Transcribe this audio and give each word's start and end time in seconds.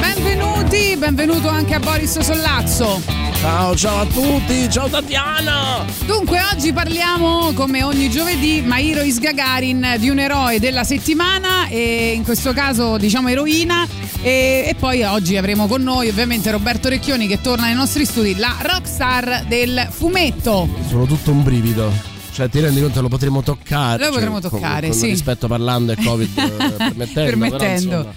Benvenuti, 0.00 0.96
benvenuto 0.96 1.48
anche 1.48 1.74
a 1.74 1.78
Boris 1.78 2.18
Sollazzo. 2.18 3.00
Ciao, 3.40 3.74
ciao 3.76 4.00
a 4.00 4.06
tutti, 4.06 4.68
ciao 4.68 4.88
Tatiana! 4.88 5.84
Dunque, 6.04 6.40
oggi 6.52 6.72
parliamo, 6.72 7.52
come 7.52 7.82
ogni 7.82 8.10
giovedì, 8.10 8.62
Mairo 8.62 9.00
Is 9.00 9.18
Gagarin, 9.18 9.94
di 9.98 10.08
un 10.10 10.18
eroe 10.18 10.58
della 10.58 10.84
settimana, 10.84 11.68
e 11.68 12.12
in 12.14 12.24
questo 12.24 12.52
caso 12.52 12.96
diciamo 12.98 13.28
eroina. 13.28 13.86
E, 14.22 14.64
e 14.68 14.74
poi 14.78 15.02
oggi 15.04 15.36
avremo 15.36 15.66
con 15.66 15.82
noi 15.82 16.08
ovviamente 16.08 16.50
Roberto 16.50 16.88
Recchioni 16.88 17.26
che 17.26 17.40
torna 17.40 17.66
nei 17.66 17.74
nostri 17.74 18.04
studi, 18.04 18.36
la 18.36 18.56
rockstar 18.60 19.44
del 19.46 19.86
fumetto. 19.90 20.68
Sono 20.88 21.06
tutto 21.06 21.30
un 21.30 21.42
brivido. 21.42 21.90
Cioè, 22.32 22.48
ti 22.48 22.60
rendi 22.60 22.80
conto, 22.80 23.00
lo 23.00 23.08
potremo 23.08 23.42
toccare. 23.42 24.04
Lo 24.04 24.10
potremo 24.10 24.40
cioè, 24.40 24.50
con- 24.50 24.60
toccare, 24.60 24.88
con, 24.88 24.96
sì. 24.96 25.06
rispetto 25.06 25.46
parlando 25.48 25.92
e 25.92 25.96
Covid 26.02 26.38
eh, 26.38 26.42
permettendo. 26.76 27.14
però, 27.14 27.24
Permettendo. 27.24 27.96
insomma, 27.96 28.14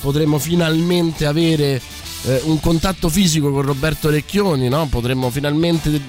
potremmo 0.00 0.38
finalmente 0.38 1.26
avere 1.26 1.80
eh, 2.24 2.40
un 2.44 2.60
contatto 2.60 3.08
fisico 3.08 3.50
con 3.50 3.62
Roberto 3.62 4.10
Recchioni, 4.10 4.68
no? 4.68 4.86
Potremmo 4.86 5.30
finalmente 5.30 6.00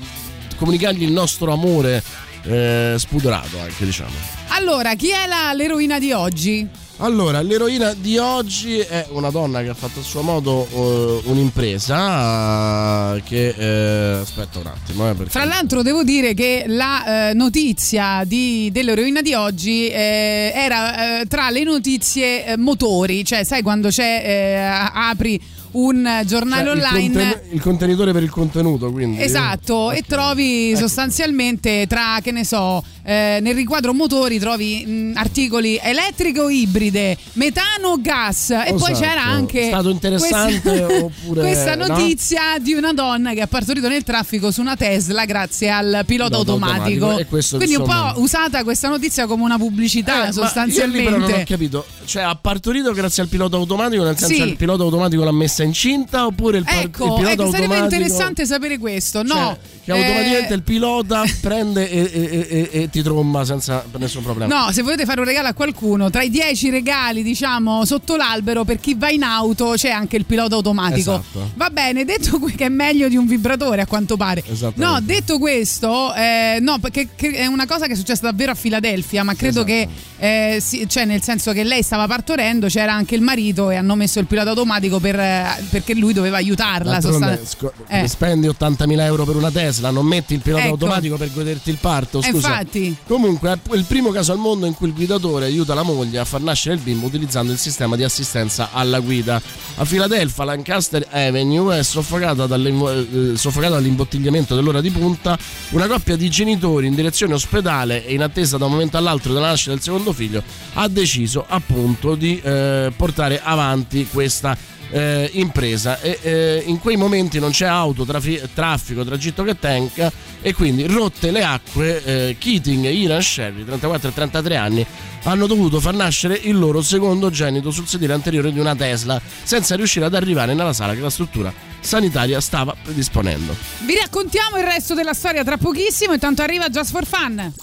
comunicargli 0.58 1.04
il 1.04 1.12
nostro 1.12 1.52
amore 1.52 2.04
eh, 2.44 2.96
spudorato, 2.98 3.60
anche 3.60 3.86
diciamo. 3.86 4.12
Allora, 4.50 4.96
chi 4.96 5.10
è 5.10 5.28
la- 5.28 5.54
l'eroina 5.54 6.00
di 6.00 6.12
oggi? 6.12 6.68
Allora, 7.00 7.42
l'eroina 7.42 7.94
di 7.94 8.18
oggi 8.18 8.80
è 8.80 9.06
una 9.12 9.30
donna 9.30 9.62
che 9.62 9.70
ha 9.70 9.76
fatto 9.76 10.00
a 10.00 10.02
suo 10.02 10.24
modo 10.24 10.68
eh, 10.72 11.22
un'impresa 11.30 13.16
eh, 13.16 13.22
che... 13.24 13.50
eh, 13.56 14.14
aspetta 14.20 14.58
un 14.58 14.66
attimo, 14.66 15.08
eh, 15.08 15.14
perché... 15.14 15.30
Fra 15.30 15.46
l'altro 15.46 15.84
devo 15.84 16.04
dire 16.04 16.34
che 16.34 16.64
la 16.66 17.34
notizia 17.34 18.24
di- 18.26 18.70
dell'eroina 18.72 19.22
di 19.22 19.36
oggi 19.36 19.88
era 19.92 21.22
tra 21.28 21.52
le 21.52 21.64
notizie 21.64 22.56
motori, 22.58 23.24
cioè 23.24 23.44
sai 23.44 23.62
quando 23.62 23.90
c'è, 23.90 24.90
apri 24.92 25.40
un 25.70 26.24
giornale 26.26 26.64
Cioè, 26.64 26.76
il 26.76 26.82
online... 26.82 27.14
conten- 27.14 27.42
il 27.52 27.62
contenitore 27.62 28.12
per 28.14 28.24
il 28.24 28.30
contenuto, 28.32 28.92
quindi. 28.92 29.22
Esatto, 29.22 29.92
e 29.92 30.00
Ok. 30.00 30.08
trovi 30.08 30.70
Ecco. 30.72 30.80
sostanzialmente 30.80 31.86
tra, 31.88 32.18
che 32.24 32.32
ne 32.32 32.44
so, 32.44 32.84
eh, 33.10 33.40
nel 33.42 33.56
riquadro 33.56 33.94
motori 33.94 34.38
trovi 34.38 34.86
mh, 34.86 35.12
articoli 35.16 35.80
elettriche 35.82 36.42
o 36.42 36.50
ibride, 36.50 37.18
metano 37.34 37.96
gas 38.02 38.50
e 38.50 38.74
poi 38.78 38.92
Esatto. 38.92 39.00
c'era 39.00 39.24
anche 39.24 39.62
È 39.62 39.68
stato 39.68 39.90
interessante 39.90 40.60
questa, 40.60 40.88
oppure 41.06 41.40
questa 41.42 41.76
no? 41.76 41.88
notizia 41.88 42.42
di 42.60 42.74
una 42.74 42.92
donna 42.92 43.32
che 43.34 43.40
ha 43.42 43.48
partorito 43.48 43.88
nel 43.88 44.04
traffico 44.04 44.52
su 44.52 44.60
una 44.60 44.76
Tesla 44.76 45.24
grazie 45.24 45.70
al 45.70 46.04
pilota 46.06 46.36
automatico. 46.36 47.06
automatico, 47.06 47.30
questo, 47.30 47.56
Quindi 47.58 47.76
insomma- 47.76 48.08
un 48.08 48.14
po' 48.16 48.20
usata 48.20 48.64
questa 48.64 48.90
notizia 48.90 49.26
come 49.26 49.44
una 49.44 49.58
pubblicità 49.58 50.28
Eh, 50.28 50.32
sostanzialmente. 50.34 51.10
Ma 51.10 51.16
io 51.18 51.28
non 51.28 51.40
ho 51.40 51.44
capito. 51.46 51.86
Cioè, 52.04 52.24
ha 52.24 52.36
partorito 52.36 52.92
grazie 52.92 53.24
al 53.24 53.30
pilota 53.30 53.56
automatico, 53.56 54.04
nel 54.04 54.18
senso 54.18 54.34
Sì. 54.34 54.40
che 54.42 54.48
il 54.50 54.56
pilota 54.58 54.84
automatico 54.84 55.24
l'ha 55.24 55.32
messa 55.32 55.64
incinta 55.64 56.26
oppure 56.26 56.58
il, 56.58 56.64
par- 56.66 56.76
il 56.76 56.82
Ecco, 56.86 57.14
pilota 57.16 57.32
ecco, 57.32 57.46
sarebbe 57.52 57.74
automatico. 57.76 57.86
interessante 57.96 58.46
sapere 58.46 58.78
questo. 58.78 59.24
No, 59.24 59.34
Cioè, 59.34 59.58
che 59.86 59.92
automaticamente 59.92 60.54
eh, 60.54 60.56
il 60.56 60.64
pilota 60.64 61.24
prende 61.42 61.90
e, 61.90 62.00
e- 62.12 62.48
e- 62.50 62.70
e 62.82 62.90
ti 62.98 63.04
tromba 63.04 63.46
senza 63.46 63.84
nessun 63.98 64.24
problema. 64.24 64.66
No, 64.66 64.72
se 64.72 64.82
volete 64.82 65.06
fare 65.06 65.20
un 65.20 65.26
regalo 65.28 65.48
a 65.50 65.54
qualcuno, 65.54 66.10
tra 66.10 66.24
i 66.24 66.30
10 66.30 66.70
regali, 66.70 67.22
diciamo, 67.22 67.86
sotto 67.86 68.16
l'albero, 68.16 68.64
per 68.64 68.80
chi 68.80 68.96
va 68.96 69.10
in 69.10 69.24
auto 69.24 69.74
c'è 69.76 69.90
anche 69.90 70.16
il 70.18 70.26
pilota 70.26 70.56
automatico. 70.56 71.12
Esatto. 71.12 71.52
Va 71.56 71.70
bene, 71.70 72.06
detto 72.06 72.40
que- 72.40 72.54
che 72.56 72.66
è 72.66 72.70
meglio 72.70 73.08
di 73.08 73.16
un 73.16 73.28
vibratore 73.28 73.82
a 73.82 73.86
quanto 73.86 74.18
pare. 74.18 74.44
No, 74.76 75.00
detto 75.02 75.38
questo, 75.38 76.14
eh, 76.16 76.58
no, 76.62 76.80
perché 76.80 77.10
è 77.20 77.46
una 77.46 77.66
cosa 77.68 77.86
che 77.86 77.94
è 77.94 77.96
successa 77.96 78.24
davvero 78.24 78.52
a 78.52 78.56
Filadelfia, 78.56 79.24
ma 79.24 79.34
credo 79.36 79.64
Esatto. 79.66 79.90
che, 80.18 80.56
eh, 80.56 80.60
sì, 80.60 80.88
cioè 80.90 81.06
nel 81.06 81.22
senso 81.22 81.52
che 81.52 81.64
lei 81.64 81.84
stava 81.84 82.08
partorendo, 82.08 82.68
c'era 82.68 82.94
anche 82.94 83.16
il 83.16 83.22
marito 83.22 83.70
e 83.70 83.76
hanno 83.76 83.96
messo 83.96 84.20
il 84.20 84.26
pilota 84.26 84.50
automatico 84.50 85.00
per, 85.00 85.20
eh, 85.20 85.64
perché 85.70 85.94
lui 85.94 86.14
doveva 86.14 86.38
aiutarla. 86.38 87.00
Sostan- 87.02 87.40
sco- 87.46 87.74
Eh. 87.88 88.08
spendi 88.08 88.48
80.000 88.48 89.06
euro 89.06 89.26
per 89.26 89.36
una 89.36 89.52
Tesla, 89.52 89.92
non 89.92 90.06
metti 90.06 90.34
il 90.34 90.40
pilota 90.42 90.64
Ecco. 90.64 90.72
automatico 90.72 91.18
per 91.18 91.32
goderti 91.34 91.70
il 91.70 91.78
parto. 91.80 92.22
Scusa. 92.22 92.36
infatti. 92.38 92.87
Comunque, 93.08 93.52
è 93.52 93.76
il 93.76 93.86
primo 93.86 94.12
caso 94.12 94.32
al 94.32 94.38
mondo 94.38 94.66
in 94.66 94.74
cui 94.74 94.88
il 94.88 94.94
guidatore 94.94 95.46
aiuta 95.46 95.74
la 95.74 95.84
moglie 95.84 96.20
a 96.20 96.26
far 96.26 96.42
nascere 96.42 96.76
il 96.76 96.82
bimbo 96.82 97.08
utilizzando 97.08 97.52
il 97.52 97.58
sistema 97.58 97.96
di 97.96 98.04
assistenza 98.04 98.70
alla 98.72 99.00
guida. 99.00 99.42
A 99.76 99.86
Filadelfia, 99.86 100.44
Lancaster 100.44 101.08
Avenue 101.10 101.80
è 101.80 101.84
soffocata, 101.84 102.46
dall'invo- 102.46 102.92
eh, 102.92 103.38
soffocata 103.38 103.76
dall'imbottigliamento 103.76 104.56
dell'ora 104.56 104.82
di 104.82 104.90
punta 104.90 105.38
una 105.70 105.88
coppia 105.88 106.16
di 106.16 106.30
genitori 106.30 106.88
in 106.88 106.96
direzione 106.96 107.34
ospedale 107.34 108.06
e 108.06 108.14
in 108.14 108.22
attesa 108.22 108.58
da 108.58 108.66
un 108.66 108.72
momento 108.72 108.98
all'altro 108.98 109.34
della 109.34 109.48
nascita 109.48 109.72
del 109.72 109.82
secondo 109.82 110.14
figlio 110.14 110.44
ha 110.74 110.88
deciso 110.88 111.46
appunto 111.48 112.16
di 112.16 112.40
eh, 112.42 112.92
portare 112.96 113.42
avanti 113.42 114.08
questa 114.12 114.58
eh, 114.92 115.30
impresa 115.34 116.00
e 116.00 116.20
eh, 116.22 116.64
in 116.66 116.80
quei 116.80 116.96
momenti 116.96 117.40
non 117.40 117.52
c'è 117.52 117.66
auto, 117.66 118.06
trafi- 118.06 118.42
traffico, 118.54 119.04
tragitto 119.04 119.44
che 119.44 119.58
tank 119.60 120.12
e 120.42 120.54
quindi 120.54 120.86
rotte 120.88 121.32
le 121.32 121.44
acque 121.44 122.04
eh, 122.04 122.36
Keating 122.40 122.86
e 122.86 122.94
Iran 122.94 123.22
Sherry 123.22 123.64
34 123.64 124.10
e 124.10 124.14
33 124.14 124.56
anni 124.56 124.86
hanno 125.24 125.48
dovuto 125.48 125.80
far 125.80 125.94
nascere 125.94 126.40
il 126.44 126.58
loro 126.58 126.82
secondogenito 126.82 127.72
sul 127.72 127.88
sedile 127.88 128.14
anteriore 128.14 128.52
di 128.52 128.60
una 128.60 128.76
Tesla 128.76 129.20
senza 129.44 129.76
riuscire 129.76 130.06
ad 130.06 130.14
arrivare 130.14 130.54
nella 130.54 130.74
sala 130.74 130.94
che 130.94 131.02
la 131.02 131.10
struttura 131.10 131.52
sanitaria 131.80 132.40
stava 132.40 132.76
predisponendo 132.82 133.56
Vi 133.80 133.96
raccontiamo 133.96 134.58
il 134.58 134.64
resto 134.64 134.94
della 134.94 135.14
storia 135.14 135.44
tra 135.44 135.58
pochissimo, 135.58 136.14
intanto 136.14 136.42
arriva 136.42 136.70
Just 136.70 136.92
for 136.92 137.06
Fun. 137.06 137.54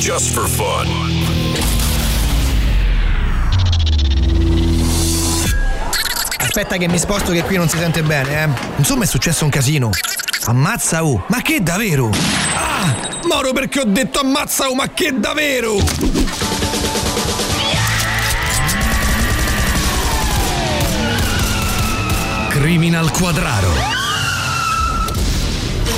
Just 0.00 0.32
for 0.32 0.48
fun. 0.48 1.41
Aspetta 6.54 6.76
che 6.76 6.86
mi 6.86 6.98
sposto 6.98 7.32
che 7.32 7.44
qui 7.44 7.56
non 7.56 7.66
si 7.66 7.78
sente 7.78 8.02
bene, 8.02 8.42
eh. 8.42 8.48
Insomma 8.76 9.04
è 9.04 9.06
successo 9.06 9.42
un 9.44 9.48
casino. 9.48 9.88
Ammazza 10.44 11.02
U, 11.02 11.18
ma 11.28 11.40
che 11.40 11.62
davvero? 11.62 12.10
Ah! 12.54 12.94
Moro 13.26 13.54
perché 13.54 13.80
ho 13.80 13.84
detto 13.86 14.20
ammazza 14.20 14.68
U, 14.68 14.74
ma 14.74 14.90
che 14.90 15.18
davvero? 15.18 15.76
Criminal 22.50 23.10
Quadraro. 23.12 23.91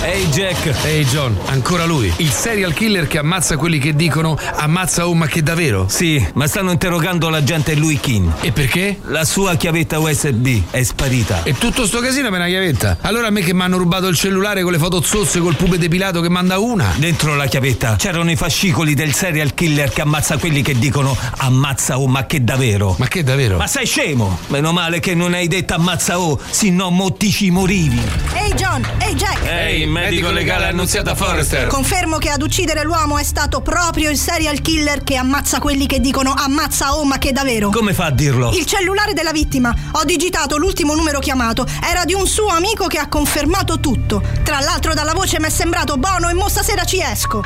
Ehi 0.04 0.26
Jack, 0.26 0.84
ehi 0.84 1.02
John, 1.06 1.34
ancora 1.46 1.86
lui. 1.86 2.12
Il 2.18 2.28
serial 2.28 2.74
killer 2.74 3.06
che 3.06 3.16
ammazza 3.16 3.56
quelli 3.56 3.78
che 3.78 3.96
dicono 3.96 4.36
ammazza 4.56 5.08
oh 5.08 5.14
ma 5.14 5.26
che 5.26 5.42
davvero? 5.42 5.86
Sì, 5.88 6.22
ma 6.34 6.46
stanno 6.46 6.72
interrogando 6.72 7.30
l'agente 7.30 7.74
Louis 7.74 7.98
King. 8.00 8.30
E 8.42 8.52
perché? 8.52 8.98
La 9.06 9.24
sua 9.24 9.54
chiavetta 9.54 9.98
USB 9.98 10.60
è 10.68 10.82
sparita. 10.82 11.44
E 11.44 11.56
tutto 11.56 11.86
sto 11.86 12.00
casino 12.00 12.28
per 12.28 12.38
una 12.38 12.48
chiavetta. 12.48 12.98
Allora 13.00 13.28
a 13.28 13.30
me 13.30 13.40
che 13.40 13.54
mi 13.54 13.62
hanno 13.62 13.78
rubato 13.78 14.06
il 14.08 14.14
cellulare 14.14 14.62
con 14.62 14.72
le 14.72 14.78
foto 14.78 15.00
zozze 15.00 15.40
col 15.40 15.56
pube 15.56 15.78
depilato 15.78 16.20
che 16.20 16.28
manda 16.28 16.58
una. 16.58 16.92
Dentro 16.96 17.34
la 17.34 17.46
chiavetta 17.46 17.96
c'erano 17.96 18.30
i 18.30 18.36
fascicoli 18.36 18.92
del 18.92 19.14
serial 19.14 19.54
killer 19.54 19.88
che 19.88 20.02
ammazza 20.02 20.36
quelli 20.36 20.60
che 20.60 20.78
dicono 20.78 21.16
ammazza 21.38 21.98
oh 21.98 22.08
ma 22.08 22.26
che 22.26 22.44
davvero. 22.44 22.94
Ma 22.98 23.08
che 23.08 23.22
davvero? 23.22 23.56
Ma 23.56 23.66
sei 23.66 23.86
scemo? 23.86 24.38
Meno 24.48 24.70
male 24.72 25.00
che 25.00 25.14
non 25.14 25.32
hai 25.32 25.48
detto 25.48 25.72
ammazza 25.72 26.20
oh, 26.20 26.38
se 26.50 26.68
no 26.68 26.90
motti 26.90 27.30
ci 27.30 27.48
morivi. 27.48 28.02
Ehi 28.34 28.52
John, 28.52 28.86
ehi 28.98 29.14
Jack! 29.14 29.46
Ehi, 29.46 29.92
medico 29.94 30.32
legale 30.32 30.66
annunziata 30.66 31.14
Forrester. 31.14 31.68
Confermo 31.68 32.18
che 32.18 32.28
ad 32.28 32.42
uccidere 32.42 32.82
l'uomo 32.82 33.16
è 33.16 33.22
stato 33.22 33.60
proprio 33.60 34.10
il 34.10 34.18
serial 34.18 34.60
killer 34.60 35.04
che 35.04 35.14
ammazza 35.14 35.60
quelli 35.60 35.86
che 35.86 36.00
dicono 36.00 36.34
ammazza 36.36 36.96
oh 36.96 37.04
ma 37.04 37.18
che 37.18 37.30
davvero. 37.30 37.70
Come 37.70 37.94
fa 37.94 38.06
a 38.06 38.10
dirlo? 38.10 38.50
Il 38.52 38.66
cellulare 38.66 39.12
della 39.12 39.30
vittima. 39.30 39.72
Ho 39.92 40.04
digitato 40.04 40.56
l'ultimo 40.56 40.96
numero 40.96 41.20
chiamato. 41.20 41.64
Era 41.80 42.04
di 42.04 42.12
un 42.12 42.26
suo 42.26 42.48
amico 42.48 42.88
che 42.88 42.98
ha 42.98 43.06
confermato 43.06 43.78
tutto. 43.78 44.20
Tra 44.42 44.58
l'altro 44.58 44.94
dalla 44.94 45.12
voce 45.12 45.38
mi 45.38 45.46
è 45.46 45.50
sembrato 45.50 45.96
buono 45.96 46.28
e 46.28 46.34
mo 46.34 46.48
stasera 46.48 46.84
ci 46.84 47.00
esco. 47.00 47.42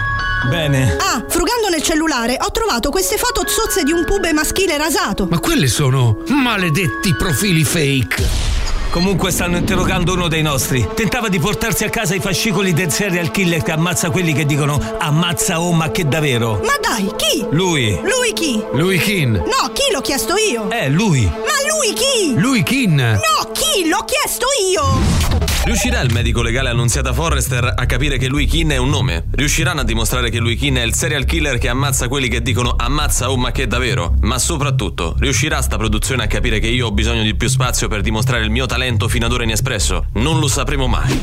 Bene. 0.48 0.96
Ah, 0.98 1.22
frugando 1.28 1.68
nel 1.68 1.82
cellulare 1.82 2.38
ho 2.40 2.50
trovato 2.50 2.88
queste 2.88 3.18
foto 3.18 3.46
zozze 3.46 3.82
di 3.82 3.92
un 3.92 4.06
pube 4.06 4.32
maschile 4.32 4.78
rasato. 4.78 5.26
Ma 5.28 5.38
quelli 5.38 5.66
sono 5.66 6.22
maledetti 6.28 7.14
profili 7.14 7.64
fake. 7.64 8.57
Comunque 8.90 9.30
stanno 9.30 9.58
interrogando 9.58 10.14
uno 10.14 10.28
dei 10.28 10.42
nostri. 10.42 10.88
Tentava 10.94 11.28
di 11.28 11.38
portarsi 11.38 11.84
a 11.84 11.90
casa 11.90 12.14
i 12.14 12.20
fascicoli 12.20 12.72
del 12.72 12.90
serial 12.90 13.30
killer 13.30 13.62
che 13.62 13.72
ammazza 13.72 14.10
quelli 14.10 14.32
che 14.32 14.46
dicono 14.46 14.80
ammazza 14.98 15.60
oh 15.60 15.72
ma 15.72 15.90
che 15.90 16.08
davvero. 16.08 16.60
Ma 16.64 16.76
dai, 16.80 17.12
chi? 17.16 17.46
Lui. 17.50 18.00
Lui 18.02 18.32
chi? 18.32 18.62
Lui 18.72 18.98
Kin. 18.98 19.32
No, 19.32 19.72
chi 19.72 19.92
l'ho 19.92 20.00
chiesto 20.00 20.34
io? 20.36 20.70
Eh, 20.70 20.88
lui. 20.88 21.24
Ma 21.24 21.32
lui 21.32 21.94
chi? 21.94 22.34
Lui 22.40 22.62
Kin. 22.62 22.96
No, 22.96 23.50
chi 23.52 23.88
l'ho 23.88 24.04
chiesto 24.04 24.46
io? 24.72 25.46
Riuscirà 25.64 26.00
il 26.00 26.10
medico 26.14 26.40
legale 26.40 26.70
Annunziata 26.70 27.12
Forrester 27.12 27.74
a 27.76 27.84
capire 27.84 28.16
che 28.16 28.26
lui 28.26 28.46
Kin 28.46 28.70
è 28.70 28.78
un 28.78 28.88
nome? 28.88 29.26
Riusciranno 29.32 29.82
a 29.82 29.84
dimostrare 29.84 30.30
che 30.30 30.38
lui 30.38 30.56
Kin 30.56 30.76
è 30.76 30.82
il 30.82 30.94
serial 30.94 31.26
killer 31.26 31.58
che 31.58 31.68
ammazza 31.68 32.08
quelli 32.08 32.28
che 32.28 32.40
dicono 32.40 32.74
ammazza 32.74 33.30
oh 33.30 33.36
ma 33.36 33.50
che 33.50 33.66
davvero? 33.66 34.14
Ma 34.22 34.38
soprattutto, 34.38 35.14
riuscirà 35.18 35.60
sta 35.60 35.76
produzione 35.76 36.22
a 36.22 36.26
capire 36.26 36.58
che 36.58 36.68
io 36.68 36.86
ho 36.86 36.90
bisogno 36.90 37.22
di 37.22 37.34
più 37.34 37.48
spazio 37.48 37.86
per 37.88 38.00
dimostrare 38.00 38.44
il 38.44 38.50
mio 38.50 38.64
talento 38.64 38.77
fino 39.08 39.26
ad 39.26 39.32
ora 39.32 39.42
inespresso? 39.42 40.06
Non 40.14 40.38
lo 40.38 40.46
sapremo 40.46 40.86
mai. 40.86 41.18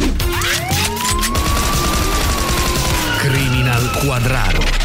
Criminal 3.18 3.92
Quadraro. 4.04 4.85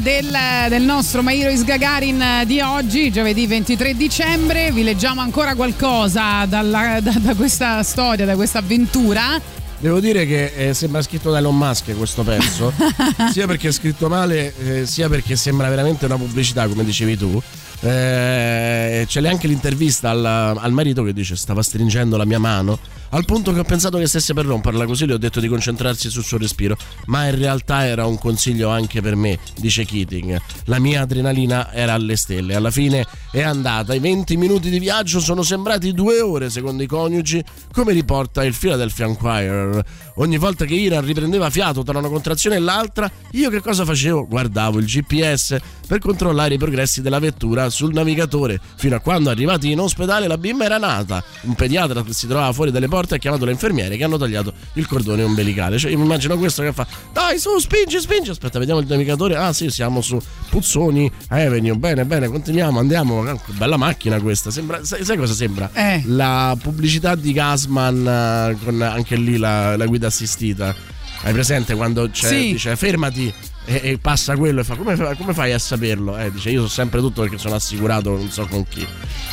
Del, 0.00 0.36
del 0.68 0.82
nostro 0.82 1.22
Mairois 1.22 1.64
Gagarin 1.64 2.22
di 2.46 2.60
oggi, 2.60 3.10
giovedì 3.10 3.46
23 3.46 3.94
dicembre. 3.94 4.72
Vi 4.72 4.82
leggiamo 4.82 5.20
ancora 5.20 5.54
qualcosa 5.54 6.44
dalla- 6.46 7.00
da, 7.00 7.12
da 7.18 7.34
questa 7.34 7.82
storia, 7.82 8.24
da 8.24 8.34
questa 8.34 8.58
avventura. 8.58 9.40
Devo 9.78 10.00
dire 10.00 10.26
che 10.26 10.52
eh, 10.68 10.74
sembra 10.74 11.00
scritto 11.02 11.30
da 11.30 11.38
Elon 11.38 11.56
Musk 11.56 11.96
questo 11.96 12.22
pezzo, 12.22 12.72
sia 13.32 13.46
perché 13.46 13.68
è 13.68 13.72
scritto 13.72 14.08
male, 14.08 14.52
eh, 14.58 14.86
sia 14.86 15.08
perché 15.08 15.36
sembra 15.36 15.68
veramente 15.68 16.04
una 16.04 16.16
pubblicità, 16.16 16.66
come 16.66 16.84
dicevi 16.84 17.16
tu. 17.16 17.40
Eh, 17.80 19.04
c'è 19.06 19.26
anche 19.26 19.46
l'intervista 19.46 20.10
al, 20.10 20.24
al 20.24 20.72
marito 20.72 21.02
che 21.02 21.14
dice 21.14 21.34
stava 21.34 21.62
stringendo 21.62 22.18
la 22.18 22.26
mia 22.26 22.38
mano 22.38 22.78
al 23.10 23.24
punto 23.24 23.52
che 23.52 23.60
ho 23.60 23.64
pensato 23.64 23.98
che 23.98 24.06
stesse 24.06 24.34
per 24.34 24.46
romperla 24.46 24.86
così 24.86 25.06
le 25.06 25.14
ho 25.14 25.18
detto 25.18 25.40
di 25.40 25.48
concentrarsi 25.48 26.10
sul 26.10 26.24
suo 26.24 26.38
respiro. 26.38 26.76
Ma 27.06 27.26
in 27.26 27.36
realtà 27.36 27.84
era 27.84 28.06
un 28.06 28.18
consiglio 28.18 28.68
anche 28.68 29.00
per 29.00 29.16
me 29.16 29.38
dice 29.58 29.84
Keating. 29.84 30.40
La 30.64 30.78
mia 30.78 31.02
adrenalina 31.02 31.72
era 31.72 31.94
alle 31.94 32.16
stelle. 32.16 32.54
Alla 32.54 32.70
fine 32.70 33.04
è 33.32 33.42
andata. 33.42 33.94
I 33.94 33.98
20 33.98 34.36
minuti 34.36 34.70
di 34.70 34.78
viaggio 34.78 35.20
sono 35.20 35.42
sembrati 35.42 35.92
due 35.92 36.20
ore 36.20 36.50
secondo 36.50 36.82
i 36.82 36.86
coniugi 36.86 37.42
come 37.72 37.92
riporta 37.92 38.44
il 38.44 38.54
Philadelphia 38.56 39.06
Inquirer. 39.06 39.84
Ogni 40.16 40.38
volta 40.38 40.64
che 40.64 40.74
Ira 40.74 41.00
riprendeva 41.00 41.50
fiato 41.50 41.82
tra 41.82 41.98
una 41.98 42.08
contrazione 42.08 42.56
e 42.56 42.60
l'altra 42.60 43.10
io 43.32 43.50
che 43.50 43.60
cosa 43.60 43.84
facevo? 43.84 44.26
guardavo 44.26 44.78
il 44.78 44.86
GPS 44.86 45.58
per 45.86 45.98
controllare 45.98 46.54
i 46.54 46.58
progressi 46.58 47.02
della 47.02 47.18
vettura 47.18 47.68
sul 47.70 47.92
navigatore. 47.92 48.60
Fino 48.76 48.94
a 48.94 49.00
quando 49.00 49.30
arrivati 49.30 49.72
in 49.72 49.80
ospedale 49.80 50.28
la 50.28 50.38
bimba 50.38 50.64
era 50.64 50.78
nata. 50.78 51.22
Un 51.42 51.54
pediatra 51.54 52.02
che 52.02 52.12
si 52.12 52.26
trovava 52.26 52.52
fuori 52.52 52.70
dalle 52.70 52.86
porte 52.86 52.99
ha 53.14 53.18
chiamato 53.18 53.44
le 53.44 53.52
infermiere 53.52 53.96
che 53.96 54.04
hanno 54.04 54.16
tagliato 54.16 54.52
il 54.74 54.86
cordone 54.86 55.22
ombelicale. 55.22 55.78
Cioè 55.78 55.90
io 55.90 55.98
mi 55.98 56.04
immagino 56.04 56.36
questo 56.38 56.62
che 56.62 56.72
fa 56.72 56.86
dai 57.12 57.38
su 57.38 57.58
spingi 57.58 58.00
spingi. 58.00 58.30
Aspetta 58.30 58.58
vediamo 58.58 58.80
il 58.80 58.86
navigatore. 58.86 59.36
Ah 59.36 59.52
sì 59.52 59.70
siamo 59.70 60.00
su 60.00 60.18
Puzzoni. 60.48 61.10
Avenue 61.28 61.74
bene 61.76 62.04
bene 62.04 62.28
continuiamo 62.28 62.78
andiamo. 62.78 63.22
Che 63.22 63.52
bella 63.52 63.76
macchina 63.76 64.20
questa. 64.20 64.50
Sembra 64.50 64.84
sai, 64.84 65.04
sai 65.04 65.16
cosa 65.16 65.34
sembra? 65.34 65.70
Eh. 65.72 66.02
la 66.06 66.56
pubblicità 66.60 67.14
di 67.14 67.32
Gasman 67.32 68.06
eh, 68.06 68.64
con 68.64 68.80
anche 68.82 69.16
lì 69.16 69.36
la, 69.36 69.76
la 69.76 69.86
guida 69.86 70.06
assistita. 70.08 70.74
Hai 71.22 71.32
presente 71.34 71.74
quando 71.74 72.08
c'è, 72.08 72.28
Sì. 72.28 72.52
dice 72.52 72.74
fermati 72.76 73.32
e, 73.64 73.80
e 73.82 73.98
passa 73.98 74.36
quello 74.36 74.60
e 74.60 74.64
fa 74.64 74.74
come, 74.74 74.96
come 75.16 75.34
fai 75.34 75.52
a 75.52 75.58
saperlo? 75.58 76.16
Eh, 76.18 76.30
dice 76.32 76.50
io 76.50 76.62
so 76.62 76.68
sempre 76.68 77.00
tutto 77.00 77.22
perché 77.22 77.38
sono 77.38 77.54
assicurato 77.54 78.10
non 78.10 78.30
so 78.30 78.46
con 78.46 78.66
chi. 78.68 78.86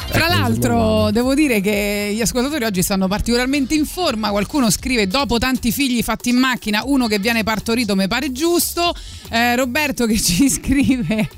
Tra 0.07 0.25
Ecco, 0.25 0.33
l'altro, 0.33 1.11
devo 1.11 1.33
dire 1.33 1.59
che 1.59 2.11
gli 2.13 2.21
ascoltatori 2.21 2.63
oggi 2.63 2.81
stanno 2.81 3.07
particolarmente 3.07 3.75
in 3.75 3.85
forma. 3.85 4.29
Qualcuno 4.29 4.69
scrive: 4.69 5.07
Dopo 5.07 5.37
tanti 5.37 5.71
figli 5.71 6.01
fatti 6.01 6.29
in 6.29 6.37
macchina, 6.37 6.83
uno 6.85 7.07
che 7.07 7.19
viene 7.19 7.43
partorito 7.43 7.95
mi 7.95 8.07
pare 8.07 8.31
giusto. 8.31 8.93
Eh, 9.29 9.55
Roberto 9.55 10.05
che 10.05 10.19
ci 10.19 10.47
scrive 10.49 11.29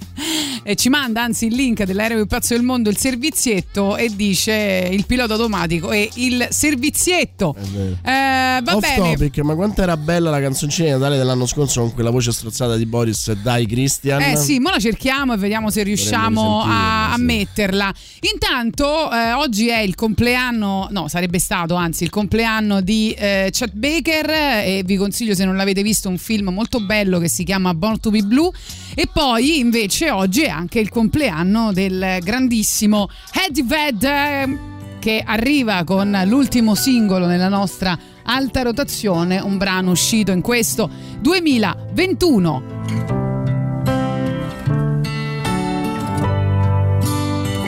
e 0.64 0.76
ci 0.76 0.90
manda 0.90 1.24
anzi 1.24 1.46
il 1.48 1.56
link 1.56 1.84
dell'aereo 1.84 2.18
più 2.18 2.28
pazzo 2.28 2.54
del 2.54 2.64
mondo, 2.64 2.90
il 2.90 2.98
servizietto, 2.98 3.98
e 3.98 4.14
dice 4.16 4.90
il 4.92 5.06
pilota 5.06 5.34
automatico 5.34 5.92
e 5.92 6.10
il 6.16 6.48
servizietto. 6.52 7.56
Eh, 7.58 8.60
va 8.62 8.76
Off 8.76 8.82
bene. 8.82 9.14
topic, 9.14 9.40
ma 9.40 9.56
quanto 9.56 9.82
era 9.82 9.98
bella 9.98 10.30
la 10.30 10.42
canzoncina 10.42 10.88
di 10.88 10.94
Natale 10.94 11.18
dell'anno 11.18 11.46
scorso 11.46 11.82
con 11.82 11.94
quella 11.94 12.10
voce 12.10 12.32
strozzata 12.32 12.76
di 12.80 12.86
Boris 12.86 13.32
Dai 13.34 13.66
Christian? 13.68 14.22
Eh 14.22 14.36
sì, 14.36 14.60
mo 14.60 14.70
la 14.70 14.80
cerchiamo 14.80 15.34
e 15.34 15.38
vediamo 15.38 15.70
se 15.70 15.84
riusciamo 15.84 16.62
a, 16.64 17.14
a 17.14 17.18
metterla. 17.18 17.94
Intanto, 18.34 19.12
eh, 19.12 19.34
oggi 19.34 19.68
è 19.68 19.80
il 19.80 19.96
compleanno, 19.96 20.88
no, 20.92 21.08
sarebbe 21.08 21.40
stato 21.40 21.76
anzi 21.76 22.04
il 22.04 22.10
compleanno 22.10 22.82
di 22.82 23.12
eh, 23.12 23.50
Chet 23.52 23.74
Baker 23.74 24.30
e 24.30 24.84
vi 24.86 24.96
consiglio 24.96 25.36
se 25.36 25.46
non 25.46 25.56
l'avete 25.56 25.84
visto 25.84 26.10
un 26.10 26.18
film 26.18 26.50
molto 26.50 26.80
bello 26.80 27.20
che 27.20 27.30
si 27.30 27.44
chiama 27.44 27.74
Born 27.74 28.00
to 28.00 28.10
be 28.10 28.22
Blue. 28.22 28.52
E 28.96 29.08
poi 29.12 29.60
invece 29.60 30.10
oggi 30.10 30.42
è 30.42 30.50
anche 30.50 30.80
il 30.80 30.90
compleanno 30.90 31.72
del 31.74 32.18
grandissimo 32.22 33.10
Eddie 33.48 33.64
Ved 33.64 34.04
eh, 34.04 34.58
che 35.00 35.24
arriva 35.26 35.84
con 35.84 36.18
l'ultimo 36.26 36.76
singolo 36.76 37.26
nella 37.26 37.48
nostra 37.48 37.98
alta 38.30 38.62
rotazione, 38.62 39.40
un 39.40 39.58
brano 39.58 39.90
uscito 39.90 40.32
in 40.32 40.42
questo 40.42 40.88
2021. 41.22 42.64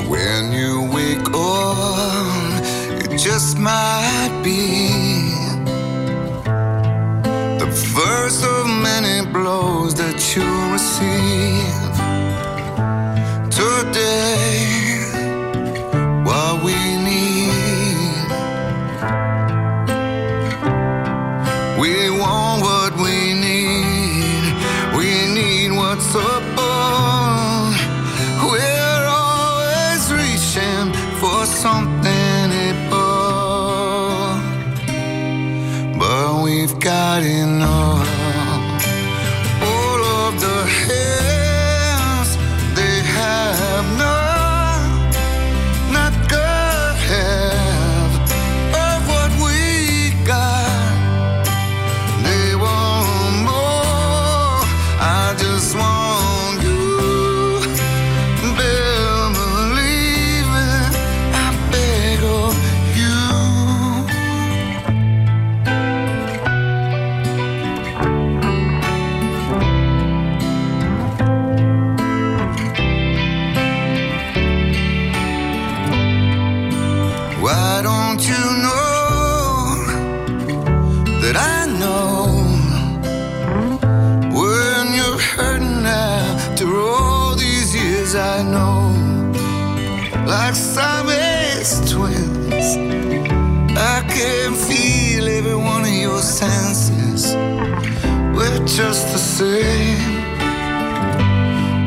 When 0.07 0.51
you 0.53 0.87
wake 0.91 1.27
up, 1.33 2.63
it 3.01 3.15
just 3.17 3.57
might 3.57 4.31
be 4.43 5.33
the 7.57 7.71
first 7.71 8.43
of 8.43 8.67
many 8.67 9.25
blows 9.31 9.95
that 9.95 10.35
you 10.35 10.43
receive. 10.71 11.89
Today, 13.49 14.60
forgotten 36.81 37.61
all, 37.61 37.99
all 39.61 40.03
of 40.03 40.41
the 40.41 40.65
hate. 40.65 41.20
Siamese 90.81 91.91
twins, 91.91 92.75
I 93.77 94.03
can 94.09 94.55
feel 94.55 95.27
every 95.27 95.53
one 95.55 95.83
of 95.83 95.93
your 95.93 96.21
senses. 96.21 97.35
We're 98.35 98.65
just 98.65 99.05
the 99.13 99.19
same, 99.19 99.99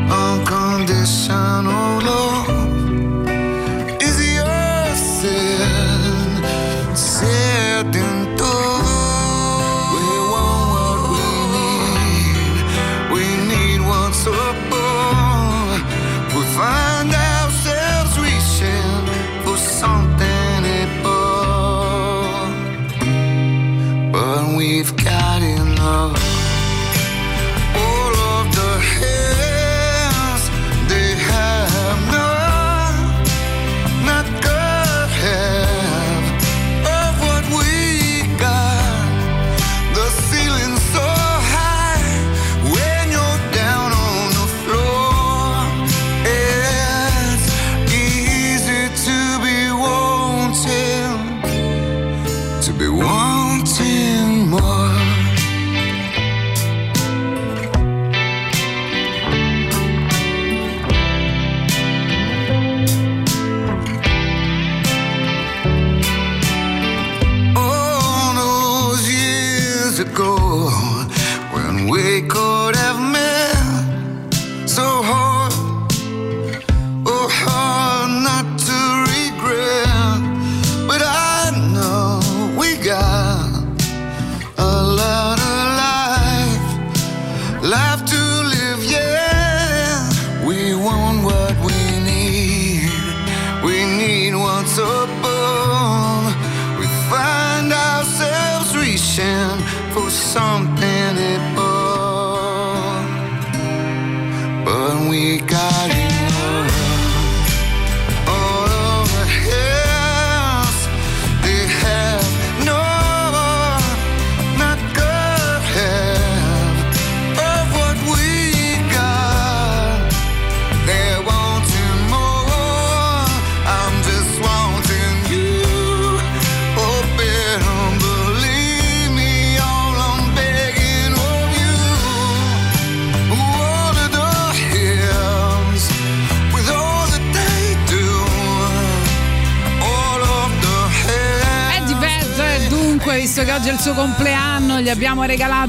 unconditional 0.08 2.02
love 2.08 2.73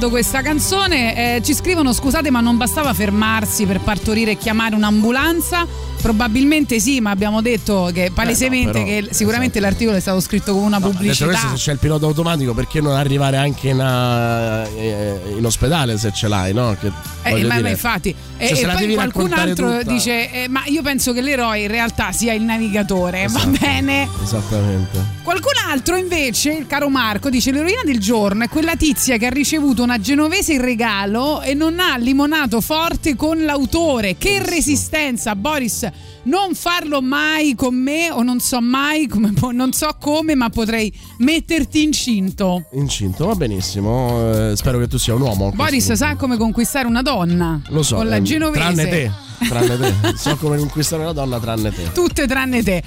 regalato 0.06 0.10
questa 0.10 0.42
canzone. 0.42 1.36
Eh, 1.38 1.42
ci 1.44 1.54
scrivono: 1.54 1.94
scusate, 1.94 2.30
ma 2.32 2.42
non 2.42 2.58
bastava 2.58 2.94
fermarsi 2.94 3.66
per 3.66 3.80
partorire 3.80 4.32
e 4.32 4.38
chiamare 4.38 4.76
un'ambulanza? 4.76 5.66
Probabilmente 6.02 6.80
sì, 6.80 7.00
ma 7.02 7.10
abbiamo 7.10 7.42
detto 7.42 7.90
che 7.92 8.12
palesemente 8.14 8.78
Eh, 8.78 8.82
no, 8.82 8.86
però, 8.86 9.08
che 9.08 9.14
sicuramente 9.14 9.60
l'articolo 9.60 9.98
è 9.98 10.00
stato 10.00 10.20
scritto 10.20 10.54
con 10.54 10.64
una 10.64 10.78
Detto 10.78 10.92
pubblicità. 10.92 11.26
questo, 11.26 11.48
se 11.50 11.56
c'è 11.56 11.72
il 11.72 11.80
pilota 11.80 12.06
automatico, 12.06 12.54
perché 12.54 12.80
non 12.80 12.96
arrivare 12.96 13.38
anche 13.38 13.70
in, 13.70 13.80
eh, 13.80 15.34
in 15.38 15.44
ospedale 15.46 15.98
se 15.98 16.12
ce 16.14 16.28
l'hai, 16.28 16.54
no? 16.54 16.76
Che, 16.80 16.92
Eh, 17.24 17.44
ma, 17.46 17.60
ma 17.60 17.70
infatti, 17.70 18.14
cioè, 18.38 18.52
e, 18.52 18.56
se 18.56 18.62
e 18.62 18.68
poi 18.72 18.94
qualcun 18.94 19.34
altro 19.34 19.80
tutta- 19.80 19.92
dice: 19.92 20.32
eh, 20.44 20.48
Ma 20.48 20.62
io 20.66 20.84
penso 20.84 21.12
che 21.12 21.22
l'eroe 21.22 21.62
in 21.62 21.70
realtà 21.70 22.12
sia 22.12 22.34
il 22.34 22.44
navigatore. 22.44 23.26
Va 23.28 23.46
bene. 23.60 24.08
Esattamente. 24.24 25.04
Qualcun 25.24 25.54
altro 25.70 25.96
invece, 25.98 26.54
il 26.54 26.68
caro 26.68 26.90
Marco, 26.90 27.30
dice 27.30 27.52
l'eroina 27.52 27.82
del 27.84 28.00
giorno 28.00 28.44
è 28.44 28.50
quella 28.50 28.76
tizia 28.76 29.18
che 29.18 29.26
ha 29.26 29.30
ricevuto 29.30 29.84
una 29.84 30.00
genovese 30.00 30.54
in 30.54 30.62
regalo 30.62 31.42
e 31.42 31.54
non 31.54 31.80
ha 31.80 31.98
limonato 31.98 32.62
forte 32.62 33.16
con 33.16 33.44
l'autore. 33.44 34.16
Che 34.18 34.42
resistenza, 34.44 35.36
Boris! 35.36 35.90
Non 36.24 36.56
farlo 36.56 37.02
mai 37.04 37.54
con 37.54 37.76
me 37.76 38.10
o 38.10 38.24
non 38.24 38.40
so 38.40 38.60
mai, 38.60 39.06
come, 39.08 39.32
non 39.52 39.74
so 39.74 39.96
come, 40.00 40.34
ma 40.34 40.50
potrei 40.50 40.92
metterti 41.20 41.84
incinto. 41.84 42.66
Incinto, 42.74 43.28
va 43.28 43.36
benissimo. 43.36 44.52
eh, 44.52 44.56
spero 44.56 44.80
che 44.80 44.88
tu 44.88 44.98
sia 44.98 45.14
un 45.14 45.22
uomo. 45.22 45.52
Boris 45.52 45.86
punto. 45.86 46.04
sa 46.04 46.16
come 46.16 46.38
conquistare 46.38 46.88
una 46.88 47.04
donna. 47.04 47.62
Lo 47.68 47.84
so. 47.84 47.98
Con 47.98 48.08
la 48.08 48.16
ehm, 48.16 48.24
genovese. 48.24 48.60
Tranne 48.60 48.88
te. 48.88 49.12
Tranne 49.48 49.78
te. 49.78 50.14
so 50.18 50.36
come 50.38 50.58
conquistare 50.58 51.04
una 51.04 51.12
donna 51.12 51.40
tranne 51.40 51.72
te. 51.72 51.92
tutte 51.92 52.26
tranne 52.26 52.64
te. 52.64 52.82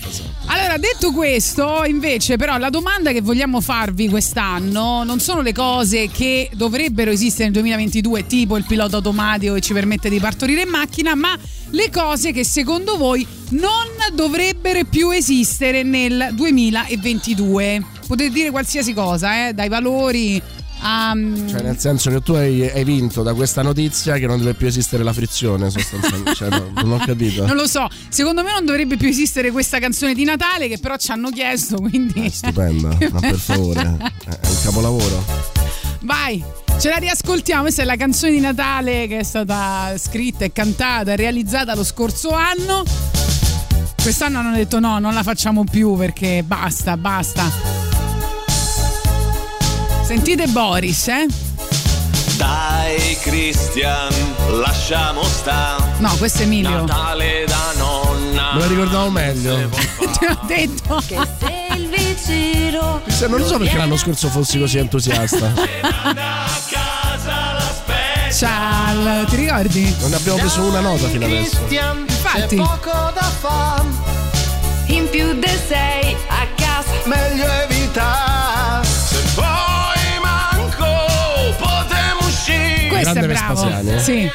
Allora, 0.46 0.76
detto 0.78 1.12
questo, 1.12 1.84
invece, 1.84 2.36
però, 2.36 2.58
la 2.58 2.67
domanda 2.70 3.12
che 3.12 3.20
vogliamo 3.20 3.60
farvi 3.60 4.08
quest'anno 4.08 5.02
non 5.04 5.20
sono 5.20 5.40
le 5.40 5.52
cose 5.52 6.08
che 6.08 6.50
dovrebbero 6.54 7.10
esistere 7.10 7.44
nel 7.44 7.52
2022, 7.52 8.26
tipo 8.26 8.56
il 8.56 8.64
pilota 8.64 8.96
automatico 8.96 9.54
che 9.54 9.60
ci 9.60 9.72
permette 9.72 10.08
di 10.08 10.18
partorire 10.18 10.62
in 10.62 10.68
macchina, 10.68 11.14
ma 11.14 11.36
le 11.70 11.90
cose 11.90 12.32
che 12.32 12.44
secondo 12.44 12.96
voi 12.96 13.26
non 13.50 13.86
dovrebbero 14.14 14.84
più 14.84 15.10
esistere 15.10 15.82
nel 15.82 16.30
2022. 16.32 17.84
Potete 18.06 18.30
dire 18.30 18.50
qualsiasi 18.50 18.94
cosa, 18.94 19.48
eh, 19.48 19.52
dai 19.52 19.68
valori 19.68 20.40
a. 20.80 21.12
Cioè, 21.12 21.62
nel 21.62 21.78
senso 21.78 22.10
che 22.10 22.20
tu 22.20 22.32
hai, 22.32 22.68
hai 22.68 22.84
vinto 22.84 23.22
da 23.22 23.34
questa 23.34 23.62
notizia 23.62 24.16
che 24.16 24.26
non 24.26 24.38
deve 24.38 24.54
più 24.54 24.66
esistere 24.66 25.02
la 25.02 25.12
frizione, 25.12 25.70
sostanzialmente. 25.70 26.34
cioè, 26.34 26.48
no, 26.50 26.70
non 26.74 26.92
ho 26.92 26.98
capito. 27.04 27.46
Non 27.46 27.56
lo 27.56 27.66
so, 27.66 27.86
secondo 28.08 28.42
me 28.42 28.52
non 28.52 28.64
dovrebbe 28.64 28.96
più 28.96 29.08
esistere 29.08 29.50
questa 29.50 29.78
canzone 29.78 30.14
di 30.14 30.24
Natale 30.24 30.68
che 30.68 30.78
però 30.78 30.96
ci 30.96 31.10
hanno 31.10 31.30
chiesto, 31.30 31.76
quindi... 31.76 32.30
Stupenda, 32.30 32.96
ma 33.10 33.20
per 33.20 33.36
favore, 33.36 33.80
è 33.80 34.46
un 34.48 34.56
capolavoro. 34.62 35.24
Vai, 36.02 36.42
ce 36.78 36.88
la 36.88 36.96
riascoltiamo. 36.96 37.62
Questa 37.62 37.82
è 37.82 37.84
la 37.84 37.96
canzone 37.96 38.32
di 38.32 38.40
Natale 38.40 39.06
che 39.06 39.18
è 39.18 39.22
stata 39.22 39.94
scritta 39.98 40.44
e 40.44 40.52
cantata 40.52 41.12
e 41.12 41.16
realizzata 41.16 41.74
lo 41.74 41.84
scorso 41.84 42.30
anno. 42.30 42.84
Quest'anno 44.00 44.38
hanno 44.38 44.54
detto 44.54 44.78
no, 44.78 44.98
non 44.98 45.12
la 45.12 45.22
facciamo 45.22 45.64
più 45.64 45.96
perché 45.96 46.42
basta, 46.46 46.96
basta. 46.96 47.97
Sentite 50.08 50.46
Boris, 50.46 51.06
eh? 51.08 51.26
Dai 52.38 53.14
Christian, 53.20 54.08
lasciamo 54.52 55.22
sta. 55.22 55.76
No, 55.98 56.16
questo 56.16 56.38
è 56.38 56.44
Emilio. 56.44 56.70
Natale 56.70 57.44
da 57.46 57.72
nonna. 57.76 58.54
Me 58.54 58.60
la 58.60 58.66
ricordavo 58.68 59.10
meglio. 59.10 59.68
Te 59.68 60.26
l'ho 60.26 60.38
detto. 60.48 61.02
Se 63.06 63.26
non 63.26 63.38
lo 63.38 63.46
so 63.46 63.58
perché 63.58 63.76
l'anno 63.76 63.98
scorso 63.98 64.28
fossi 64.28 64.58
così 64.58 64.78
entusiasta. 64.78 65.52
Ciao, 68.34 69.24
ti 69.26 69.36
ricordi? 69.36 69.94
Non 70.00 70.08
ne 70.08 70.16
abbiamo 70.16 70.38
preso 70.38 70.62
una 70.62 70.80
nota 70.80 71.06
fino 71.08 71.26
adesso. 71.26 71.58
Infatti. 71.68 72.56
poco 72.56 73.12
da 73.12 73.30
fare. 73.40 73.84
In 74.86 75.06
più 75.10 75.38
del 75.38 75.60
6 75.68 76.16
a 76.28 76.46
casa. 76.56 76.92
Meglio 77.04 77.44
evitare. 77.44 77.67
Questo 83.02 83.12
Grande 83.12 83.34
è 83.34 83.36
bravo. 83.36 83.62
Vespasiani, 83.62 83.94
eh? 83.94 84.00
Sì. 84.00 84.30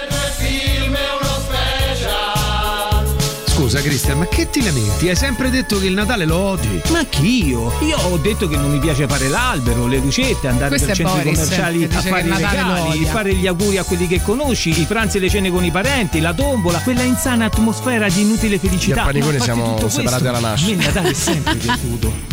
Scusa 3.45 3.81
Cristian, 3.81 4.17
ma 4.17 4.27
che 4.27 4.49
ti 4.49 4.63
lamenti? 4.63 5.09
Hai 5.09 5.15
sempre 5.15 5.49
detto 5.49 5.79
che 5.79 5.85
il 5.85 5.93
Natale 5.93 6.25
lo 6.25 6.38
odi. 6.38 6.81
Ma 6.89 7.05
chi 7.05 7.47
io? 7.47 7.71
Io 7.81 7.97
ho 7.97 8.17
detto 8.17 8.47
che 8.47 8.57
non 8.57 8.71
mi 8.71 8.79
piace 8.79 9.07
fare 9.07 9.29
l'albero, 9.29 9.85
le 9.85 9.99
lucette, 9.99 10.47
andare 10.47 10.69
Questo 10.69 10.88
per 10.88 10.95
centri 10.97 11.21
Boris, 11.21 11.39
commerciali 11.39 11.83
a 11.83 12.01
fare 12.01 12.21
i 12.27 12.29
regali, 12.29 13.05
fare 13.05 13.35
gli 13.35 13.47
auguri 13.47 13.77
a 13.77 13.83
quelli 13.83 14.07
che 14.07 14.21
conosci, 14.21 14.81
i 14.81 14.85
pranzi 14.85 15.17
e 15.17 15.19
le 15.21 15.29
cene 15.29 15.51
con 15.51 15.63
i 15.63 15.71
parenti, 15.71 16.19
la 16.19 16.33
tombola, 16.33 16.79
quella 16.79 17.03
insana 17.03 17.45
atmosfera 17.45 18.09
di 18.09 18.21
inutile 18.21 18.57
felicità. 18.57 19.03
Io 19.03 19.09
e 19.09 19.13
Panicone 19.13 19.38
No, 19.38 19.41
a 19.41 19.45
siamo 19.45 19.88
separati 19.88 20.27
alla 20.27 20.39
nascita. 20.39 20.71
A 20.71 20.75
me 20.75 20.81
il 20.81 20.88
Natale 20.88 21.09
è 21.09 21.13
sempre 21.13 21.55
piaciuto. 21.55 22.31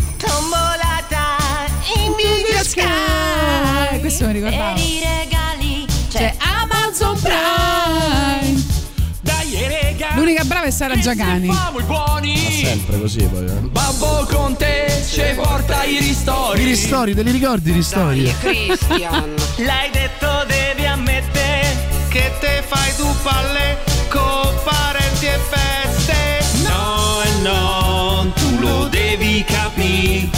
È 10.71 10.73
Sara 10.73 10.95
buoni. 10.95 12.63
Sempre 12.63 12.97
così 12.97 13.25
poi. 13.25 13.45
Eh. 13.45 13.59
Babbo 13.71 14.25
con 14.31 14.55
te 14.55 15.03
ci 15.05 15.21
porta 15.35 15.83
i 15.83 15.99
ristori. 15.99 16.61
I 16.61 16.63
ristori, 16.63 17.13
te 17.13 17.23
li 17.23 17.31
ricordi 17.31 17.71
i 17.71 17.73
ristori? 17.73 18.33
Christian. 18.39 19.33
L'hai 19.57 19.89
detto 19.91 20.45
devi 20.47 20.87
ammettere 20.87 21.75
Che 22.07 22.31
te 22.39 22.63
fai 22.65 22.95
tu 22.95 23.05
palle 23.21 23.79
con 24.07 24.49
parenti 24.63 25.25
e 25.25 25.39
feste. 25.49 26.69
No 26.69 27.21
e 27.21 27.41
no, 27.41 28.31
tu 28.33 28.59
lo 28.61 28.87
devi 28.87 29.43
capire. 29.43 30.29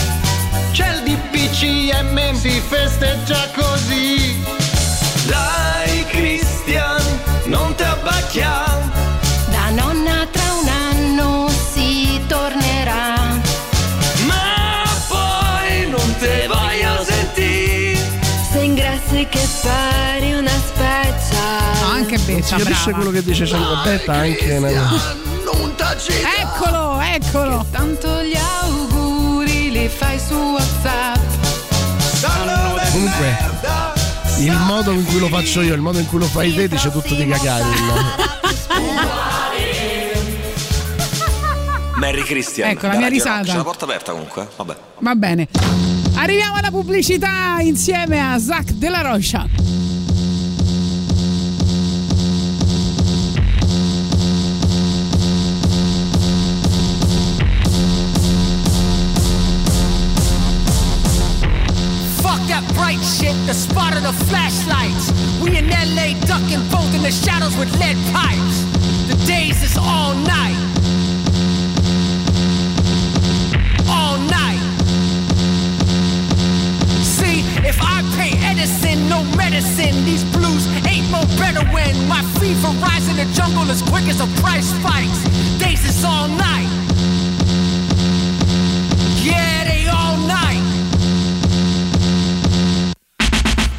C'è 0.72 0.96
il 0.96 1.04
DPCM, 1.04 2.34
si 2.34 2.60
festeggia 2.68 3.52
così. 3.54 4.36
Dai 5.28 5.73
che 19.30 19.48
pari 19.62 20.34
una 20.34 20.50
spezza. 20.50 21.82
No, 21.82 21.88
anche 21.92 22.18
Si 22.18 22.26
Betta, 22.34 22.58
capisce 22.58 22.84
brava. 22.92 22.98
quello 22.98 23.12
che 23.12 23.24
dice 23.24 23.46
Cialbetta 23.46 24.14
anche 24.14 24.60
nel... 24.60 24.74
Non 25.54 25.76
t'agita. 25.76 26.28
Eccolo, 26.40 27.00
eccolo. 27.00 27.66
Tanto 27.72 28.22
gli 28.24 28.36
auguri 28.62 29.72
li 29.72 29.88
fai 29.88 30.20
su 30.20 30.34
WhatsApp. 30.36 31.22
Comunque, 32.92 33.38
il 34.40 34.52
modo 34.68 34.92
in 34.92 35.04
cui 35.06 35.20
lo 35.20 35.28
faccio 35.28 35.62
io, 35.62 35.74
il 35.74 35.82
modo 35.82 36.00
in 36.00 36.08
cui 36.08 36.20
lo 36.20 36.26
fai 36.26 36.54
te 36.54 36.68
dice 36.68 36.92
tutto 36.92 37.14
di 37.16 37.26
Gagarin. 37.26 37.74
Merry 41.96 42.24
Christian. 42.24 42.70
Ecco, 42.70 42.88
la 42.88 42.96
mia 42.96 43.08
risata. 43.08 43.44
C'è 43.44 43.56
la 43.56 43.64
porta 43.64 43.86
aperta 43.86 44.12
comunque. 44.12 44.48
Vabbè. 44.56 44.76
Va 45.00 45.16
bene. 45.16 45.48
Arriviamo 46.16 46.58
alla 46.58 46.72
pubblicità 46.72 47.60
insieme 47.62 48.20
a 48.20 48.38
Zach 48.38 48.72
della 48.74 49.02
bright 62.74 63.04
shit, 63.04 63.36
the 63.46 63.54
spot 63.54 63.96
of 63.96 64.04
the 64.04 64.14
flashlights. 64.26 65.12
We 65.42 65.58
in 65.58 65.70
LA 65.70 66.14
ducking 66.26 66.62
both 66.70 66.94
in 66.94 67.02
the 67.02 67.12
shadows 67.12 67.56
with 67.58 67.72
lead 67.80 67.98
pipes. 68.12 68.73
Better 81.54 81.68
my 82.08 82.22
fever 82.40 82.70
rise 82.80 83.08
in 83.10 83.16
the 83.16 83.26
jungle 83.34 83.70
as 83.70 83.82
quick 83.82 84.08
as 84.08 84.20
a 84.20 84.28
price 84.42 84.66
spikes. 84.66 85.24
Days 85.60 85.86
is 85.86 86.04
all 86.04 86.28
night. 86.28 86.68
Yeah, 89.22 89.64
they 89.66 89.88
all 89.88 90.18
night. 90.28 90.64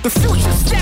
The 0.02 0.10
future 0.10 0.73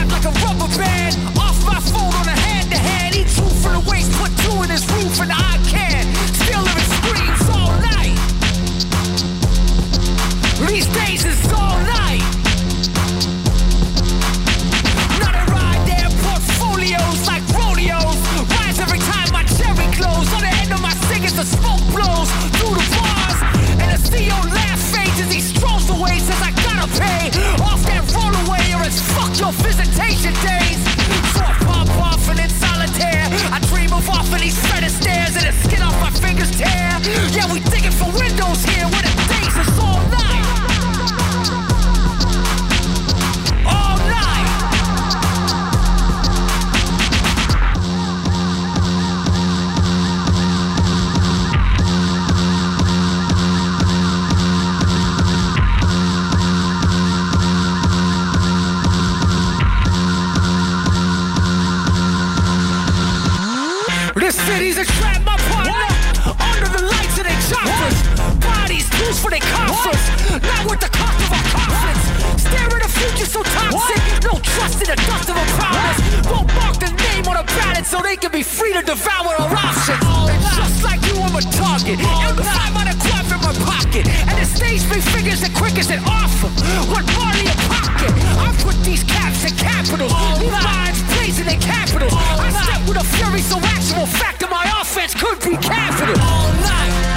so 77.92 78.00
they 78.00 78.16
can 78.16 78.32
be 78.32 78.42
free 78.42 78.72
to 78.72 78.80
devour 78.80 79.36
our 79.36 79.52
options. 79.52 80.00
It's 80.32 80.56
just 80.56 80.82
like 80.82 81.04
you, 81.04 81.20
I'm 81.20 81.36
a 81.36 81.44
target. 81.52 82.00
And 82.00 82.40
five 82.40 82.72
on 82.72 82.88
a 82.88 82.96
quaff 83.04 83.28
in 83.28 83.40
my 83.44 83.52
pocket. 83.68 84.08
And 84.08 84.36
the 84.40 84.46
stage 84.48 84.80
three 84.88 85.04
figures 85.12 85.42
the 85.42 85.52
quickest 85.52 85.90
and 85.90 86.00
offer. 86.08 86.48
One 86.88 87.04
of 87.04 87.42
your 87.44 87.58
pocket. 87.68 88.08
I 88.40 88.48
put 88.64 88.80
these 88.82 89.04
caps 89.04 89.44
in 89.44 89.52
capitals. 89.60 90.08
These 90.40 90.56
lines 90.64 91.02
blazing 91.12 91.52
in 91.52 91.60
capitals. 91.60 92.14
I 92.16 92.48
step 92.64 92.80
with 92.88 92.96
a 92.96 93.04
fury 93.04 93.42
so 93.42 93.60
actual 93.60 94.06
fact 94.06 94.40
that 94.40 94.48
my 94.48 94.64
offense 94.80 95.12
could 95.12 95.38
be 95.44 95.54
capital. 95.60 96.16
All 96.16 96.48
night. 96.64 97.11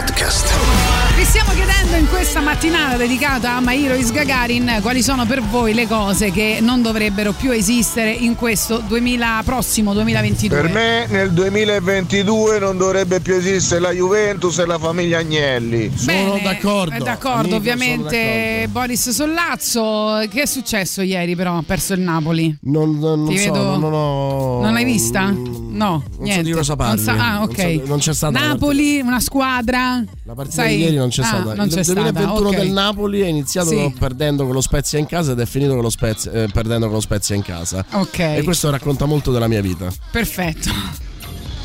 Podcast. 0.00 0.48
Vi 1.14 1.24
stiamo 1.24 1.50
chiedendo 1.52 1.94
in 1.96 2.08
questa 2.08 2.40
mattinata 2.40 2.96
dedicata 2.96 3.56
a 3.56 3.60
Mairo 3.60 3.92
Isgagarin 3.92 4.78
quali 4.80 5.02
sono 5.02 5.26
per 5.26 5.42
voi 5.42 5.74
le 5.74 5.86
cose 5.86 6.30
che 6.30 6.60
non 6.62 6.80
dovrebbero 6.80 7.32
più 7.32 7.50
esistere 7.50 8.10
in 8.10 8.34
questo 8.34 8.78
2000, 8.78 9.42
prossimo 9.44 9.92
2022. 9.92 10.58
Per 10.58 10.70
me 10.72 11.06
nel 11.10 11.32
2022 11.32 12.58
non 12.60 12.78
dovrebbe 12.78 13.20
più 13.20 13.34
esistere 13.34 13.80
la 13.82 13.90
Juventus 13.90 14.58
e 14.58 14.64
la 14.64 14.78
famiglia 14.78 15.18
Agnelli. 15.18 15.92
Bene, 16.04 16.40
d'accordo. 16.40 16.94
È 16.94 16.98
d'accordo, 16.98 17.40
Amico, 17.40 17.56
ovviamente. 17.56 18.66
Boris 18.70 19.10
Sollazzo, 19.10 20.22
che 20.30 20.42
è 20.42 20.46
successo 20.46 21.02
ieri 21.02 21.36
però? 21.36 21.58
Ha 21.58 21.64
perso 21.66 21.92
il 21.92 22.00
Napoli. 22.00 22.56
Non, 22.62 22.98
non 22.98 23.26
Ti 23.28 23.36
so, 23.36 23.52
vedo- 23.52 23.76
non 23.76 23.92
ho. 23.92 24.60
Non 24.62 24.72
l'hai 24.72 24.84
vista? 24.84 25.30
No, 25.76 26.02
so 26.14 26.22
niente. 26.22 26.42
di 26.42 26.52
cosa 26.52 26.76
parli. 26.76 27.04
Non 27.04 27.16
sa- 27.16 27.32
ah, 27.34 27.42
ok. 27.42 27.58
Non 27.58 27.78
so- 27.80 27.86
non 27.86 27.98
c'è 27.98 28.14
stata 28.14 28.38
la 28.40 28.46
Napoli, 28.48 29.00
una 29.00 29.20
squadra. 29.20 30.04
La 30.24 30.34
partita 30.34 30.62
Sai- 30.62 30.76
di 30.76 30.82
ieri 30.82 30.96
non 30.96 31.08
c'è 31.08 31.22
Ah, 31.22 31.26
stata. 31.26 31.54
non 31.54 31.66
il 31.66 31.72
c'è 31.74 31.82
stata, 31.82 32.00
2021 32.00 32.48
ok. 32.48 32.56
del 32.56 32.70
Napoli 32.70 33.20
è 33.20 33.26
iniziato 33.26 33.68
Sì. 33.70 33.94
perdendo 33.98 34.44
con 34.44 34.54
lo 34.54 34.60
Spezia 34.60 34.98
in 34.98 35.06
casa 35.06 35.32
ed 35.32 35.40
è 35.40 35.46
finito 35.46 35.72
con 35.74 35.82
lo 35.82 35.90
Spezia, 35.90 36.30
eh, 36.32 36.48
perdendo 36.52 36.86
con 36.86 36.94
lo 36.94 37.00
Spezia 37.00 37.34
in 37.34 37.42
casa. 37.42 37.84
Ok. 37.92 38.18
E 38.18 38.42
questo 38.44 38.70
racconta 38.70 39.06
molto 39.06 39.30
della 39.32 39.48
mia 39.48 39.60
vita. 39.60 39.90
Perfetto. 40.10 40.70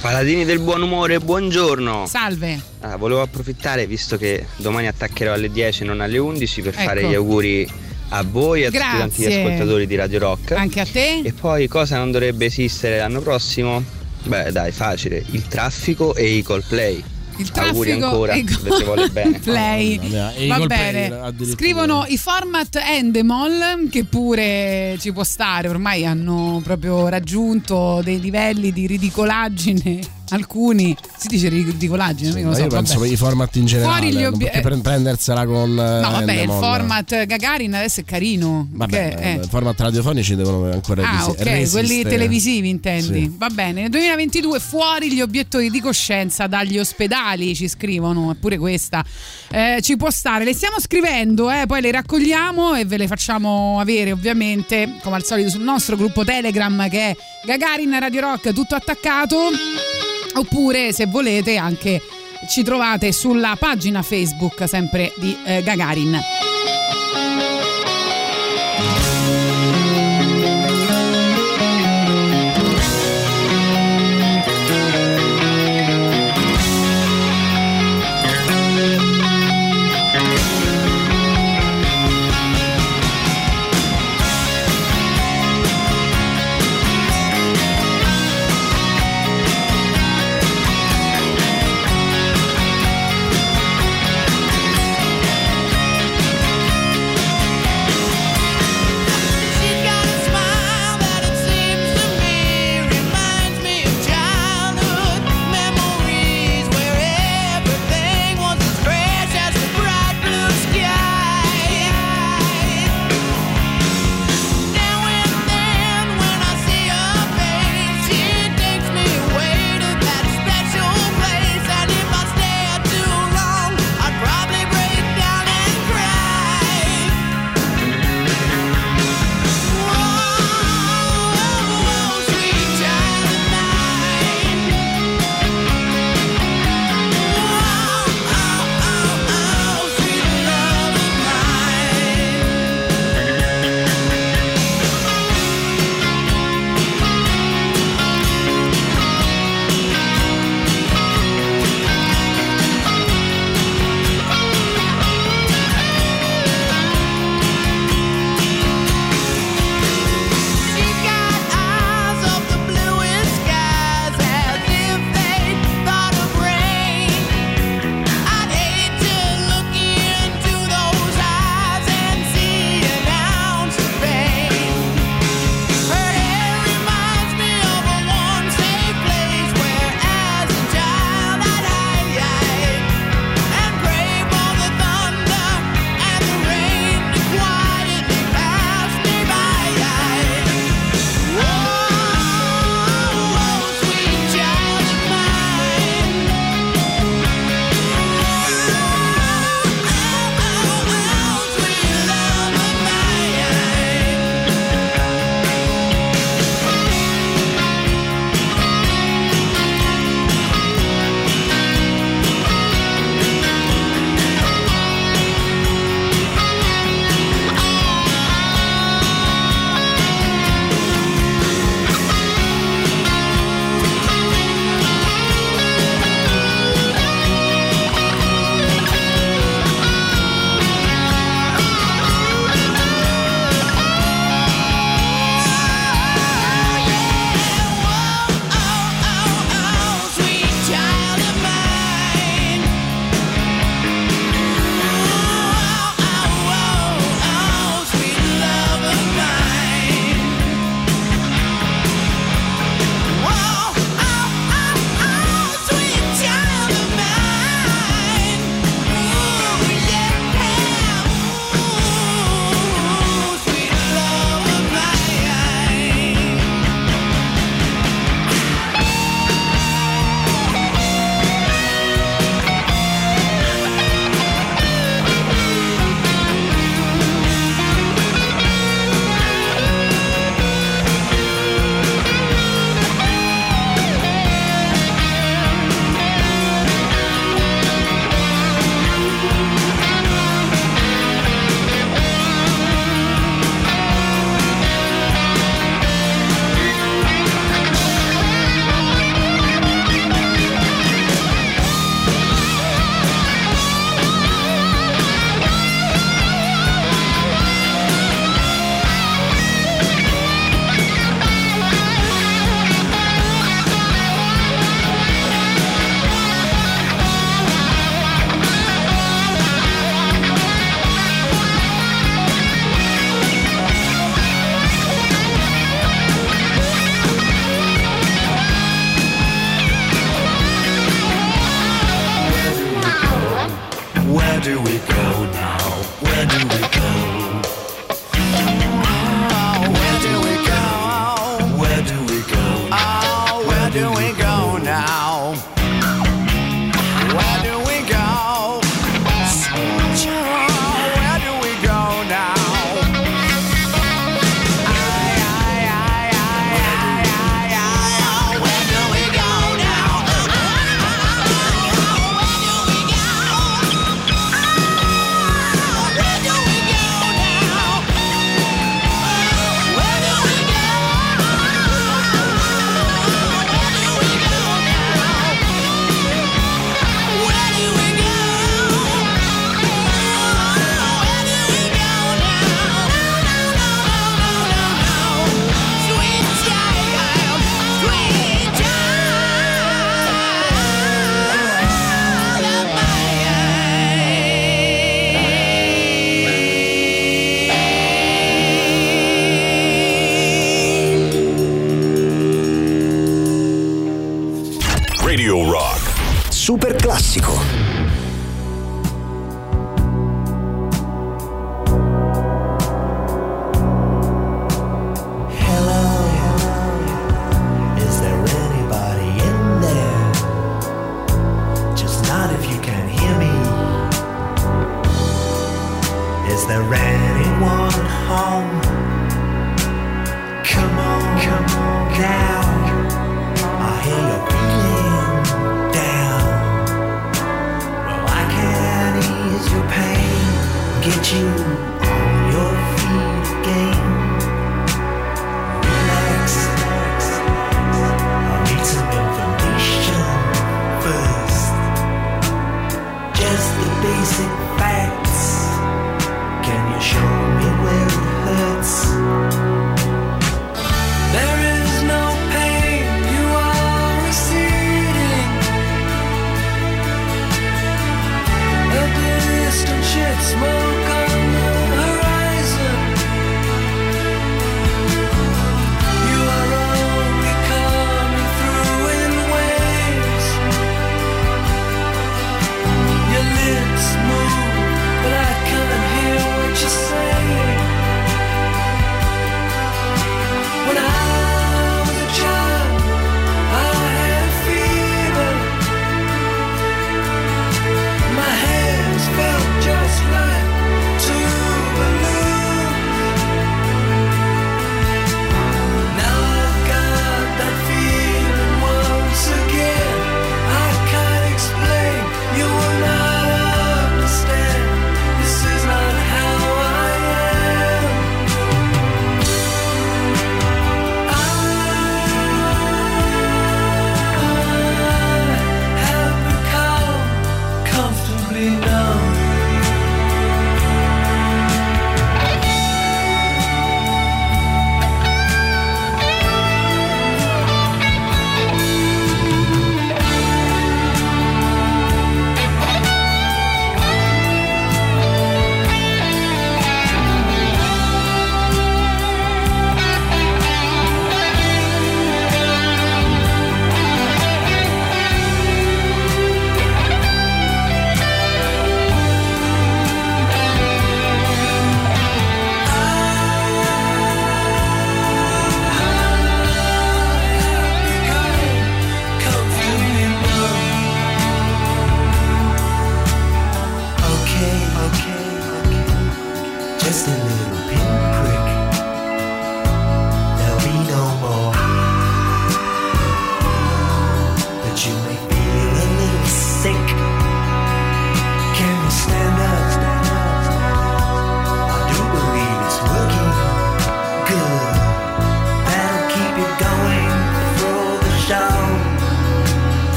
Paladini 0.00 0.44
del 0.44 0.58
buon 0.58 0.82
umore, 0.82 1.20
buongiorno. 1.20 2.06
Salve. 2.08 2.60
Ah, 2.80 2.96
volevo 2.96 3.20
approfittare, 3.22 3.86
visto 3.86 4.16
che 4.16 4.46
domani 4.56 4.88
attaccherò 4.88 5.32
alle 5.32 5.48
10 5.48 5.84
e 5.84 5.86
non 5.86 6.00
alle 6.00 6.18
11, 6.18 6.60
per 6.60 6.74
Ecco. 6.74 6.82
fare 6.82 7.08
gli 7.08 7.14
auguri 7.14 7.70
a 8.14 8.22
voi 8.22 8.62
e 8.62 8.66
a 8.66 8.70
tutti 8.70 8.78
quanti 8.78 9.22
gli 9.22 9.24
Grazie. 9.24 9.44
ascoltatori 9.44 9.86
di 9.86 9.96
Radio 9.96 10.18
Rock. 10.18 10.52
Anche 10.52 10.80
a 10.80 10.86
te? 10.86 11.20
E 11.24 11.32
poi 11.32 11.66
cosa 11.66 11.96
non 11.96 12.10
dovrebbe 12.10 12.44
esistere 12.46 12.98
l'anno 12.98 13.20
prossimo? 13.20 13.82
Beh, 14.24 14.52
dai, 14.52 14.70
facile, 14.70 15.24
il 15.30 15.48
traffico 15.48 16.14
e 16.14 16.26
i 16.36 16.42
call 16.42 16.62
play. 16.68 17.02
Il 17.38 17.50
traffico 17.50 18.04
ancora, 18.06 18.34
e 18.34 18.44
se 18.46 18.68
ti 18.76 18.84
vuole 18.84 19.08
bene. 19.08 19.38
play. 19.40 19.98
E 20.36 20.44
i 20.44 20.48
Va 20.48 20.56
play, 20.56 20.66
bene. 20.66 21.06
addirittura. 21.06 21.56
Scrivono 21.56 22.04
i 22.06 22.18
format 22.18 22.76
Endemol 22.76 23.88
che 23.90 24.04
pure 24.04 24.96
ci 25.00 25.10
può 25.12 25.24
stare, 25.24 25.68
ormai 25.68 26.04
hanno 26.04 26.60
proprio 26.62 27.08
raggiunto 27.08 28.02
dei 28.04 28.20
livelli 28.20 28.72
di 28.72 28.86
ridicolaggine. 28.86 30.00
Alcuni 30.32 30.96
si 31.16 31.28
dice 31.28 31.48
ridicolaggine, 31.48 32.40
lo 32.42 32.48
Ma 32.48 32.54
so. 32.54 32.62
io 32.62 32.66
penso 32.68 32.98
per 32.98 33.10
i 33.10 33.16
format 33.16 33.54
in 33.56 33.66
generale. 33.66 33.96
Fuori 34.00 34.12
gli 34.16 34.22
non 34.22 34.32
obie- 34.34 34.50
perché 34.50 34.68
per 34.68 34.80
prendersela 34.80 35.44
con. 35.46 35.70
eh, 35.70 36.00
No, 36.00 36.10
vabbè, 36.10 36.32
il 36.32 36.48
format 36.50 37.26
Gagarin 37.26 37.74
adesso 37.74 38.00
è 38.00 38.04
carino. 38.04 38.66
Vabbè, 38.70 39.14
che 39.14 39.40
i 39.44 39.48
format 39.48 39.78
radiofonici 39.80 40.34
devono 40.34 40.70
ancora 40.72 41.02
Ah, 41.08 41.16
resi- 41.16 41.30
ok, 41.30 41.42
resistere. 41.42 41.86
quelli 41.86 42.02
televisivi 42.02 42.68
intendi. 42.68 43.20
Sì. 43.22 43.34
Va 43.36 43.48
bene. 43.50 43.82
Nel 43.82 43.90
2022 43.90 44.58
fuori 44.58 45.12
gli 45.12 45.20
obiettori 45.20 45.70
di 45.70 45.80
coscienza 45.80 46.46
dagli 46.46 46.78
ospedali, 46.78 47.54
ci 47.54 47.68
scrivono, 47.68 48.30
eppure 48.30 48.56
questa 48.58 49.04
eh, 49.50 49.80
ci 49.82 49.96
può 49.96 50.10
stare. 50.10 50.44
Le 50.44 50.54
stiamo 50.54 50.80
scrivendo, 50.80 51.50
eh, 51.50 51.64
poi 51.66 51.80
le 51.82 51.90
raccogliamo 51.90 52.74
e 52.74 52.84
ve 52.86 52.96
le 52.96 53.06
facciamo 53.06 53.78
avere 53.80 54.12
ovviamente, 54.12 54.96
come 55.02 55.16
al 55.16 55.24
solito, 55.24 55.50
sul 55.50 55.62
nostro 55.62 55.96
gruppo 55.96 56.24
Telegram 56.24 56.88
che 56.88 57.10
è 57.10 57.16
Gagarin 57.44 57.98
Radio 58.00 58.20
Rock 58.22 58.52
tutto 58.52 58.74
attaccato. 58.74 59.50
Oppure, 60.34 60.92
se 60.92 61.06
volete, 61.06 61.56
anche 61.56 62.00
ci 62.48 62.62
trovate 62.62 63.12
sulla 63.12 63.56
pagina 63.58 64.02
Facebook 64.02 64.66
sempre 64.66 65.12
di 65.16 65.36
eh, 65.44 65.62
Gagarin. 65.62 66.20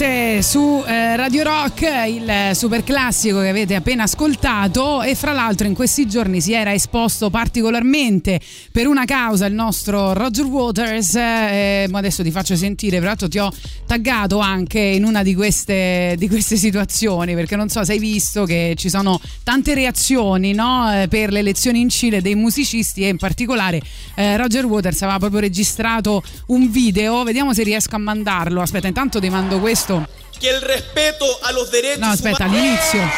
Naturalmente 0.00 0.42
su 0.42 0.82
eh, 0.86 1.14
Radio 1.16 1.42
Rock, 1.42 1.82
il 2.06 2.56
super 2.56 2.82
classico 2.82 3.40
che 3.40 3.48
avete 3.48 3.74
appena 3.74 4.04
ascoltato 4.04 5.02
e 5.02 5.14
fra 5.14 5.32
l'altro 5.32 5.66
in 5.66 5.74
questi 5.74 6.06
giorni 6.08 6.40
si 6.40 6.54
era 6.54 6.72
esposto 6.72 7.28
particolarmente 7.28 8.40
per 8.72 8.86
una 8.86 9.04
causa 9.04 9.44
il 9.44 9.52
nostro 9.52 10.14
Roger 10.14 10.46
Waters, 10.46 11.14
eh, 11.16 11.86
ma 11.90 11.98
adesso 11.98 12.22
ti 12.22 12.30
faccio 12.30 12.56
sentire, 12.56 12.96
tra 12.96 13.08
l'altro 13.08 13.28
ti 13.28 13.38
ho 13.38 13.50
taggato 13.86 14.38
anche 14.38 14.78
in 14.78 15.04
una 15.04 15.22
di 15.22 15.34
queste, 15.34 16.14
di 16.16 16.28
queste 16.28 16.56
situazioni 16.56 17.34
perché 17.34 17.56
non 17.56 17.68
so 17.68 17.84
se 17.84 17.92
hai 17.92 17.98
visto 17.98 18.44
che 18.44 18.74
ci 18.76 18.88
sono 18.88 19.20
tante 19.44 19.74
reazioni 19.74 20.54
no, 20.54 20.90
eh, 20.92 21.08
per 21.08 21.30
le 21.30 21.40
elezioni 21.40 21.80
in 21.80 21.90
Cile 21.90 22.22
dei 22.22 22.34
musicisti 22.36 23.04
e 23.04 23.08
in 23.08 23.18
particolare 23.18 23.80
eh, 24.14 24.36
Roger 24.38 24.64
Waters 24.64 25.02
aveva 25.02 25.18
proprio 25.18 25.40
registrato 25.40 26.22
un 26.46 26.70
video, 26.70 27.22
vediamo 27.22 27.52
se 27.52 27.62
riesco 27.62 27.96
a 27.96 27.98
mandarlo. 27.98 28.62
Aspetta, 28.62 28.86
intanto 28.86 29.20
ti 29.20 29.28
mando 29.28 29.60
questo. 29.60 29.89
Que 30.38 30.48
el 30.50 30.60
respeto 30.62 31.26
a 31.44 31.52
los 31.52 31.70
derechos 31.70 31.98
No, 32.00 32.10
aspetta, 32.12 32.44
humanos- 32.46 32.56
all'inizio. 32.62 33.10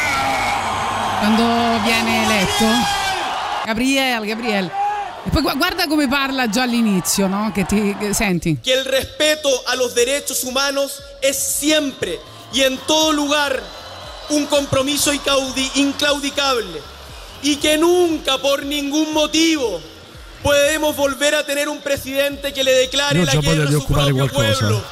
Quando 1.19 1.43
viene 1.83 2.25
eletto. 2.25 2.65
Gabriel, 3.65 4.25
Gabriel. 4.25 4.71
E 5.25 5.29
poi 5.29 5.41
gu- 5.41 5.55
guarda 5.57 5.87
come 5.87 6.07
parla 6.09 6.49
già 6.49 6.63
all'inizio, 6.63 7.27
no? 7.27 7.51
Che 7.53 7.65
ti 7.65 7.95
che- 7.97 8.13
senti. 8.13 8.57
que 8.61 8.73
el 8.73 8.83
respeto 8.83 9.47
a 9.67 9.75
los 9.75 9.93
derechos 9.93 10.43
humanos 10.43 11.01
es 11.21 11.37
siempre 11.37 12.19
y 12.51 12.61
en 12.63 12.77
todo 12.85 13.13
lugar 13.13 13.61
un 14.29 14.45
compromiso 14.47 15.11
inclaudicable 15.13 16.81
y 17.41 17.55
que 17.57 17.77
nunca 17.77 18.37
por 18.37 18.65
ningún 18.65 19.13
motivo 19.13 19.79
podemos 20.41 20.93
volver 20.95 21.35
a 21.35 21.45
tener 21.45 21.69
un 21.69 21.79
presidente 21.79 22.51
que 22.51 22.63
le 22.65 22.73
declare 22.73 23.23
la 23.23 23.33
guerra 23.35 23.63
a 23.63 23.71
su 23.71 23.85
proprio 23.85 24.27
qualcosa. 24.27 24.59
pueblo. 24.59 24.83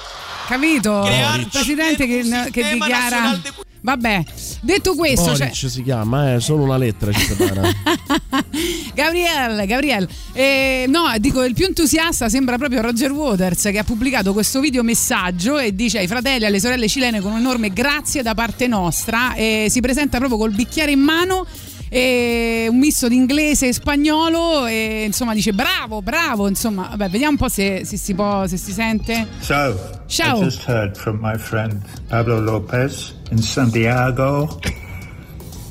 Capito? 0.51 1.07
Il 1.37 1.47
presidente 1.49 2.05
che, 2.05 2.49
che 2.51 2.73
dichiara. 2.73 3.39
Vabbè, 3.83 4.23
detto 4.61 4.93
questo, 4.93 5.31
Boric 5.31 5.53
cioè, 5.53 5.69
si 5.69 5.81
chiama, 5.81 6.35
è 6.35 6.39
solo 6.39 6.63
una 6.63 6.77
lettera 6.77 7.11
ci 7.13 7.25
separa. 7.25 7.61
Gabriel, 8.93 9.65
Gabriel, 9.65 10.07
eh, 10.33 10.85
no, 10.87 11.05
dico 11.17 11.43
il 11.43 11.55
più 11.55 11.65
entusiasta 11.65 12.29
sembra 12.29 12.57
proprio 12.57 12.81
Roger 12.81 13.11
Waters 13.11 13.63
che 13.63 13.79
ha 13.79 13.83
pubblicato 13.83 14.33
questo 14.33 14.59
video 14.59 14.83
messaggio 14.83 15.57
e 15.57 15.73
dice 15.73 15.97
ai 15.97 16.07
fratelli 16.07 16.43
e 16.43 16.47
alle 16.47 16.59
sorelle 16.59 16.87
cilene 16.87 17.21
con 17.21 17.31
un 17.31 17.39
enorme 17.39 17.71
grazie 17.71 18.21
da 18.21 18.35
parte 18.35 18.67
nostra 18.67 19.33
e 19.33 19.65
si 19.69 19.79
presenta 19.79 20.17
proprio 20.17 20.37
col 20.37 20.51
bicchiere 20.51 20.91
in 20.91 20.99
mano 20.99 21.47
e 21.93 22.67
un 22.69 22.77
misto 22.77 23.09
di 23.09 23.15
inglese 23.15 23.67
e 23.67 23.73
spagnolo 23.73 24.65
e 24.65 25.03
insomma 25.05 25.33
dice 25.33 25.51
bravo, 25.51 26.01
bravo, 26.01 26.47
insomma, 26.47 26.87
vabbè, 26.87 27.09
vediamo 27.09 27.31
un 27.31 27.37
po' 27.37 27.49
se, 27.49 27.83
se 27.83 27.97
si 27.97 28.13
può, 28.13 28.47
se 28.47 28.55
si 28.55 28.71
sente. 28.71 29.27
So, 29.39 29.99
Ciao. 30.05 30.39
I 30.39 30.43
just 30.43 30.65
heard 30.65 30.95
from 30.95 31.19
my 31.21 31.37
friend 31.37 31.81
Pablo 32.07 32.39
Lopez 32.39 33.13
in 33.31 33.39
Santiago. 33.39 34.57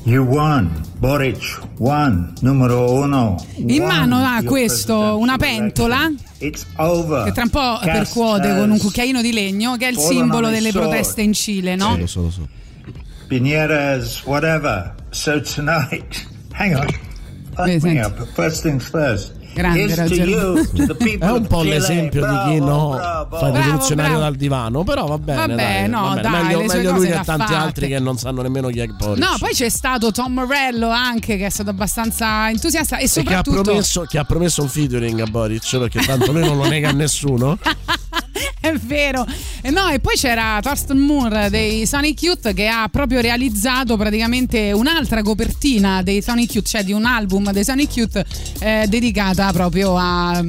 You 0.03 0.23
won. 0.23 0.69
Boric 0.99 1.59
won. 1.77 2.33
Numero 2.41 2.91
uno. 2.91 3.43
In 3.55 3.83
mano 3.83 4.17
ha 4.23 4.43
questo, 4.43 5.17
una 5.17 5.37
pentola 5.37 6.11
It's 6.37 6.67
over. 6.75 7.23
che 7.23 7.31
tra 7.31 7.43
un 7.43 7.49
po' 7.49 7.79
percuote 7.81 8.55
con 8.55 8.69
un 8.69 8.77
cucchiaino 8.77 9.23
di 9.23 9.33
legno 9.33 9.75
che 9.75 9.87
è 9.87 9.89
il 9.89 9.97
simbolo 9.97 10.49
delle 10.49 10.71
proteste 10.71 11.23
in 11.23 11.33
Cile, 11.33 11.75
no? 11.75 11.97
Lo 11.97 12.05
so, 12.05 12.21
lo 12.21 12.29
so. 12.29 12.47
Piñeras, 13.31 14.25
whatever. 14.25 14.91
So 15.11 15.39
tonight, 15.39 16.27
hang 16.53 16.75
on. 16.75 16.87
Let 17.57 17.81
me 17.81 17.97
up. 18.01 18.17
First 18.35 18.61
things 18.63 18.85
first. 18.89 19.31
Grande 19.55 19.77
Here's 19.79 19.95
to 19.95 20.01
Roger. 20.01 20.25
you, 20.25 20.65
to 20.65 20.85
the 20.87 20.95
people 20.95 21.27
È 21.27 21.31
un 21.31 21.47
po' 21.47 21.63
l'esempio 21.63 22.25
di 22.25 22.37
chi 22.45 22.59
no 22.59 22.91
fa 22.91 23.25
il 23.25 23.27
Bravo, 23.29 23.55
rivoluzionario 23.57 24.11
bravo. 24.17 24.19
dal 24.29 24.35
divano, 24.35 24.83
però 24.83 25.05
va 25.07 25.17
bene. 25.17 25.39
Vabbè, 25.47 25.55
dai, 25.55 25.89
no, 25.89 26.01
va 26.01 26.09
bene. 26.15 26.21
dai, 26.21 26.43
meglio, 26.43 26.59
le 26.61 26.67
sue 26.69 26.77
meglio 26.77 26.91
lui 26.91 27.11
ha 27.11 27.23
tanti 27.23 27.45
fatte. 27.45 27.55
altri 27.55 27.87
che 27.87 27.99
non 27.99 28.17
sanno 28.17 28.41
nemmeno 28.41 28.67
chi 28.67 28.79
è 28.79 28.87
Boric. 28.87 29.23
No, 29.23 29.35
poi 29.39 29.53
c'è 29.53 29.69
stato 29.69 30.11
Tom 30.11 30.33
Morello 30.33 30.89
anche 30.89 31.37
che 31.37 31.45
è 31.45 31.49
stato 31.49 31.69
abbastanza 31.69 32.49
entusiasta 32.49 32.97
e 32.97 33.03
E 33.03 33.07
che 33.07 33.19
ha, 33.19 33.21
soprattutto 33.21 33.61
promesso, 33.61 34.01
che 34.09 34.17
ha 34.17 34.23
promesso 34.25 34.61
un 34.61 34.67
featuring 34.69 35.19
a 35.21 35.25
Boric 35.25 35.77
perché 35.77 35.99
tanto 36.01 36.31
lui 36.33 36.45
non 36.45 36.57
lo 36.57 36.67
nega 36.67 36.89
a 36.89 36.93
nessuno. 36.93 37.57
è 38.59 38.73
vero. 38.73 39.25
E 39.61 39.69
no, 39.69 39.89
e 39.89 39.99
poi 39.99 40.15
c'era 40.15 40.59
Thorsten 40.61 40.97
Moore 40.97 41.49
dei 41.49 41.85
Sonic 41.85 42.21
Youth 42.21 42.53
che 42.53 42.67
ha 42.67 42.87
proprio 42.91 43.21
realizzato 43.21 43.97
praticamente 43.97 44.71
un'altra 44.71 45.21
copertina 45.21 46.01
dei 46.01 46.21
Sonic 46.21 46.53
Youth, 46.55 46.67
cioè 46.67 46.83
di 46.83 46.93
un 46.93 47.05
album 47.05 47.51
dei 47.51 47.63
Sonic 47.63 47.95
Youth 47.95 48.23
eh, 48.59 48.85
dedicata 48.87 49.51
proprio 49.51 49.95
al 49.97 50.45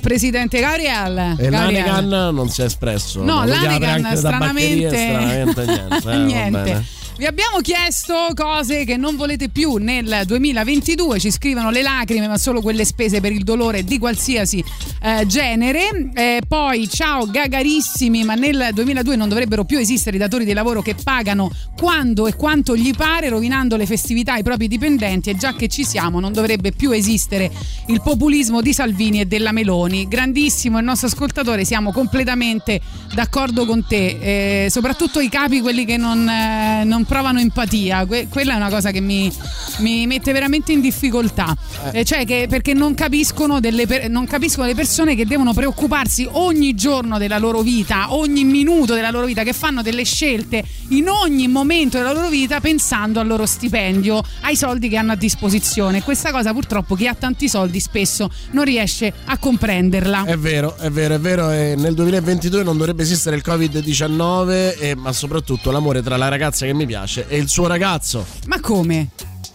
presidente 0.00 0.60
Gabriel. 0.60 1.36
E 1.38 1.48
Gabriel. 1.48 1.84
l'Anigan 1.84 2.34
non 2.34 2.48
si 2.48 2.62
è 2.62 2.64
espresso. 2.64 3.22
No, 3.22 3.44
l'Anigan 3.44 4.16
stranamente, 4.16 4.16
stranamente 4.16 5.54
niente. 5.56 6.10
eh, 6.10 6.16
niente. 6.18 6.84
Vi 7.18 7.24
abbiamo 7.24 7.60
chiesto 7.62 8.14
cose 8.34 8.84
che 8.84 8.98
non 8.98 9.16
volete 9.16 9.48
più 9.48 9.76
nel 9.76 10.24
2022, 10.26 11.18
ci 11.18 11.30
scrivono 11.30 11.70
le 11.70 11.80
lacrime, 11.80 12.28
ma 12.28 12.36
solo 12.36 12.60
quelle 12.60 12.84
spese 12.84 13.22
per 13.22 13.32
il 13.32 13.42
dolore 13.42 13.84
di 13.84 13.98
qualsiasi 13.98 14.62
eh, 15.00 15.24
genere. 15.26 16.10
Eh, 16.12 16.42
poi 16.46 16.86
ciao 16.90 17.24
gagarissimi, 17.24 18.22
ma 18.22 18.34
nel 18.34 18.68
2002 18.70 19.16
non 19.16 19.30
dovrebbero 19.30 19.64
più 19.64 19.78
esistere 19.78 20.16
i 20.16 20.18
datori 20.18 20.44
di 20.44 20.52
lavoro 20.52 20.82
che 20.82 20.94
pagano 20.94 21.50
quando 21.74 22.26
e 22.26 22.36
quanto 22.36 22.76
gli 22.76 22.94
pare, 22.94 23.30
rovinando 23.30 23.76
le 23.76 23.86
festività 23.86 24.34
ai 24.34 24.42
propri 24.42 24.68
dipendenti 24.68 25.30
e 25.30 25.36
già 25.36 25.54
che 25.56 25.68
ci 25.68 25.84
siamo 25.84 26.20
non 26.20 26.34
dovrebbe 26.34 26.72
più 26.72 26.90
esistere 26.90 27.50
il 27.86 28.02
populismo 28.02 28.60
di 28.60 28.74
Salvini 28.74 29.20
e 29.20 29.24
della 29.24 29.52
Meloni. 29.52 30.06
Grandissimo 30.06 30.78
il 30.78 30.84
nostro 30.84 31.06
ascoltatore, 31.06 31.64
siamo 31.64 31.92
completamente 31.92 32.78
d'accordo 33.14 33.64
con 33.64 33.86
te, 33.86 34.64
eh, 34.64 34.70
soprattutto 34.70 35.18
i 35.18 35.30
capi, 35.30 35.62
quelli 35.62 35.86
che 35.86 35.96
non, 35.96 36.28
eh, 36.28 36.84
non 36.84 37.04
provano 37.06 37.38
empatia, 37.40 38.04
Que- 38.06 38.28
quella 38.28 38.54
è 38.54 38.56
una 38.56 38.68
cosa 38.70 38.90
che 38.90 39.00
mi, 39.00 39.30
mi 39.78 40.06
mette 40.06 40.32
veramente 40.32 40.72
in 40.72 40.80
difficoltà, 40.80 41.54
Eh, 41.92 42.04
cioè 42.04 42.24
che 42.26 42.46
perché 42.48 42.74
non 42.74 42.94
capiscono, 42.94 43.60
delle 43.60 43.86
per- 43.86 44.08
non 44.10 44.26
capiscono 44.26 44.66
le 44.66 44.74
persone 44.74 45.14
che 45.14 45.24
devono 45.26 45.52
preoccuparsi 45.52 46.28
ogni 46.32 46.74
giorno 46.74 47.18
della 47.18 47.38
loro 47.38 47.62
vita, 47.62 48.12
ogni 48.14 48.44
minuto 48.44 48.94
della 48.94 49.10
loro 49.10 49.26
vita, 49.26 49.42
che 49.42 49.52
fanno 49.52 49.82
delle 49.82 50.04
scelte 50.04 50.62
in 50.90 51.08
ogni 51.08 51.48
momento 51.48 51.96
della 51.98 52.12
loro 52.12 52.28
vita 52.28 52.60
pensando 52.60 53.20
al 53.20 53.26
loro 53.26 53.46
stipendio, 53.46 54.22
ai 54.42 54.56
soldi 54.56 54.88
che 54.88 54.96
hanno 54.96 55.12
a 55.12 55.16
disposizione. 55.16 56.02
Questa 56.02 56.30
cosa 56.32 56.52
purtroppo 56.52 56.94
chi 56.94 57.06
ha 57.06 57.14
tanti 57.14 57.48
soldi 57.48 57.80
spesso 57.80 58.30
non 58.52 58.64
riesce 58.64 59.12
a 59.26 59.38
comprenderla. 59.38 60.24
È 60.24 60.36
vero, 60.36 60.76
è 60.76 60.90
vero, 60.90 61.14
è 61.14 61.20
vero. 61.20 61.50
E 61.50 61.74
nel 61.76 61.94
2022 61.94 62.62
non 62.62 62.76
dovrebbe 62.76 63.02
esistere 63.02 63.36
il 63.36 63.42
Covid-19, 63.46 64.76
e- 64.78 64.94
ma 64.96 65.12
soprattutto 65.12 65.70
l'amore 65.70 66.02
tra 66.02 66.16
la 66.16 66.28
ragazza 66.28 66.66
che 66.66 66.74
mi 66.74 66.84
piace 66.86 66.94
e 67.04 67.36
il 67.36 67.48
suo 67.48 67.66
ragazzo. 67.66 68.24
Ma 68.46 68.58
come? 68.60 69.08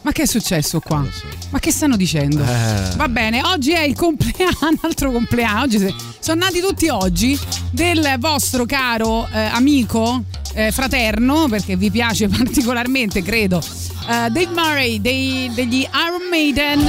Ma 0.03 0.11
che 0.11 0.23
è 0.23 0.25
successo 0.25 0.79
qua? 0.79 1.05
Ma 1.49 1.59
che 1.59 1.71
stanno 1.71 1.95
dicendo? 1.95 2.43
Eh. 2.43 2.95
Va 2.95 3.07
bene, 3.07 3.41
oggi 3.43 3.71
è 3.71 3.81
il 3.81 3.95
compleanno, 3.95 4.79
altro 4.81 5.11
compleanno. 5.11 5.61
Oggi 5.61 5.95
sono 6.19 6.39
nati 6.39 6.59
tutti 6.59 6.87
oggi 6.89 7.37
del 7.71 8.15
vostro 8.19 8.65
caro 8.65 9.27
eh, 9.31 9.39
amico 9.39 10.23
eh, 10.53 10.71
fraterno, 10.71 11.47
perché 11.49 11.75
vi 11.75 11.91
piace 11.91 12.27
particolarmente, 12.29 13.21
credo, 13.21 13.59
eh, 13.59 14.29
Dave 14.29 14.49
Murray 14.53 15.01
dei- 15.01 15.51
degli 15.53 15.81
Iron 15.81 16.27
Maiden. 16.29 16.87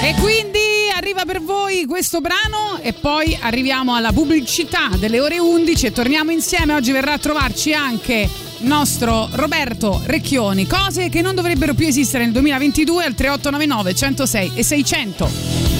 E 0.00 0.14
quindi 0.20 0.58
arriva 0.94 1.24
per 1.24 1.42
voi 1.42 1.86
questo 1.86 2.20
brano 2.20 2.78
e 2.80 2.92
poi 2.92 3.36
arriviamo 3.40 3.94
alla 3.94 4.12
pubblicità 4.12 4.90
delle 4.96 5.18
ore 5.18 5.38
11 5.38 5.86
e 5.86 5.92
torniamo 5.92 6.30
insieme. 6.30 6.74
Oggi 6.74 6.92
verrà 6.92 7.14
a 7.14 7.18
trovarci 7.18 7.72
anche 7.72 8.28
nostro 8.60 9.28
Roberto 9.32 10.00
Recchioni. 10.04 10.66
Cose 10.66 11.08
che 11.08 11.22
non 11.22 11.34
dovrebbero 11.34 11.74
più 11.74 11.86
esistere 11.86 12.24
nel 12.24 12.32
2022 12.32 13.04
al 13.04 13.14
3899 13.14 13.94
106 13.94 14.52
e 14.54 14.62
600. 14.62 15.77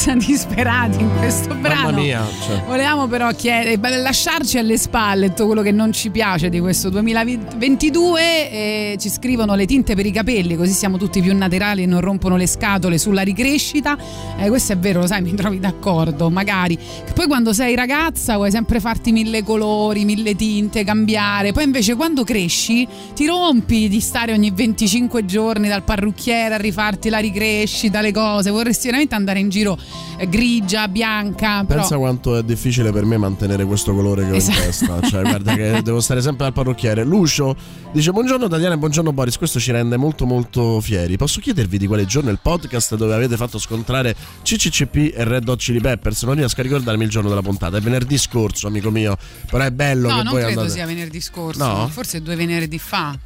Abbastanza 0.00 0.14
disperati 0.26 1.02
in 1.02 1.10
questo 1.18 1.54
brano. 1.54 2.00
Mia. 2.00 2.26
Cioè. 2.46 2.62
Volevamo 2.66 3.06
però 3.06 3.30
chiedere, 3.32 3.78
lasciarci 4.00 4.56
alle 4.56 4.78
spalle 4.78 5.28
tutto 5.28 5.46
quello 5.46 5.62
che 5.62 5.72
non 5.72 5.92
ci 5.92 6.10
piace 6.10 6.48
di 6.48 6.58
questo 6.60 6.88
2022 6.88 8.50
e 8.50 8.96
ci 8.98 9.10
scrivono 9.10 9.54
le 9.54 9.66
tinte 9.66 9.94
per 9.94 10.06
i 10.06 10.12
capelli 10.12 10.56
così 10.56 10.72
siamo 10.72 10.96
tutti 10.96 11.20
più 11.20 11.36
naturali 11.36 11.82
e 11.82 11.86
non 11.86 12.00
rompono 12.00 12.36
le 12.36 12.46
scatole 12.46 12.96
sulla 12.96 13.22
ricrescita. 13.22 13.96
Eh, 14.38 14.48
questo 14.48 14.72
è 14.72 14.78
vero, 14.78 15.00
lo 15.00 15.06
sai, 15.06 15.22
mi 15.22 15.34
trovi 15.34 15.58
d'accordo, 15.58 16.30
magari. 16.30 16.78
Poi 17.14 17.26
quando 17.26 17.52
sei 17.52 17.74
ragazza 17.74 18.36
vuoi 18.36 18.50
sempre 18.50 18.80
farti 18.80 19.12
mille 19.12 19.42
colori, 19.42 20.04
mille 20.04 20.34
tinte, 20.34 20.84
cambiare. 20.84 21.52
Poi 21.52 21.64
invece 21.64 21.94
quando 21.94 22.24
cresci 22.24 22.86
ti 23.14 23.26
rompi 23.26 23.88
di 23.88 24.00
stare 24.00 24.32
ogni 24.32 24.50
25 24.50 25.24
giorni 25.26 25.68
dal 25.68 25.82
parrucchiere 25.82 26.54
a 26.54 26.58
rifarti 26.58 27.08
la 27.08 27.18
ricrescita, 27.18 28.00
le 28.00 28.12
cose. 28.12 28.50
Vorresti 28.50 28.86
veramente 28.86 29.14
andare 29.14 29.40
in 29.40 29.48
giro 29.48 29.76
eh, 29.76 29.89
grigia, 30.28 30.88
bianca. 30.88 31.64
Però... 31.64 31.80
Pensa 31.80 31.96
quanto 31.96 32.36
è 32.36 32.42
difficile 32.42 32.92
per 32.92 33.04
me 33.04 33.16
mantenere 33.16 33.64
questo 33.64 33.94
colore 33.94 34.24
che 34.24 34.32
ho 34.32 34.36
Esatto. 34.36 34.58
in 34.58 34.64
testa. 34.64 35.00
Cioè, 35.08 35.22
guarda 35.28 35.54
che 35.54 35.80
devo 35.82 36.00
stare 36.00 36.20
sempre 36.22 36.46
al 36.46 36.52
parrucchiere. 36.52 37.04
Lucio 37.04 37.54
dice: 37.92 38.10
Buongiorno 38.12 38.48
Tatiana 38.48 38.74
e 38.74 38.78
buongiorno 38.78 39.12
Boris. 39.12 39.36
Questo 39.38 39.58
ci 39.58 39.70
rende 39.72 39.96
molto 39.96 40.26
molto 40.26 40.80
fieri. 40.80 41.16
Posso 41.16 41.40
chiedervi 41.40 41.78
di 41.78 41.86
quale 41.86 42.04
giorno 42.06 42.28
è 42.28 42.32
il 42.32 42.40
podcast 42.42 42.96
dove 42.96 43.14
avete 43.14 43.36
fatto 43.36 43.58
scontrare 43.58 44.14
CCCP 44.42 45.12
e 45.14 45.24
Red 45.24 45.48
Hot 45.48 45.58
Chili 45.58 45.80
Peppers? 45.80 46.22
Non 46.24 46.34
riesco 46.34 46.60
a 46.60 46.62
ricordarmi 46.62 47.04
il 47.04 47.10
giorno 47.10 47.28
della 47.28 47.42
puntata. 47.42 47.76
È 47.76 47.80
venerdì 47.80 48.18
scorso, 48.18 48.66
amico 48.66 48.90
mio. 48.90 49.16
Però 49.50 49.62
è 49.64 49.70
bello 49.70 50.08
No, 50.08 50.16
che 50.18 50.22
non 50.22 50.32
voi 50.32 50.42
credo 50.42 50.60
andate. 50.60 50.76
sia 50.76 50.86
venerdì 50.86 51.20
scorso. 51.20 51.64
No? 51.66 51.88
Forse 51.88 52.20
due 52.22 52.36
venerdì 52.36 52.78
fa. 52.78 53.18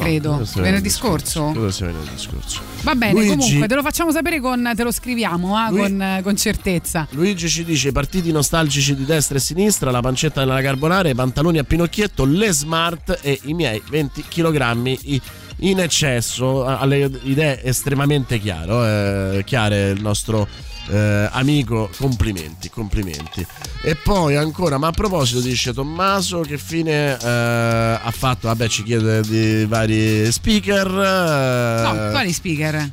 No, 0.00 0.06
Credo. 0.06 0.44
sia 0.44 0.62
venerdì 0.62 0.88
scorso? 0.88 1.52
Venerdì 1.52 2.16
scorso. 2.16 2.60
Va 2.82 2.94
bene, 2.94 3.12
Luigi- 3.12 3.36
comunque 3.36 3.68
te 3.68 3.74
lo 3.74 3.82
facciamo 3.82 4.10
sapere 4.10 4.40
con. 4.40 4.72
te 4.74 4.82
lo 4.82 4.90
scriviamo 4.90 5.56
ah, 5.56 5.68
Lui- 5.70 5.80
con, 5.82 6.00
eh, 6.02 6.20
con 6.22 6.36
certezza. 6.36 7.06
Luigi 7.10 7.48
ci 7.48 7.64
dice 7.64 7.92
partiti 7.92 8.32
nostalgici 8.32 8.96
di 8.96 9.04
destra 9.04 9.36
e 9.36 9.40
sinistra, 9.40 9.90
la 9.90 10.00
pancetta 10.00 10.40
nella 10.44 10.62
carbonara, 10.62 11.08
i 11.08 11.14
pantaloni 11.14 11.58
a 11.58 11.64
pinocchietto, 11.64 12.24
le 12.24 12.50
smart 12.52 13.18
e 13.22 13.38
i 13.44 13.52
miei 13.54 13.82
20 13.88 14.24
kg 14.28 14.96
in 15.62 15.78
eccesso, 15.78 16.64
ha 16.64 16.84
le 16.86 17.10
idee 17.24 17.62
estremamente 17.62 18.38
chiaro, 18.38 18.84
eh, 18.86 19.42
chiare 19.44 19.90
il 19.90 20.00
nostro 20.00 20.48
eh, 20.90 21.28
amico, 21.32 21.88
complimenti, 21.96 22.68
complimenti. 22.70 23.46
E 23.82 23.94
poi 23.96 24.36
ancora, 24.36 24.76
ma 24.78 24.88
a 24.88 24.92
proposito 24.92 25.40
dice 25.40 25.72
Tommaso 25.72 26.40
che 26.40 26.58
fine 26.58 27.16
eh, 27.18 27.26
ha 28.02 28.10
fatto, 28.14 28.48
vabbè 28.48 28.68
ci 28.68 28.82
chiede 28.82 29.20
di 29.22 29.64
vari 29.66 30.30
speaker. 30.30 30.86
eh, 30.86 31.82
No, 31.82 32.10
quali 32.10 32.32
speaker? 32.32 32.90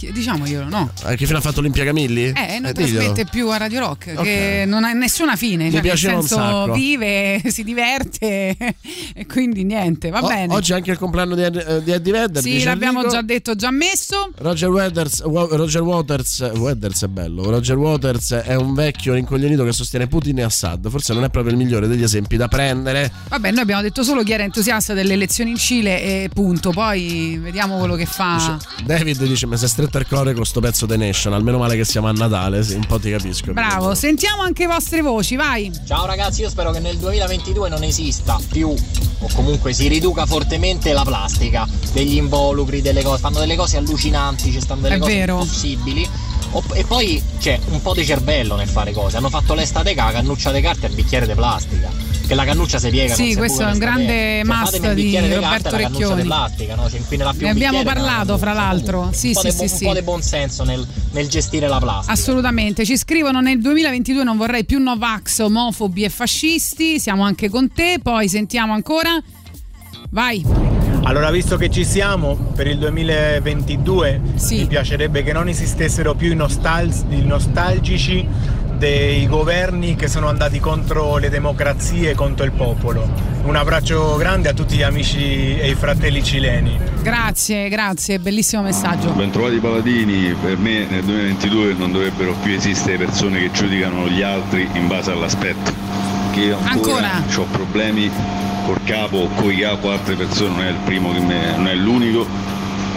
Eh, 0.00 0.12
Diciamoglielo, 0.12 0.68
no. 0.68 0.90
eh, 1.06 1.16
che 1.16 1.26
fine 1.26 1.38
ha 1.38 1.40
fatto 1.40 1.60
Olimpia 1.60 1.84
Camilli? 1.84 2.32
Eh, 2.34 2.58
non 2.60 2.72
diglielo. 2.72 2.96
trasmette 2.98 3.24
più 3.26 3.48
a 3.50 3.56
Radio 3.56 3.80
Rock, 3.80 4.12
Ok. 4.16 4.22
che 4.24 4.64
non 4.66 4.84
ha 4.84 4.92
nessuna 4.92 5.36
fine. 5.36 5.64
Mi 5.64 5.70
Cioè, 5.70 5.80
nel 5.80 5.82
piaceva 5.82 6.16
un 6.16 6.22
senso, 6.22 6.36
sacco. 6.42 6.72
vive, 6.72 7.42
si 7.48 7.64
diverte 7.64 8.56
e 9.14 9.26
quindi 9.26 9.64
niente, 9.64 10.10
va 10.10 10.20
O- 10.22 10.26
bene. 10.28 10.52
Oggi 10.54 10.72
è 10.72 10.74
anche 10.76 10.90
il 10.90 10.98
compleanno 10.98 11.34
di, 11.34 11.42
eh, 11.42 11.82
di 11.82 11.90
Eddie 11.92 12.12
Vedder. 12.12 12.42
sì, 12.42 12.50
dice 12.52 12.66
l'abbiamo 12.66 12.98
Enrico. 12.98 13.14
già 13.14 13.22
detto, 13.22 13.54
già 13.54 13.70
messo. 13.70 14.30
Roger 14.36 14.68
Waters, 14.68 15.20
Wa- 15.24 15.48
Roger 15.50 15.82
Waters, 15.82 16.50
Waters 16.56 17.04
è 17.04 17.08
bello. 17.08 17.50
Roger 17.50 17.76
Waters 17.76 18.32
è 18.32 18.54
un 18.54 18.74
vecchio 18.74 19.14
rincoglionito 19.14 19.64
che 19.64 19.72
sostiene 19.72 20.06
Putin 20.06 20.38
e 20.38 20.42
Assad. 20.42 20.88
Forse 20.88 21.12
non 21.14 21.24
è 21.24 21.30
proprio 21.30 21.52
il 21.52 21.58
migliore 21.58 21.86
degli 21.88 22.02
esempi 22.02 22.36
da 22.36 22.48
prendere. 22.48 23.10
Vabbè, 23.28 23.50
noi 23.50 23.60
abbiamo 23.60 23.82
detto 23.82 24.02
solo 24.02 24.22
chi 24.22 24.32
era 24.32 24.42
entusiasta 24.42 24.94
delle 24.94 25.12
elezioni 25.14 25.50
in 25.50 25.56
Cile 25.56 26.02
e 26.02 26.30
punto. 26.32 26.70
Poi 26.70 27.38
vediamo 27.42 27.78
quello 27.78 27.94
che 27.94 28.06
fa. 28.06 28.58
David 28.84 29.24
dice: 29.24 29.46
Mi 29.46 29.56
sei 29.56 29.68
stretto 29.74 29.98
al 29.98 30.06
cuore 30.06 30.34
con 30.34 30.44
sto 30.44 30.60
pezzo 30.60 30.86
The 30.86 30.96
Nation. 30.96 31.32
Almeno 31.32 31.58
male 31.58 31.74
che 31.74 31.84
siamo 31.84 32.06
a 32.06 32.12
Natale. 32.12 32.62
Sì, 32.62 32.74
un 32.74 32.86
po' 32.86 33.00
ti 33.00 33.10
capisco. 33.10 33.52
Bravo, 33.52 33.92
sentiamo 33.96 34.42
anche 34.42 34.66
le 34.66 34.72
vostre 34.72 35.02
voci, 35.02 35.34
vai. 35.34 35.68
Ciao 35.84 36.06
ragazzi, 36.06 36.42
io 36.42 36.48
spero 36.48 36.70
che 36.70 36.78
nel 36.78 36.96
2022 36.96 37.68
non 37.68 37.82
esista 37.82 38.38
più 38.50 38.68
o 38.70 39.28
comunque 39.34 39.72
si 39.72 39.88
riduca 39.88 40.26
fortemente 40.26 40.92
la 40.92 41.02
plastica, 41.02 41.66
degli 41.92 42.16
involucri, 42.16 42.82
delle 42.82 43.02
cose, 43.02 43.18
fanno 43.20 43.40
delle 43.40 43.56
cose 43.56 43.76
allucinanti, 43.76 44.52
ci 44.52 44.60
stanno 44.60 44.82
delle 44.82 44.94
È 44.94 44.98
cose 44.98 45.12
vero. 45.12 45.32
impossibili. 45.40 46.08
E 46.74 46.84
poi 46.84 47.22
c'è 47.38 47.58
un 47.70 47.82
po' 47.82 47.94
di 47.94 48.04
cervello 48.04 48.54
nel 48.56 48.68
fare 48.68 48.92
cose. 48.92 49.16
Hanno 49.16 49.30
fatto 49.30 49.54
l'estate 49.54 49.94
ca, 49.94 50.10
cannuccia 50.12 50.52
di 50.52 50.60
carta 50.60 50.86
e 50.86 50.90
il 50.90 50.94
bicchiere 50.94 51.26
di 51.26 51.34
plastica. 51.34 51.90
Che 52.26 52.34
la 52.34 52.44
cannuccia 52.44 52.78
si 52.78 52.88
piega. 52.88 53.14
Sì, 53.14 53.34
questo 53.34 53.62
è 53.62 53.70
un 53.70 53.78
grande 53.78 54.42
Cioè, 54.44 54.88
il 54.88 54.94
di 54.94 55.16
Roberto 55.34 55.40
carta 55.40 55.76
Recchioni. 55.76 56.22
plastica, 56.22 56.74
no? 56.74 56.88
Ne 57.36 57.50
abbiamo 57.50 57.82
parlato, 57.82 58.38
fra 58.38 58.52
l'altro. 58.54 59.10
Sì, 59.12 59.34
sì, 59.34 59.50
sì, 59.50 59.56
bu- 59.56 59.66
sì. 59.66 59.84
Un 59.84 59.92
po' 59.92 59.98
di 59.98 60.02
buon 60.02 60.22
senso 60.22 60.64
nel, 60.64 60.86
nel 61.12 61.28
gestire 61.28 61.68
la 61.68 61.78
plastica. 61.78 62.12
Assolutamente, 62.12 62.86
ci 62.86 62.96
scrivono 62.96 63.40
nel 63.40 63.60
2022 63.60 64.24
non 64.24 64.38
vorrei 64.38 64.64
più 64.64 64.78
Novax, 64.78 65.40
omofobi 65.40 66.04
e 66.04 66.08
fascisti, 66.08 66.98
siamo 66.98 67.24
anche 67.24 67.50
con 67.50 67.70
te, 67.70 67.98
poi 68.02 68.28
sentiamo 68.28 68.72
ancora. 68.72 69.20
Vai. 70.14 70.44
Allora, 71.02 71.28
visto 71.32 71.56
che 71.56 71.68
ci 71.70 71.84
siamo 71.84 72.36
per 72.36 72.68
il 72.68 72.78
2022, 72.78 74.20
mi 74.50 74.66
piacerebbe 74.66 75.24
che 75.24 75.32
non 75.32 75.48
esistessero 75.48 76.14
più 76.14 76.30
i, 76.30 76.36
nostal- 76.36 76.94
i 77.08 77.22
nostalgici 77.22 78.24
dei 78.78 79.26
governi 79.26 79.96
che 79.96 80.06
sono 80.06 80.28
andati 80.28 80.60
contro 80.60 81.16
le 81.16 81.30
democrazie 81.30 82.10
e 82.10 82.14
contro 82.14 82.44
il 82.44 82.52
popolo. 82.52 83.10
Un 83.42 83.56
abbraccio 83.56 84.14
grande 84.14 84.48
a 84.48 84.52
tutti 84.52 84.76
gli 84.76 84.82
amici 84.82 85.58
e 85.58 85.70
i 85.70 85.74
fratelli 85.74 86.22
cileni. 86.22 86.78
Grazie, 87.02 87.68
grazie, 87.68 88.20
bellissimo 88.20 88.62
messaggio. 88.62 89.10
Bentrovati 89.10 89.58
paladini, 89.58 90.32
per 90.40 90.56
me 90.58 90.86
nel 90.88 91.02
2022 91.02 91.74
non 91.74 91.90
dovrebbero 91.90 92.34
più 92.40 92.52
esistere 92.52 92.98
persone 92.98 93.40
che 93.40 93.50
giudicano 93.50 94.06
gli 94.06 94.22
altri 94.22 94.68
in 94.74 94.86
base 94.86 95.10
all'aspetto. 95.10 96.13
Io 96.34 96.58
ancora, 96.62 97.12
Ancora? 97.12 97.22
ho 97.36 97.46
problemi 97.50 98.10
col 98.66 98.78
capo 98.84 99.18
o 99.18 99.28
coi 99.34 99.58
capo 99.58 99.90
altre 99.90 100.14
persone, 100.14 100.50
non 100.50 100.62
è 100.64 100.68
il 100.70 100.76
primo 100.84 101.12
che 101.12 101.20
me- 101.20 101.56
non 101.56 101.68
è 101.68 101.74
l'unico 101.74 102.26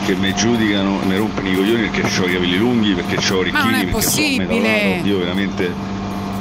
che 0.05 0.15
mi 0.15 0.33
giudicano 0.33 0.99
mi 1.03 1.17
rompono 1.17 1.49
i 1.49 1.53
coglioni 1.55 1.89
perché 1.89 2.01
ho 2.21 2.25
i 2.27 2.33
capelli 2.33 2.57
lunghi, 2.57 2.93
perché 2.93 3.17
ho 3.17 3.41
Ma 3.51 3.63
non 3.63 3.73
è 3.73 3.77
orecchini, 3.79 3.91
perché 3.91 4.01
sono 4.01 4.27
metalato. 4.37 5.07
Io 5.07 5.17
veramente 5.19 5.73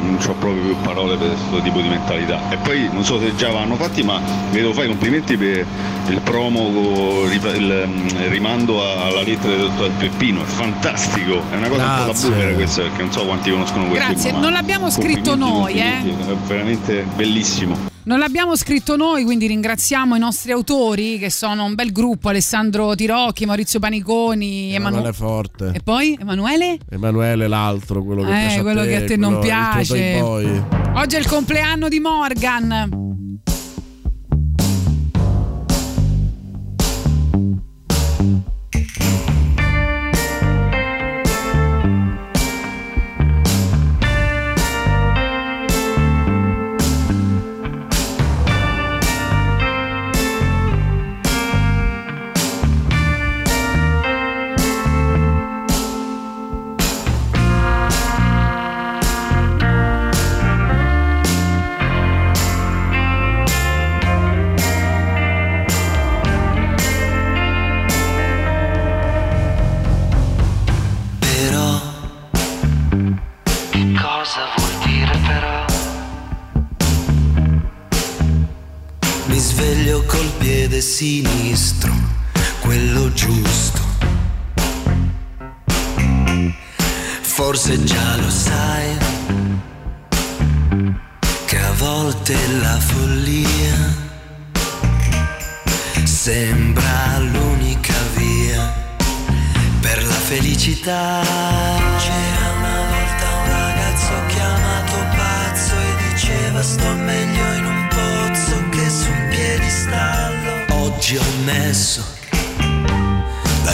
non 0.00 0.18
ho 0.20 0.34
proprio 0.34 0.62
più 0.62 0.76
parole 0.82 1.16
per 1.16 1.28
questo 1.28 1.60
tipo 1.62 1.80
di 1.80 1.88
mentalità. 1.88 2.40
E 2.50 2.56
poi 2.56 2.88
non 2.92 3.04
so 3.04 3.18
se 3.18 3.34
già 3.36 3.50
vanno 3.50 3.76
fatti, 3.76 4.02
ma 4.02 4.20
vedo 4.50 4.72
fare 4.72 4.86
i 4.86 4.88
complimenti 4.90 5.36
per 5.36 5.66
il 6.08 6.20
promo, 6.20 7.24
il, 7.30 7.40
il 7.56 7.88
rimando 8.28 8.82
alla 8.82 9.22
lettera 9.22 9.56
del 9.56 9.70
dottor 9.70 9.90
Peppino, 9.98 10.42
è 10.42 10.46
fantastico, 10.46 11.42
è 11.50 11.56
una 11.56 11.68
cosa 11.68 11.82
un 11.82 11.90
po' 11.90 11.96
da 11.98 12.04
Grazie. 12.04 12.28
boomer 12.30 12.54
questa 12.54 12.82
perché 12.82 13.02
non 13.02 13.12
so 13.12 13.24
quanti 13.24 13.50
conoscono 13.50 13.86
quel 13.86 13.98
Grazie, 13.98 14.30
film, 14.30 14.40
non 14.40 14.52
l'abbiamo 14.52 14.90
scritto 14.90 15.34
noi, 15.34 15.74
eh. 15.74 16.00
È 16.02 16.34
veramente 16.46 17.06
bellissimo. 17.14 17.95
Non 18.06 18.20
l'abbiamo 18.20 18.54
scritto 18.54 18.94
noi, 18.94 19.24
quindi 19.24 19.48
ringraziamo 19.48 20.14
i 20.14 20.20
nostri 20.20 20.52
autori 20.52 21.18
che 21.18 21.28
sono 21.28 21.64
un 21.64 21.74
bel 21.74 21.90
gruppo, 21.90 22.28
Alessandro 22.28 22.94
Tirocchi, 22.94 23.46
Maurizio 23.46 23.80
Paniconi, 23.80 24.72
Emanuele 24.72 25.08
Emanuele. 25.08 25.12
Forte. 25.12 25.72
E 25.74 25.80
poi 25.82 26.16
Emanuele? 26.20 26.78
Emanuele 26.88 27.48
l'altro, 27.48 28.04
quello 28.04 28.22
che 28.22 28.28
Eh, 28.28 28.40
piace 28.42 28.58
a 28.58 28.62
quello 28.62 28.82
te, 28.82 28.86
che 28.86 28.96
a 28.96 29.04
te 29.06 29.16
non 29.16 29.40
piace. 29.40 30.20
Oggi 30.20 31.16
è 31.16 31.18
il 31.18 31.26
compleanno 31.26 31.88
di 31.88 31.98
Morgan. 31.98 33.05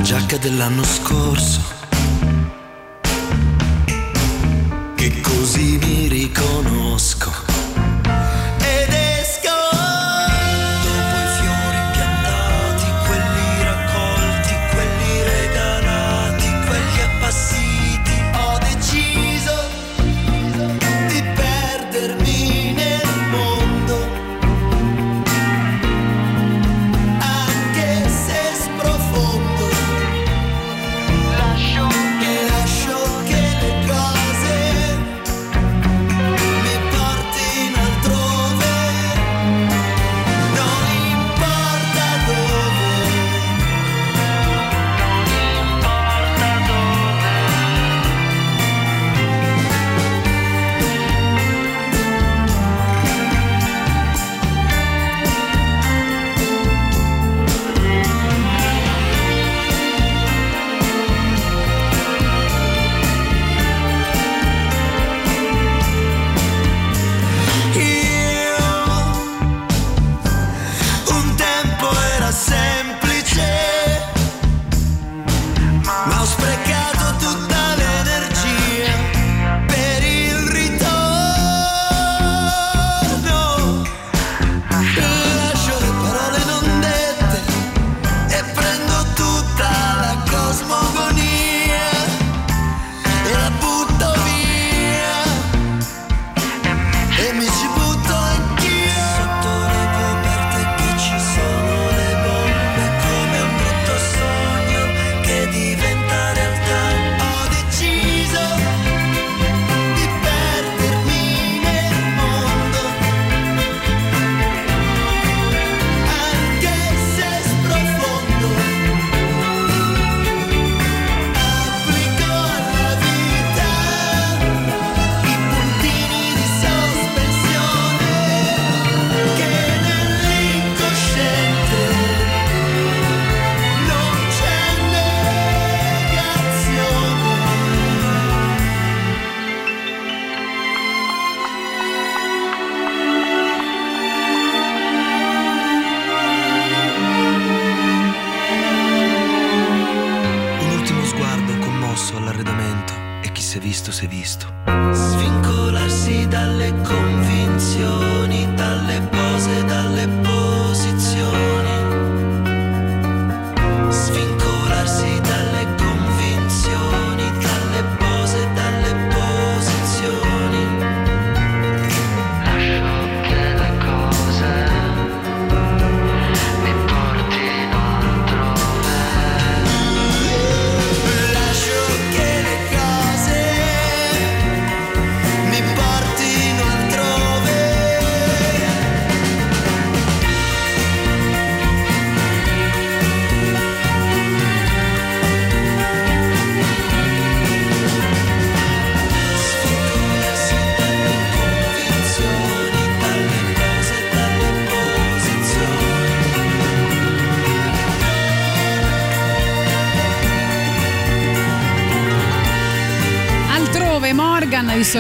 Giacca 0.03 0.37
dell'anno 0.37 0.83
scorso. 0.83 1.82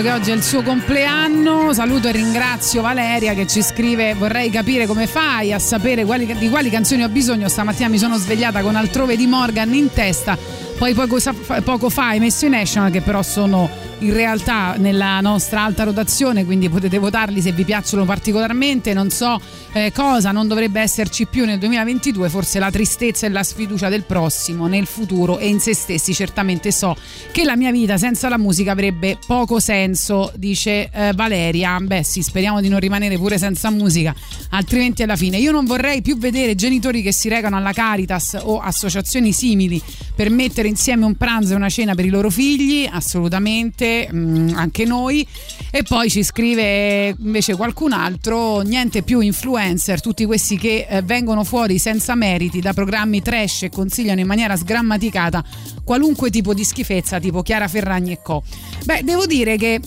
Che 0.03 0.11
oggi 0.11 0.32
è 0.32 0.34
il 0.34 0.42
suo 0.42 0.62
compleanno, 0.62 1.72
saluto 1.72 2.09
e 2.09 2.12
ringrazio 2.12 2.82
Valeria 2.82 3.34
che 3.34 3.46
ci 3.46 3.62
scrive 3.62 4.14
vorrei 4.14 4.50
capire 4.50 4.86
come 4.86 5.07
fai 5.07 5.53
a 5.53 5.61
sapere 5.61 6.05
quali- 6.05 6.26
di 6.36 6.48
quali 6.48 6.70
canzoni 6.70 7.05
ho 7.05 7.09
bisogno, 7.09 7.48
stamattina 7.48 7.88
mi 7.88 7.98
sono 7.98 8.16
svegliata 8.16 8.62
con 8.62 8.74
Altrove 8.74 9.16
di 9.16 9.28
Morgan 9.28 9.72
in 9.72 9.92
testa, 9.92 10.36
poi 10.76 10.92
poco, 10.92 11.18
poco 11.62 11.88
fa 11.88 12.09
hai 12.09 12.18
messo 12.18 12.46
i 12.46 12.48
National 12.48 12.90
che 12.90 13.00
però 13.00 13.22
sono 13.22 13.70
in 14.03 14.12
realtà 14.12 14.74
nella 14.76 15.20
nostra 15.20 15.62
alta 15.62 15.84
rotazione, 15.84 16.44
quindi 16.44 16.68
potete 16.68 16.98
votarli 16.98 17.40
se 17.40 17.53
vi 17.53 17.64
piacciono 17.64 18.05
particolarmente. 18.05 18.92
Non 18.92 19.11
so 19.11 19.40
eh, 19.74 19.90
cosa 19.92 20.32
non 20.32 20.48
dovrebbe 20.48 20.80
esserci 20.80 21.26
più 21.26 21.44
nel 21.44 21.58
2022, 21.58 22.28
forse 22.28 22.58
la 22.58 22.70
tristezza 22.70 23.26
e 23.26 23.30
la 23.30 23.42
sfiducia 23.42 23.88
del 23.88 24.04
prossimo 24.04 24.66
nel 24.66 24.86
futuro 24.86 25.38
e 25.38 25.48
in 25.48 25.60
se 25.60 25.74
stessi. 25.74 26.12
Certamente 26.12 26.70
so 26.70 26.94
che 27.30 27.44
la 27.44 27.56
mia 27.56 27.70
vita 27.70 27.96
senza 27.96 28.28
la 28.28 28.38
musica 28.38 28.72
avrebbe 28.72 29.18
poco 29.26 29.60
senso, 29.60 30.32
dice 30.36 30.90
eh, 30.92 31.12
Valeria. 31.14 31.78
Beh, 31.80 32.02
sì, 32.02 32.22
speriamo 32.22 32.60
di 32.60 32.68
non 32.68 32.80
rimanere 32.80 33.16
pure 33.16 33.38
senza 33.38 33.70
musica, 33.70 34.14
altrimenti 34.50 35.02
alla 35.02 35.16
fine 35.16 35.38
io 35.38 35.52
non 35.52 35.64
vorrei 35.64 36.02
più 36.02 36.18
vedere 36.18 36.54
genitori 36.54 37.00
che 37.02 37.12
si 37.12 37.28
recano 37.28 37.56
alla 37.56 37.72
Caritas 37.72 38.38
o 38.42 38.60
associazioni 38.60 39.32
simili 39.32 39.82
per 40.14 40.30
mettere 40.30 40.68
insieme 40.68 41.04
un 41.04 41.16
pranzo 41.16 41.54
e 41.54 41.56
una 41.56 41.68
cena 41.68 41.94
per 41.94 42.04
i 42.04 42.10
loro 42.10 42.30
figli, 42.30 42.88
assolutamente, 42.90 44.08
mm, 44.12 44.50
anche 44.54 44.84
noi. 44.84 45.26
E 45.70 45.82
poi 45.82 46.10
ci 46.10 46.22
scrive 46.22 47.14
invece 47.18 47.56
qualcun 47.56 47.92
altro, 47.92 48.60
niente 48.60 49.02
più 49.02 49.20
influencer, 49.62 50.00
tutti 50.00 50.24
questi 50.24 50.58
che 50.58 50.86
eh, 50.88 51.02
vengono 51.02 51.44
fuori 51.44 51.78
senza 51.78 52.14
meriti 52.14 52.60
da 52.60 52.72
programmi 52.72 53.22
trash 53.22 53.64
e 53.64 53.70
consigliano 53.70 54.20
in 54.20 54.26
maniera 54.26 54.56
sgrammaticata 54.56 55.44
qualunque 55.84 56.30
tipo 56.30 56.54
di 56.54 56.64
schifezza, 56.64 57.18
tipo 57.18 57.42
Chiara 57.42 57.68
Ferragni 57.68 58.12
e 58.12 58.22
co. 58.22 58.42
Beh, 58.84 59.02
devo 59.04 59.26
dire 59.26 59.56
che 59.56 59.80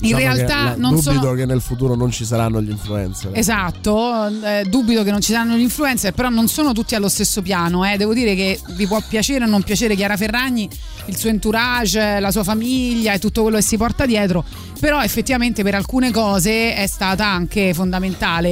In 0.00 0.14
Diciamo 0.14 0.32
che 0.32 0.34
realtà 0.36 0.76
non 0.76 0.90
dubito 0.94 1.12
sono 1.12 1.32
che 1.32 1.44
nel 1.44 1.60
futuro 1.60 1.96
non 1.96 2.12
ci 2.12 2.24
saranno 2.24 2.62
gli 2.62 2.70
influencer. 2.70 3.32
Esatto, 3.34 4.28
eh, 4.44 4.64
dubito 4.68 5.02
che 5.02 5.10
non 5.10 5.20
ci 5.20 5.32
saranno 5.32 5.56
gli 5.56 5.62
influencer, 5.62 6.12
però 6.12 6.28
non 6.28 6.46
sono 6.46 6.72
tutti 6.72 6.94
allo 6.94 7.08
stesso 7.08 7.42
piano. 7.42 7.84
eh. 7.84 7.96
Devo 7.96 8.14
dire 8.14 8.36
che 8.36 8.60
vi 8.76 8.86
può 8.86 9.02
piacere 9.06 9.44
o 9.44 9.48
non 9.48 9.62
piacere 9.62 9.96
Chiara 9.96 10.16
Ferragni, 10.16 10.68
il 11.06 11.16
suo 11.16 11.30
entourage, 11.30 12.20
la 12.20 12.30
sua 12.30 12.44
famiglia 12.44 13.12
e 13.12 13.18
tutto 13.18 13.42
quello 13.42 13.56
che 13.56 13.62
si 13.62 13.76
porta 13.76 14.06
dietro, 14.06 14.44
però 14.78 15.02
effettivamente 15.02 15.64
per 15.64 15.74
alcune 15.74 16.12
cose 16.12 16.74
è 16.74 16.86
stata 16.86 17.26
anche 17.26 17.74
fondamentale 17.74 18.48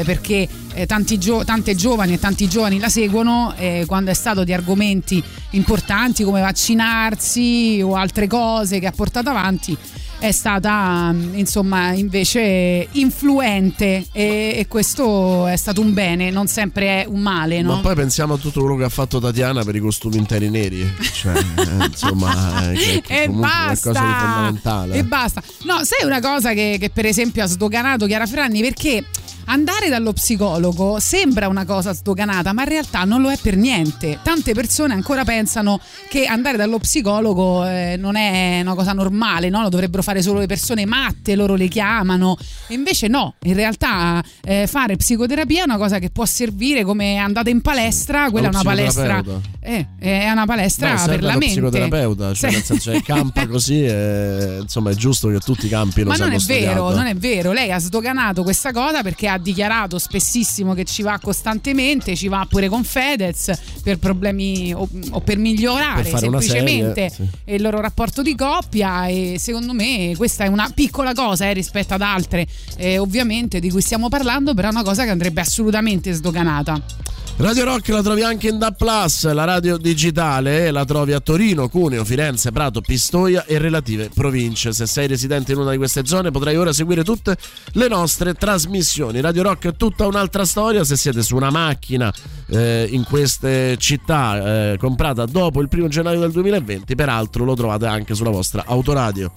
eh, 0.00 0.02
perché 0.04 0.48
eh, 0.74 0.86
tanti 0.86 1.18
gio- 1.18 1.44
tante 1.44 1.76
giovani 1.76 2.14
e 2.14 2.18
tanti 2.18 2.48
giovani 2.48 2.80
la 2.80 2.88
seguono 2.88 3.54
eh, 3.56 3.84
quando 3.86 4.10
è 4.10 4.14
stato 4.14 4.42
di 4.42 4.52
argomenti 4.52 5.22
importanti 5.50 6.24
come 6.24 6.40
vaccinarsi 6.40 7.80
o 7.84 7.94
altre 7.94 8.26
cose 8.26 8.80
che 8.80 8.86
ha 8.86 8.92
portato 8.92 9.30
avanti 9.30 9.76
è 10.20 10.32
stata 10.32 11.10
mm, 11.12 11.34
insomma 11.34 11.92
invece 11.92 12.86
influente 12.92 14.06
e, 14.12 14.54
e 14.54 14.66
questo 14.68 15.46
è 15.46 15.56
stato 15.56 15.80
un 15.80 15.94
bene, 15.94 16.30
non 16.30 16.46
sempre 16.46 17.02
è 17.02 17.06
un 17.08 17.20
male, 17.20 17.62
no? 17.62 17.76
Ma 17.76 17.80
poi 17.80 17.94
pensiamo 17.94 18.34
a 18.34 18.36
tutto 18.36 18.60
quello 18.60 18.76
che 18.76 18.84
ha 18.84 18.90
fatto 18.90 19.18
Tatiana 19.18 19.64
per 19.64 19.74
i 19.74 19.80
costumi 19.80 20.18
interi 20.18 20.50
neri. 20.50 20.88
Cioè, 21.12 21.36
eh, 21.36 21.84
insomma, 21.86 22.70
eh, 22.70 22.74
che, 22.74 23.02
che 23.04 23.14
e 23.14 23.22
è 23.24 23.28
basta 23.28 23.90
qualcosa 23.90 24.06
di 24.06 24.24
fondamentale. 24.24 24.94
e 24.94 25.04
basta 25.04 25.42
no 25.64 25.84
sai 25.84 26.06
una 26.06 26.20
cosa 26.20 26.52
che, 26.52 26.76
che 26.78 26.90
per 26.90 27.06
esempio 27.06 27.42
ha 27.42 27.46
sdoganato 27.46 28.06
Chiara 28.06 28.26
Ferragni 28.26 28.60
perché 28.60 29.04
andare 29.50 29.88
dallo 29.88 30.12
psicologo 30.12 31.00
sembra 31.00 31.48
una 31.48 31.64
cosa 31.64 31.92
sdoganata 31.92 32.52
ma 32.52 32.62
in 32.62 32.68
realtà 32.68 33.02
non 33.02 33.20
lo 33.20 33.30
è 33.30 33.36
per 33.36 33.56
niente 33.56 34.20
tante 34.22 34.54
persone 34.54 34.94
ancora 34.94 35.24
pensano 35.24 35.80
che 36.08 36.24
andare 36.26 36.56
dallo 36.56 36.78
psicologo 36.78 37.66
eh, 37.66 37.96
non 37.98 38.14
è 38.14 38.60
una 38.62 38.74
cosa 38.74 38.92
normale 38.92 39.48
no? 39.48 39.62
lo 39.62 39.68
dovrebbero 39.68 40.02
fare 40.02 40.22
solo 40.22 40.38
le 40.38 40.46
persone 40.46 40.86
matte 40.86 41.34
loro 41.34 41.56
le 41.56 41.66
chiamano 41.66 42.36
e 42.68 42.74
invece 42.74 43.08
no 43.08 43.34
in 43.42 43.54
realtà 43.54 44.22
eh, 44.44 44.68
fare 44.68 44.94
psicoterapia 44.94 45.62
è 45.62 45.64
una 45.64 45.78
cosa 45.78 45.98
che 45.98 46.10
può 46.10 46.24
servire 46.24 46.84
come 46.84 47.16
andate 47.16 47.50
in 47.50 47.60
palestra 47.60 48.30
quella 48.30 48.46
è 48.46 48.50
una 48.50 48.62
palestra 48.62 49.22
eh, 49.62 49.86
è 49.98 50.30
una 50.30 50.46
palestra 50.46 50.94
Beh, 50.94 51.06
per 51.06 51.22
la 51.22 51.32
mente 51.32 51.46
psicoterapeuta, 51.46 52.32
cioè 52.32 52.50
nel 52.50 52.62
senso 52.62 52.90
che 52.92 53.02
campa 53.02 53.46
così, 53.48 53.84
e, 53.84 54.58
insomma 54.62 54.90
è 54.90 54.94
giusto 54.94 55.28
che 55.28 55.38
tutti 55.38 55.68
campino. 55.68 56.08
Ma 56.08 56.16
non 56.16 56.32
è 56.32 56.38
vero, 56.38 56.70
studiato. 56.70 56.94
non 56.96 57.06
è 57.06 57.14
vero. 57.14 57.52
Lei 57.52 57.70
ha 57.70 57.78
sdoganato 57.78 58.42
questa 58.42 58.72
cosa 58.72 59.02
perché 59.02 59.28
ha 59.28 59.38
dichiarato 59.40 59.98
spessissimo 59.98 60.74
che 60.74 60.84
ci 60.84 61.02
va 61.02 61.18
costantemente, 61.20 62.14
ci 62.14 62.28
va 62.28 62.46
pure 62.48 62.68
con 62.68 62.84
Fedez 62.84 63.50
per 63.82 63.98
problemi 63.98 64.72
o, 64.72 64.88
o 65.10 65.20
per 65.20 65.38
migliorare 65.38 66.02
Per 66.02 66.18
semplicemente 66.18 67.10
serie, 67.10 67.30
sì. 67.44 67.54
il 67.54 67.62
loro 67.62 67.80
rapporto 67.80 68.22
di 68.22 68.34
coppia 68.34 69.06
e 69.06 69.36
secondo 69.38 69.72
me 69.72 70.14
questa 70.16 70.44
è 70.44 70.48
una 70.48 70.70
piccola 70.74 71.12
cosa 71.12 71.48
eh, 71.48 71.52
rispetto 71.52 71.94
ad 71.94 72.02
altre 72.02 72.46
eh, 72.76 72.98
ovviamente 72.98 73.60
di 73.60 73.70
cui 73.70 73.80
stiamo 73.80 74.08
parlando, 74.08 74.54
però 74.54 74.68
è 74.68 74.70
una 74.70 74.82
cosa 74.82 75.04
che 75.04 75.10
andrebbe 75.10 75.40
assolutamente 75.40 76.12
sdoganata. 76.12 76.80
Radio 77.40 77.64
Rock 77.64 77.88
la 77.88 78.02
trovi 78.02 78.22
anche 78.22 78.48
in 78.48 78.58
DA 78.58 78.70
Plus, 78.70 79.32
la 79.32 79.44
radio 79.44 79.78
digitale, 79.78 80.66
eh, 80.66 80.70
la 80.70 80.84
trovi 80.84 81.14
a 81.14 81.20
Torino, 81.20 81.70
Cuneo, 81.70 82.04
Firenze, 82.04 82.52
Prato, 82.52 82.82
Pistoia 82.82 83.46
e 83.46 83.56
relative 83.56 84.10
province. 84.14 84.74
Se 84.74 84.84
sei 84.86 85.06
residente 85.06 85.52
in 85.52 85.58
una 85.58 85.70
di 85.70 85.78
queste 85.78 86.04
zone 86.04 86.30
potrai 86.30 86.56
ora 86.56 86.74
seguire 86.74 87.02
tutte 87.02 87.38
le 87.72 87.88
nostre 87.88 88.34
trasmissioni. 88.34 89.22
Radio 89.22 89.42
Rock 89.42 89.68
è 89.68 89.74
tutta 89.74 90.06
un'altra 90.06 90.44
storia, 90.44 90.84
se 90.84 90.98
siete 90.98 91.22
su 91.22 91.34
una 91.34 91.50
macchina 91.50 92.12
eh, 92.48 92.86
in 92.90 93.04
queste 93.04 93.78
città 93.78 94.72
eh, 94.72 94.76
comprata 94.76 95.24
dopo 95.24 95.62
il 95.62 95.68
primo 95.68 95.88
gennaio 95.88 96.20
del 96.20 96.32
2020, 96.32 96.94
peraltro 96.94 97.44
lo 97.44 97.54
trovate 97.54 97.86
anche 97.86 98.14
sulla 98.14 98.30
vostra 98.30 98.64
autoradio. 98.66 99.32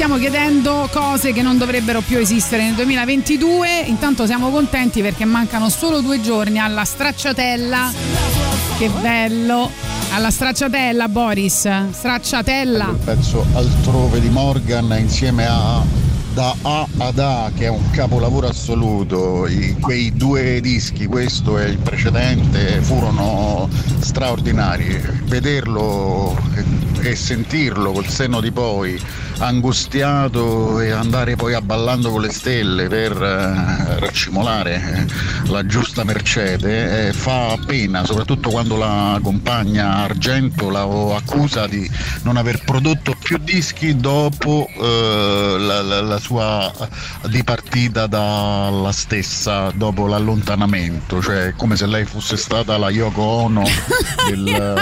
Stiamo 0.00 0.16
chiedendo 0.16 0.88
cose 0.90 1.34
che 1.34 1.42
non 1.42 1.58
dovrebbero 1.58 2.00
più 2.00 2.16
esistere 2.16 2.62
nel 2.62 2.72
2022. 2.72 3.80
Intanto 3.84 4.24
siamo 4.24 4.48
contenti 4.48 5.02
perché 5.02 5.26
mancano 5.26 5.68
solo 5.68 6.00
due 6.00 6.22
giorni 6.22 6.58
alla 6.58 6.86
stracciatella. 6.86 7.92
Che 8.78 8.88
bello! 8.88 9.70
Alla 10.14 10.30
stracciatella, 10.30 11.06
Boris. 11.08 11.68
Stracciatella. 11.90 12.86
Il 12.88 12.98
pezzo 13.04 13.44
altrove 13.52 14.20
di 14.20 14.30
Morgan 14.30 14.96
insieme 14.98 15.46
a 15.46 15.82
da 16.32 16.54
A 16.62 16.86
ad 16.96 17.18
A 17.18 17.50
che 17.54 17.64
è 17.64 17.68
un 17.68 17.90
capolavoro 17.90 18.48
assoluto 18.48 19.46
I- 19.48 19.76
quei 19.80 20.12
due 20.14 20.60
dischi 20.60 21.06
questo 21.06 21.58
e 21.58 21.68
il 21.68 21.78
precedente 21.78 22.80
furono 22.80 23.68
straordinari 23.98 25.02
vederlo 25.24 26.38
e- 27.02 27.16
sentirlo 27.16 27.92
col 27.92 28.06
senno 28.06 28.40
di 28.40 28.52
poi 28.52 29.00
angustiato 29.40 30.80
e 30.80 30.90
andare 30.90 31.36
poi 31.36 31.54
a 31.54 31.60
ballando 31.60 32.10
con 32.10 32.20
le 32.20 32.30
stelle 32.30 32.88
per 32.88 33.12
eh, 33.12 33.98
raccimolare 33.98 35.06
la 35.46 35.64
giusta 35.66 36.04
mercede 36.04 37.08
eh, 37.08 37.12
fa 37.12 37.56
pena 37.66 38.04
soprattutto 38.04 38.50
quando 38.50 38.76
la 38.76 39.18
compagna 39.22 39.96
Argento 39.96 40.70
la 40.70 40.82
accusa 40.82 41.66
di 41.66 41.88
non 42.22 42.36
aver 42.36 42.62
prodotto 42.64 43.14
più 43.22 43.38
dischi 43.38 43.96
dopo 43.96 44.66
eh, 44.78 45.56
la, 45.58 45.82
la- 45.82 46.00
la 46.00 46.18
sua 46.18 46.72
dipartita 47.26 48.06
dalla 48.06 48.92
stessa 48.92 49.70
dopo 49.74 50.06
l'allontanamento. 50.06 51.20
Cioè 51.22 51.54
come 51.56 51.76
se 51.76 51.86
lei 51.86 52.04
fosse 52.04 52.36
stata 52.36 52.76
la 52.78 52.90
Yoko 52.90 53.22
Ono 53.22 53.62
del, 54.28 54.80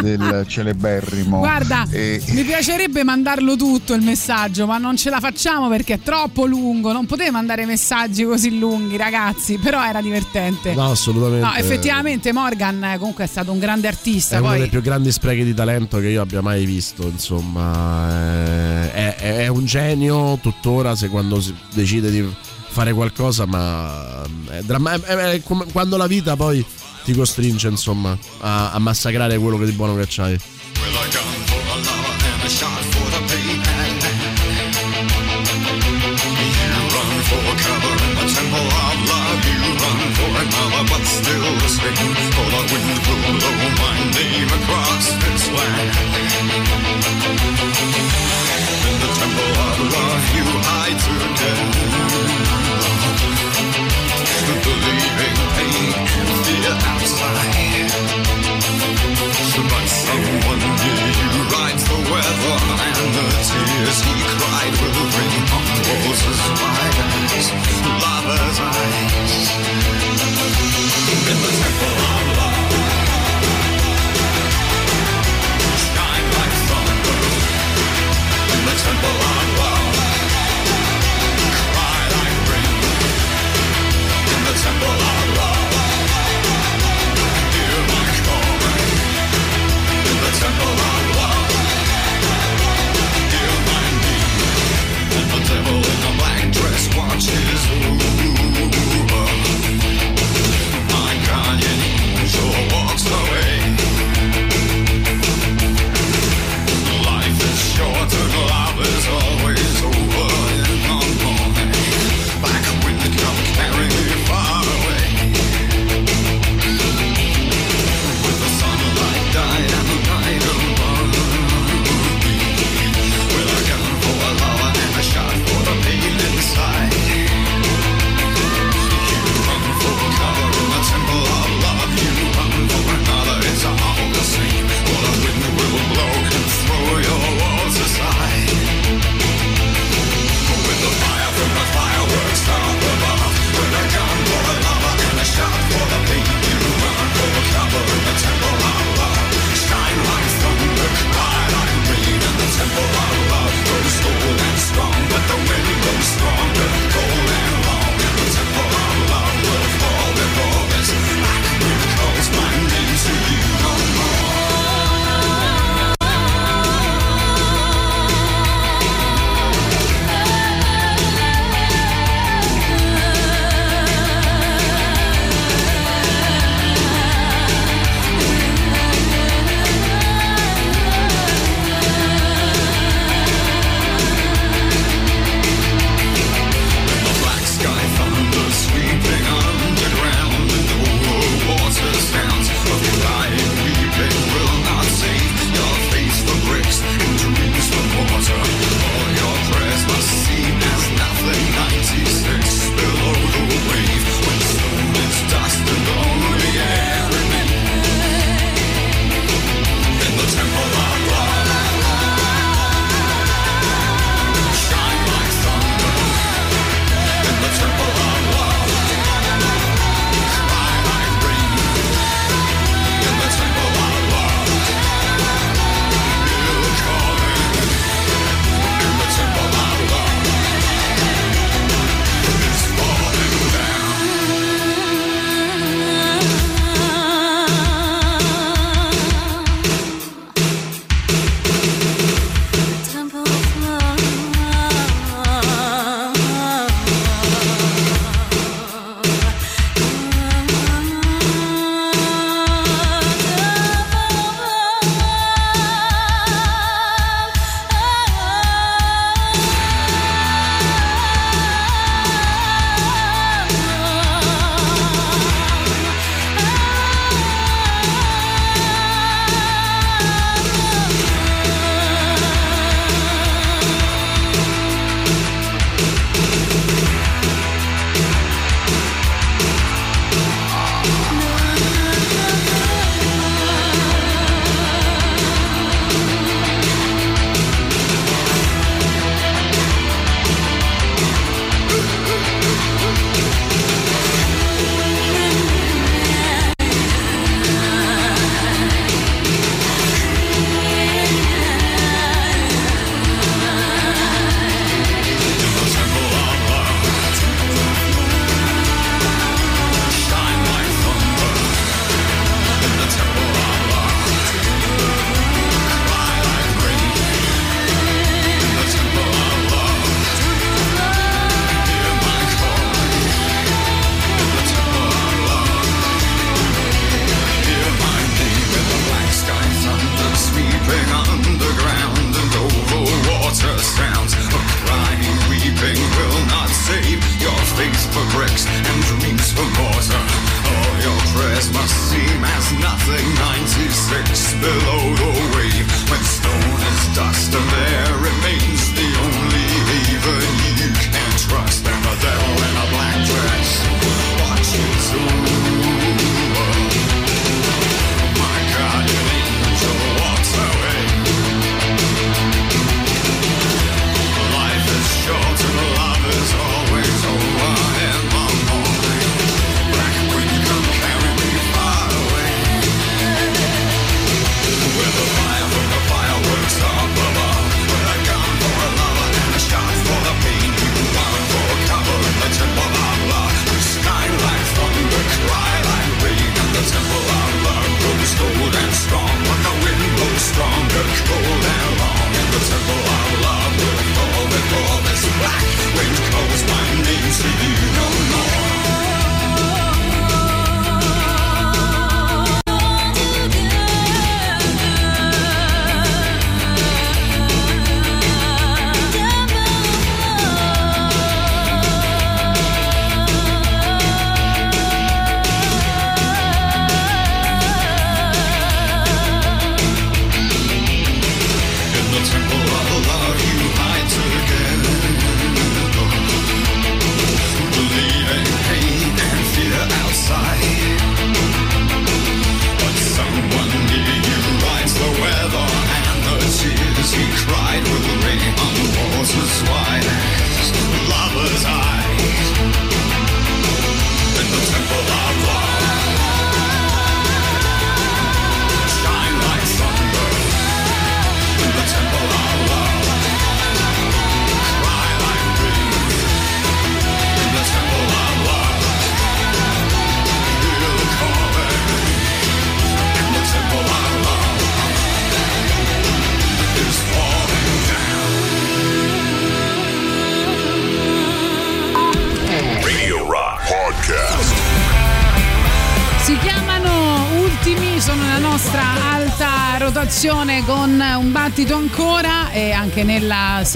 del 0.00 0.44
celeberrimo 0.48 1.38
Guarda, 1.38 1.86
E- 1.90 2.22
mi 2.28 2.42
piacerebbe 2.44 3.04
mandarlo 3.04 3.56
tutto 3.56 3.94
il 3.94 4.02
messaggio, 4.02 4.66
ma 4.66 4.78
non 4.78 4.96
ce 4.96 5.10
la 5.10 5.20
facciamo 5.20 5.68
perché 5.68 5.94
è 5.94 6.00
troppo 6.00 6.46
lungo. 6.46 6.92
Non 6.92 7.06
potete 7.06 7.30
mandare 7.30 7.66
messaggi 7.66 8.24
così 8.24 8.58
lunghi, 8.58 8.96
ragazzi. 8.96 9.58
Però 9.58 9.84
era 9.84 10.00
divertente. 10.00 10.74
No, 10.74 10.90
assolutamente. 10.90 11.46
No, 11.46 11.54
effettivamente 11.54 12.32
Morgan 12.32 12.82
eh, 12.84 12.98
comunque 12.98 13.24
è 13.24 13.26
stato 13.26 13.52
un 13.52 13.58
grande 13.58 13.88
artista. 13.88 14.36
È 14.36 14.38
uno 14.38 14.48
Poi 14.48 14.58
dei 14.60 14.68
più 14.68 14.80
grandi 14.80 15.10
sprechi 15.12 15.44
di 15.44 15.54
talento 15.54 15.98
che 15.98 16.08
io 16.08 16.22
abbia 16.22 16.40
mai 16.40 16.64
visto, 16.64 17.02
insomma, 17.08 18.08
eh, 18.10 19.14
è, 19.16 19.16
è 19.44 19.46
un 19.48 19.64
genio 19.66 20.38
tuttora 20.40 20.94
se 20.94 21.08
quando 21.08 21.40
si 21.40 21.54
decide 21.74 22.10
di 22.10 22.26
fare 22.68 22.92
qualcosa, 22.92 23.44
ma 23.46 24.22
è 24.50 24.60
dramma- 24.62 24.92
è- 24.94 24.98
è 25.00 25.42
come 25.42 25.66
quando 25.72 25.96
la 25.96 26.06
vita 26.06 26.36
poi 26.36 26.64
ti 27.04 27.12
costringe, 27.14 27.68
insomma, 27.68 28.16
a, 28.40 28.72
a 28.72 28.78
massacrare 28.78 29.38
quello 29.38 29.58
che 29.58 29.66
di 29.66 29.72
buono 29.72 29.94
che 29.96 30.06
c'hai. 30.08 30.38
in 48.92 49.00
the 49.00 49.08
temple 49.18 49.50
of 49.66 49.78
love. 49.92 50.24
You 50.34 50.44
run 50.44 50.98
for 50.98 51.91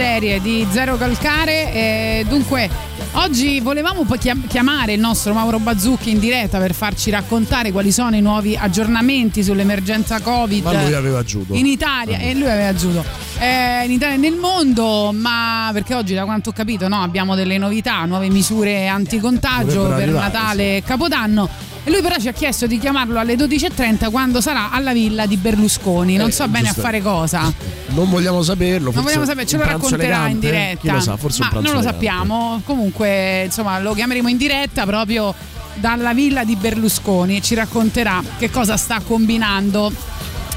serie 0.01 0.43
di 0.43 0.67
Zero 0.71 0.99
Calcare. 0.99 1.73
E 1.73 2.27
dunque, 2.29 2.69
oggi 3.13 3.61
volevamo 3.61 4.05
poi 4.05 4.19
chiamare 4.47 4.93
il 4.93 5.01
nostro 5.01 5.33
Mauro 5.33 5.59
Bazzucchi 5.59 6.11
in 6.11 6.19
diretta 6.19 6.59
per 6.59 6.75
farci 6.75 7.09
raccontare 7.09 7.73
quali 7.73 7.91
sono 7.91 8.15
i 8.15 8.21
nuovi 8.21 8.55
aggiornamenti 8.61 9.43
sull'emergenza 9.43 10.21
Covid 10.21 10.65
Ma 10.65 10.83
lui 10.83 10.93
aveva 10.93 11.23
giudo. 11.25 11.55
in 11.55 11.65
Italia 11.65 12.19
e 12.19 12.35
lui 12.35 12.51
aveva 12.51 12.75
giudo. 12.75 13.03
Eh, 13.39 13.85
in 13.87 13.93
Italia 13.93 14.17
e 14.17 14.19
nel 14.19 14.35
mondo, 14.35 15.13
ma 15.15 15.71
perché 15.73 15.95
oggi 15.95 16.13
da 16.13 16.25
quanto 16.25 16.51
ho 16.51 16.53
capito 16.53 16.89
no, 16.89 17.01
abbiamo 17.01 17.35
delle 17.35 17.57
novità, 17.57 18.05
nuove 18.05 18.29
misure 18.29 18.89
anticontagio 18.89 19.65
Dovrebbero 19.85 19.95
per 19.97 20.03
arrivare, 20.03 20.27
Natale 20.33 20.77
e 20.77 20.83
Capodanno. 20.85 21.49
E 21.85 21.91
lui 21.93 22.03
però 22.03 22.17
ci 22.19 22.27
ha 22.27 22.33
chiesto 22.33 22.67
di 22.67 22.79
chiamarlo 22.81 23.17
alle 23.19 23.37
12.30 23.37 24.11
quando 24.11 24.41
sarà 24.41 24.73
alla 24.73 24.93
villa 24.93 25.25
di 25.25 25.37
Berlusconi. 25.37 26.17
Non 26.17 26.29
Eh, 26.29 26.33
so 26.33 26.49
bene 26.49 26.69
a 26.69 26.73
fare 26.73 27.01
cosa. 27.01 27.53
Non 27.97 28.11
vogliamo 28.11 28.43
saperlo. 28.43 28.93
Non 28.93 29.03
vogliamo 29.03 29.25
sapere, 29.25 29.47
ce 29.47 29.57
lo 29.57 29.65
racconterà 29.65 30.03
in 30.05 30.11
elegante? 30.11 30.47
diretta. 30.47 30.81
Chi 30.81 30.91
lo 30.91 31.01
sa, 31.01 31.17
forse 31.17 31.41
Ma 31.41 31.49
non 31.53 31.63
lo 31.63 31.69
elegante. 31.71 31.91
sappiamo. 31.93 32.61
Comunque, 32.65 33.45
insomma, 33.45 33.79
lo 33.81 33.95
chiameremo 33.95 34.29
in 34.29 34.37
diretta 34.37 34.85
proprio 34.85 35.35
dalla 35.75 36.13
villa 36.13 36.45
di 36.45 36.57
Berlusconi 36.57 37.39
e 37.39 37.41
ci 37.41 37.55
racconterà 37.55 38.23
che 38.39 38.51
cosa 38.51 38.77
sta 38.77 39.01
combinando. 39.01 39.91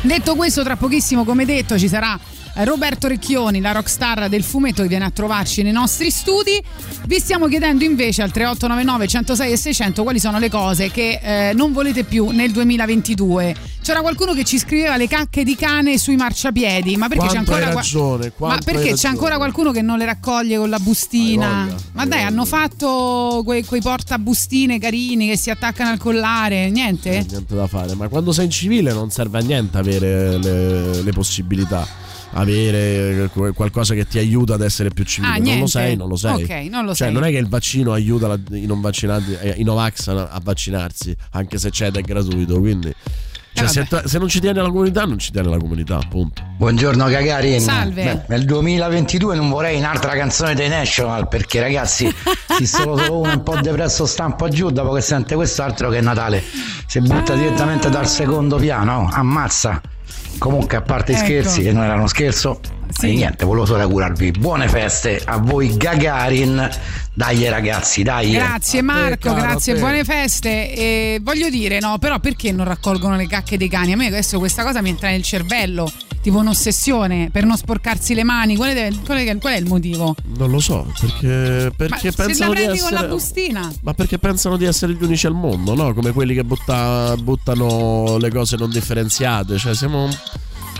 Detto 0.02 0.36
questo, 0.36 0.64
tra 0.64 0.76
pochissimo, 0.76 1.24
come 1.24 1.45
detto, 1.45 1.80
ci 1.80 1.88
sarà 1.88 2.20
Roberto 2.56 3.07
Recchioni, 3.07 3.61
la 3.61 3.72
rockstar 3.72 4.28
del 4.28 4.44
fumetto 4.44 4.82
che 4.82 4.90
viene 4.90 5.06
a 5.06 5.11
trovarci 5.11 5.61
nei 5.61 5.72
nostri 5.72 6.10
studi. 6.11 6.61
Vi 7.06 7.20
stiamo 7.20 7.48
chiedendo 7.48 7.86
invece 7.86 8.22
al 8.22 8.32
3899 8.32 9.07
106 9.07 9.52
e 9.52 9.57
600 9.57 10.03
quali 10.03 10.20
sono 10.20 10.40
le 10.40 10.49
cose 10.49 10.91
che 10.91 11.20
eh, 11.22 11.53
non 11.53 11.72
volete 11.72 12.03
più 12.03 12.30
nel 12.32 12.52
2022. 12.52 13.69
C'era 13.90 14.02
qualcuno 14.02 14.36
che 14.36 14.44
ci 14.44 14.60
scriveva 14.60 14.98
le 14.98 15.07
cacche 15.07 15.44
di 15.44 15.56
cane 15.56 15.98
sui 15.98 16.16
marciapiedi, 16.16 16.95
ma 16.95 17.07
perché 17.07 17.26
c'è 17.26 17.38
ancora 17.38 17.74
ragione, 17.74 18.32
Ma 18.38 18.60
perché 18.64 18.94
c'è 18.94 19.07
ancora 19.07 19.38
qualcuno 19.38 19.72
che 19.72 19.82
non 19.82 19.98
le 19.98 20.06
raccoglie 20.06 20.60
con 20.60 20.70
la 20.70 20.78
bustina? 20.78 21.64
Voglia, 21.66 21.82
ma 21.94 22.06
dai, 22.06 22.22
hanno 22.22 22.45
fatto 22.45 23.41
quei, 23.44 23.66
quei 23.66 23.82
portabustine 23.82 24.78
carini 24.78 25.30
che 25.30 25.38
si 25.38 25.49
attaccano 25.49 25.90
al 25.90 25.98
collare, 25.98 26.70
niente? 26.70 27.26
niente 27.28 27.56
da 27.56 27.66
fare. 27.66 27.95
Ma 27.95 28.07
quando 28.10 28.32
sei 28.32 28.45
in 28.45 28.52
civile 28.52 28.94
non 28.94 29.10
serve 29.10 29.40
a 29.40 29.41
niente 29.41 29.80
avere 29.80 30.38
le, 30.38 31.02
le 31.02 31.11
possibilità. 31.11 31.88
Avere 32.34 33.32
qualcosa 33.56 33.95
che 33.95 34.06
ti 34.06 34.20
aiuta 34.20 34.53
ad 34.53 34.61
essere 34.61 34.90
più 34.90 35.03
civile. 35.03 35.32
Ah, 35.32 35.36
non 35.38 35.44
niente. 35.45 35.61
lo 35.61 35.68
sei, 35.68 35.95
non 35.95 36.10
lo 36.10 36.16
sei. 36.16 36.44
Ok, 36.44 36.49
non 36.70 36.86
lo 36.86 36.94
cioè, 36.94 37.07
sei. 37.07 37.11
non 37.11 37.24
è 37.24 37.32
che 37.32 37.38
il 37.38 37.48
vaccino 37.48 37.91
aiuta 37.91 38.28
la- 38.28 38.40
i 38.52 38.68
non 38.68 38.82
vaccinati, 38.82 39.36
eh, 39.41 39.56
i 39.57 39.64
Novax 39.64 40.10
a, 40.10 40.28
a 40.28 40.40
vaccinarsi, 40.44 41.16
anche 41.32 41.57
se 41.57 41.72
c'è 41.72 41.88
ed 41.88 41.95
è 41.95 42.02
gratuito. 42.02 42.60
Quindi. 42.60 42.94
Cioè, 43.68 43.86
se, 43.86 44.02
se 44.06 44.18
non 44.18 44.27
ci 44.27 44.40
tieni 44.40 44.60
alla 44.60 44.69
comunità, 44.69 45.06
non 45.06 45.19
ci 45.19 45.31
tieni 45.31 45.48
alla 45.48 45.57
comunità, 45.57 45.98
appunto. 45.98 46.41
Buongiorno 46.57 47.07
Gagarin. 47.07 47.60
Salve. 47.60 48.03
Beh, 48.03 48.22
nel 48.27 48.45
2022 48.45 49.36
non 49.36 49.49
vorrei 49.49 49.77
un'altra 49.77 50.14
canzone 50.14 50.56
dei 50.56 50.69
National 50.69 51.27
perché 51.27 51.60
ragazzi, 51.60 52.14
se 52.57 52.65
solo, 52.65 52.98
solo 52.98 53.19
uno 53.19 53.34
un 53.34 53.44
po' 53.44 53.60
depresso 53.60 54.06
sta 54.06 54.26
un 54.26 54.36
po' 54.36 54.49
giù 54.49 54.69
dopo 54.69 54.94
che 54.94 55.02
sente 55.02 55.36
questo 55.36 55.64
altro 55.64 55.90
che 55.90 56.02
Natale. 56.02 56.44
Si 56.86 56.99
butta 57.02 57.36
direttamente 57.36 57.90
dal 57.90 58.07
secondo 58.07 58.57
piano, 58.57 59.10
ammazza. 59.11 59.81
Comunque 60.38 60.77
a 60.77 60.81
parte 60.81 61.11
i 61.11 61.15
Ecco. 61.15 61.26
scherzi 61.26 61.61
che 61.61 61.72
non 61.72 61.84
erano 61.84 62.07
scherzo, 62.07 62.60
e 63.02 63.07
niente, 63.14 63.45
volevo 63.45 63.66
solo 63.66 63.82
augurarvi 63.84 64.32
buone 64.32 64.68
feste 64.68 65.22
a 65.24 65.38
voi 65.38 65.76
Gagarin. 65.78 66.70
Dai 67.14 67.49
ragazzi, 67.49 68.02
dai. 68.02 68.32
Grazie 68.32 68.82
Marco, 68.82 69.30
caro, 69.34 69.41
grazie, 69.41 69.74
te. 69.74 69.80
buone 69.80 70.03
feste. 70.06 70.74
E 70.74 71.20
voglio 71.22 71.49
dire, 71.49 71.80
no, 71.80 71.98
però 71.99 72.20
perché 72.20 72.52
non 72.53 72.66
raccolgono 72.66 73.16
le 73.18 73.28
cacche 73.28 73.57
dei 73.57 73.68
cani? 73.68 73.91
A 73.94 73.98
me 73.98 74.07
adesso 74.07 74.40
questa 74.40 74.64
cosa 74.64 74.82
mi 74.82 74.90
entra 74.90 75.10
nel 75.10 75.22
cervello, 75.22 75.91
tipo 76.22 76.38
un'ossessione 76.38 77.30
per 77.32 77.44
non 77.45 77.57
sporcarsi 77.57 78.14
le 78.14 78.24
mani. 78.24 78.56
Qual 78.56 78.70
è, 78.74 78.90
qual 79.06 79.18
è- 79.18 79.38
qual 79.38 79.53
è 79.53 79.57
il 79.57 79.66
motivo? 79.66 80.16
Non 80.38 80.49
lo 80.49 80.60
so, 80.60 80.90
perché, 80.98 81.72
perché 81.76 81.88
Ma 81.90 81.98
se 82.14 82.14
la 82.18 82.26
pensano 82.26 82.53
di 82.53 82.56
prendi 82.61 82.80
con 82.80 82.90
la 82.91 82.95
essere. 82.98 83.11
bustina? 83.11 83.72
Ma 83.82 83.94
perché 83.94 84.18
pensano 84.18 84.56
di 84.57 84.66
essere 84.66 84.94
gli 84.94 85.03
unici 85.03 85.26
al 85.28 85.34
mondo, 85.34 85.76
no? 85.76 85.94
Come 85.94 86.11
quelli 86.14 86.34
che 86.34 86.44
butta- 86.45 87.16
buttano 87.22 88.18
le 88.18 88.30
cose 88.30 88.56
non 88.56 88.70
differenziate. 88.70 89.57
Cioè, 89.57 89.76
siamo 89.76 90.07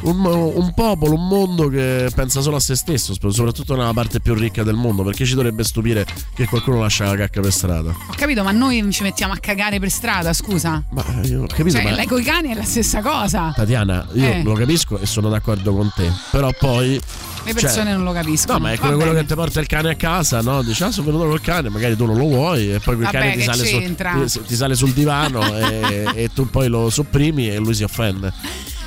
un, 0.02 0.24
un- 0.26 0.74
popolo, 0.74 1.14
un 1.16 1.28
mondo 1.28 1.68
che 1.68 2.10
pensa 2.16 2.42
solo 2.42 2.56
a 2.56 2.60
se 2.60 2.76
stesso, 2.76 3.14
soprattutto 3.14 3.76
nella 3.76 3.94
parte 3.94 4.20
più 4.20 4.34
ricca 4.34 4.64
del 4.64 4.76
mondo. 4.76 5.04
Perché 5.04 5.26
ci 5.26 5.36
dovrebbe 5.36 5.64
stupire 5.64 6.06
che 6.34 6.46
qualcuno 6.46 6.80
lascia 6.80 7.06
la 7.06 7.16
cacca 7.16 7.42
per 7.42 7.52
strada? 7.52 7.90
Ho 7.90 8.14
capito, 8.16 8.44
ma 8.44 8.52
noi 8.52 8.86
ci 8.92 9.04
mettiamo 9.04 9.34
a 9.34 9.38
cagare 9.38 9.80
per 9.80 9.90
strada, 9.90 10.32
scusa. 10.34 10.82
Ma 10.92 11.04
io 11.24 11.44
ho 11.44 11.48
capito, 11.48 11.72
cioè, 11.78 11.84
ma. 11.84 11.92
lei 11.92 12.06
con 12.08 12.20
i 12.20 12.24
cani 12.24 12.50
è 12.52 12.56
la 12.56 12.64
stessa 12.64 13.02
cosa. 13.02 13.52
Tatiana, 13.56 14.08
io 14.14 14.26
Eh. 14.26 14.44
lo 14.44 14.54
capisco 14.54 14.98
e 15.00 15.06
sono 15.06 15.30
d'accordo 15.30 15.74
con 15.74 15.92
te. 15.96 16.10
Però 16.32 16.50
poi. 16.58 17.00
Le 17.46 17.54
persone 17.54 17.86
cioè, 17.86 17.94
non 17.94 18.04
lo 18.04 18.12
capiscono. 18.12 18.58
No, 18.58 18.64
ma 18.66 18.72
è 18.74 18.78
come 18.78 18.96
quello 18.96 19.14
che 19.14 19.26
ti 19.26 19.34
porta 19.34 19.60
il 19.62 19.66
cane 19.68 19.92
a 19.92 19.96
casa, 19.96 20.42
no? 20.42 20.62
Dici, 20.62 20.84
ah, 20.84 20.92
sono 20.92 21.06
venuto 21.08 21.26
col 21.28 21.42
cane, 21.42 21.70
magari 21.70 21.96
tu 21.96 22.06
non 22.06 22.18
lo 22.18 22.26
vuoi, 22.26 22.74
e 22.74 22.80
poi 22.80 22.96
quel 22.96 23.06
Vabbè, 23.06 23.18
cane 23.18 23.34
ti 23.36 23.42
sale, 23.42 23.66
su- 23.66 23.78
ti- 24.42 24.46
ti 24.48 24.56
sale 24.56 24.76
sul 24.76 24.92
divano 24.92 25.42
e, 25.58 26.06
e 26.14 26.30
tu 26.34 26.50
poi 26.50 26.68
lo 26.68 26.90
sopprimi 26.90 27.50
e 27.50 27.58
lui 27.58 27.74
si 27.74 27.84
offende. 27.84 28.32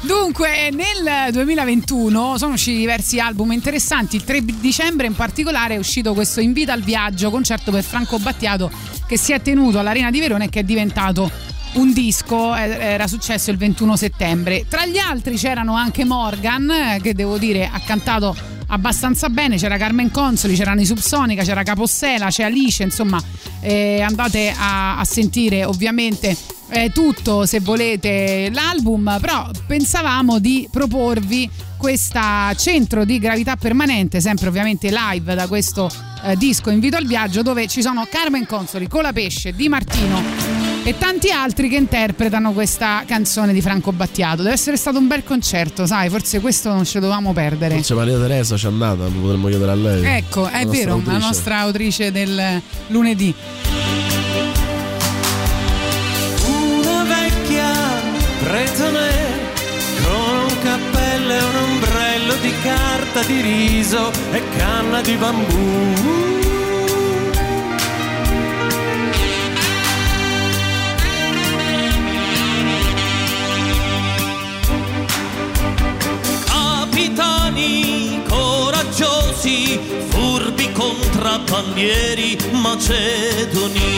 Dunque, 0.02 0.70
nel 0.72 1.32
2021 1.32 2.36
sono 2.36 2.54
usciti 2.54 2.78
diversi 2.78 3.20
album 3.20 3.52
interessanti. 3.52 4.16
Il 4.16 4.24
3 4.24 4.44
dicembre 4.60 5.06
in 5.06 5.14
particolare 5.14 5.74
è 5.76 5.78
uscito 5.78 6.12
questo 6.12 6.40
Invita 6.40 6.72
al 6.72 6.82
viaggio, 6.82 7.30
concerto 7.30 7.70
per 7.70 7.84
Franco 7.84 8.18
Battiato 8.18 8.70
che 9.06 9.16
si 9.16 9.32
è 9.32 9.40
tenuto 9.40 9.78
all'Arena 9.78 10.10
di 10.10 10.18
Verona 10.18 10.44
e 10.44 10.48
che 10.48 10.60
è 10.60 10.62
diventato 10.64 11.30
un 11.74 11.92
disco, 11.92 12.54
era 12.54 13.06
successo 13.06 13.50
il 13.50 13.56
21 13.58 13.96
settembre. 13.96 14.66
Tra 14.68 14.86
gli 14.86 14.98
altri 14.98 15.36
c'erano 15.36 15.74
anche 15.74 16.04
Morgan, 16.04 16.98
che 17.00 17.14
devo 17.14 17.38
dire 17.38 17.70
ha 17.72 17.80
cantato 17.80 18.34
abbastanza 18.68 19.28
bene, 19.28 19.56
c'era 19.56 19.76
Carmen 19.76 20.10
Consoli, 20.10 20.56
c'erano 20.56 20.80
i 20.80 20.84
Subsonica, 20.84 21.44
c'era 21.44 21.62
Capossela, 21.62 22.28
c'è 22.28 22.42
Alice, 22.42 22.82
insomma 22.82 23.22
eh, 23.60 24.00
andate 24.00 24.52
a, 24.56 24.98
a 24.98 25.04
sentire 25.04 25.64
ovviamente 25.64 26.36
eh, 26.72 26.90
tutto 26.92 27.46
se 27.46 27.60
volete 27.60 28.50
l'album, 28.52 29.18
però 29.20 29.48
pensavamo 29.66 30.38
di 30.38 30.68
proporvi 30.70 31.48
questa 31.76 32.54
centro 32.56 33.04
di 33.04 33.18
gravità 33.18 33.56
permanente, 33.56 34.20
sempre 34.20 34.48
ovviamente 34.48 34.90
live 34.90 35.34
da 35.34 35.46
questo 35.48 35.90
eh, 36.24 36.36
disco 36.36 36.70
Invito 36.70 36.96
al 36.96 37.04
viaggio, 37.06 37.42
dove 37.42 37.66
ci 37.66 37.82
sono 37.82 38.06
Carmen 38.08 38.46
Consoli, 38.46 38.86
Colapesce, 38.86 39.52
Di 39.52 39.68
Martino 39.68 40.22
e 40.84 40.96
tanti 40.98 41.30
altri 41.30 41.68
che 41.68 41.76
interpretano 41.76 42.52
questa 42.52 43.02
canzone 43.06 43.52
di 43.52 43.60
Franco 43.60 43.92
Battiato. 43.92 44.42
Deve 44.42 44.54
essere 44.54 44.76
stato 44.76 44.98
un 44.98 45.06
bel 45.08 45.24
concerto, 45.24 45.86
sai, 45.86 46.08
forse 46.08 46.40
questo 46.40 46.72
non 46.72 46.84
ce 46.84 46.94
lo 47.00 47.06
dovevamo 47.06 47.32
perdere. 47.32 47.74
Forse 47.74 47.94
Maria 47.94 48.18
Teresa 48.18 48.54
c'è 48.56 48.68
andata, 48.68 49.04
potremmo 49.04 49.48
chiedere 49.48 49.70
a 49.72 49.74
lei. 49.74 50.04
Ecco, 50.04 50.46
è 50.46 50.64
La 50.64 50.70
vero, 50.70 50.88
la 50.90 50.94
autrice. 50.94 51.18
nostra 51.18 51.58
autrice 51.58 52.12
del 52.12 52.62
lunedì. 52.88 53.34
Pretone 58.52 59.08
con 60.04 60.36
un 60.44 60.62
cappello 60.62 61.32
e 61.32 61.42
un 61.42 61.56
ombrello 61.56 62.34
di 62.34 62.52
carta 62.60 63.22
di 63.22 63.40
riso 63.40 64.10
e 64.30 64.42
canna 64.58 65.00
di 65.00 65.14
bambù. 65.14 65.94
Capitani 76.44 78.22
coraggiosi, 78.28 79.80
furbi 80.10 80.70
contrabbandieri 80.72 82.36
macedoni. 82.50 83.92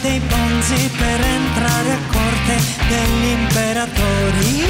Dei 0.00 0.20
bonzi 0.20 0.90
per 0.96 1.20
entrare 1.20 1.92
a 1.92 1.98
corte 2.12 2.60
degli 2.88 3.30
imperatori 3.30 4.64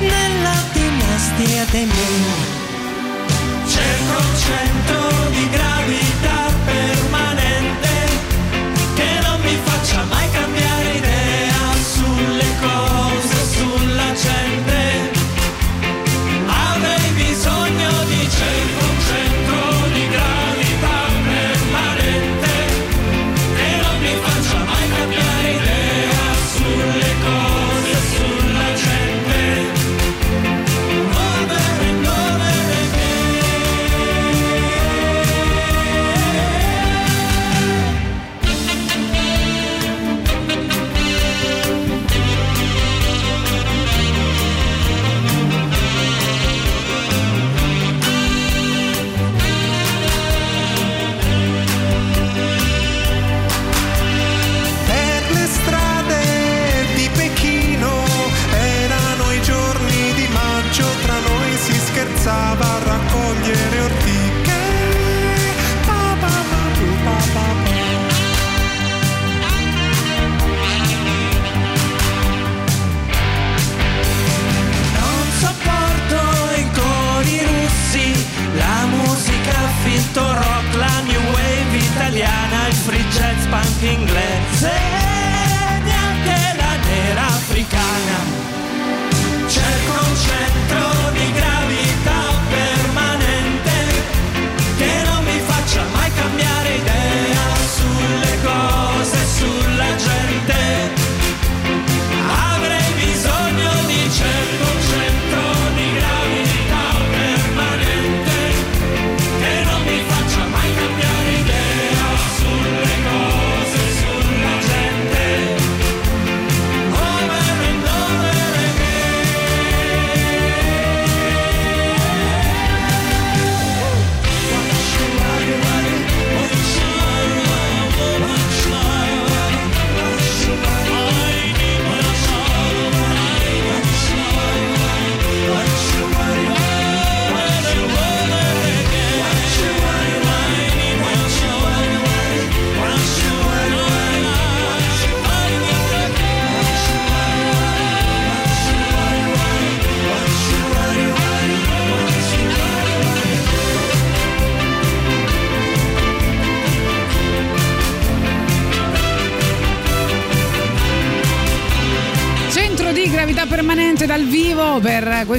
nella 0.00 0.62
dinastia 0.72 1.64
dei 1.70 1.84
Ming. 1.84 2.66
Cerco 3.66 4.16
un 4.18 4.36
centro 4.36 5.30
di 5.30 5.48
spanking 83.48 84.04
glances. 84.06 84.97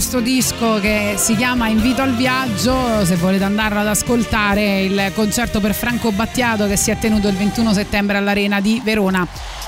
Questo 0.09 0.27
disco 0.27 0.79
che 0.79 1.13
si 1.17 1.35
chiama 1.35 1.67
Invito 1.67 2.01
al 2.01 2.15
viaggio. 2.15 3.05
Se 3.05 3.15
volete 3.15 3.43
andarlo 3.43 3.77
ad 3.77 3.85
ascoltare, 3.85 4.81
il 4.81 5.11
concerto 5.13 5.59
per 5.59 5.75
Franco 5.75 6.11
Battiato 6.11 6.65
che 6.65 6.77
si 6.77 6.89
è 6.89 6.97
tenuto 6.97 7.27
il 7.27 7.35
21 7.35 7.73
settembre 7.73 8.17
all'Arena 8.17 8.59
di 8.59 8.81
Verona. 8.83 9.27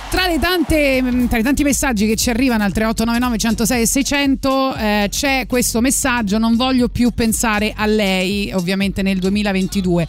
Tra, 0.10 0.26
le 0.26 0.40
tante, 0.40 1.28
tra 1.30 1.38
i 1.38 1.44
tanti 1.44 1.62
messaggi 1.62 2.08
che 2.08 2.16
ci 2.16 2.32
arrivano 2.32 2.64
al 2.64 2.72
3899 2.72 3.38
106 3.38 3.82
e 3.82 3.86
600 3.86 4.76
eh, 4.76 5.08
c'è 5.12 5.46
questo 5.48 5.80
messaggio: 5.80 6.40
Non 6.40 6.56
voglio 6.56 6.88
più 6.88 7.12
pensare 7.12 7.72
a 7.76 7.86
lei, 7.86 8.52
ovviamente 8.52 9.04
nel 9.04 9.20
2022. 9.20 10.08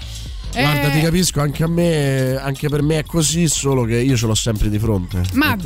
Guarda, 0.53 0.89
Eh, 0.89 0.91
ti 0.93 1.01
capisco, 1.01 1.41
anche 1.41 1.63
a 1.63 1.69
me, 1.69 2.37
anche 2.37 2.69
per 2.69 2.83
me 2.83 2.99
è 2.99 3.05
così, 3.05 3.49
solo 3.49 3.85
che 3.85 3.99
io 3.99 4.17
ce 4.17 4.27
l'ho 4.27 4.35
sempre 4.35 4.69
di 4.69 4.79
fronte. 4.79 5.23
Ma 5.33 5.55
è 5.55 5.57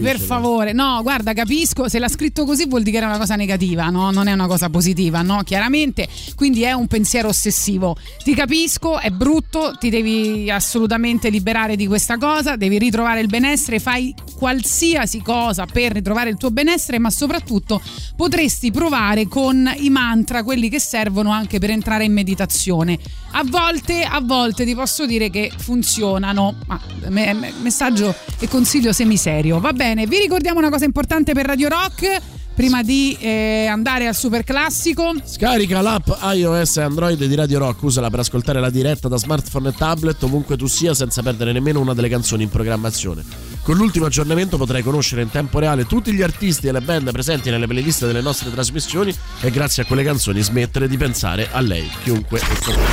dai, 0.00 0.12
per 0.12 0.20
favore, 0.20 0.72
no, 0.72 1.00
guarda, 1.02 1.32
capisco, 1.32 1.88
se 1.88 1.98
l'ha 1.98 2.08
scritto 2.08 2.44
così 2.44 2.66
vuol 2.66 2.82
dire 2.82 2.92
che 2.92 2.96
era 2.98 3.06
una 3.06 3.18
cosa 3.18 3.34
negativa, 3.36 3.88
no? 3.88 4.10
Non 4.10 4.28
è 4.28 4.32
una 4.32 4.46
cosa 4.46 4.70
positiva, 4.70 5.22
no? 5.22 5.42
Chiaramente, 5.42 6.08
quindi 6.36 6.62
è 6.62 6.72
un 6.72 6.86
pensiero 6.86 7.28
ossessivo. 7.28 7.96
Ti 8.22 8.34
capisco, 8.34 8.98
è 8.98 9.10
brutto, 9.10 9.76
ti 9.78 9.90
devi 9.90 10.50
assolutamente 10.50 11.28
liberare 11.28 11.76
di 11.76 11.86
questa 11.86 12.18
cosa, 12.18 12.56
devi 12.56 12.78
ritrovare 12.78 13.20
il 13.20 13.26
benessere, 13.26 13.78
fai 13.78 14.14
qualsiasi 14.36 15.22
cosa 15.22 15.66
per 15.66 15.92
ritrovare 15.92 16.30
il 16.30 16.36
tuo 16.36 16.50
benessere, 16.50 16.98
ma 16.98 17.10
soprattutto 17.10 17.80
potresti 18.16 18.70
provare 18.70 19.26
con 19.26 19.72
i 19.78 19.90
mantra, 19.90 20.42
quelli 20.42 20.68
che 20.68 20.78
servono 20.78 21.30
anche 21.30 21.58
per 21.58 21.70
entrare 21.70 22.04
in 22.04 22.12
meditazione. 22.12 22.98
A 23.32 23.42
volte, 23.44 24.04
a 24.04 24.20
volte 24.20 24.64
ti 24.64 24.74
posso 24.74 25.06
dire 25.06 25.28
che 25.28 25.50
funzionano. 25.56 26.54
Ma, 26.66 26.80
me- 27.08 27.32
me- 27.32 27.52
messaggio 27.62 28.14
e 28.38 28.46
consiglio 28.46 28.92
semiserio. 28.92 29.58
Va 29.58 29.72
bene, 29.84 30.06
vi 30.06 30.18
ricordiamo 30.18 30.60
una 30.60 30.70
cosa 30.70 30.86
importante 30.86 31.34
per 31.34 31.44
Radio 31.44 31.68
Rock. 31.68 32.20
Prima 32.54 32.82
di 32.82 33.16
eh, 33.20 33.66
andare 33.66 34.06
al 34.06 34.14
super 34.14 34.44
classico, 34.44 35.12
Scarica 35.24 35.80
l'app 35.80 36.08
iOS 36.22 36.76
e 36.76 36.82
Android 36.82 37.22
di 37.22 37.34
Radio 37.34 37.58
Rock, 37.58 37.82
usala 37.82 38.08
per 38.10 38.20
ascoltare 38.20 38.60
la 38.60 38.70
diretta 38.70 39.08
da 39.08 39.18
smartphone 39.18 39.70
e 39.70 39.72
tablet 39.76 40.22
ovunque 40.22 40.56
tu 40.56 40.66
sia 40.66 40.94
senza 40.94 41.20
perdere 41.20 41.50
nemmeno 41.52 41.80
una 41.80 41.94
delle 41.94 42.08
canzoni 42.08 42.44
in 42.44 42.50
programmazione. 42.50 43.24
Con 43.62 43.76
l'ultimo 43.76 44.06
aggiornamento 44.06 44.56
potrai 44.56 44.82
conoscere 44.82 45.20
in 45.20 45.30
tempo 45.30 45.58
reale 45.58 45.84
tutti 45.84 46.12
gli 46.12 46.22
artisti 46.22 46.68
e 46.68 46.72
le 46.72 46.80
band 46.80 47.10
presenti 47.10 47.50
nelle 47.50 47.66
playlist 47.66 48.06
delle 48.06 48.22
nostre 48.22 48.52
trasmissioni 48.52 49.14
e 49.40 49.50
grazie 49.50 49.82
a 49.82 49.86
quelle 49.86 50.04
canzoni 50.04 50.40
smettere 50.40 50.86
di 50.88 50.96
pensare 50.96 51.48
a 51.50 51.60
lei, 51.60 51.90
chiunque. 52.04 52.40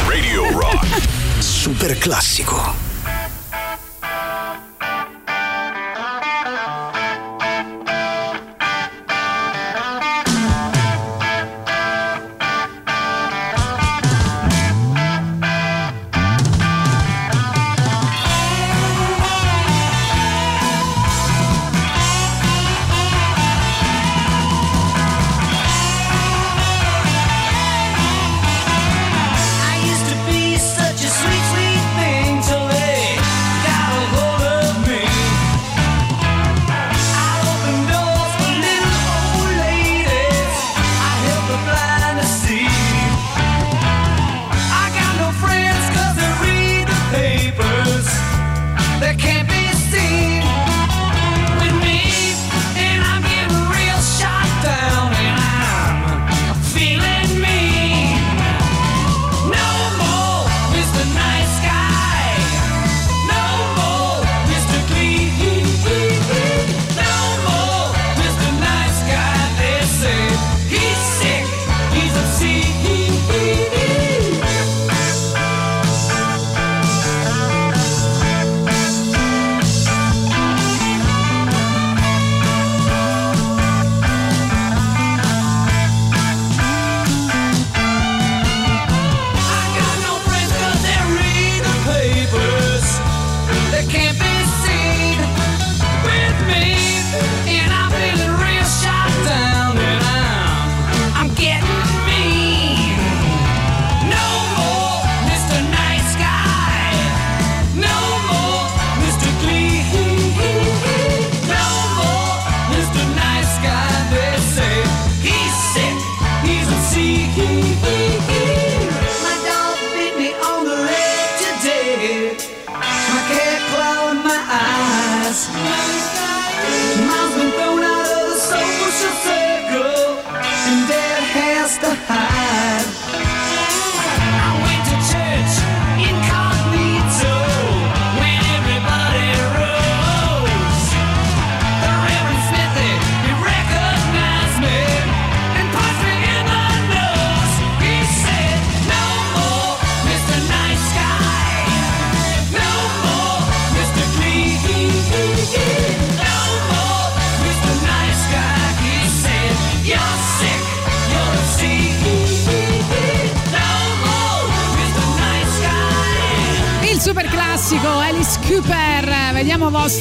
Radio 0.08 0.52
Rock. 0.60 0.88
Super 1.40 1.98
classico. 2.00 2.91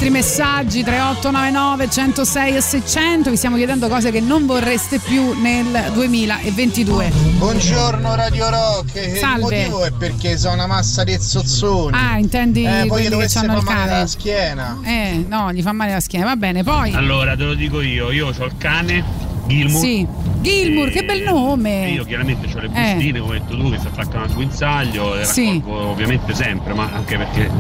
Vostri 0.01 0.09
messaggi 0.18 0.82
3899 0.82 1.90
106 1.90 2.56
e 2.56 2.60
600. 2.62 3.28
Vi 3.28 3.36
stiamo 3.36 3.56
chiedendo 3.56 3.86
cose 3.89 4.10
che 4.10 4.20
non 4.20 4.47
vorreste 4.47 4.98
più 4.98 5.39
nel 5.39 5.90
2022. 5.93 7.10
Buongiorno 7.36 8.14
Radio 8.14 8.48
Rock. 8.48 8.97
Eh, 8.97 9.16
Salve. 9.16 9.56
Il 9.59 9.68
motivo 9.68 9.85
è 9.85 9.90
perché 9.93 10.39
sono 10.39 10.55
una 10.55 10.66
massa 10.66 11.05
di 11.05 11.18
zozzoni. 11.20 11.94
Ah, 11.94 12.16
intendi 12.16 12.64
eh, 12.64 12.85
poi 12.86 13.02
che 13.02 13.09
dovesse 13.10 13.40
hanno 13.40 13.48
far 13.48 13.59
il 13.59 13.64
male 13.66 13.78
cane? 13.89 14.01
la 14.01 14.06
schiena. 14.06 14.78
Eh, 14.82 15.24
no, 15.28 15.52
gli 15.52 15.60
fa 15.60 15.72
male 15.72 15.93
la 15.93 16.01
schiena. 16.01 16.24
Va 16.24 16.36
bene, 16.36 16.62
poi. 16.64 16.94
Allora, 16.94 17.36
te 17.36 17.44
lo 17.44 17.52
dico 17.52 17.82
io, 17.82 18.10
io 18.10 18.28
ho 18.28 18.44
il 18.47 18.55
cane, 18.56 19.05
Gilmour. 19.48 19.85
Sì. 19.85 20.06
Gilmour, 20.40 20.89
che 20.89 21.05
bel 21.05 21.20
E 21.20 21.24
nome. 21.31 21.90
io 21.90 22.05
chiaramente 22.05 22.47
ho 22.51 22.59
le 22.59 22.70
Eh. 22.72 22.94
bustine, 22.94 23.20
come 23.20 23.35
hai 23.35 23.40
detto 23.40 23.55
tu, 23.55 23.70
che 23.70 23.78
si 23.78 23.86
attaccano 23.86 24.24
al 24.24 24.32
guinzaglio, 24.32 25.14
le 25.16 25.24
Sì. 25.27 25.62
ovviamente 25.66 26.35
sempre, 26.35 26.72
ma 26.72 26.89
anche 26.90 27.18
perché 27.18 27.51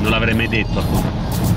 non 0.00 0.10
l'avrei 0.10 0.34
mai 0.34 0.48
detto 0.48 0.80
appunto. 0.80 1.13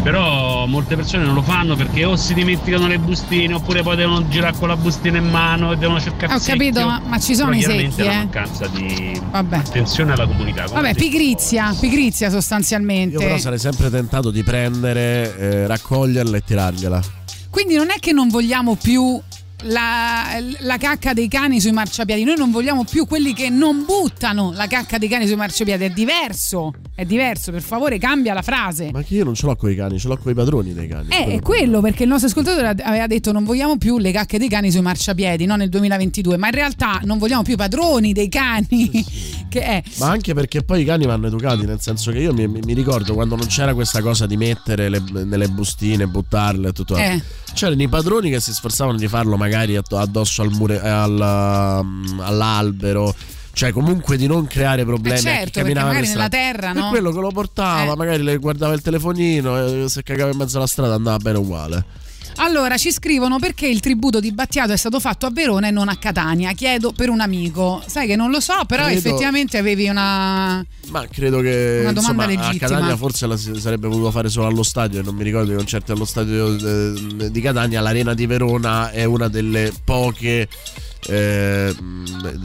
Però 0.07 0.65
molte 0.67 0.95
persone 0.95 1.25
non 1.25 1.33
lo 1.33 1.41
fanno 1.41 1.75
perché 1.75 2.05
o 2.05 2.15
si 2.15 2.33
dimenticano 2.33 2.87
le 2.87 2.97
bustine 2.97 3.53
oppure 3.55 3.83
poi 3.83 3.97
devono 3.97 4.25
girare 4.29 4.55
con 4.57 4.69
la 4.69 4.77
bustina 4.77 5.17
in 5.17 5.29
mano 5.29 5.73
e 5.73 5.75
devono 5.75 5.99
cercare 5.99 6.33
Ho 6.33 6.39
capito, 6.39 6.85
ma- 6.85 7.01
ma 7.05 7.19
ci 7.19 7.35
sono 7.35 7.49
Però 7.49 7.59
i 7.59 7.89
secchi, 7.89 8.01
una 8.03 8.11
eh. 8.13 8.15
mancanza 8.15 8.67
di 8.67 9.19
Vabbè. 9.31 9.57
attenzione 9.57 10.13
alla 10.13 10.25
comunità. 10.25 10.63
come 10.63 10.79
Vabbè, 10.79 10.95
pigrizia, 10.95 11.75
pigrizia 11.77 12.27
Io 12.27 12.33
sostanzialmente. 12.35 13.17
però 13.17 13.37
sarei 13.37 13.59
sempre 13.59 13.89
tentato 13.89 14.31
di 14.31 14.43
prendere, 14.43 15.37
eh, 15.37 15.67
raccoglierla 15.67 16.37
e 16.37 16.41
tirargliela. 16.41 17.01
Quindi 17.49 17.75
non 17.75 17.87
è 17.89 17.99
che 17.99 18.13
non 18.13 18.29
vogliamo 18.29 18.75
più 18.75 19.21
la, 19.63 20.37
la 20.59 20.77
cacca 20.77 21.11
dei 21.11 21.27
cani 21.27 21.59
sui 21.59 21.73
marciapiedi, 21.73 22.23
noi 22.23 22.37
non 22.37 22.51
vogliamo 22.51 22.85
più 22.85 23.05
quelli 23.07 23.33
che 23.33 23.49
non 23.49 23.83
buttano 23.83 24.53
la 24.53 24.67
cacca 24.67 24.97
dei 24.97 25.09
cani 25.09 25.27
sui 25.27 25.35
marciapiedi, 25.35 25.83
è 25.83 25.89
diverso, 25.89 26.71
è 26.97 27.05
diverso, 27.05 27.51
per 27.51 27.61
favore 27.61 27.99
cambia 27.99 28.33
la 28.33 28.41
frase. 28.41 28.89
Ma 28.91 29.03
che 29.03 29.13
io 29.13 29.23
non 29.23 29.35
ce 29.35 29.45
l'ho 29.45 29.55
con 29.55 29.69
i 29.69 29.75
cani, 29.75 29.99
ce 29.99 30.07
l'ho 30.07 30.17
con 30.17 30.31
i 30.31 30.33
padroni 30.33 30.73
dei 30.73 30.87
cani. 30.87 31.09
Eh, 31.09 31.35
è 31.35 31.39
quello 31.41 31.79
perché 31.79 32.01
il 32.01 32.09
nostro 32.09 32.27
ascoltatore 32.27 32.69
aveva 32.81 33.05
detto 33.05 33.31
non 33.31 33.43
vogliamo 33.43 33.77
più 33.77 33.99
le 33.99 34.11
cacche 34.11 34.39
dei 34.39 34.49
cani 34.49 34.71
sui 34.71 34.81
marciapiedi, 34.81 35.45
no 35.45 35.55
nel 35.55 35.69
2022, 35.69 36.37
ma 36.37 36.47
in 36.47 36.53
realtà 36.53 36.99
non 37.03 37.19
vogliamo 37.19 37.43
più 37.43 37.53
i 37.53 37.55
padroni 37.55 38.13
dei 38.13 38.29
cani, 38.29 38.89
che 39.47 39.61
è... 39.61 39.83
Ma 39.99 40.09
anche 40.09 40.33
perché 40.33 40.63
poi 40.63 40.81
i 40.81 40.85
cani 40.85 41.05
vanno 41.05 41.27
educati, 41.27 41.67
nel 41.67 41.79
senso 41.79 42.11
che 42.11 42.17
io 42.17 42.33
mi, 42.33 42.47
mi 42.47 42.73
ricordo 42.73 43.13
quando 43.13 43.35
non 43.35 43.45
c'era 43.45 43.75
questa 43.75 44.01
cosa 44.01 44.25
di 44.25 44.35
mettere 44.35 44.89
le- 44.89 45.03
nelle 45.23 45.49
bustine, 45.49 46.07
buttarle 46.07 46.69
e 46.69 46.71
tutto. 46.73 46.97
Eh. 46.97 47.21
C'erano 47.53 47.79
i 47.79 47.87
padroni 47.87 48.31
che 48.31 48.39
si 48.39 48.51
sforzavano 48.51 48.97
di 48.97 49.07
farlo 49.07 49.37
magari 49.37 49.75
add- 49.75 49.93
addosso 49.93 50.41
al 50.41 50.49
mure- 50.49 50.81
eh, 50.81 50.89
al, 50.89 51.79
um, 51.83 52.19
all'albero. 52.23 53.13
Cioè, 53.57 53.71
comunque 53.71 54.17
di 54.17 54.27
non 54.27 54.45
creare 54.45 54.85
problemi. 54.85 55.15
Eh 55.15 55.19
a 55.19 55.21
chi 55.21 55.27
certo, 55.27 55.59
camminava 55.61 55.87
magari 55.87 56.05
per 56.05 56.15
nella 56.15 56.29
terra, 56.29 56.69
E 56.69 56.73
no? 56.73 56.89
quello 56.89 57.11
che 57.11 57.19
lo 57.19 57.31
portava, 57.31 57.93
Eh. 57.93 57.95
magari 57.95 58.21
le 58.21 58.37
guardava 58.37 58.73
il 58.75 58.81
telefonino, 58.81 59.83
e 59.85 59.89
se 59.89 60.03
cagava 60.03 60.29
in 60.29 60.37
mezzo 60.37 60.57
alla 60.57 60.67
strada 60.67 60.93
andava 60.93 61.17
bene 61.17 61.39
uguale. 61.39 61.85
Allora 62.39 62.77
ci 62.77 62.91
scrivono 62.91 63.39
perché 63.39 63.65
il 63.65 63.79
tributo 63.79 64.19
di 64.19 64.31
Battiato 64.31 64.71
è 64.71 64.77
stato 64.77 64.99
fatto 64.99 65.25
a 65.25 65.31
Verona 65.31 65.69
e 65.69 65.71
non 65.71 65.89
a 65.89 65.95
Catania. 65.97 66.51
Chiedo 66.51 66.91
per 66.91 67.09
un 67.09 67.19
amico. 67.19 67.81
Sai 67.83 68.05
che 68.05 68.15
non 68.15 68.29
lo 68.29 68.39
so, 68.39 68.53
però 68.67 68.83
Credo- 68.85 68.99
effettivamente 68.99 69.57
avevi 69.57 69.89
una. 69.89 70.63
Ma 70.89 71.07
credo 71.11 71.39
che 71.41 71.79
Una 71.81 71.93
domanda 71.93 71.99
insomma, 71.99 72.23
a 72.25 72.27
legittima. 72.27 72.69
Catania 72.69 72.95
forse 72.95 73.25
la 73.25 73.37
si 73.37 73.59
sarebbe 73.59 73.87
voluto 73.87 74.11
fare 74.11 74.29
solo 74.29 74.45
allo 74.45 74.61
stadio. 74.61 74.99
e 74.99 75.03
Non 75.03 75.15
mi 75.15 75.23
ricordo 75.23 75.51
i 75.51 75.55
concerti 75.55 75.91
allo 75.91 76.05
stadio 76.05 76.53
eh, 76.55 77.31
di 77.31 77.41
Catania. 77.41 77.81
L'Arena 77.81 78.13
di 78.13 78.27
Verona 78.27 78.91
è 78.91 79.03
una 79.03 79.29
delle 79.29 79.73
poche. 79.83 80.47
Eh, 81.07 81.75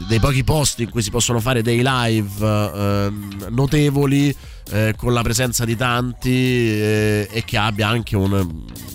dei 0.07 0.19
pochi 0.19 0.43
posti 0.43 0.83
in 0.83 0.89
cui 0.89 1.01
si 1.01 1.09
possono 1.09 1.39
fare 1.39 1.61
dei 1.61 1.81
live 1.83 2.45
eh, 2.45 3.11
notevoli 3.49 4.35
eh, 4.71 4.93
con 4.97 5.13
la 5.13 5.21
presenza 5.21 5.65
di 5.65 5.75
tanti 5.75 6.31
eh, 6.31 7.27
e 7.31 7.43
che 7.45 7.57
abbia 7.57 7.87
anche 7.87 8.15
un, 8.15 8.31
una 8.31 8.45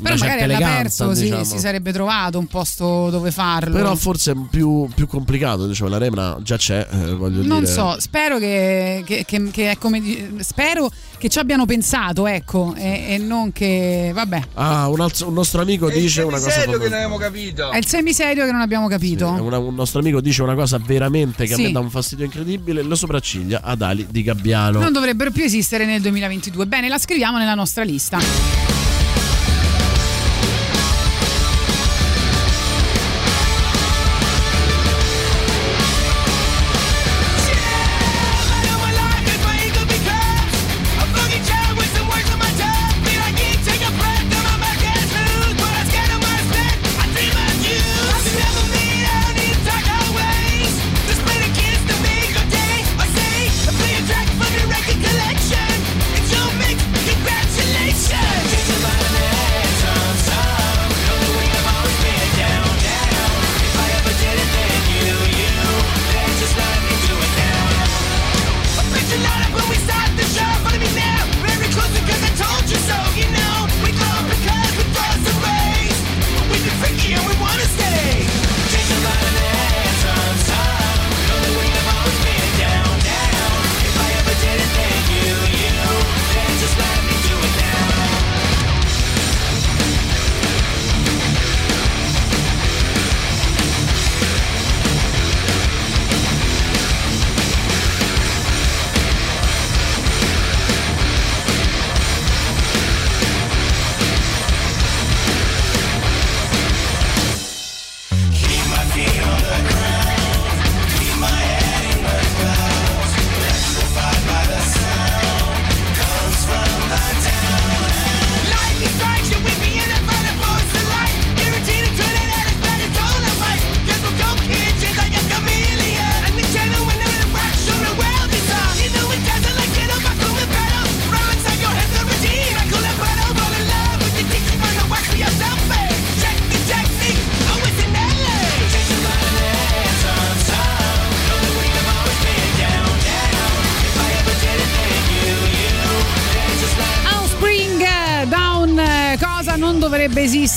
Però 0.02 0.16
certa 0.16 0.24
magari 0.26 0.42
eleganza 0.52 1.04
all'aperto 1.04 1.14
si, 1.14 1.22
diciamo. 1.24 1.44
si 1.44 1.58
sarebbe 1.58 1.92
trovato 1.92 2.38
un 2.38 2.46
posto 2.46 3.10
dove 3.10 3.30
farlo. 3.30 3.74
però 3.76 3.94
forse 3.94 4.32
è 4.32 4.34
più, 4.50 4.88
più 4.94 5.06
complicato 5.06 5.66
diciamo 5.66 5.90
l'arena 5.90 6.38
già 6.42 6.56
c'è 6.56 6.86
eh, 6.90 7.12
voglio 7.14 7.42
non 7.44 7.60
dire 7.60 7.70
so, 7.72 7.96
spero 8.00 8.38
che, 8.38 9.02
che- 9.04 9.24
che- 9.26 9.50
che 9.50 9.70
è 9.72 9.78
come 9.78 10.00
spero 10.40 10.90
che 11.18 11.28
ci 11.28 11.38
abbiano 11.40 11.66
pensato, 11.66 12.28
ecco, 12.28 12.74
e, 12.76 13.06
e 13.08 13.18
non 13.18 13.50
che 13.50 14.12
vabbè. 14.14 14.40
ah 14.54 14.86
un, 14.88 15.00
altro- 15.00 15.26
un 15.26 15.34
nostro 15.34 15.60
amico 15.60 15.90
dice 15.90 16.22
una 16.22 16.38
cosa 16.38 16.50
serio 16.50 16.78
che 16.78 16.84
non 16.88 16.92
abbiamo 16.94 17.16
capito. 17.16 17.70
È 17.72 17.76
il 17.76 17.86
semiserio 17.86 18.44
che 18.44 18.52
non 18.52 18.60
abbiamo 18.60 18.86
capito. 18.86 19.26
Una- 19.26 19.58
un 19.58 19.74
nostro 19.74 19.98
amico 19.98 20.20
dice 20.20 20.42
una 20.42 20.54
cosa 20.54 20.78
veramente 20.78 21.44
che 21.46 21.54
Sì. 21.54 21.62
a 21.62 21.66
me 21.66 21.72
dà 21.72 21.80
un 21.80 21.90
fastidio 21.90 22.24
incredibile: 22.24 22.82
le 22.84 22.94
sopracciglia 22.94 23.62
ad 23.64 23.82
ali 23.82 24.06
di 24.08 24.22
gabbiano. 24.22 24.78
Non 24.78 24.92
dovrebbero 24.92 25.32
più 25.32 25.42
esistere 25.42 25.57
nel 25.84 26.00
2022. 26.00 26.66
Bene, 26.66 26.88
la 26.88 26.98
scriviamo 26.98 27.38
nella 27.38 27.54
nostra 27.54 27.82
lista. 27.84 28.67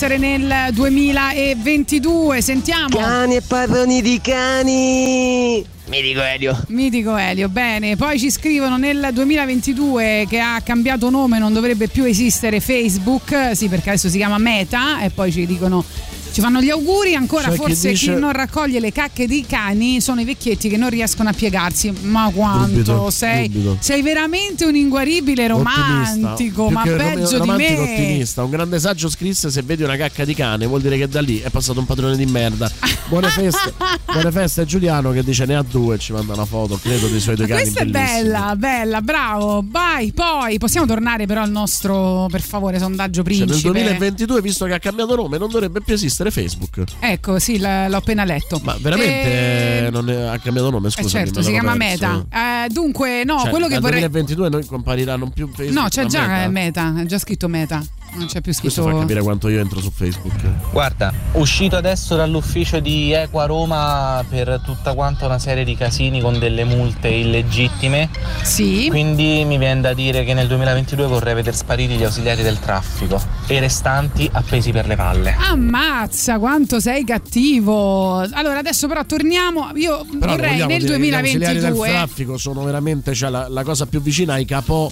Esistere 0.01 0.17
nel 0.17 0.73
2022? 0.73 2.41
Sentiamo. 2.41 2.97
Cani 2.97 3.35
e 3.35 3.41
padroni 3.41 4.01
di 4.01 4.19
cani. 4.19 5.63
Mitico 5.85 6.21
Elio. 6.21 6.59
Mitico 6.69 7.15
Elio, 7.15 7.49
bene. 7.49 7.95
Poi 7.95 8.17
ci 8.17 8.31
scrivono 8.31 8.77
nel 8.77 9.09
2022 9.13 10.25
che 10.27 10.39
ha 10.39 10.59
cambiato 10.61 11.11
nome, 11.11 11.37
non 11.37 11.53
dovrebbe 11.53 11.87
più 11.87 12.03
esistere 12.05 12.59
Facebook, 12.59 13.51
sì 13.53 13.67
perché 13.67 13.89
adesso 13.89 14.09
si 14.09 14.17
chiama 14.17 14.39
Meta 14.39 15.01
e 15.01 15.11
poi 15.11 15.31
ci 15.31 15.45
dicono 15.45 15.83
Ci 16.31 16.39
fanno 16.39 16.61
gli 16.61 16.69
auguri, 16.69 17.13
ancora 17.15 17.43
C'è 17.49 17.51
chi 17.51 17.57
forse 17.57 17.89
dice- 17.89 18.13
chi 18.13 18.19
non 18.19 18.31
raccoglie 18.31 18.79
le 18.79 18.91
cacche 18.93 19.27
dei 19.27 19.45
cani 19.45 19.99
sono 19.99 20.21
i 20.21 20.23
vecchietti 20.23 20.69
che 20.69 20.77
non 20.77 20.89
riescono 20.89 21.27
a 21.29 21.33
piegarsi. 21.33 21.91
Ma 22.03 22.31
quanto 22.33 22.67
Dubito, 22.71 23.09
sei? 23.09 23.49
dubito. 23.49 23.77
Sei 23.81 24.01
veramente 24.01 24.63
un 24.65 24.75
inguaribile 24.75 25.47
romantico, 25.47 26.69
ma 26.69 26.83
peggio 26.83 27.31
di 27.31 27.37
romantico 27.37 27.81
me. 27.81 27.91
ottimista. 27.91 28.43
Un 28.43 28.49
grande 28.49 28.79
saggio 28.79 29.09
scrisse: 29.09 29.51
Se 29.51 29.61
vedi 29.61 29.83
una 29.83 29.97
cacca 29.97 30.23
di 30.23 30.33
cane, 30.33 30.65
vuol 30.67 30.79
dire 30.81 30.97
che 30.97 31.07
da 31.09 31.19
lì 31.21 31.39
è 31.39 31.49
passato 31.49 31.79
un 31.79 31.85
padrone 31.85 32.15
di 32.15 32.25
merda. 32.25 32.71
Buone 33.07 33.27
feste, 33.31 33.73
buone 34.05 34.31
feste 34.31 34.61
a 34.61 34.65
Giuliano 34.65 35.11
che 35.11 35.23
dice 35.23 35.45
ne 35.45 35.55
ha 35.55 35.63
due 35.69 35.95
e 35.95 35.99
ci 35.99 36.13
manda 36.13 36.33
una 36.33 36.45
foto, 36.45 36.79
credo, 36.81 37.07
dei 37.07 37.19
suoi 37.19 37.35
due 37.35 37.45
cani. 37.45 37.61
Questa 37.61 37.81
è 37.81 37.85
bellissimi. 37.85 38.21
bella, 38.23 38.55
bella, 38.55 39.01
bravo. 39.01 39.63
Vai, 39.67 40.13
poi 40.13 40.57
possiamo 40.59 40.85
tornare 40.87 41.25
però 41.25 41.41
al 41.41 41.51
nostro, 41.51 42.27
per 42.31 42.41
favore, 42.41 42.79
sondaggio 42.79 43.21
Cioè, 43.21 43.35
nel 43.37 43.45
principe. 43.47 43.69
2022, 43.71 44.41
visto 44.41 44.65
che 44.65 44.73
ha 44.73 44.79
cambiato 44.79 45.15
nome, 45.15 45.37
non 45.37 45.49
dovrebbe 45.49 45.81
più 45.81 45.93
esistere 45.93 46.20
Facebook. 46.30 46.84
Ecco, 46.99 47.39
sì, 47.39 47.57
l- 47.57 47.88
l'ho 47.89 47.98
appena 47.98 48.23
letto. 48.26 48.60
Ma 48.64 48.76
veramente 48.80 49.85
Eh, 49.85 49.89
non 49.89 50.10
è- 50.10 50.15
ha 50.27 50.38
cambiato 50.39 50.69
nome? 50.69 50.89
eh, 50.89 50.91
Scusa, 50.91 51.10
certo, 51.10 51.41
si 51.41 51.52
chiama 51.52 51.73
Meta. 51.73 52.23
Eh, 52.31 52.68
dunque, 52.69 53.23
no, 53.23 53.39
Cioè, 53.39 53.49
quello 53.49 53.68
che 53.68 53.80
vorrei 53.80 54.02
2022 54.02 54.49
noi 54.49 54.65
compariranno 54.65 55.30
più 55.30 55.48
Facebook. 55.48 55.81
No, 55.81 55.88
c'è 55.88 56.06
già 56.06 56.22
Meta. 56.27 56.43
eh, 56.43 56.48
Meta, 56.49 56.93
è 56.99 57.06
già 57.06 57.18
scritto 57.18 57.48
Meta. 57.48 57.81
Non 58.13 58.27
c'è 58.27 58.41
più 58.41 58.53
Questo 58.53 58.81
scritto 58.81 58.95
fa 58.95 58.99
capire 59.01 59.21
quanto 59.21 59.47
io 59.47 59.61
entro 59.61 59.79
su 59.79 59.89
Facebook. 59.89 60.71
Guarda, 60.71 61.13
uscito 61.33 61.77
adesso 61.77 62.15
dall'ufficio 62.17 62.79
di 62.79 63.13
Equa 63.13 63.45
Roma 63.45 64.23
per 64.27 64.61
tutta 64.65 64.93
quanta 64.93 65.25
una 65.25 65.39
serie 65.39 65.63
di 65.63 65.75
casini 65.77 66.19
con 66.19 66.38
delle 66.38 66.65
multe 66.65 67.07
illegittime. 67.07 68.09
Sì. 68.41 68.88
Quindi 68.89 69.43
mi 69.45 69.57
viene 69.57 69.79
da 69.81 69.93
dire 69.93 70.25
che 70.25 70.33
nel 70.33 70.47
2022 70.47 71.05
vorrei 71.07 71.35
vedere 71.35 71.55
spariti 71.55 71.95
gli 71.95 72.03
ausiliari 72.03 72.43
del 72.43 72.59
traffico 72.59 73.21
e 73.47 73.55
i 73.55 73.59
restanti 73.59 74.29
appesi 74.31 74.71
per 74.71 74.88
le 74.88 74.95
palle. 74.97 75.35
Ammazza 75.38 76.38
quanto 76.38 76.81
sei 76.81 77.05
cattivo. 77.05 78.17
Allora, 78.19 78.59
adesso 78.59 78.88
però 78.88 79.05
torniamo. 79.05 79.71
Io 79.75 80.05
Però 80.19 80.35
vorrei 80.35 80.57
nel 80.57 80.67
dire 80.67 80.97
che 80.97 81.07
Gli 81.07 81.13
ausiliari 81.13 81.59
del 81.59 81.71
2022. 81.73 81.89
traffico 81.89 82.38
sono 82.38 82.63
veramente 82.63 83.13
cioè, 83.13 83.29
la, 83.29 83.47
la 83.47 83.63
cosa 83.63 83.85
più 83.85 84.01
vicina 84.01 84.33
ai 84.33 84.45
capò 84.45 84.91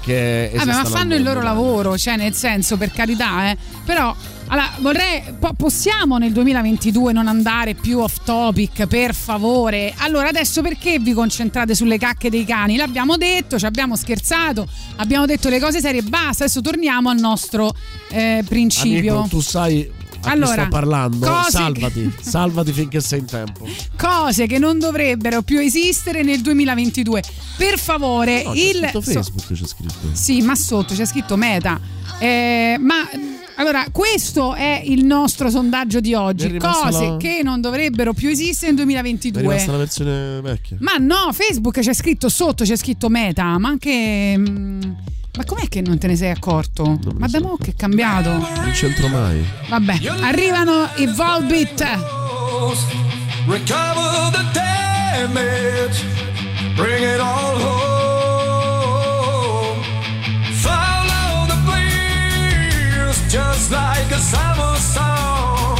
che 0.00 0.50
Vabbè, 0.54 0.72
ma 0.72 0.84
fanno 0.84 1.14
il 1.14 1.22
loro 1.22 1.42
lavoro, 1.42 1.96
cioè 1.96 2.16
nel 2.16 2.34
senso, 2.34 2.76
per 2.76 2.90
carità, 2.90 3.50
eh. 3.50 3.56
Però 3.84 4.14
allora, 4.52 4.72
vorrei, 4.78 5.22
po- 5.38 5.52
possiamo 5.56 6.18
nel 6.18 6.32
2022 6.32 7.12
non 7.12 7.28
andare 7.28 7.74
più 7.74 8.00
off 8.00 8.16
topic, 8.24 8.86
per 8.86 9.14
favore? 9.14 9.94
Allora, 9.98 10.28
adesso 10.28 10.60
perché 10.60 10.98
vi 10.98 11.12
concentrate 11.12 11.76
sulle 11.76 11.98
cacche 11.98 12.30
dei 12.30 12.44
cani? 12.44 12.76
L'abbiamo 12.76 13.16
detto, 13.16 13.60
ci 13.60 13.66
abbiamo 13.66 13.94
scherzato, 13.94 14.66
abbiamo 14.96 15.24
detto 15.24 15.48
le 15.48 15.60
cose 15.60 15.80
serie, 15.80 16.02
basta, 16.02 16.44
adesso 16.44 16.60
torniamo 16.62 17.10
al 17.10 17.18
nostro 17.18 17.72
eh, 18.08 18.42
principio. 18.44 19.18
Amico, 19.18 19.28
tu 19.28 19.40
sai 19.40 19.88
a 20.22 20.30
Allora, 20.30 20.62
sto 20.62 20.68
parlando. 20.68 21.26
Salvati, 21.48 22.12
salvati 22.20 22.72
finché 22.72 23.00
sei 23.00 23.20
in 23.20 23.26
tempo. 23.26 23.66
Cose 23.96 24.46
che 24.46 24.58
non 24.58 24.78
dovrebbero 24.78 25.42
più 25.42 25.58
esistere 25.58 26.22
nel 26.22 26.40
2022. 26.40 27.22
Per 27.56 27.78
favore, 27.78 28.42
No, 28.44 28.54
il 28.54 28.76
scritto 28.76 29.00
so- 29.00 29.12
Facebook 29.12 29.46
c'è 29.52 29.66
scritto. 29.66 29.94
Sì, 30.12 30.40
ma 30.42 30.54
sotto 30.54 30.94
c'è 30.94 31.04
scritto 31.04 31.36
meta. 31.36 31.78
Eh, 32.18 32.76
ma 32.78 33.08
allora, 33.56 33.84
questo 33.92 34.54
è 34.54 34.80
il 34.84 35.04
nostro 35.04 35.50
sondaggio 35.50 36.00
di 36.00 36.14
oggi. 36.14 36.56
Cose 36.56 37.06
la- 37.06 37.16
che 37.18 37.40
non 37.42 37.60
dovrebbero 37.60 38.12
più 38.14 38.28
esistere 38.30 38.72
nel 38.72 38.86
Mi 38.86 38.94
è 38.94 39.00
rimasta 39.02 39.28
2022. 39.30 39.72
la 39.72 39.78
versione 39.78 40.40
vecchia. 40.40 40.76
Ma 40.80 40.96
no, 40.98 41.30
Facebook 41.32 41.78
c'è 41.80 41.92
scritto 41.92 42.28
sotto, 42.30 42.64
c'è 42.64 42.76
scritto 42.76 43.08
meta, 43.08 43.58
ma 43.58 43.68
anche. 43.68 44.34
mm, 44.38 44.80
Ma 45.36 45.44
com'è 45.44 45.68
che 45.68 45.80
non 45.80 45.98
te 45.98 46.08
ne 46.08 46.16
sei 46.16 46.30
accorto? 46.30 46.98
Ma 47.16 47.26
da 47.28 47.40
mo' 47.40 47.56
che 47.56 47.70
è 47.70 47.74
cambiato? 47.74 48.30
Non 48.30 48.70
c'entro 48.72 49.08
mai. 49.08 49.44
Vabbè, 49.68 49.98
arrivano 50.22 50.88
i 50.96 51.06
Volbit. 51.06 51.82
Recover 53.46 54.30
the 54.32 54.44
damage, 54.52 56.04
bring 56.76 57.02
it 57.02 57.20
all 57.20 57.58
home. 57.58 57.80
Follow 60.60 61.46
the 61.46 61.56
bleeds, 61.64 63.20
just 63.28 63.70
like 63.70 64.12
a 64.12 64.18
summer 64.18 64.76
song. 64.76 65.78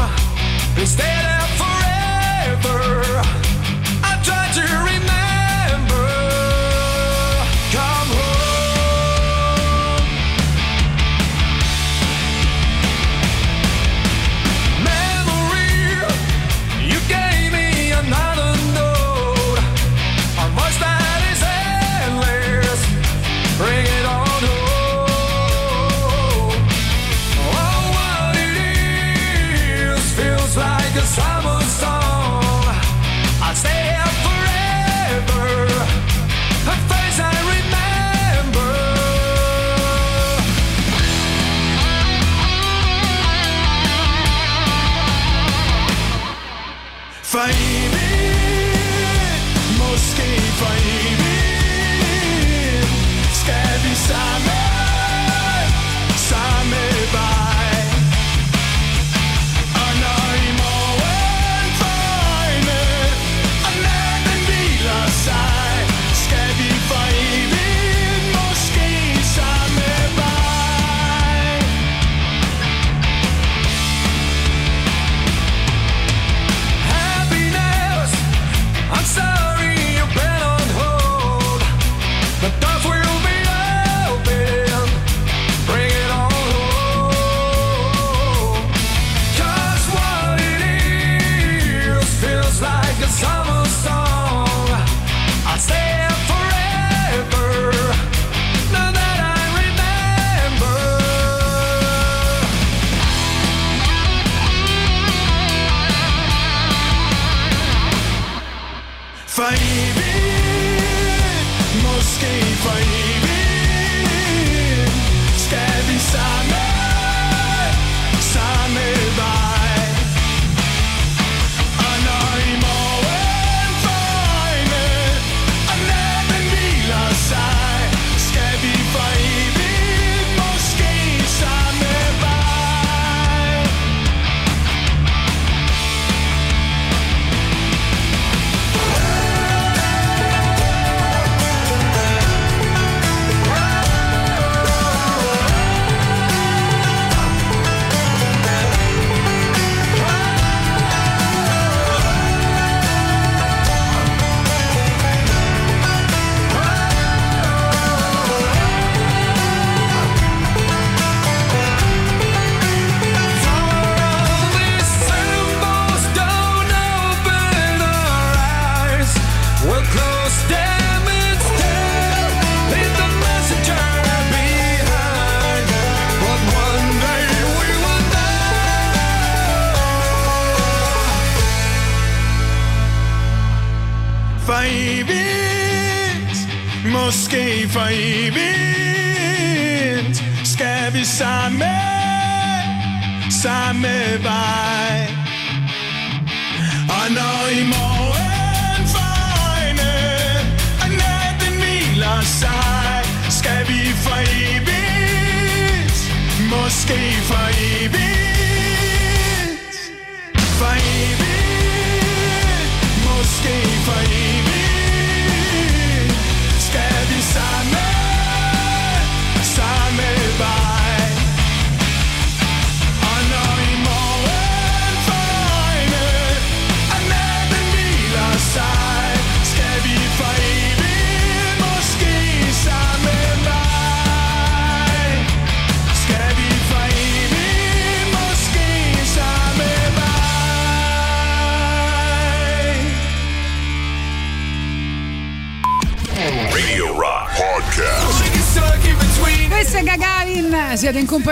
And 0.77 0.87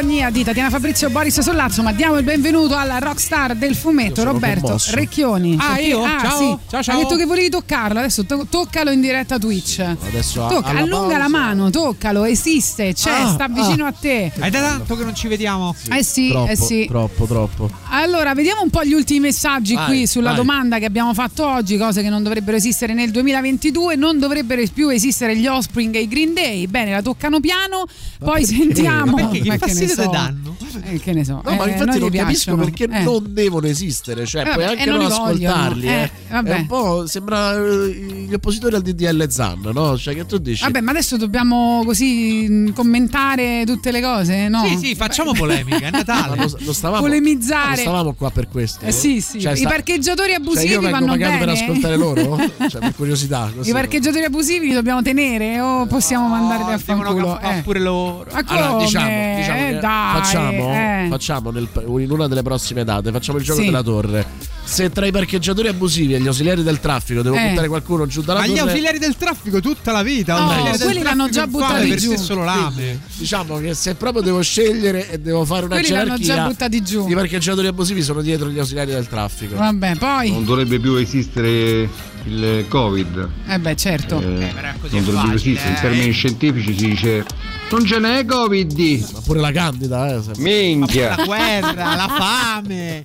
compagnia 0.09 0.31
di 0.31 0.43
Tatiana 0.43 0.71
Fabrizio 0.71 1.11
Boris 1.11 1.39
Sollazzo, 1.41 1.83
ma 1.83 1.93
diamo 1.93 2.17
il 2.17 2.25
benvenuto 2.25 2.75
alla 2.75 2.99
rockstar 2.99 3.55
del 3.55 3.75
fumetto 3.77 4.25
Roberto 4.25 4.63
commosso. 4.63 4.95
Recchioni. 4.95 5.55
Ah, 5.61 5.75
Perché- 5.75 5.83
io? 5.83 6.03
ah, 6.03 6.19
Ciao. 6.19 6.39
sì. 6.39 6.57
Ciao, 6.71 6.83
ciao. 6.83 6.97
Hai 6.97 7.03
detto 7.03 7.17
che 7.17 7.27
volevi 7.27 7.51
toccarlo, 7.51 7.99
adesso 7.99 8.25
to- 8.25 8.47
toccalo 8.49 8.91
in 8.91 9.03
diretta 9.03 9.39
Twitch. 9.39 9.81
Adesso 9.81 10.47
a- 10.47 10.49
Tocca, 10.49 10.69
alla 10.69 10.81
allunga 10.81 11.01
pausa. 11.01 11.19
la 11.19 11.29
mano, 11.29 11.69
toccalo, 11.71 12.25
esiste, 12.25 12.95
c'è, 12.95 13.11
Ah, 13.11 13.29
sta 13.29 13.49
vicino 13.49 13.85
ah. 13.85 13.89
a 13.89 13.93
te. 13.93 14.33
È 14.33 14.49
da 14.49 14.61
tanto 14.61 14.97
che 14.97 15.05
non 15.05 15.15
ci 15.15 15.29
vediamo. 15.29 15.75
Eh 15.91 16.03
sì, 16.03 16.31
troppo, 16.31 16.51
eh 16.53 16.57
sì. 16.57 16.87
troppo, 16.89 17.27
troppo. 17.27 17.71
Allora, 18.01 18.33
vediamo 18.33 18.62
un 18.62 18.70
po' 18.70 18.85
gli 18.85 18.93
ultimi 18.93 19.19
messaggi 19.19 19.75
Vai, 19.75 19.87
qui 19.87 20.07
sulla 20.07 20.29
vai. 20.29 20.37
domanda 20.37 20.79
che 20.79 20.85
abbiamo 20.85 21.12
fatto 21.15 21.45
oggi, 21.45 21.77
cose 21.77 22.01
che 22.01 22.09
non 22.09 22.23
dovrebbero 22.23 22.57
esistere 22.57 22.95
nel 22.95 23.11
2022, 23.11 23.97
non 23.97 24.20
dovrebbero 24.20 24.62
più 24.73 24.89
esistere 24.89 25.37
gli 25.37 25.49
Offspring 25.49 25.93
e 25.97 26.03
i 26.03 26.09
Green 26.09 26.33
Day. 26.33 26.66
Bene, 26.69 26.93
la 26.93 27.03
toccano 27.03 27.41
piano, 27.41 27.87
poi 28.19 28.47
perché? 28.47 28.47
sentiamo. 28.47 29.16
Ma 29.16 29.29
perché? 29.29 29.41
Che 29.41 29.49
Ma 29.75 29.81
ne 29.81 29.89
so. 29.89 30.11
danno? 30.11 30.48
Eh, 30.85 31.01
che 31.01 31.13
ne 31.13 31.25
so. 31.25 31.41
No, 31.45 31.55
ma 31.55 31.65
Eh, 31.65 31.71
infatti 31.71 31.99
non 31.99 32.11
capisco 32.11 32.55
piacciono. 32.55 32.65
perché 32.65 32.85
Eh. 32.85 33.03
non 33.03 33.25
devono 33.29 33.67
esistere. 33.67 34.27
Cioè, 34.27 34.43
Eh, 34.43 34.45
puoi 34.53 34.57
vabbè, 34.65 34.69
anche 34.71 34.83
e 34.83 34.87
non 34.87 34.99
non 34.99 35.09
li 35.09 35.15
vogliono. 35.17 35.55
ascoltarli. 35.55 35.87
Eh, 35.87 35.93
eh. 36.03 36.11
vabbè. 36.31 36.51
È 36.51 36.59
un 36.59 36.67
po' 36.67 37.07
sembra 37.07 37.55
eh, 37.55 37.89
gli 38.29 38.35
oppositori 38.35 38.75
al 38.75 38.83
DDL 38.83 39.29
Zan, 39.31 39.71
no? 39.73 39.97
Cioè, 39.99 40.15
che 40.15 40.27
tu 40.27 40.39
dici? 40.39 40.63
Vabbè, 40.63 40.81
ma 40.81 40.91
adesso 40.91 41.17
dobbiamo 41.17 41.83
così 41.85 42.47
mh, 42.49 42.73
commentare 42.73 43.63
tutte 43.67 43.91
le 43.91 44.01
cose, 44.01 44.49
no? 44.49 44.65
Sì, 44.67 44.77
sì, 44.79 44.95
facciamo 44.95 45.33
polemica, 45.33 45.79
è 45.87 45.91
Ma 45.91 45.99
Natale. 45.99 46.37
non, 46.37 46.53
non 46.59 46.75
stavamo, 46.75 47.03
Polemizzare. 47.03 47.67
non 47.69 47.77
stavamo 47.77 48.13
qua 48.15 48.31
per 48.31 48.49
questo. 48.49 48.85
Eh, 48.85 48.93
sì, 48.93 49.21
sì. 49.21 49.41
Cioè, 49.41 49.53
I 49.53 49.57
sta- 49.59 49.69
parcheggiatori 49.69 50.31
cioè, 50.31 50.39
abusivi 50.39 50.73
io 50.73 50.81
vengo 50.81 50.99
vanno 50.99 51.13
pagato 51.13 51.33
bene. 51.33 51.45
per 51.45 51.49
ascoltare 51.55 51.97
loro? 51.97 52.39
cioè, 52.69 52.81
per 52.81 52.95
curiosità. 52.95 53.51
Così, 53.55 53.71
I 53.71 53.73
parcheggiatori 53.73 54.25
abusivi 54.25 54.69
li 54.69 54.75
dobbiamo 54.75 55.03
tenere 55.03 55.61
o 55.61 55.87
possiamo 55.87 56.29
mandarli 56.29 56.73
a 56.73 56.77
Devono 56.77 57.05
fanculo? 57.05 57.33
cappare 57.35 57.59
Eh. 57.59 57.63
pure 57.63 57.81
loro. 57.81 58.27
Ma? 58.33 58.43
Allora, 58.47 58.85
diciamo, 58.85 59.37
diciamo 59.37 59.59
Eh, 59.61 59.67
che 59.73 59.79
dai, 59.79 60.21
facciamo, 60.21 60.68
eh. 60.73 61.07
facciamo 61.09 61.51
nel- 61.51 61.69
in 61.99 62.11
una 62.11 62.27
delle 62.28 62.43
prossime 62.43 62.85
date, 62.85 63.11
facciamo 63.11 63.39
il 63.39 63.45
gioco 63.45 63.61
Sì. 63.61 63.66
della 63.66 63.82
torre. 63.82 64.27
Se 64.69 64.90
tra 64.90 65.07
i 65.07 65.11
parcheggiatori 65.11 65.66
abusivi 65.66 66.12
e 66.15 66.20
gli 66.20 66.27
ausiliari 66.27 66.62
del 66.62 66.78
traffico 66.78 67.23
devo 67.23 67.36
Eh. 67.36 67.49
buttare 67.49 67.69
qualcuno 67.69 68.07
giù 68.07 68.20
dalla 68.20 68.40
Ma 68.40 68.47
gli 68.47 68.59
ausiliari 68.59 68.99
del 68.99 69.16
traffico 69.16 69.61
tutta 69.61 69.93
la 69.93 70.03
vita. 70.03 70.39
No, 70.39 70.77
quelli 70.78 71.03
l'hanno 71.03 71.31
già 71.31 71.47
buttati 71.47 71.97
giù. 71.97 72.15
solo 72.16 72.45
lame. 72.45 73.01
diciamo 73.16 73.59
che 73.61 73.73
se 73.73 73.95
proprio 73.95 74.20
devo 74.23 74.43
scegliere 74.43 75.11
e 75.11 75.19
devo 75.20 75.47
fare 75.47 75.65
una 75.65 75.77
Quelli 75.77 75.89
l'hanno 75.90 76.05
gerarchia, 76.19 76.35
già 76.35 76.47
buttati 76.47 76.82
giù. 76.82 77.09
i 77.09 77.15
parcheggiatori 77.15 77.66
abusivi 77.66 78.03
sono 78.03 78.20
dietro 78.20 78.51
gli 78.51 78.59
ausiliari 78.59 78.90
del 78.93 79.09
traffico. 79.09 79.57
Vabbè, 79.57 79.97
poi. 79.97 80.31
Non 80.32 80.45
dovrebbe 80.45 80.78
più 80.78 80.97
esistere 80.97 81.89
il 82.27 82.66
Covid. 82.69 83.28
Eh 83.49 83.59
beh, 83.59 83.74
certo. 83.74 84.20
Eh, 84.20 84.53
così 84.82 84.97
non 84.97 85.05
dovrebbe 85.07 85.35
esistere. 85.35 85.70
In 85.70 85.77
eh. 85.77 85.81
termini 85.81 86.11
scientifici 86.12 86.77
si 86.77 86.89
dice 86.89 87.24
non 87.70 87.85
ce 87.86 87.99
n'è 87.99 88.24
Covid. 88.27 89.09
Ma 89.12 89.20
pure 89.24 89.40
la 89.40 89.51
candida, 89.51 90.15
eh. 90.15 90.20
Minchia. 90.36 91.16
La 91.16 91.24
guerra, 91.24 91.95
la 91.97 92.09
fame. 92.19 93.05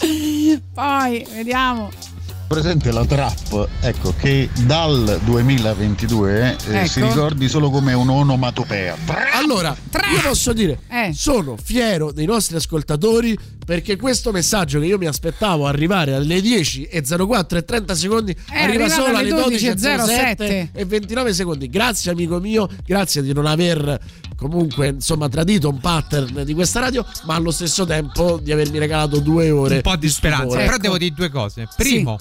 Poi, 0.74 1.26
vediamo. 1.34 1.90
Presente 2.48 2.92
la 2.92 3.04
trap, 3.04 3.68
ecco, 3.80 4.14
che 4.16 4.48
dal 4.66 5.18
2022 5.24 6.56
eh, 6.68 6.76
Ecco. 6.76 6.86
si 6.86 7.02
ricordi 7.02 7.48
solo 7.48 7.70
come 7.70 7.92
un'onomatopea. 7.92 8.96
Allora, 9.32 9.76
io 10.12 10.20
posso 10.22 10.52
dire, 10.52 10.78
Eh. 10.88 11.10
sono 11.12 11.56
fiero 11.60 12.12
dei 12.12 12.24
nostri 12.24 12.54
ascoltatori 12.54 13.36
perché 13.66 13.96
questo 13.96 14.30
messaggio 14.30 14.78
che 14.78 14.86
io 14.86 14.96
mi 14.96 15.06
aspettavo 15.06 15.66
arrivare 15.66 16.14
alle 16.14 16.40
10 16.40 16.84
e 16.84 17.02
04 17.02 17.58
e 17.58 17.64
30 17.64 17.94
secondi 17.96 18.36
arriva 18.50 18.84
arrivato 18.84 18.92
solo 18.92 19.16
alle 19.16 19.32
alle 19.32 19.42
12 19.42 19.66
e 19.66 19.72
12.07 19.74 20.04
07 20.06 20.70
e 20.72 20.84
29 20.84 21.34
secondi. 21.34 21.68
Grazie 21.68 22.12
amico 22.12 22.38
mio, 22.38 22.68
grazie 22.84 23.22
di 23.22 23.32
non 23.32 23.44
aver 23.46 23.98
comunque 24.36 24.88
insomma 24.88 25.28
tradito 25.28 25.68
un 25.68 25.80
pattern 25.80 26.44
di 26.44 26.54
questa 26.54 26.78
radio, 26.78 27.04
ma 27.24 27.34
allo 27.34 27.50
stesso 27.50 27.84
tempo 27.84 28.38
di 28.40 28.52
avermi 28.52 28.78
regalato 28.78 29.18
due 29.18 29.50
ore 29.50 29.76
Un 29.76 29.80
po' 29.80 29.96
di 29.96 30.08
speranza. 30.08 30.44
stupore. 30.44 30.64
Però 30.66 30.76
devo 30.76 30.98
dire 30.98 31.12
due 31.14 31.28
cose. 31.28 31.66
Primo. 31.76 32.16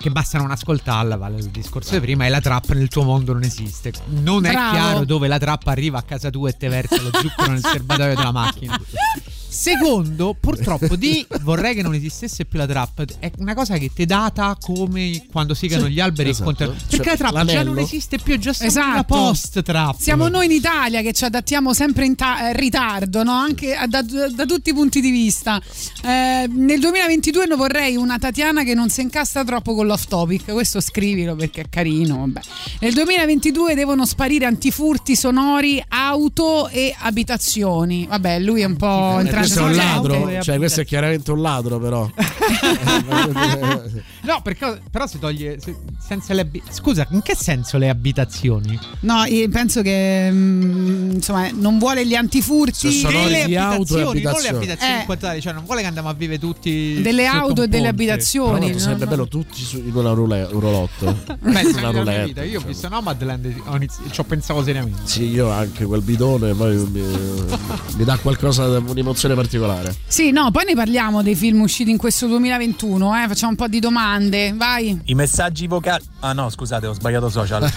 Che 0.00 0.10
basta 0.10 0.36
non 0.38 0.50
ascoltarla, 0.50 1.16
vale 1.16 1.38
il 1.38 1.50
discorso 1.50 1.92
di 1.94 2.00
prima, 2.00 2.26
e 2.26 2.28
la 2.28 2.40
trappa 2.40 2.74
nel 2.74 2.88
tuo 2.88 3.04
mondo 3.04 3.34
non 3.34 3.44
esiste. 3.44 3.92
Non 4.08 4.44
è 4.46 4.50
Bravo. 4.50 4.72
chiaro 4.72 5.04
dove 5.04 5.28
la 5.28 5.38
trappa 5.38 5.70
arriva 5.70 5.98
a 5.98 6.02
casa 6.02 6.28
tua 6.28 6.48
e 6.48 6.56
te 6.56 6.66
versa 6.68 7.00
lo 7.00 7.10
zucchero 7.12 7.52
nel 7.52 7.64
serbatoio 7.64 8.16
della 8.16 8.32
macchina. 8.32 8.80
Secondo, 9.52 10.34
purtroppo, 10.38 10.96
di 10.96 11.24
vorrei 11.42 11.74
che 11.74 11.82
non 11.82 11.94
esistesse 11.94 12.44
più 12.44 12.58
la 12.58 12.66
trappa. 12.66 13.04
È 13.18 13.30
una 13.38 13.54
cosa 13.54 13.76
che 13.76 13.90
ti 13.94 14.02
è 14.02 14.06
data 14.06 14.56
come 14.60 15.24
quando 15.30 15.54
si 15.54 15.66
cagano 15.68 15.88
Sì, 15.88 15.92
gli 15.94 16.00
alberi. 16.00 16.28
e 16.28 16.30
esatto. 16.32 16.44
contra- 16.44 16.66
Cioè, 16.66 16.76
Perché 16.88 17.08
la 17.10 17.16
trappa 17.16 17.38
già 17.44 17.52
l'anello. 17.52 17.72
non 17.74 17.78
esiste 17.82 18.18
più, 18.18 18.34
è 18.34 18.38
già 18.38 18.52
stata 18.52 18.68
Esatto. 18.68 18.88
una 18.90 19.04
post-trappa. 19.04 19.96
Siamo 20.00 20.28
noi 20.28 20.46
in 20.46 20.52
Italia 20.52 21.02
che 21.02 21.12
ci 21.12 21.24
adattiamo 21.24 21.72
sempre 21.74 22.04
in 22.06 22.14
ta- 22.16 22.48
eh, 22.48 22.56
ritardo, 22.56 23.22
no? 23.22 23.32
anche 23.32 23.74
a- 23.74 23.86
da, 23.86 24.02
da 24.02 24.46
tutti 24.46 24.70
i 24.70 24.74
punti 24.74 25.00
di 25.00 25.10
vista. 25.10 25.60
Eh, 26.02 26.48
nel 26.48 26.80
2022 26.80 27.46
non 27.46 27.58
vorrei 27.58 27.96
una 27.96 28.18
Tatiana 28.18 28.64
che 28.64 28.74
non 28.74 28.88
si 28.88 29.02
incastra 29.02 29.44
troppo 29.44 29.74
con 29.74 29.86
l'off 29.86 30.06
topic, 30.06 30.52
questo 30.52 30.80
scrivilo 30.80 31.34
perché 31.36 31.62
è 31.62 31.68
carino. 31.68 32.18
Vabbè. 32.18 32.40
Nel 32.80 32.92
2022 32.94 33.74
devono 33.74 34.06
sparire 34.06 34.46
antifurti 34.46 35.14
sonori, 35.16 35.82
auto 35.88 36.68
e 36.68 36.94
abitazioni. 36.98 38.06
Vabbè, 38.08 38.38
lui 38.40 38.60
è 38.62 38.64
un 38.64 38.76
po' 38.76 39.18
Eh, 39.18 39.22
questo 39.46 39.60
è 39.60 39.62
un 39.64 39.74
ladro, 39.76 40.42
cioè 40.42 40.56
questo 40.56 40.80
è 40.80 40.84
chiaramente 40.84 41.30
un 41.32 41.40
ladro 41.42 41.78
però. 41.78 42.08
No, 44.22 44.40
perché, 44.42 44.80
però 44.90 45.06
si 45.06 45.18
toglie. 45.18 45.58
se- 45.60 45.76
senza 45.98 46.32
le 46.34 46.42
abi- 46.42 46.62
Scusa, 46.70 47.06
in 47.10 47.22
che 47.22 47.34
senso 47.36 47.76
le 47.78 47.88
abitazioni? 47.88 48.78
No, 49.00 49.24
io 49.24 49.48
penso 49.48 49.82
che 49.82 50.28
mm, 50.30 51.10
insomma 51.12 51.48
non 51.52 51.78
vuole 51.78 52.06
gli 52.06 52.14
antifurti. 52.14 52.90
Se 52.92 52.98
sono- 53.00 53.24
Delle 53.24 53.44
di 53.46 53.56
auto 53.56 53.98
e 53.98 54.02
abitazioni, 54.02 54.22
non 54.22 54.32
le 54.42 54.48
abitazioni. 54.48 54.56
abitazioni 54.56 54.92
Eh. 54.94 54.98
in 54.98 55.04
quanto 55.04 55.26
tali, 55.26 55.40
cioè 55.40 55.52
non 55.52 55.64
vuole 55.64 55.80
che 55.80 55.86
andiamo 55.88 56.08
a 56.08 56.14
vivere 56.14 56.38
tutti 56.38 57.00
Delle 57.02 57.26
auto 57.26 57.62
e 57.62 57.68
delle 57.68 57.88
abitazioni. 57.88 58.66
Però 58.66 58.78
sarebbe 58.78 59.04
no? 59.04 59.10
bello 59.10 59.28
tutti 59.28 59.60
su, 59.62 59.78
in 59.78 59.94
una 59.94 60.12
roulette, 60.12 60.54
un 60.54 60.60
rolotto. 60.60 61.16
Beh, 61.40 61.62
una 61.76 61.90
roulette. 61.90 62.24
vita, 62.24 62.44
io 62.44 62.60
ho 62.60 62.64
visto 62.64 62.88
Nomadland 62.88 63.54
ho 63.66 63.76
inizi- 63.76 64.02
ci 64.10 64.20
ho 64.20 64.24
pensato 64.24 64.62
seriamente. 64.62 65.00
Sì, 65.04 65.24
io 65.28 65.50
anche 65.50 65.84
quel 65.84 66.02
bidone 66.02 66.54
poi 66.54 66.76
mi, 66.76 67.02
mi 67.96 68.04
dà 68.04 68.16
qualcosa, 68.18 68.66
un'emozione 68.78 69.31
particolare. 69.34 69.94
Sì, 70.06 70.30
no, 70.30 70.50
poi 70.50 70.64
ne 70.64 70.74
parliamo 70.74 71.22
dei 71.22 71.34
film 71.34 71.60
usciti 71.62 71.90
in 71.90 71.96
questo 71.96 72.26
2021, 72.26 73.22
eh? 73.22 73.28
facciamo 73.28 73.50
un 73.50 73.56
po' 73.56 73.68
di 73.68 73.78
domande, 73.80 74.52
vai. 74.54 75.00
I 75.04 75.14
messaggi 75.14 75.66
vocali. 75.66 76.04
Ah 76.20 76.32
no, 76.32 76.48
scusate, 76.50 76.86
ho 76.86 76.92
sbagliato 76.92 77.28
social. 77.30 77.68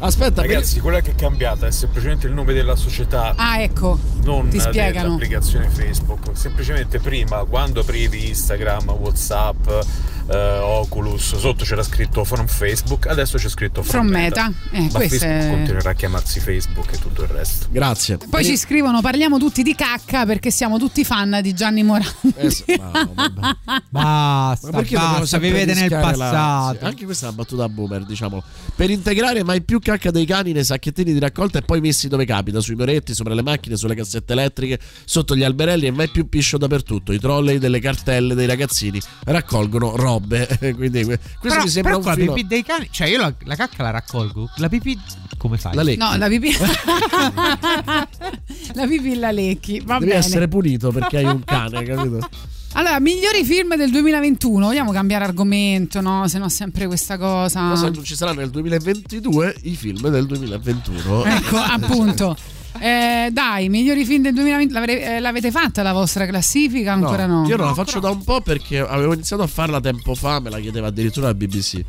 Aspetta, 0.00 0.42
Ragazzi, 0.42 0.80
quello 0.80 1.00
che 1.00 1.10
è 1.10 1.14
cambiato 1.14 1.66
è 1.66 1.70
semplicemente 1.70 2.26
il 2.26 2.32
nome 2.32 2.52
della 2.52 2.76
società, 2.76 3.34
Ah, 3.36 3.60
ecco, 3.60 3.98
non 4.24 4.48
ti 4.48 4.58
spiegano. 4.60 5.16
dell'applicazione 5.16 5.68
Facebook. 5.68 6.30
Semplicemente 6.36 6.98
prima, 7.00 7.44
quando 7.44 7.80
aprivi 7.80 8.28
Instagram, 8.28 8.88
Whatsapp, 8.90 9.66
eh, 10.30 10.58
Oculus, 10.58 11.36
sotto 11.36 11.64
c'era 11.64 11.82
scritto 11.82 12.24
from 12.24 12.46
Facebook, 12.46 13.06
adesso 13.06 13.36
c'è 13.36 13.48
scritto 13.48 13.82
from, 13.82 14.06
From 14.06 14.12
Meta. 14.12 14.50
Eh, 14.70 14.80
Ma 14.92 14.98
Facebook 15.00 15.22
è- 15.22 15.48
continuerà 15.50 15.90
a 15.90 15.94
chiamarsi 15.94 16.40
Facebook 16.40 16.92
e 16.92 16.98
tutto 16.98 17.22
il 17.22 17.28
resto. 17.28 17.66
Grazie. 17.70 18.18
Poi 18.28 18.44
ci 18.44 18.56
scrivono 18.56 19.00
parliamo 19.00 19.38
tutti 19.38 19.62
di 19.62 19.74
cacca 19.80 20.26
perché 20.26 20.50
siamo 20.50 20.78
tutti 20.78 21.04
fan 21.04 21.38
di 21.42 21.54
Gianni 21.54 21.82
Morandi. 21.82 22.34
Basta, 23.88 24.66
Ma 24.70 24.78
perché 24.78 24.94
dobbiamo 24.94 25.08
basta, 25.18 25.26
sempre 25.26 25.50
vivete 25.50 25.74
nel 25.74 25.90
la- 25.90 26.00
passato. 26.00 26.78
sì, 26.78 26.84
anche 26.84 27.04
questa 27.06 27.24
è 27.24 27.28
una 27.28 27.36
battuta 27.38 27.68
boomer, 27.68 28.04
diciamo. 28.04 28.42
Per 28.76 28.90
integrare 28.90 29.42
mai 29.42 29.62
più 29.62 29.78
cacca 29.78 30.10
dei 30.10 30.26
cani 30.26 30.52
nei 30.52 30.64
sacchettini 30.64 31.12
di 31.12 31.18
raccolta 31.18 31.58
e 31.58 31.62
poi 31.62 31.80
messi 31.80 32.08
dove 32.08 32.24
capita, 32.26 32.60
sui 32.60 32.74
muretti, 32.74 33.14
sopra 33.14 33.32
le 33.34 33.42
macchine, 33.42 33.76
sulle 33.76 33.94
cassette 33.94 34.32
elettriche, 34.32 34.78
sotto 35.04 35.34
gli 35.34 35.42
alberelli 35.42 35.86
e 35.86 35.90
mai 35.90 36.08
più 36.08 36.28
piscio 36.28 36.58
dappertutto. 36.58 37.12
I 37.12 37.18
trolley 37.18 37.58
delle 37.58 37.80
cartelle 37.80 38.34
dei 38.34 38.46
ragazzini 38.46 39.00
raccolgono 39.24 39.96
robe. 39.96 40.46
Quindi 40.76 41.04
que- 41.04 41.18
questo 41.18 41.38
però, 41.48 41.62
mi 41.62 41.68
sembra 41.68 41.92
però 41.92 41.96
un 41.96 42.02
con 42.02 42.12
la 42.12 42.18
filo. 42.18 42.32
pipì 42.34 42.46
dei 42.46 42.62
cani, 42.64 42.88
cioè 42.90 43.08
io 43.08 43.18
la, 43.18 43.32
la 43.44 43.56
cacca 43.56 43.82
la 43.82 43.90
raccolgo. 43.90 44.50
La 44.56 44.68
pipì 44.68 44.98
come 45.40 45.56
fai? 45.56 45.74
La 45.74 45.82
lecchi. 45.82 45.98
No, 45.98 46.14
la 46.18 46.28
pipì. 46.28 46.52
la 48.74 48.86
pipì 48.86 49.14
la 49.14 49.30
lecchi. 49.30 49.80
Va 49.82 49.94
Devi 49.94 50.10
bene. 50.10 50.18
essere 50.18 50.48
punito 50.48 50.90
perché 50.90 51.16
hai 51.16 51.24
un 51.24 51.42
cane, 51.42 51.82
capito? 51.82 52.28
Allora, 52.74 53.00
migliori 53.00 53.42
film 53.42 53.74
del 53.74 53.90
2021. 53.90 54.66
Vogliamo 54.66 54.92
cambiare 54.92 55.24
argomento, 55.24 56.02
no? 56.02 56.28
Se 56.28 56.36
no, 56.36 56.50
sempre 56.50 56.86
questa 56.86 57.16
cosa. 57.16 57.70
Cosa 57.70 57.88
non 57.88 58.04
ci 58.04 58.14
sarà 58.14 58.34
nel 58.34 58.50
2022? 58.50 59.56
I 59.62 59.74
film 59.76 60.08
del 60.10 60.26
2021. 60.26 61.24
Ecco, 61.24 61.56
appunto. 61.56 62.36
Eh, 62.80 63.28
dai, 63.30 63.68
migliori 63.68 64.06
film 64.06 64.22
del 64.22 64.32
2020. 64.32 64.72
l'avre- 64.72 65.16
eh, 65.16 65.20
l'avete 65.20 65.50
fatta 65.50 65.82
la 65.82 65.92
vostra 65.92 66.24
classifica? 66.26 66.92
Ancora 66.92 67.26
no. 67.26 67.46
Io 67.46 67.56
non 67.56 67.66
la 67.66 67.74
faccio 67.74 68.00
da 68.00 68.08
un 68.08 68.24
po' 68.24 68.40
perché 68.40 68.78
avevo 68.78 69.12
iniziato 69.12 69.42
a 69.42 69.46
farla 69.46 69.80
tempo 69.80 70.14
fa, 70.14 70.40
me 70.40 70.48
la 70.48 70.58
chiedeva 70.58 70.86
addirittura 70.86 71.26
la 71.26 71.34
BBC. 71.34 71.82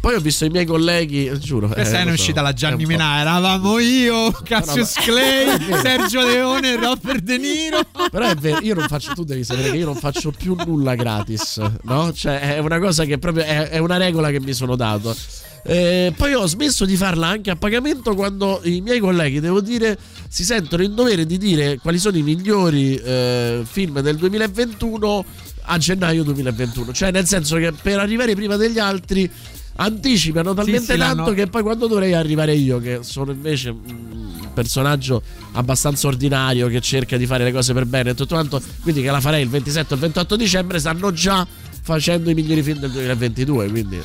Poi 0.00 0.14
ho 0.14 0.20
visto 0.20 0.44
i 0.44 0.50
miei 0.50 0.66
colleghi, 0.66 1.30
giuro. 1.38 1.68
Questa 1.68 1.98
eh, 1.98 2.02
è 2.02 2.06
so, 2.06 2.12
uscita 2.12 2.42
la 2.42 2.52
Gianni. 2.52 2.84
Minà, 2.84 3.20
eravamo 3.20 3.78
io, 3.78 4.30
Cassius 4.44 4.92
Clay, 4.92 5.58
Sergio 5.80 6.20
Leone, 6.20 6.76
Robert 6.76 7.22
De 7.22 7.38
Niro. 7.38 7.80
Però 8.10 8.26
è 8.26 8.34
vero, 8.34 8.58
io 8.60 8.74
non 8.74 8.86
faccio, 8.86 9.14
tu 9.14 9.24
devi 9.24 9.44
sapere 9.44 9.70
che 9.70 9.78
io 9.78 9.86
non 9.86 9.96
faccio 9.96 10.30
più 10.30 10.54
nulla 10.66 10.94
gratis, 10.94 11.58
no? 11.84 12.12
Cioè 12.12 12.56
è 12.56 12.58
una 12.58 12.78
cosa 12.78 13.04
che 13.04 13.16
proprio 13.16 13.44
è, 13.44 13.68
è 13.70 13.78
una 13.78 13.96
regola 13.96 14.28
che 14.30 14.40
mi 14.40 14.52
sono 14.52 14.76
dato. 14.76 15.16
Eh, 15.66 16.12
poi 16.14 16.34
ho 16.34 16.46
smesso 16.46 16.84
di 16.84 16.94
farla 16.94 17.28
anche 17.28 17.50
a 17.50 17.56
pagamento 17.56 18.14
quando 18.14 18.60
i 18.64 18.82
miei 18.82 18.98
colleghi, 18.98 19.40
devo 19.40 19.62
dire, 19.62 19.98
si 20.28 20.44
sentono 20.44 20.82
in 20.82 20.94
dovere 20.94 21.24
di 21.24 21.38
dire 21.38 21.78
quali 21.78 21.98
sono 21.98 22.18
i 22.18 22.22
migliori 22.22 22.96
eh, 22.96 23.62
film 23.64 24.00
del 24.00 24.16
2021 24.16 25.24
a 25.62 25.78
gennaio 25.78 26.22
2021. 26.22 26.92
Cioè, 26.92 27.10
nel 27.10 27.26
senso 27.26 27.56
che 27.56 27.72
per 27.72 27.98
arrivare 27.98 28.34
prima 28.34 28.56
degli 28.56 28.78
altri 28.78 29.30
anticipano 29.76 30.52
talmente 30.54 30.92
sì, 30.92 30.98
tanto 30.98 31.22
l'hanno- 31.22 31.32
che 31.32 31.46
poi 31.46 31.62
quando 31.62 31.86
dovrei 31.86 32.12
arrivare 32.12 32.54
io, 32.54 32.78
che 32.78 32.98
sono 33.02 33.32
invece 33.32 33.70
un 33.70 34.50
personaggio 34.52 35.22
abbastanza 35.52 36.06
ordinario 36.06 36.68
che 36.68 36.80
cerca 36.80 37.16
di 37.16 37.26
fare 37.26 37.42
le 37.42 37.52
cose 37.52 37.72
per 37.72 37.86
bene 37.86 38.10
e 38.10 38.14
tutto 38.14 38.34
quanto, 38.34 38.60
quindi 38.82 39.00
che 39.00 39.10
la 39.10 39.20
farei 39.20 39.42
il 39.42 39.48
27 39.48 39.94
o 39.94 39.96
il 39.96 40.02
28 40.02 40.36
dicembre, 40.36 40.78
stanno 40.78 41.10
già 41.12 41.46
facendo 41.82 42.28
i 42.30 42.34
migliori 42.34 42.62
film 42.62 42.78
del 42.78 42.90
2022. 42.90 43.68
Quindi 43.70 44.00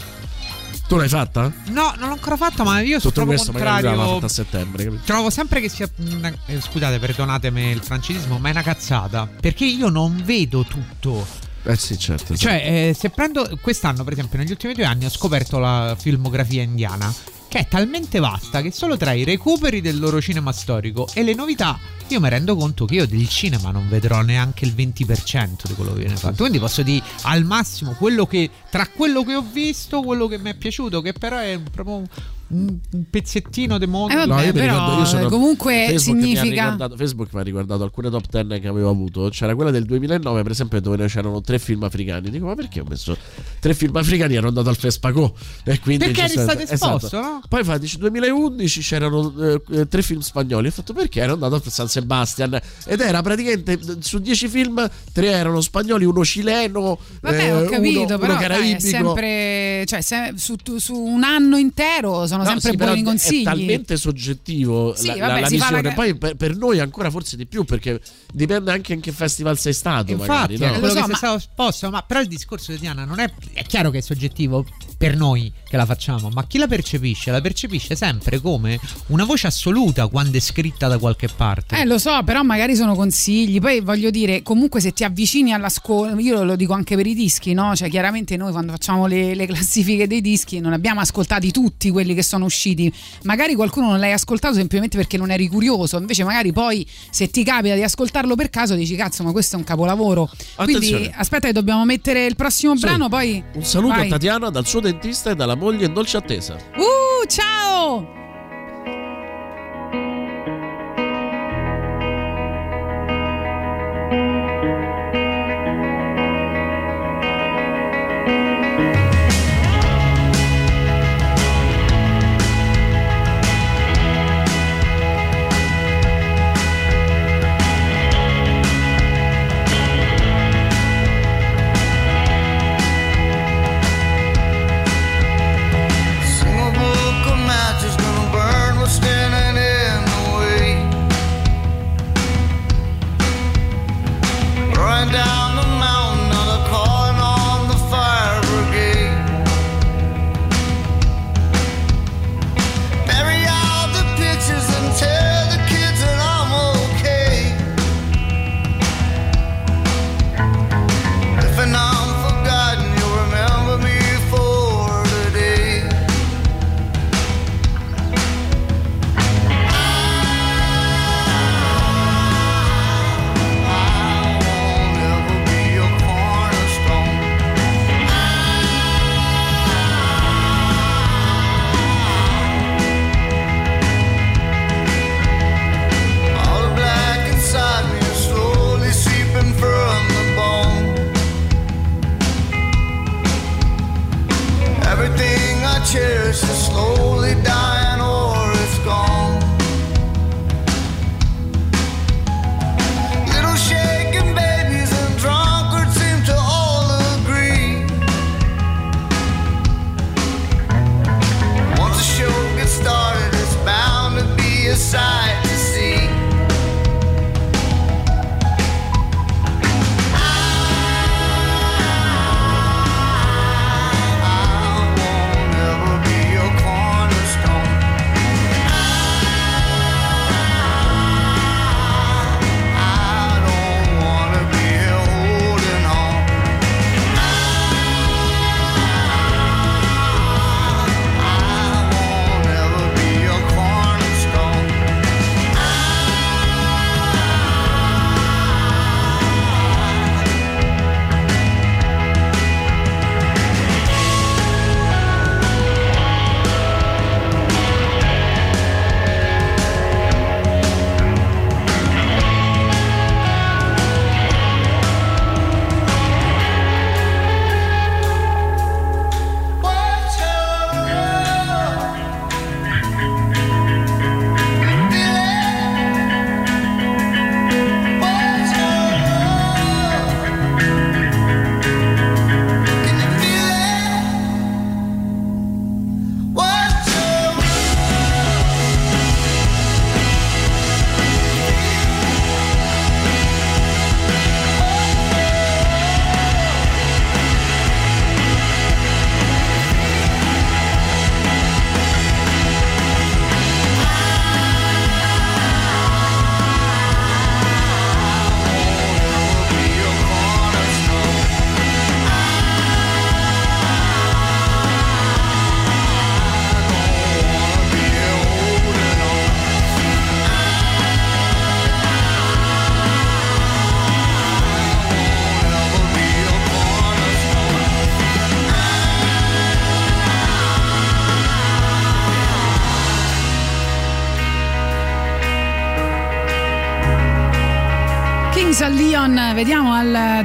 tu 0.90 0.98
l'hai 0.98 1.07
fatta? 1.07 1.52
No, 1.68 1.94
non 1.99 2.07
l'ho 2.10 2.16
ancora 2.16 2.36
fatta, 2.36 2.64
ma 2.64 2.80
io 2.82 2.99
sono 2.99 3.14
Tutto 3.14 3.26
proprio 3.26 3.36
questo 3.38 3.52
magari 3.52 3.84
contrario. 3.86 4.14
fatta 4.14 4.26
a 4.26 4.30
settembre. 4.30 4.84
capito? 4.86 5.03
Trovo 5.06 5.30
sempre 5.30 5.61
che 5.61 5.70
sia. 5.70 5.88
una- 5.98 6.34
eh, 6.48 6.60
scusate, 6.60 6.98
perdonatemi 6.98 7.70
il 7.70 7.82
francesismo, 7.84 8.40
ma 8.40 8.48
è 8.49 8.52
una 8.52 8.64
cazzata. 8.64 9.30
Perché 9.40 9.66
io 9.66 9.90
non 9.90 10.22
vedo 10.26 10.64
tutto. 10.64 11.26
Eh 11.64 11.76
sì, 11.76 11.99
certo. 11.99 12.36
Cioè, 12.36 12.53
eh, 12.90 12.94
se 12.98 13.10
prendo 13.11 13.48
quest'anno, 13.61 14.03
per 14.03 14.14
esempio, 14.14 14.40
negli 14.40 14.49
ultimi 14.49 14.74
due 14.74 14.86
anni 14.86 15.06
ho 15.06 15.10
scoperto 15.10 15.60
la 15.60 15.95
filmografia 15.99 16.64
indiana. 16.64 17.14
Che 17.50 17.58
è 17.58 17.68
talmente 17.68 18.20
vasta 18.20 18.62
che 18.62 18.70
solo 18.70 18.96
tra 18.96 19.12
i 19.12 19.24
recuperi 19.24 19.82
del 19.82 19.98
loro 19.98 20.22
cinema 20.22 20.52
storico 20.52 21.08
e 21.16 21.24
le 21.24 21.34
novità, 21.34 21.80
io 22.10 22.20
mi 22.20 22.30
rendo 22.30 22.56
conto 22.56 22.86
che 22.86 22.94
io 22.94 23.08
del 23.08 23.28
cinema 23.28 23.72
non 23.72 23.90
vedrò 23.90 24.22
neanche 24.22 24.66
il 24.66 24.74
20% 24.76 25.66
di 25.66 25.74
quello 25.74 25.94
che 25.94 26.02
viene 26.02 26.16
fatto. 26.16 26.36
Quindi 26.36 26.60
posso 26.60 26.84
dire 26.84 27.04
al 27.24 27.44
massimo 27.46 27.94
quello 27.94 28.28
che 28.28 28.52
tra 28.70 28.86
quello 28.88 29.24
che 29.24 29.34
ho 29.34 29.42
visto, 29.42 30.04
quello 30.04 30.28
che 30.28 30.38
mi 30.38 30.52
è 30.52 30.56
piaciuto, 30.56 31.02
che 31.02 31.14
però 31.14 31.40
è 31.40 31.60
proprio 31.72 32.04
un, 32.50 32.78
pezzettino 33.10 33.78
di 33.78 33.86
mondo. 33.88 34.14
Eh, 34.14 34.18
vabbè, 34.18 34.28
No, 34.28 34.40
io 34.40 34.46
mi 34.48 34.52
però, 34.60 34.74
ricordo, 34.74 35.00
io 35.00 35.06
sono- 35.06 35.30
comunque 35.30 35.86
Facebook 35.90 36.18
mi 36.18 36.24
significa- 36.36 36.64
ricordato- 36.64 36.96
Facebook 36.98 37.30
mi 37.34 37.40
ha 37.40 37.44
ricordato 37.44 37.84
alcune 37.84 38.10
top 38.10 38.26
10 38.30 38.60
che 38.60 38.68
avevo 38.68 38.90
avuto. 38.90 39.30
C'era 39.30 39.56
quella 39.56 39.72
del 39.72 39.86
2009, 39.86 40.42
per 40.44 40.52
esempio, 40.52 40.82
dove 40.82 41.06
c'erano 41.08 41.42
tre 41.42 41.60
film 41.60 41.84
africani. 41.84 42.30
Dico, 42.30 42.46
ma 42.46 42.56
perché 42.56 42.80
ho 42.82 42.86
messo 42.88 43.16
tre 43.60 43.74
film 43.74 43.96
africani? 43.96 44.36
Ero 44.36 44.48
andato 44.48 44.70
al 44.70 44.76
Fespaco. 44.78 45.36
E 45.64 45.80
quindi 45.80 46.06
Perché 46.06 46.22
eri 46.24 46.32
stato 46.32 46.60
esposto, 46.60 47.06
esatto. 47.08 47.20
no? 47.22 47.42
Poi 47.48 47.64
fa, 47.64 47.78
dice 47.78 47.98
2011 47.98 48.82
c'erano 48.82 49.34
eh, 49.72 49.88
tre 49.88 50.02
film 50.02 50.22
spagnoli. 50.22 50.68
Ho 50.68 50.72
fatto 50.72 50.94
perché 50.94 51.22
ero 51.22 51.34
andato 51.34 51.56
a 51.56 51.62
San 51.70 51.88
Sebastian. 51.88 52.60
Ed 52.86 53.00
era 53.02 53.22
praticamente 53.22 53.80
su 54.00 54.20
10 54.20 54.48
film, 54.48 54.90
tre 55.14 55.28
erano 55.28 55.62
spagnoli, 55.62 56.06
uno 56.06 56.24
cileno. 56.26 56.98
Vabbè, 57.22 57.44
eh, 57.44 57.52
ho 57.54 57.66
capito, 57.70 58.00
uno, 58.06 58.18
però 58.18 58.38
uno 58.38 58.48
dai, 58.48 58.80
sempre. 58.80 59.84
Cioè, 59.86 60.02
se- 60.02 60.34
su, 60.36 60.56
su 60.78 60.96
un 60.96 61.24
anno 61.24 61.58
intero 61.58 62.26
sono 62.28 62.39
No, 62.44 62.49
sempre 62.49 62.70
sì, 62.72 62.76
buoni 62.78 63.03
consigli. 63.03 63.41
È 63.41 63.44
talmente 63.44 63.98
soggettivo 63.98 64.94
Sì, 64.95 65.07
la, 65.07 65.28
vabbè, 65.28 65.41
la- 65.41 65.48
visione. 65.48 65.82
la- 65.82 65.94
Poi 65.94 66.16
per, 66.18 66.36
per 66.36 66.56
noi 66.56 66.80
ancora 66.80 67.10
forse 67.10 67.36
di 67.38 67.45
più, 67.45 67.64
perché 67.64 67.99
dipende 68.34 68.72
anche 68.72 68.94
in 68.94 68.99
che 69.02 69.11
festival 69.11 69.57
sei 69.57 69.74
stato. 69.74 70.11
Infatti, 70.11 70.53
magari, 70.57 70.57
no? 70.57 70.80
quello 70.80 70.80
Lo 70.80 70.88
so, 70.90 70.94
che 70.94 70.99
ma- 70.99 71.06
sei 71.07 71.16
stato 71.16 71.36
esposto, 71.38 71.90
ma 71.90 72.02
però 72.03 72.20
il 72.22 72.28
discorso 72.28 72.72
di 72.72 72.80
Diana 72.80 73.06
non 73.06 73.20
è. 73.20 73.32
È 73.53 73.64
chiaro 73.64 73.90
che 73.91 73.99
è 73.99 74.02
soggettivo 74.02 74.66
per 74.98 75.16
noi 75.16 75.52
che 75.70 75.78
la 75.78 75.86
facciamo, 75.86 76.30
ma 76.30 76.45
chi 76.45 76.57
la 76.57 76.68
percepisce? 76.68 77.32
La 77.32 77.41
percepisce 77.41 77.95
sempre 77.95 78.40
come 78.41 78.80
una 79.07 79.24
voce 79.24 79.48
assoluta 79.48 80.07
quando 80.07 80.38
è 80.38 80.40
scritta 80.40 80.88
da 80.88 80.98
qualche 80.98 81.28
parte. 81.28 81.80
Eh, 81.80 81.86
lo 81.86 81.98
so, 81.98 82.22
però 82.24 82.41
magari 82.44 82.76
sono 82.76 82.95
consigli. 82.95 83.60
Poi 83.60 83.80
voglio 83.82 84.10
dire, 84.10 84.41
comunque 84.44 84.82
se 84.82 84.91
ti 84.91 85.03
avvicini 85.03 85.53
alla 85.53 85.70
scuola, 85.70 86.20
io 86.20 86.44
lo 86.44 86.56
dico 86.56 86.74
anche 86.74 86.95
per 86.95 87.06
i 87.07 87.14
dischi, 87.14 87.53
no? 87.53 87.76
Cioè, 87.76 87.90
chiaramente 87.90 88.36
noi 88.38 88.52
quando 88.52 88.72
facciamo 88.72 89.06
le, 89.06 89.36
le 89.36 89.45
classifiche 89.45 90.07
dei 90.07 90.22
dischi 90.22 90.60
non 90.60 90.74
abbiamo 90.74 90.99
ascoltati 91.02 91.52
tutti 91.52 91.90
quelli 91.91 92.14
che 92.14 92.24
sono 92.24 92.28
usciti. 92.45 92.91
Magari 93.23 93.56
qualcuno 93.56 93.88
non 93.89 93.99
l'hai 93.99 94.11
ascoltato 94.11 94.53
semplicemente 94.56 94.97
perché 94.97 95.18
non 95.18 95.31
eri 95.31 95.47
curioso. 95.47 95.97
Invece, 95.97 96.23
magari 96.23 96.51
poi 96.51 96.85
se 97.10 97.30
ti 97.30 97.43
capita 97.43 97.76
di 97.76 97.84
ascoltarlo 97.84 98.35
per 98.35 98.49
caso, 98.49 98.76
dici 98.76 98.95
cazzo, 98.95 99.23
ma 99.23 99.31
questo 99.31 99.56
è 99.56 99.60
un 99.60 99.65
capolavoro. 99.65 100.30
Quindi 100.56 100.76
Attenzione. 100.76 101.11
aspetta, 101.15 101.47
che 101.47 101.53
dobbiamo 101.53 101.85
mettere 101.85 102.26
il 102.26 102.35
prossimo 102.35 102.76
Sì. 102.76 102.81
brano. 102.81 103.10
Poi 103.10 103.43
Un 103.56 103.64
saluto 103.64 103.95
Vai. 103.95 104.07
a 104.07 104.10
Tatiana 104.10 104.49
dal 104.49 104.65
suo 104.65 104.80
dentista 104.80 105.31
e 105.31 105.35
dalla 105.35 105.56
moglie 105.56 105.85
in 105.85 105.93
dolce 105.93 106.18
attesa. 106.18 106.56
Uh, 106.76 107.26
ciao! 107.27 108.28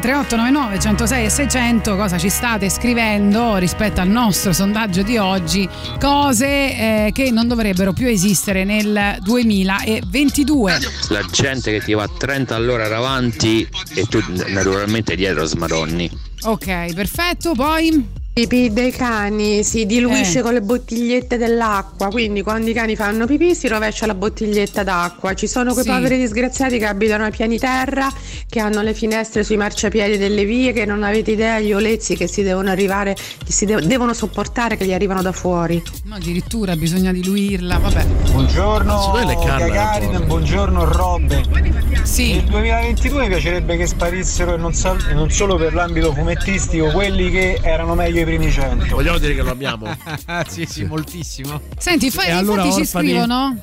3899 0.04 0.80
106 0.80 1.24
e 1.24 1.30
600 1.30 1.96
cosa 1.96 2.18
ci 2.18 2.28
state 2.28 2.68
scrivendo 2.68 3.56
rispetto 3.56 4.02
al 4.02 4.08
nostro 4.08 4.52
sondaggio 4.52 5.00
di 5.00 5.16
oggi, 5.16 5.66
cose 5.98 6.46
eh, 7.06 7.10
che 7.14 7.30
non 7.30 7.48
dovrebbero 7.48 7.94
più 7.94 8.06
esistere 8.06 8.64
nel 8.64 9.16
2022. 9.22 10.78
La 11.08 11.24
gente 11.30 11.70
che 11.72 11.80
ti 11.80 11.94
va 11.94 12.02
a 12.02 12.10
30 12.14 12.54
all'ora 12.54 12.84
avanti 12.94 13.66
e 13.94 14.04
tu 14.04 14.22
naturalmente 14.48 15.16
dietro 15.16 15.46
smaronni. 15.46 16.10
Ok, 16.42 16.92
perfetto, 16.92 17.54
poi 17.54 18.23
Pipì 18.34 18.72
dei 18.72 18.90
cani 18.90 19.62
si 19.62 19.86
diluisce 19.86 20.40
Eh. 20.40 20.42
con 20.42 20.54
le 20.54 20.60
bottigliette 20.60 21.36
dell'acqua, 21.38 22.08
quindi 22.08 22.42
quando 22.42 22.68
i 22.68 22.72
cani 22.72 22.96
fanno 22.96 23.26
pipì 23.26 23.54
si 23.54 23.68
rovescia 23.68 24.06
la 24.06 24.14
bottiglietta 24.14 24.82
d'acqua. 24.82 25.34
Ci 25.34 25.46
sono 25.46 25.72
quei 25.72 25.84
Sì. 25.84 25.90
poveri 25.92 26.18
disgraziati 26.18 26.78
che 26.78 26.86
abitano 26.86 27.22
ai 27.22 27.30
piani 27.30 27.60
terra, 27.60 28.12
che 28.48 28.58
hanno 28.58 28.82
le 28.82 28.92
finestre 28.92 29.44
sui 29.44 29.56
marciapiedi 29.56 30.18
delle 30.18 30.44
vie, 30.44 30.72
che 30.72 30.84
non 30.84 31.04
avete 31.04 31.30
idea 31.30 31.60
gli 31.60 31.72
olezzi 31.72 32.16
che 32.16 32.26
si 32.26 32.42
devono 32.42 32.70
arrivare, 32.70 33.14
che 33.14 33.52
si 33.52 33.66
de- 33.66 33.86
devono 33.86 34.12
sopportare, 34.12 34.76
che 34.76 34.84
gli 34.84 34.92
arrivano 34.92 35.22
da 35.22 35.30
fuori. 35.30 35.80
no, 36.06 36.16
addirittura 36.16 36.74
bisogna 36.74 37.12
diluirla, 37.12 37.78
vabbè. 37.78 38.04
Buongiorno 38.32 39.12
Gagarin, 39.12 40.24
buongiorno 40.26 40.84
Robbe. 40.84 41.40
Sì. 42.02 42.32
Nel 42.34 42.44
2022 42.46 43.22
mi 43.22 43.28
piacerebbe 43.28 43.76
che 43.76 43.86
sparissero 43.86 44.54
e 44.54 44.56
non, 44.56 44.74
sa- 44.74 44.96
e 45.08 45.14
non 45.14 45.30
solo 45.30 45.54
per 45.56 45.72
l'ambito 45.72 46.12
fumettistico 46.12 46.90
quelli 46.90 47.30
che 47.30 47.60
erano 47.62 47.94
meglio 47.94 48.22
i 48.24 48.36
primi 48.36 48.50
100. 48.50 48.86
Vogliamo 48.94 49.18
dire 49.18 49.34
che 49.34 49.42
lo 49.42 49.50
abbiamo. 49.50 49.96
sì, 50.48 50.66
sì, 50.66 50.84
moltissimo. 50.84 51.60
Senti, 51.78 52.10
fa- 52.10 52.24
E 52.24 52.30
allora 52.30 52.64
infatti 52.64 52.74
ci 52.84 52.88
orfani? 52.96 53.08
scrivono. 53.08 53.56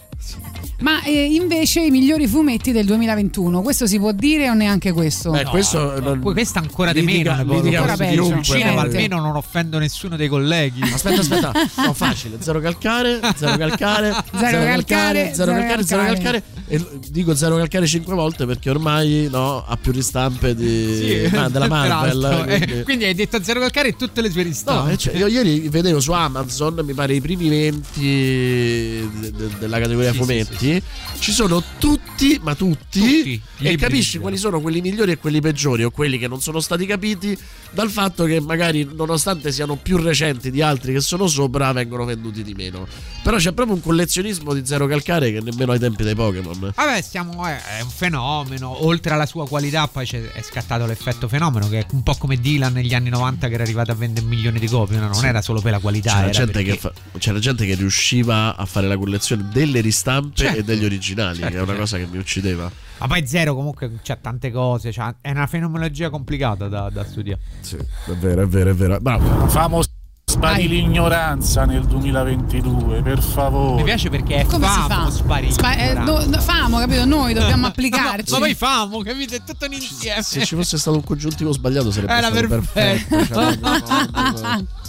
Ma 0.81 1.03
eh, 1.03 1.25
invece 1.33 1.81
i 1.81 1.91
migliori 1.91 2.27
fumetti 2.27 2.71
del 2.71 2.85
2021, 2.85 3.61
questo 3.61 3.85
si 3.85 3.99
può 3.99 4.11
dire 4.11 4.49
o 4.49 4.53
neanche 4.53 4.91
questo? 4.91 5.33
Eh, 5.33 5.43
questo 5.45 5.99
non- 5.99 6.19
Questa 6.19 6.59
ancora 6.59 6.91
di 6.91 7.01
meno. 7.03 7.31
ancora 7.31 7.95
peggio. 7.95 8.23
chiunque, 8.23 8.43
Cinema 8.43 8.81
almeno 8.81 9.19
non 9.19 9.35
offendo 9.35 9.77
nessuno 9.77 10.15
dei 10.15 10.27
colleghi. 10.27 10.81
Aspetta, 10.91 11.21
aspetta, 11.21 11.51
no, 11.85 11.93
facile, 11.93 12.37
zero 12.39 12.59
calcare, 12.59 13.19
zero 13.35 13.57
calcare, 13.57 14.09
Zero 14.35 14.63
calcare, 14.63 15.31
zero 15.33 15.51
zero 15.51 15.51
calcare, 15.67 15.83
zero 15.85 16.03
calcare. 16.03 16.43
E 16.67 16.85
dico 17.09 17.35
zero 17.35 17.57
calcare 17.57 17.85
cinque 17.85 18.15
volte 18.15 18.45
perché 18.45 18.69
ormai 18.69 19.27
no, 19.29 19.63
ha 19.65 19.77
più 19.77 19.91
ristampe 19.91 20.55
di, 20.55 21.27
ma- 21.31 21.49
della 21.49 21.67
Marvel. 21.69 22.45
Eh, 22.47 22.57
quindi- 22.57 22.83
quindi 22.83 23.03
hai 23.05 23.13
detto 23.13 23.41
zero 23.43 23.59
calcare 23.59 23.89
e 23.89 23.95
tutte 23.95 24.21
le 24.21 24.29
sue 24.31 24.41
No, 24.43 24.47
ristampe. 24.49 24.91
eh, 24.93 24.97
cioè, 24.97 25.15
io 25.15 25.27
ieri 25.27 25.69
vedevo 25.69 25.99
su 25.99 26.11
Amazon, 26.11 26.79
mi 26.83 26.93
pare 26.93 27.13
i 27.13 27.21
primi 27.21 27.49
20 27.49 27.99
de- 28.01 29.31
de- 29.31 29.49
della 29.59 29.79
categoria 29.79 30.11
Sì, 30.11 30.17
fumetti. 30.17 30.69
Ci 31.19 31.31
sono 31.31 31.63
tutti, 31.79 32.39
ma 32.41 32.53
tutti, 32.55 32.99
Tutti, 32.99 33.41
e 33.59 33.75
capisci 33.77 34.17
quali 34.19 34.37
sono 34.37 34.59
quelli 34.61 34.81
migliori 34.81 35.11
e 35.11 35.17
quelli 35.17 35.39
peggiori, 35.41 35.83
o 35.83 35.91
quelli 35.91 36.17
che 36.17 36.27
non 36.27 36.39
sono 36.41 36.59
stati 36.59 36.85
capiti 36.85 37.37
dal 37.71 37.89
fatto 37.89 38.25
che 38.25 38.39
magari, 38.41 38.87
nonostante 38.93 39.51
siano 39.51 39.75
più 39.75 39.97
recenti 39.97 40.51
di 40.51 40.61
altri 40.61 40.93
che 40.93 41.01
sono 41.01 41.27
sopra, 41.27 41.71
vengono 41.71 42.05
venduti 42.05 42.43
di 42.43 42.53
meno. 42.53 42.87
Però 43.23 43.37
c'è 43.37 43.51
proprio 43.53 43.75
un 43.75 43.81
collezionismo 43.81 44.53
di 44.53 44.65
zero 44.65 44.87
calcare 44.87 45.31
che 45.31 45.41
nemmeno 45.41 45.71
ai 45.71 45.79
tempi 45.79 46.03
dei 46.03 46.15
Pokémon. 46.15 46.71
Vabbè, 46.75 47.01
stiamo, 47.01 47.45
è, 47.45 47.61
è 47.77 47.81
un 47.81 47.89
fenomeno. 47.89 48.85
Oltre 48.85 49.13
alla 49.13 49.25
sua 49.27 49.47
qualità, 49.47 49.87
poi 49.87 50.05
c'è, 50.05 50.31
è 50.31 50.41
scattato 50.41 50.85
l'effetto 50.85 51.27
fenomeno, 51.27 51.67
che 51.69 51.79
è 51.79 51.85
un 51.91 52.03
po' 52.03 52.15
come 52.15 52.37
Dylan 52.37 52.73
negli 52.73 52.93
anni 52.93 53.09
90 53.09 53.47
che 53.47 53.53
era 53.53 53.63
arrivato 53.63 53.91
a 53.91 53.95
vendere 53.95 54.25
milioni 54.25 54.59
di 54.59 54.67
copie. 54.67 54.97
no? 54.97 55.05
Non 55.05 55.13
Sì. 55.13 55.25
era 55.27 55.41
solo 55.41 55.61
per 55.61 55.71
la 55.71 55.79
qualità. 55.79 56.11
C'era 56.11 56.21
era 56.23 56.31
gente, 56.31 56.51
perché- 56.51 56.71
che 56.71 56.77
fa- 56.77 56.93
c'era 57.19 57.39
gente 57.39 57.65
che 57.65 57.75
riusciva 57.75 58.55
a 58.55 58.65
fare 58.65 58.87
la 58.87 58.97
collezione 58.97 59.47
delle 59.53 59.81
ristampe 59.81 60.35
Certo. 60.35 60.57
e 60.59 60.60
degli 60.63 60.85
originali, 60.85 61.39
che 61.39 61.47
è 61.47 61.55
una 61.55 61.65
Certo, 61.65 61.79
cosa 61.79 61.97
che 61.97 62.07
mi 62.09 62.17
uccideva. 62.17 62.71
Ma 62.99 63.07
poi 63.07 63.25
zero 63.27 63.55
comunque 63.55 63.91
c'ha 64.03 64.15
tante 64.15 64.51
cose. 64.51 64.91
c'ha- 64.91 65.15
è 65.21 65.31
una 65.31 65.47
fenomenologia 65.47 66.09
complicata 66.09 66.67
da, 66.67 66.89
da 66.89 67.03
studiare. 67.05 67.41
Sì, 67.61 67.75
è 67.77 68.11
vero, 68.19 68.43
è 68.43 68.47
vero, 68.47 68.69
è 68.71 68.73
vero. 68.75 68.99
Bravo. 68.99 69.47
Famo 69.47 69.81
spari 70.23 70.67
l'ignoranza 70.69 71.65
nel 71.65 71.83
2022, 71.85 73.01
per 73.01 73.21
favore. 73.21 73.77
Mi 73.77 73.83
piace 73.83 74.09
perché 74.09 74.35
è 74.37 74.45
Come 74.45 74.65
si 74.67 74.79
famo 74.87 75.05
fa? 75.05 75.11
sparire. 75.11 75.51
Spa- 75.51 75.75
eh, 75.75 75.93
do- 76.05 76.25
do- 76.25 76.39
famo, 76.39 76.77
capito? 76.79 77.03
Noi 77.05 77.33
dobbiamo 77.33 77.67
applicarci. 77.67 78.31
ma 78.31 78.37
poi 78.37 78.53
famo, 78.55 79.01
capito? 79.01 79.35
È 79.35 79.41
tutto 79.43 79.65
un 79.65 79.73
insieme. 79.73 80.21
Se 80.23 80.45
ci 80.45 80.55
fosse 80.55 80.77
stato 80.77 80.95
un 80.97 81.03
congiuntivo 81.03 81.51
sbagliato 81.51 81.91
sarebbe 81.91 82.13
Era 82.13 82.27
stato 82.29 82.47
perfetto. 82.47 83.15
perfetto. 83.15 84.67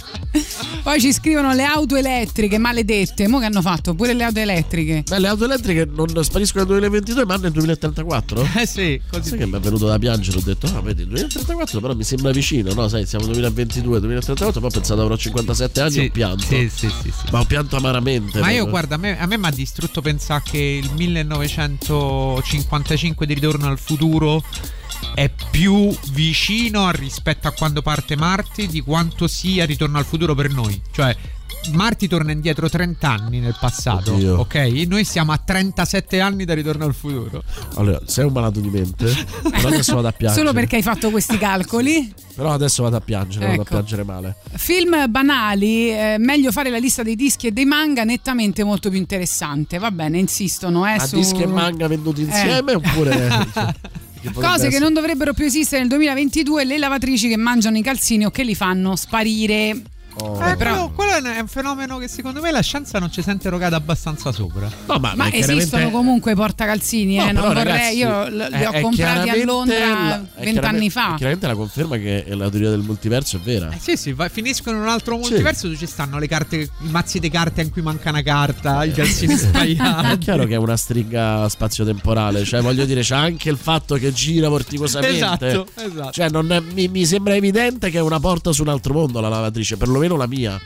Poi 0.83 0.99
ci 0.99 1.13
scrivono 1.13 1.53
le 1.53 1.63
auto 1.63 1.95
elettriche, 1.95 2.57
maledette. 2.57 3.27
Mo 3.27 3.37
che 3.39 3.45
hanno 3.45 3.61
fatto? 3.61 3.93
Pure 3.93 4.13
le 4.13 4.23
auto 4.23 4.39
elettriche. 4.39 5.03
Beh, 5.07 5.19
le 5.19 5.27
auto 5.27 5.45
elettriche 5.45 5.87
non 5.93 6.07
spariscono 6.23 6.63
nel 6.65 6.79
2022, 6.79 7.25
ma 7.25 7.35
nel 7.37 7.51
2034? 7.51 8.49
Eh 8.63 8.67
sì, 8.67 8.99
così. 9.09 9.29
Sai 9.29 9.37
che 9.39 9.45
mi 9.45 9.57
è 9.57 9.59
venuto 9.59 9.85
da 9.87 9.97
piangere, 9.99 10.37
ho 10.37 10.41
detto, 10.41 10.67
ah, 10.67 10.81
vedi, 10.81 11.01
il 11.03 11.07
2034 11.07 11.79
però 11.79 11.95
mi 11.95 12.03
sembra 12.03 12.31
vicino, 12.31 12.73
no? 12.73 12.87
Sai, 12.87 13.05
siamo 13.05 13.25
nel 13.25 13.33
2022, 13.35 13.99
2034, 13.99 14.59
poi 14.59 14.69
ho 14.69 14.73
pensato 14.73 15.01
avrò 15.01 15.15
57 15.17 15.81
anni 15.81 15.91
Sì, 15.91 15.99
e 16.01 16.05
ho 16.07 16.11
pianto. 16.11 16.43
sì, 16.43 16.69
sì, 16.73 16.89
sì, 16.89 17.11
sì. 17.11 17.25
Ma 17.31 17.39
ho 17.39 17.45
pianto 17.45 17.75
amaramente. 17.77 18.39
Ma 18.39 18.49
io 18.51 18.67
guarda, 18.67 18.95
a 18.95 18.97
me, 18.97 19.19
a 19.19 19.25
me 19.25 19.37
mi 19.37 19.45
ha 19.45 19.51
distrutto 19.51 20.01
pensare 20.01 20.43
che 20.49 20.57
il 20.57 20.89
1955 20.93 23.25
di 23.25 23.33
Ritorno 23.33 23.67
al 23.67 23.79
futuro 23.79 24.43
è 25.13 25.29
più 25.51 25.95
vicino 26.11 26.89
rispetto 26.91 27.47
a 27.47 27.51
quando 27.51 27.81
parte 27.81 28.15
Marty 28.15 28.67
di 28.67 28.81
quanto 28.81 29.27
sia 29.27 29.65
Ritorno 29.65 29.97
al 29.97 30.05
futuro 30.05 30.35
per 30.35 30.49
noi. 30.51 30.79
Cioè, 30.91 31.15
Marty 31.71 32.07
torna 32.07 32.33
indietro 32.33 32.67
30 32.69 33.09
anni 33.09 33.39
nel 33.39 33.55
passato, 33.57 34.13
Oddio. 34.15 34.39
ok? 34.39 34.55
Noi 34.85 35.05
siamo 35.05 35.31
a 35.31 35.37
37 35.37 36.19
anni 36.19 36.43
da 36.43 36.53
Ritorno 36.53 36.83
al 36.83 36.93
futuro. 36.93 37.41
Allora, 37.75 38.01
sei 38.05 38.25
un 38.25 38.33
malato 38.33 38.59
di 38.59 38.67
mente, 38.69 39.05
però 39.49 39.69
adesso 39.69 39.95
vado 39.95 40.07
a 40.09 40.11
piangere. 40.11 40.41
Solo 40.41 40.53
perché 40.53 40.75
hai 40.75 40.81
fatto 40.81 41.09
questi 41.09 41.37
calcoli. 41.37 42.13
Però 42.35 42.51
adesso 42.51 42.83
vado 42.83 42.97
a 42.97 42.99
piangere, 42.99 43.45
vado 43.45 43.59
a 43.59 43.61
Ecco. 43.63 43.75
piangere 43.75 44.03
male. 44.03 44.35
Film 44.55 45.09
banali, 45.09 45.89
eh, 45.91 46.15
meglio 46.19 46.51
fare 46.51 46.69
la 46.69 46.79
lista 46.79 47.01
dei 47.01 47.15
dischi 47.15 47.47
e 47.47 47.51
dei 47.53 47.65
manga, 47.65 48.03
nettamente 48.03 48.63
molto 48.65 48.89
più 48.89 48.97
interessante. 48.99 49.77
Va 49.77 49.91
bene, 49.91 50.17
insistono. 50.19 50.85
Eh, 50.85 50.93
A 50.95 51.05
su- 51.05 51.15
dischi 51.15 51.43
e 51.43 51.47
manga 51.47 51.87
venduti 51.87 52.21
Eh. 52.21 52.25
insieme 52.25 52.73
oppure... 52.73 53.47
Cose 54.31 54.69
che 54.69 54.79
non 54.79 54.93
dovrebbero 54.93 55.33
più 55.33 55.45
esistere 55.45 55.81
nel 55.81 55.89
2022, 55.89 56.63
le 56.63 56.77
lavatrici 56.77 57.27
che 57.27 57.37
mangiano 57.37 57.77
i 57.77 57.81
calzini 57.81 58.25
o 58.25 58.31
che 58.31 58.43
li 58.43 58.55
fanno 58.55 58.95
sparire. 58.95 59.81
Oh. 60.15 60.35
Eh, 60.47 60.55
però- 60.55 60.89
quello, 60.89 60.91
quello 60.93 61.11
è 61.11 61.17
un- 61.39 61.45
è 61.45 61.47
fenomeno 61.47 61.97
che 61.97 62.07
secondo 62.07 62.39
me 62.41 62.51
la 62.51 62.61
scienza 62.61 62.99
non 62.99 63.11
ci 63.11 63.21
sente 63.21 63.47
erogata 63.47 63.75
abbastanza 63.75 64.31
sopra. 64.31 64.69
No, 64.87 64.97
ma, 64.99 65.13
Ma 65.15 65.31
esistono 65.31 65.89
comunque 65.89 66.33
i 66.33 66.35
portacalzini, 66.35 67.15
No, 67.15 67.23
eh, 67.29 67.31
non 67.31 67.41
però, 67.41 67.47
vorrei, 67.53 67.63
ragazzi, 67.65 67.97
io 67.97 68.27
li 68.27 68.39
è- 68.55 68.67
ho 68.67 68.71
è 68.71 68.81
comprati 68.81 69.29
a 69.29 69.33
chiaramente 69.33 69.45
Londra 69.45 70.23
è 70.35 70.43
vent'anni 70.43 70.89
fa. 70.89 71.13
è 71.13 71.17
Chiaramente 71.17 71.47
la 71.47 71.55
conferma 71.55 71.97
che 71.97 72.25
la 72.29 72.49
teoria 72.49 72.69
del 72.69 72.81
multiverso 72.81 73.37
è 73.37 73.39
vera. 73.39 73.69
Eh 73.71 73.79
sì, 73.79 73.97
sì, 73.97 74.13
va- 74.13 74.29
finiscono 74.29 74.77
in 74.77 74.83
un 74.83 74.89
altro 74.89 75.17
multiverso 75.17 75.65
dove 75.67 75.79
ci 75.79 75.87
stanno 75.87 76.19
le 76.19 76.27
carte, 76.27 76.55
i 76.57 76.69
mazzi 76.89 77.19
di 77.19 77.29
carte 77.29 77.61
in 77.61 77.71
cui 77.71 77.81
manca 77.81 78.09
una 78.09 78.21
carta, 78.21 78.83
i 78.83 78.91
calzini 78.91 79.33
È 79.33 79.37
sbagliati. 79.37 80.17
chiaro 80.19 80.45
che 80.45 80.53
è 80.53 80.57
una 80.57 80.77
stringa 80.77 81.49
spazio-temporale, 81.49 82.43
cioè 82.45 82.61
voglio 82.61 82.85
dire, 82.85 83.01
c'è 83.01 83.15
anche 83.15 83.49
il 83.49 83.57
fatto 83.57 83.95
che 83.95 84.13
gira 84.13 84.47
vorticosamente. 84.49 85.15
Esatto, 85.15 85.67
esatto. 85.75 86.11
Cioè, 86.11 86.29
non 86.29 86.51
è- 86.51 86.59
mi, 86.61 86.87
mi 86.87 87.05
sembra 87.05 87.35
evidente 87.35 87.89
che 87.89 87.97
è 87.97 88.01
una 88.01 88.19
porta 88.19 88.51
su 88.51 88.61
un 88.61 88.67
altro 88.69 88.93
mondo 88.93 89.19
la 89.19 89.29
lavatrice, 89.29 89.75
perlomeno 89.77 90.01
la 90.17 90.27
mia. 90.27 90.59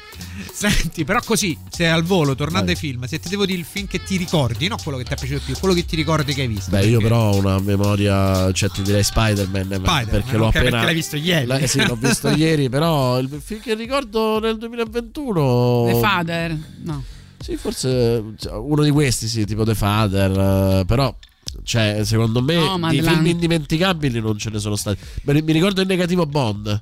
Senti, 0.52 1.04
però 1.04 1.20
così, 1.24 1.58
se 1.70 1.88
al 1.88 2.04
volo, 2.04 2.36
tornando 2.36 2.66
Vai. 2.66 2.74
ai 2.74 2.80
film, 2.80 3.06
se 3.06 3.20
ti 3.20 3.30
devo 3.30 3.46
dire 3.46 3.60
il 3.60 3.66
film 3.66 3.88
che 3.88 4.04
ti 4.04 4.18
ricordi, 4.18 4.68
non 4.68 4.78
quello 4.82 4.98
che 4.98 5.04
ti 5.04 5.14
è 5.14 5.16
piaciuto 5.16 5.42
più, 5.46 5.56
quello 5.60 5.74
che 5.74 5.86
ti 5.86 5.96
ricordi 5.96 6.34
che 6.34 6.42
hai 6.42 6.48
visto. 6.48 6.72
Beh, 6.72 6.86
io 6.86 7.00
però 7.00 7.32
ho 7.32 7.36
una 7.38 7.60
memoria, 7.60 8.52
cioè 8.54 8.70
ti 8.70 8.82
direi 8.82 9.04
Spider-Man, 9.04 9.64
Spider-Man, 9.66 10.06
perché 10.10 10.38
l'ho 10.38 10.48
appena 10.48 10.70
perché 10.70 10.86
l'hai 10.86 10.94
visto 10.96 11.16
ieri. 11.16 11.46
La- 11.46 11.58
eh 11.58 11.68
sì, 11.68 11.86
l'ho 11.86 11.96
visto 11.96 12.30
ieri, 12.36 12.70
però 12.70 13.20
il 13.20 13.30
film 13.44 13.62
che 13.62 13.76
ricordo 13.76 14.40
nel 14.40 14.58
2021 14.58 15.90
The 15.92 16.00
Father, 16.00 16.58
no. 16.84 17.04
Sì, 17.40 17.56
forse 17.56 18.24
cioè, 18.38 18.54
uno 18.54 18.82
di 18.84 18.90
questi, 18.90 19.28
sì, 19.28 19.46
tipo 19.46 19.64
The 19.64 19.76
Father, 19.76 20.80
eh, 20.80 20.86
però 20.86 21.16
cioè, 21.64 22.02
secondo 22.04 22.42
me 22.42 22.56
di 22.56 22.60
Nomadland. 22.60 23.08
film 23.10 23.26
indimenticabili 23.28 24.20
non 24.20 24.38
ce 24.38 24.50
ne 24.50 24.60
sono 24.60 24.76
stati. 24.76 25.00
Mi 25.24 25.42
mi 25.42 25.52
ricordo 25.52 25.82
il 25.82 25.88
negativo 25.88 26.26
Bond. 26.26 26.80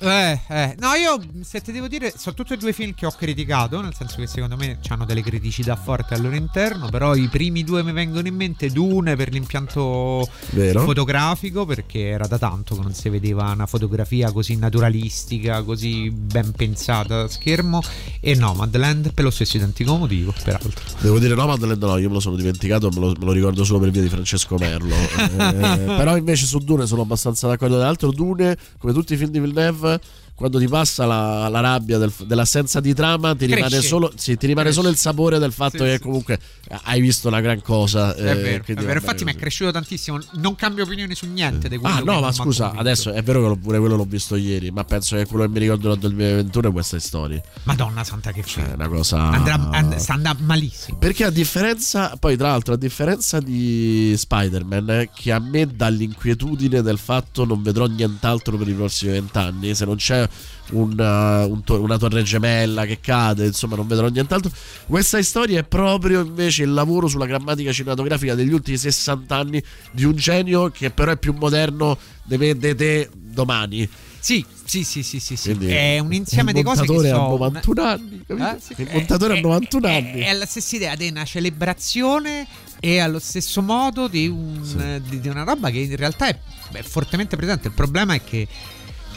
Eh, 0.00 0.40
eh. 0.48 0.76
No, 0.78 0.92
io 0.94 1.20
se 1.42 1.60
ti 1.60 1.72
devo 1.72 1.88
dire, 1.88 2.12
sono 2.16 2.34
tutti 2.34 2.52
e 2.52 2.56
due 2.56 2.72
film 2.72 2.94
che 2.94 3.06
ho 3.06 3.10
criticato, 3.10 3.80
nel 3.80 3.94
senso 3.94 4.16
che 4.16 4.26
secondo 4.26 4.56
me 4.56 4.78
hanno 4.88 5.04
delle 5.04 5.22
criticità 5.22 5.76
forti 5.76 6.14
al 6.14 6.22
loro 6.22 6.36
interno, 6.36 6.88
però 6.88 7.14
i 7.14 7.28
primi 7.28 7.64
due 7.64 7.82
mi 7.82 7.92
vengono 7.92 8.26
in 8.28 8.34
mente, 8.34 8.70
Dune 8.70 9.16
per 9.16 9.32
l'impianto 9.32 10.28
Vero. 10.50 10.82
fotografico, 10.82 11.64
perché 11.64 12.08
era 12.08 12.26
da 12.26 12.38
tanto 12.38 12.76
che 12.76 12.82
non 12.82 12.94
si 12.94 13.08
vedeva 13.08 13.50
una 13.50 13.66
fotografia 13.66 14.30
così 14.30 14.56
naturalistica, 14.56 15.62
così 15.62 16.10
ben 16.10 16.52
pensata 16.52 17.22
a 17.22 17.28
schermo, 17.28 17.82
e 18.20 18.34
Nomadland 18.34 19.12
per 19.12 19.24
lo 19.24 19.30
stesso 19.30 19.56
identico 19.56 19.96
motivo, 19.96 20.32
peraltro. 20.44 20.70
Devo 21.00 21.18
dire 21.18 21.34
Nomadland 21.34 21.82
no, 21.82 21.96
io 21.98 22.08
me 22.08 22.14
lo 22.14 22.20
sono 22.20 22.36
dimenticato, 22.36 22.88
me 22.90 23.00
lo, 23.00 23.08
me 23.18 23.24
lo 23.24 23.32
ricordo 23.32 23.64
solo 23.64 23.80
per 23.80 23.90
via 23.90 24.02
di 24.02 24.08
Francesco 24.08 24.56
Merlo. 24.56 24.96
Eh, 25.48 25.84
però 25.96 26.16
invece 26.16 26.46
su 26.46 26.58
Dune 26.58 26.86
sono 26.86 27.02
abbastanza 27.02 27.46
d'accordo. 27.46 27.76
Tra 27.76 27.84
l'altro 27.84 28.10
Dune, 28.10 28.56
come 28.78 28.92
tutti 28.92 29.14
i 29.14 29.16
film 29.16 29.30
di 29.30 29.40
Villeneuve, 29.40 29.87
over 29.88 30.00
quando 30.38 30.60
ti 30.60 30.68
passa 30.68 31.04
la, 31.04 31.48
la 31.48 31.58
rabbia 31.58 31.98
del- 31.98 32.12
dell'assenza 32.20 32.78
di 32.78 32.94
trama, 32.94 33.34
ti 33.34 33.46
rimane, 33.46 33.80
solo, 33.80 34.12
sì, 34.14 34.36
ti 34.36 34.46
rimane 34.46 34.70
solo 34.70 34.88
il 34.88 34.94
sapore 34.94 35.40
del 35.40 35.50
fatto 35.50 35.78
Sì, 35.78 35.82
che 35.82 35.94
sì, 35.94 35.98
comunque 35.98 36.38
hai 36.84 37.00
visto 37.00 37.26
una 37.26 37.40
gran 37.40 37.60
cosa. 37.60 38.14
È 38.14 38.20
eh, 38.20 38.34
vero, 38.36 38.64
è 38.64 38.74
vero. 38.74 39.00
Infatti 39.00 39.24
mi 39.24 39.32
è 39.32 39.34
cresciuto 39.34 39.72
tantissimo. 39.72 40.20
Non 40.34 40.54
cambio 40.54 40.84
opinione 40.84 41.16
su 41.16 41.26
niente 41.26 41.68
di 41.68 41.76
quello 41.76 41.92
Ah 41.92 42.02
no, 42.04 42.20
ma 42.20 42.30
scusa, 42.30 42.70
adesso 42.70 43.10
è 43.10 43.20
vero 43.20 43.50
che 43.52 43.58
pure 43.58 43.80
quello 43.80 43.96
l'ho 43.96 44.04
visto 44.04 44.36
ieri, 44.36 44.70
ma 44.70 44.84
penso 44.84 45.16
che 45.16 45.26
quello 45.26 45.42
che 45.42 45.50
mi 45.50 45.58
ricordo 45.58 45.88
del 45.88 45.98
2021 45.98 46.68
è 46.68 46.72
questa 46.72 47.00
storia. 47.00 47.40
Madonna 47.64 48.04
santa 48.04 48.30
che 48.30 48.44
film. 48.44 48.64
È 48.64 48.74
una 48.74 48.88
cosa. 48.88 49.18
Andrà, 49.18 49.70
and- 49.72 49.96
sta 49.96 50.12
andando 50.12 50.44
malissimo. 50.44 50.98
Perché 50.98 51.24
a 51.24 51.30
differenza, 51.30 52.16
poi 52.16 52.36
tra 52.36 52.46
l'altro, 52.50 52.74
a 52.74 52.76
differenza 52.76 53.40
di 53.40 54.14
Spider-Man, 54.16 54.90
eh, 54.90 55.10
che 55.12 55.32
a 55.32 55.40
me 55.40 55.66
dà 55.66 55.88
l'inquietudine 55.88 56.80
del 56.80 56.98
fatto 56.98 57.44
non 57.44 57.60
vedrò 57.60 57.86
nient'altro 57.86 58.56
per 58.56 58.68
i 58.68 58.74
prossimi 58.74 59.10
vent'anni, 59.10 59.74
se 59.74 59.84
non 59.84 59.96
c'è 59.96 60.27
un, 60.70 60.90
uh, 60.98 61.50
un 61.50 61.62
to- 61.64 61.80
una 61.80 61.96
torre 61.98 62.22
gemella 62.22 62.84
che 62.84 63.00
cade, 63.00 63.46
insomma, 63.46 63.76
non 63.76 63.86
vedrò 63.86 64.08
nient'altro. 64.08 64.50
Questa 64.86 65.22
storia 65.22 65.60
è 65.60 65.64
proprio 65.64 66.20
invece 66.24 66.62
il 66.64 66.72
lavoro 66.72 67.06
sulla 67.08 67.26
grammatica 67.26 67.72
cinematografica 67.72 68.34
degli 68.34 68.52
ultimi 68.52 68.76
60 68.76 69.34
anni 69.36 69.62
di 69.92 70.04
un 70.04 70.14
genio 70.16 70.70
che 70.70 70.90
però 70.90 71.12
è 71.12 71.16
più 71.16 71.32
moderno 71.32 71.96
di 72.24 72.36
me, 72.36 72.56
di 72.56 72.74
te 72.74 73.08
domani. 73.14 73.88
Sì, 74.20 74.44
sì, 74.64 74.82
sì, 74.84 75.02
sì, 75.02 75.20
sì, 75.20 75.36
sì. 75.36 75.50
È 75.52 75.98
un 76.00 76.12
insieme 76.12 76.50
il 76.50 76.56
di 76.56 76.62
cose 76.62 76.82
che 76.82 76.92
montatore 76.92 77.08
so. 77.08 77.14
ha 77.24 77.28
91 77.28 77.82
anni, 77.82 78.22
capito? 78.26 78.48
Eh, 78.48 78.56
sì, 78.60 78.74
il 78.82 78.86
è- 78.88 78.92
montatore 78.94 79.34
è- 79.34 79.38
ha 79.38 79.40
91 79.40 79.86
è- 79.86 79.94
anni. 79.96 80.20
È 80.20 80.32
la 80.34 80.44
stessa 80.44 80.76
idea 80.76 80.94
di 80.96 81.08
una 81.08 81.24
celebrazione 81.24 82.46
e 82.80 82.98
allo 82.98 83.20
stesso 83.20 83.62
modo 83.62 84.08
di, 84.08 84.26
un- 84.28 85.00
di- 85.08 85.20
di 85.20 85.28
una 85.28 85.44
roba 85.44 85.70
che 85.70 85.78
in 85.78 85.96
realtà 85.96 86.26
è, 86.28 86.38
è 86.72 86.82
fortemente 86.82 87.36
presente. 87.36 87.68
Il 87.68 87.74
problema 87.74 88.12
è 88.14 88.22
che 88.22 88.46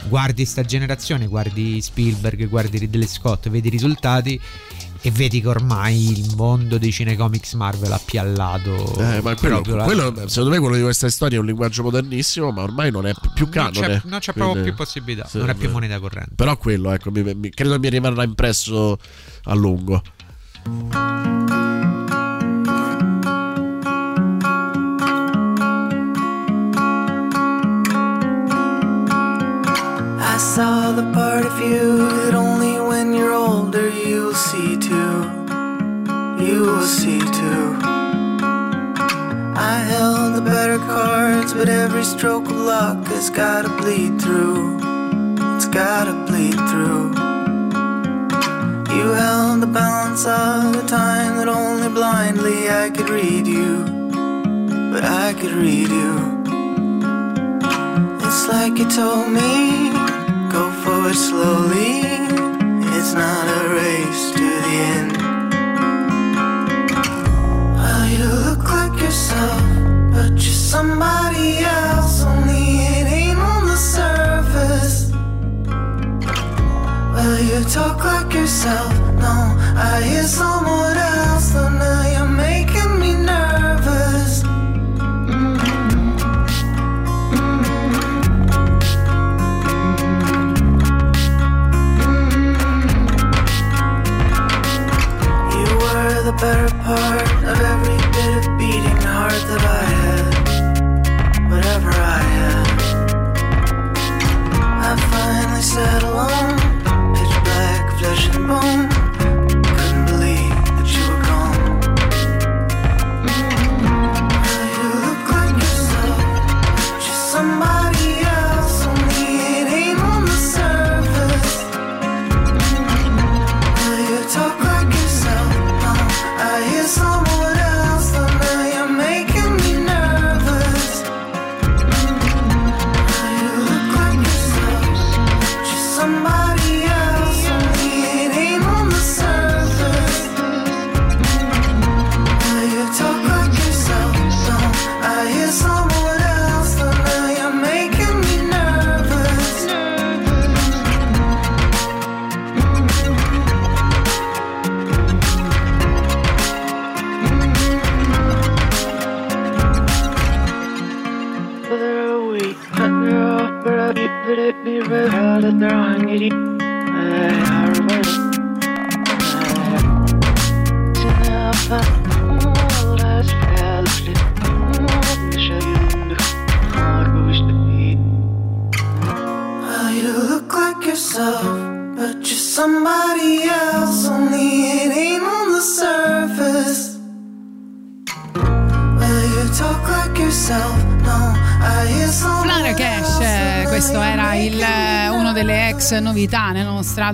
guardi 0.08 0.46
sta 0.46 0.64
generazione, 0.64 1.28
guardi 1.28 1.82
Spielberg, 1.82 2.48
guardi 2.48 2.78
Ridley 2.78 3.08
Scott, 3.08 3.50
vedi 3.50 3.68
i 3.68 3.72
risultati 3.72 4.40
e 5.04 5.10
vedi 5.10 5.42
che 5.42 5.48
ormai 5.48 6.12
il 6.12 6.34
mondo 6.36 6.78
dei 6.78 6.92
cinecomics 6.92 7.54
Marvel 7.54 7.92
ha 7.92 8.00
piallato. 8.04 8.96
Eh, 9.00 9.22
ma 9.22 9.36
quello, 9.36 9.62
quello, 9.62 10.14
secondo 10.28 10.50
me 10.52 10.60
quello 10.60 10.76
di 10.76 10.82
questa 10.84 11.10
storia 11.10 11.38
è 11.38 11.40
un 11.40 11.48
linguaggio 11.48 11.82
modernissimo, 11.84 12.52
ma 12.52 12.62
ormai 12.62 12.92
non 12.92 13.08
è 13.08 13.14
più 13.34 13.48
non 13.52 13.70
c'è, 13.72 13.80
canone. 13.82 14.02
non 14.06 14.20
c'è 14.20 14.32
Quindi- 14.34 14.52
proprio 14.52 14.64
più 14.64 14.74
possibilità, 14.76 15.28
sì, 15.28 15.38
non 15.40 15.50
è 15.50 15.56
più 15.56 15.70
moneta 15.72 16.00
corrente. 16.00 16.34
Però 16.36 16.56
quello, 16.58 16.92
ecco, 16.92 17.10
mi- 17.10 17.34
mi- 17.34 17.50
credo 17.50 17.80
mi 17.80 17.90
rimarrà 17.90 18.24
impresso 18.24 18.98
a 19.46 19.54
lungo. 19.56 20.02
Saw 30.62 30.92
the 30.92 31.12
part 31.12 31.44
of 31.44 31.60
you 31.60 31.86
that 32.20 32.36
only 32.36 32.80
when 32.90 33.16
you're 33.16 33.34
older 33.34 33.90
you'll 33.90 34.40
see 34.50 34.78
too. 34.78 35.16
You 36.46 36.58
will 36.68 36.90
see 37.00 37.22
too. 37.40 37.64
I 39.72 39.76
held 39.94 40.36
the 40.36 40.46
better 40.54 40.78
cards, 40.78 41.52
but 41.56 41.68
every 41.68 42.04
stroke 42.04 42.48
of 42.54 42.60
luck 42.74 43.08
has 43.08 43.32
gotta 43.32 43.70
bleed 43.80 44.22
through. 44.22 44.78
It's 45.56 45.70
gotta 45.82 46.16
bleed 46.28 46.60
through. 46.70 47.06
You 48.96 49.06
held 49.24 49.62
the 49.66 49.72
balance 49.82 50.26
of 50.28 50.74
the 50.80 50.88
time 50.88 51.38
that 51.38 51.48
only 51.48 51.90
blindly 51.90 52.70
I 52.70 52.92
could 52.96 53.10
read 53.10 53.48
you. 53.48 53.72
But 54.94 55.04
I 55.26 55.34
could 55.40 55.56
read 55.66 55.90
you. 56.02 56.14
It's 58.26 58.44
like 58.48 58.78
you 58.78 58.88
told 59.02 59.30
me, 59.32 60.01
go 60.52 60.70
forward 60.84 61.16
slowly. 61.16 62.02
It's 62.98 63.14
not 63.14 63.46
a 63.48 63.70
race 63.74 64.32
to 64.32 64.48
the 64.66 64.76
end. 64.96 65.12
Well, 67.78 68.06
you 68.10 68.26
look 68.48 68.64
like 68.64 69.00
yourself, 69.00 69.62
but 70.14 70.32
you're 70.32 70.62
somebody 70.74 71.60
else. 71.60 72.24
Only 72.24 72.64
it 72.98 73.08
ain't 73.20 73.40
on 73.40 73.66
the 73.66 73.78
surface. 73.78 75.12
Well, 77.14 77.40
you 77.50 77.64
talk 77.70 78.04
like 78.04 78.34
yourself. 78.34 78.92
No, 79.24 79.36
I 79.90 80.02
hear 80.04 80.24
someone 80.24 80.98
else. 80.98 81.22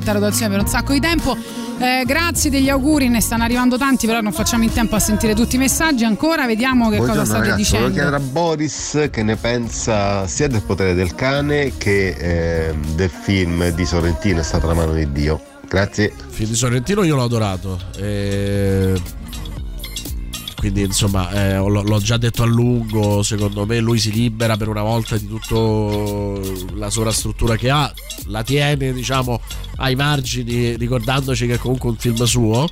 Alta 0.07 0.13
rotazione 0.13 0.51
per 0.51 0.61
un 0.61 0.67
sacco 0.67 0.93
di 0.93 0.99
tempo. 0.99 1.37
Eh, 1.79 2.03
grazie 2.05 2.49
degli 2.49 2.69
auguri, 2.69 3.07
ne 3.07 3.21
stanno 3.21 3.43
arrivando 3.43 3.77
tanti, 3.77 4.07
però 4.07 4.21
non 4.21 4.31
facciamo 4.31 4.63
in 4.63 4.71
tempo 4.71 4.95
a 4.95 4.99
sentire 4.99 5.35
tutti 5.35 5.55
i 5.55 5.59
messaggi. 5.59 6.05
Ancora 6.05 6.45
vediamo 6.45 6.89
che 6.89 6.97
cosa 6.97 7.13
Buongiorno 7.13 7.25
state 7.25 7.49
ragazzi, 7.49 7.71
volevo 7.71 7.87
dicendo. 7.89 8.09
chiedere 8.09 8.15
a 8.15 8.31
Boris 8.31 9.09
che 9.11 9.23
ne 9.23 9.35
pensa 9.35 10.27
sia 10.27 10.47
del 10.47 10.61
potere 10.61 10.93
del 10.93 11.13
cane 11.13 11.73
che 11.77 12.09
eh, 12.69 12.75
del 12.95 13.09
film 13.09 13.69
di 13.69 13.85
Sorrentino 13.85 14.39
È 14.39 14.43
stata 14.43 14.65
la 14.67 14.73
mano 14.73 14.93
di 14.93 15.11
Dio. 15.11 15.41
Grazie. 15.67 16.13
Film 16.29 16.49
di 16.49 16.55
Sorrentino 16.55 17.03
io 17.03 17.15
l'ho 17.15 17.23
adorato. 17.23 17.79
eh, 17.97 18.99
quindi 20.55 20.81
insomma 20.81 21.29
eh, 21.31 21.55
l'ho, 21.57 21.83
l'ho 21.83 21.99
già 21.99 22.17
detto 22.17 22.41
a 22.41 22.45
lungo, 22.47 23.21
secondo 23.21 23.67
me 23.67 23.79
lui 23.79 23.99
si 23.99 24.11
libera 24.11 24.57
per 24.57 24.67
una 24.69 24.81
volta 24.81 25.15
di 25.15 25.27
tutta 25.27 26.41
la 26.73 26.89
sovrastruttura 26.89 27.55
che 27.55 27.69
ha, 27.69 27.91
la 28.25 28.41
tiene 28.43 28.91
diciamo 28.91 29.39
ai 29.77 29.95
margini 29.95 30.75
ricordandoci 30.75 31.47
che 31.47 31.55
è 31.55 31.57
comunque 31.57 31.89
un 31.89 31.97
film 31.97 32.23
suo. 32.23 32.67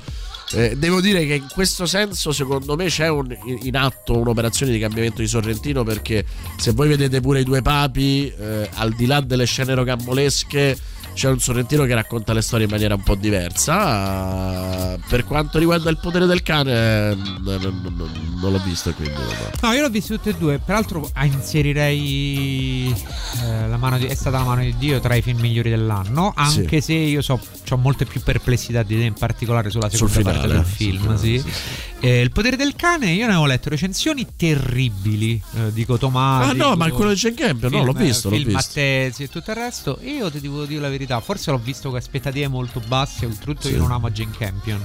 Eh, 0.52 0.76
devo 0.76 1.00
dire 1.00 1.26
che 1.26 1.34
in 1.34 1.48
questo 1.52 1.86
senso 1.86 2.30
secondo 2.30 2.76
me 2.76 2.86
c'è 2.86 3.08
un- 3.08 3.36
in 3.62 3.76
atto 3.76 4.16
un'operazione 4.16 4.70
di 4.70 4.78
cambiamento 4.78 5.20
di 5.20 5.26
Sorrentino 5.26 5.82
perché 5.82 6.24
se 6.56 6.70
voi 6.70 6.86
vedete 6.86 7.20
pure 7.20 7.40
i 7.40 7.44
due 7.44 7.62
papi, 7.62 8.28
eh, 8.28 8.70
al 8.74 8.92
di 8.94 9.06
là 9.06 9.20
delle 9.20 9.44
scene 9.44 9.74
rocambolesche, 9.74 10.78
c'è 11.16 11.30
un 11.30 11.40
sorrentino 11.40 11.84
che 11.86 11.94
racconta 11.94 12.34
le 12.34 12.42
storie 12.42 12.66
in 12.66 12.70
maniera 12.70 12.94
un 12.94 13.02
po' 13.02 13.14
diversa. 13.14 14.98
Per 15.08 15.24
quanto 15.24 15.58
riguarda 15.58 15.88
il 15.88 15.96
potere 15.96 16.26
del 16.26 16.42
cane, 16.42 17.14
non, 17.14 17.80
non- 17.96 18.34
l'ho 18.38 18.60
visto, 18.62 18.92
quindi. 18.92 19.14
No, 19.62 19.72
io 19.72 19.80
l'ho 19.80 19.88
visto 19.88 20.14
tutte 20.14 20.30
e 20.30 20.34
due. 20.34 20.58
Peraltro 20.58 21.08
ah, 21.14 21.24
inserirei 21.24 22.94
eh, 23.42 23.68
la 23.68 23.76
mano 23.78 23.98
di, 23.98 24.04
È 24.06 24.14
stata 24.14 24.38
la 24.38 24.44
mano 24.44 24.60
di 24.60 24.76
Dio 24.76 25.00
tra 25.00 25.14
i 25.14 25.22
film 25.22 25.40
migliori 25.40 25.70
dell'anno. 25.70 26.32
Anche 26.36 26.80
se 26.82 26.92
io 26.92 27.22
so, 27.22 27.40
ho 27.70 27.76
molte 27.76 28.04
più 28.04 28.20
perplessità 28.22 28.82
di 28.82 28.96
te, 28.96 29.04
in 29.04 29.14
particolare 29.14 29.70
sulla 29.70 29.88
Sul 29.88 30.08
seconda 30.10 30.38
parte 30.38 30.46
finale, 30.48 30.62
del 30.62 30.66
sul 30.66 30.76
film. 30.76 31.00
finale, 31.00 31.18
sì. 31.18 31.38
sì, 31.38 31.50
Eh, 32.00 32.20
il 32.20 32.30
potere 32.30 32.56
del 32.56 32.74
cane, 32.76 33.10
io 33.12 33.24
ne 33.26 33.32
avevo 33.32 33.46
letto 33.46 33.68
recensioni 33.70 34.26
terribili. 34.36 35.40
eh, 35.56 35.72
dico 35.72 35.96
Tomasi. 35.96 36.50
Ah, 36.50 36.52
no, 36.52 36.76
ma 36.76 36.90
quello 36.90 37.10
di 37.12 37.16
Jane 37.16 37.34
Campion, 37.34 37.70
no, 37.72 37.78
film, 37.78 37.86
l'ho 37.86 37.92
visto, 38.04 38.28
eh, 38.28 38.30
l'ho 38.32 38.36
film 38.36 38.50
visto. 38.54 38.70
attesi 38.70 39.22
e 39.22 39.28
tutto 39.28 39.50
il 39.50 39.56
resto. 39.56 39.98
Io 40.02 40.30
ti 40.30 40.40
devo 40.40 40.64
dire 40.66 40.80
la 40.80 40.88
verità, 40.90 41.05
forse 41.20 41.50
l'ho 41.50 41.58
visto 41.58 41.88
con 41.88 41.98
aspettative 41.98 42.48
molto 42.48 42.80
basse. 42.86 43.26
Oltretutto, 43.26 43.68
Sì. 43.68 43.74
io 43.74 43.78
non 43.78 43.92
amo 43.92 44.10
Jane 44.10 44.30
Campion. 44.36 44.84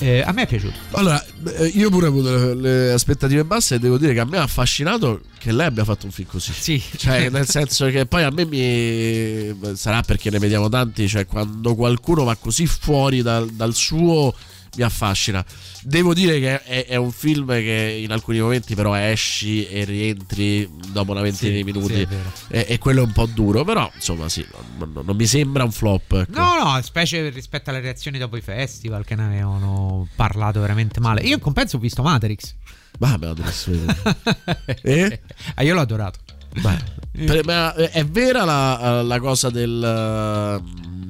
Eh, 0.00 0.20
a 0.20 0.30
me 0.30 0.42
è 0.42 0.46
piaciuto. 0.46 0.78
Allora, 0.92 1.20
eh, 1.56 1.66
io 1.66 1.90
pure 1.90 2.06
ho 2.06 2.10
avuto 2.10 2.30
le, 2.30 2.54
le 2.54 2.92
aspettative 2.92 3.44
basse 3.44 3.74
e 3.74 3.78
devo 3.80 3.98
dire 3.98 4.14
che 4.14 4.20
a 4.20 4.24
me 4.24 4.38
ha 4.38 4.42
affascinato 4.42 5.22
che 5.38 5.50
lei 5.50 5.66
abbia 5.66 5.84
fatto 5.84 6.06
un 6.06 6.12
film 6.12 6.28
così. 6.28 6.52
Sì. 6.52 6.80
Cioè, 6.96 7.30
nel 7.30 7.46
senso 7.50 7.86
che 7.90 8.06
poi 8.06 8.22
a 8.22 8.30
me 8.30 8.44
mi. 8.44 9.74
sarà 9.74 10.02
perché 10.02 10.30
ne 10.30 10.38
vediamo 10.38 10.68
tanti, 10.68 11.08
cioè 11.08 11.26
quando 11.26 11.74
qualcuno 11.74 12.22
va 12.22 12.36
così 12.36 12.66
fuori 12.66 13.22
dal, 13.22 13.48
dal 13.50 13.74
suo 13.74 14.32
mi 14.76 14.82
affascina. 14.82 15.44
Devo 15.82 16.12
dire 16.14 16.38
che 16.40 16.62
è, 16.62 16.86
è 16.86 16.96
un 16.96 17.10
film 17.10 17.46
che 17.48 18.00
in 18.02 18.10
alcuni 18.12 18.40
momenti 18.40 18.74
però 18.74 18.94
esci 18.94 19.66
e 19.66 19.84
rientri 19.84 20.68
dopo 20.92 21.12
una 21.12 21.20
ventina 21.22 21.50
Sì, 21.50 21.56
di 21.56 21.64
minuti 21.64 21.94
sì, 21.94 22.06
e, 22.48 22.66
e 22.68 22.78
quello 22.78 23.02
è 23.02 23.04
un 23.04 23.12
po' 23.12 23.26
duro, 23.26 23.64
però 23.64 23.90
insomma 23.94 24.28
sì, 24.28 24.46
non, 24.78 24.92
non- 25.04 25.16
mi 25.16 25.26
sembra 25.26 25.64
un 25.64 25.72
flop. 25.72 26.12
ecco. 26.28 26.40
No, 26.40 26.62
no, 26.62 26.82
specie 26.82 27.28
rispetto 27.30 27.70
alle 27.70 27.80
reazioni 27.80 28.18
dopo 28.18 28.36
i 28.36 28.40
festival 28.40 29.04
che 29.04 29.14
ne 29.14 29.24
avevano 29.24 30.08
parlato 30.14 30.60
veramente 30.60 31.00
male. 31.00 31.22
Io 31.22 31.34
in 31.34 31.40
compenso 31.40 31.76
ho 31.76 31.80
visto 31.80 32.02
Matrix. 32.02 32.54
Vabbè, 32.98 33.26
adesso. 33.28 33.70
Eh? 34.82 35.20
Ah, 35.54 35.62
io 35.62 35.74
l'ho 35.74 35.80
adorato. 35.80 36.18
Beh, 36.60 37.24
per- 37.24 37.44
ma 37.44 37.74
è 37.74 38.04
vera 38.04 38.44
la, 38.44 39.02
la 39.02 39.20
cosa 39.20 39.50
del 39.50 40.60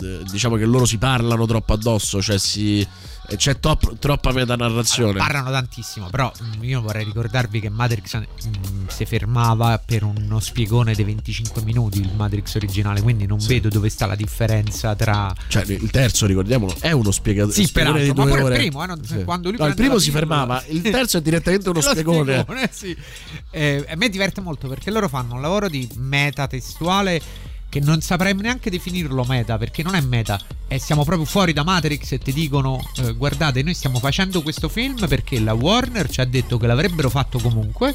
eh, 0.00 0.24
diciamo 0.30 0.56
che 0.56 0.64
loro 0.64 0.84
si 0.84 0.98
parlano 0.98 1.46
troppo 1.46 1.72
addosso, 1.72 2.20
cioè 2.20 2.38
si 2.38 2.86
c'è 3.36 3.60
top- 3.60 3.98
troppa 3.98 4.32
metanarrazione. 4.32 5.18
Parlano 5.18 5.50
tantissimo, 5.50 6.08
però 6.10 6.32
mm, 6.42 6.62
io 6.64 6.80
vorrei 6.80 7.04
ricordarvi 7.04 7.60
che 7.60 7.68
Matrix 7.68 8.16
mm, 8.18 8.86
si 8.88 9.04
fermava 9.04 9.78
per 9.84 10.02
uno 10.04 10.40
spiegone 10.40 10.94
dei 10.94 11.04
25 11.04 11.62
minuti, 11.62 12.00
il 12.00 12.10
Matrix 12.14 12.54
originale, 12.54 13.02
quindi 13.02 13.26
non 13.26 13.38
vedo 13.38 13.68
dove 13.68 13.88
sta 13.88 14.06
la 14.06 14.14
differenza 14.14 14.94
tra... 14.94 15.32
Cioè, 15.48 15.64
il 15.66 15.90
terzo, 15.90 16.26
ricordiamolo, 16.26 16.74
è 16.80 16.90
uno 16.92 17.10
spiega- 17.10 17.48
Sì, 17.50 17.64
spiegone 17.64 18.02
di 18.04 18.12
peraltro, 18.12 18.24
ma 18.24 18.30
due 18.30 18.30
pure 18.30 18.40
il 18.40 18.46
ore. 18.46 18.56
primo, 18.68 18.82
eh, 18.82 18.86
non- 18.86 19.04
Sì. 19.04 19.24
quando 19.24 19.48
lui 19.50 19.58
No, 19.58 19.66
il 19.66 19.74
primo 19.74 19.98
si 19.98 20.10
fermava, 20.10 20.64
il 20.68 20.80
terzo 20.90 21.18
è 21.18 21.20
direttamente 21.20 21.68
uno 21.68 21.80
spiegone. 21.80 22.32
spiegone, 22.40 22.70
sì. 22.72 22.96
Eh, 23.50 23.84
a 23.88 23.96
me 23.96 24.08
diverte 24.08 24.40
molto 24.40 24.68
perché 24.68 24.90
loro 24.90 25.08
fanno 25.08 25.34
un 25.34 25.40
lavoro 25.40 25.68
di 25.68 25.88
meta 25.96 26.46
testuale 26.46 27.20
che 27.68 27.80
non 27.80 28.00
saprei 28.00 28.34
neanche 28.34 28.70
definirlo 28.70 29.24
meta 29.24 29.58
perché 29.58 29.82
non 29.82 29.94
è 29.94 30.00
meta. 30.00 30.40
E 30.66 30.78
siamo 30.78 31.04
proprio 31.04 31.24
fuori 31.24 31.52
da 31.52 31.62
Matrix 31.62 32.12
e 32.12 32.18
ti 32.18 32.32
dicono 32.32 32.78
eh, 32.96 33.14
guardate 33.14 33.62
noi 33.62 33.74
stiamo 33.74 33.98
facendo 33.98 34.42
questo 34.42 34.68
film 34.68 35.06
perché 35.08 35.40
la 35.40 35.54
Warner 35.54 36.10
ci 36.10 36.20
ha 36.20 36.26
detto 36.26 36.58
che 36.58 36.66
l'avrebbero 36.66 37.08
fatto 37.08 37.38
comunque 37.38 37.94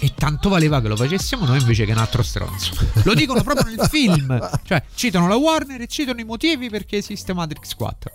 e 0.00 0.12
tanto 0.14 0.48
valeva 0.48 0.80
che 0.80 0.88
lo 0.88 0.96
facessimo 0.96 1.44
noi 1.44 1.58
invece 1.58 1.84
che 1.84 1.92
un 1.92 1.98
altro 1.98 2.22
stronzo. 2.22 2.74
Lo 3.04 3.14
dicono 3.14 3.42
proprio 3.42 3.74
nel 3.74 3.88
film. 3.88 4.50
Cioè 4.64 4.82
citano 4.94 5.26
la 5.26 5.36
Warner 5.36 5.80
e 5.80 5.86
citano 5.86 6.20
i 6.20 6.24
motivi 6.24 6.68
perché 6.70 6.98
esiste 6.98 7.32
Matrix 7.32 7.74
4 7.74 8.10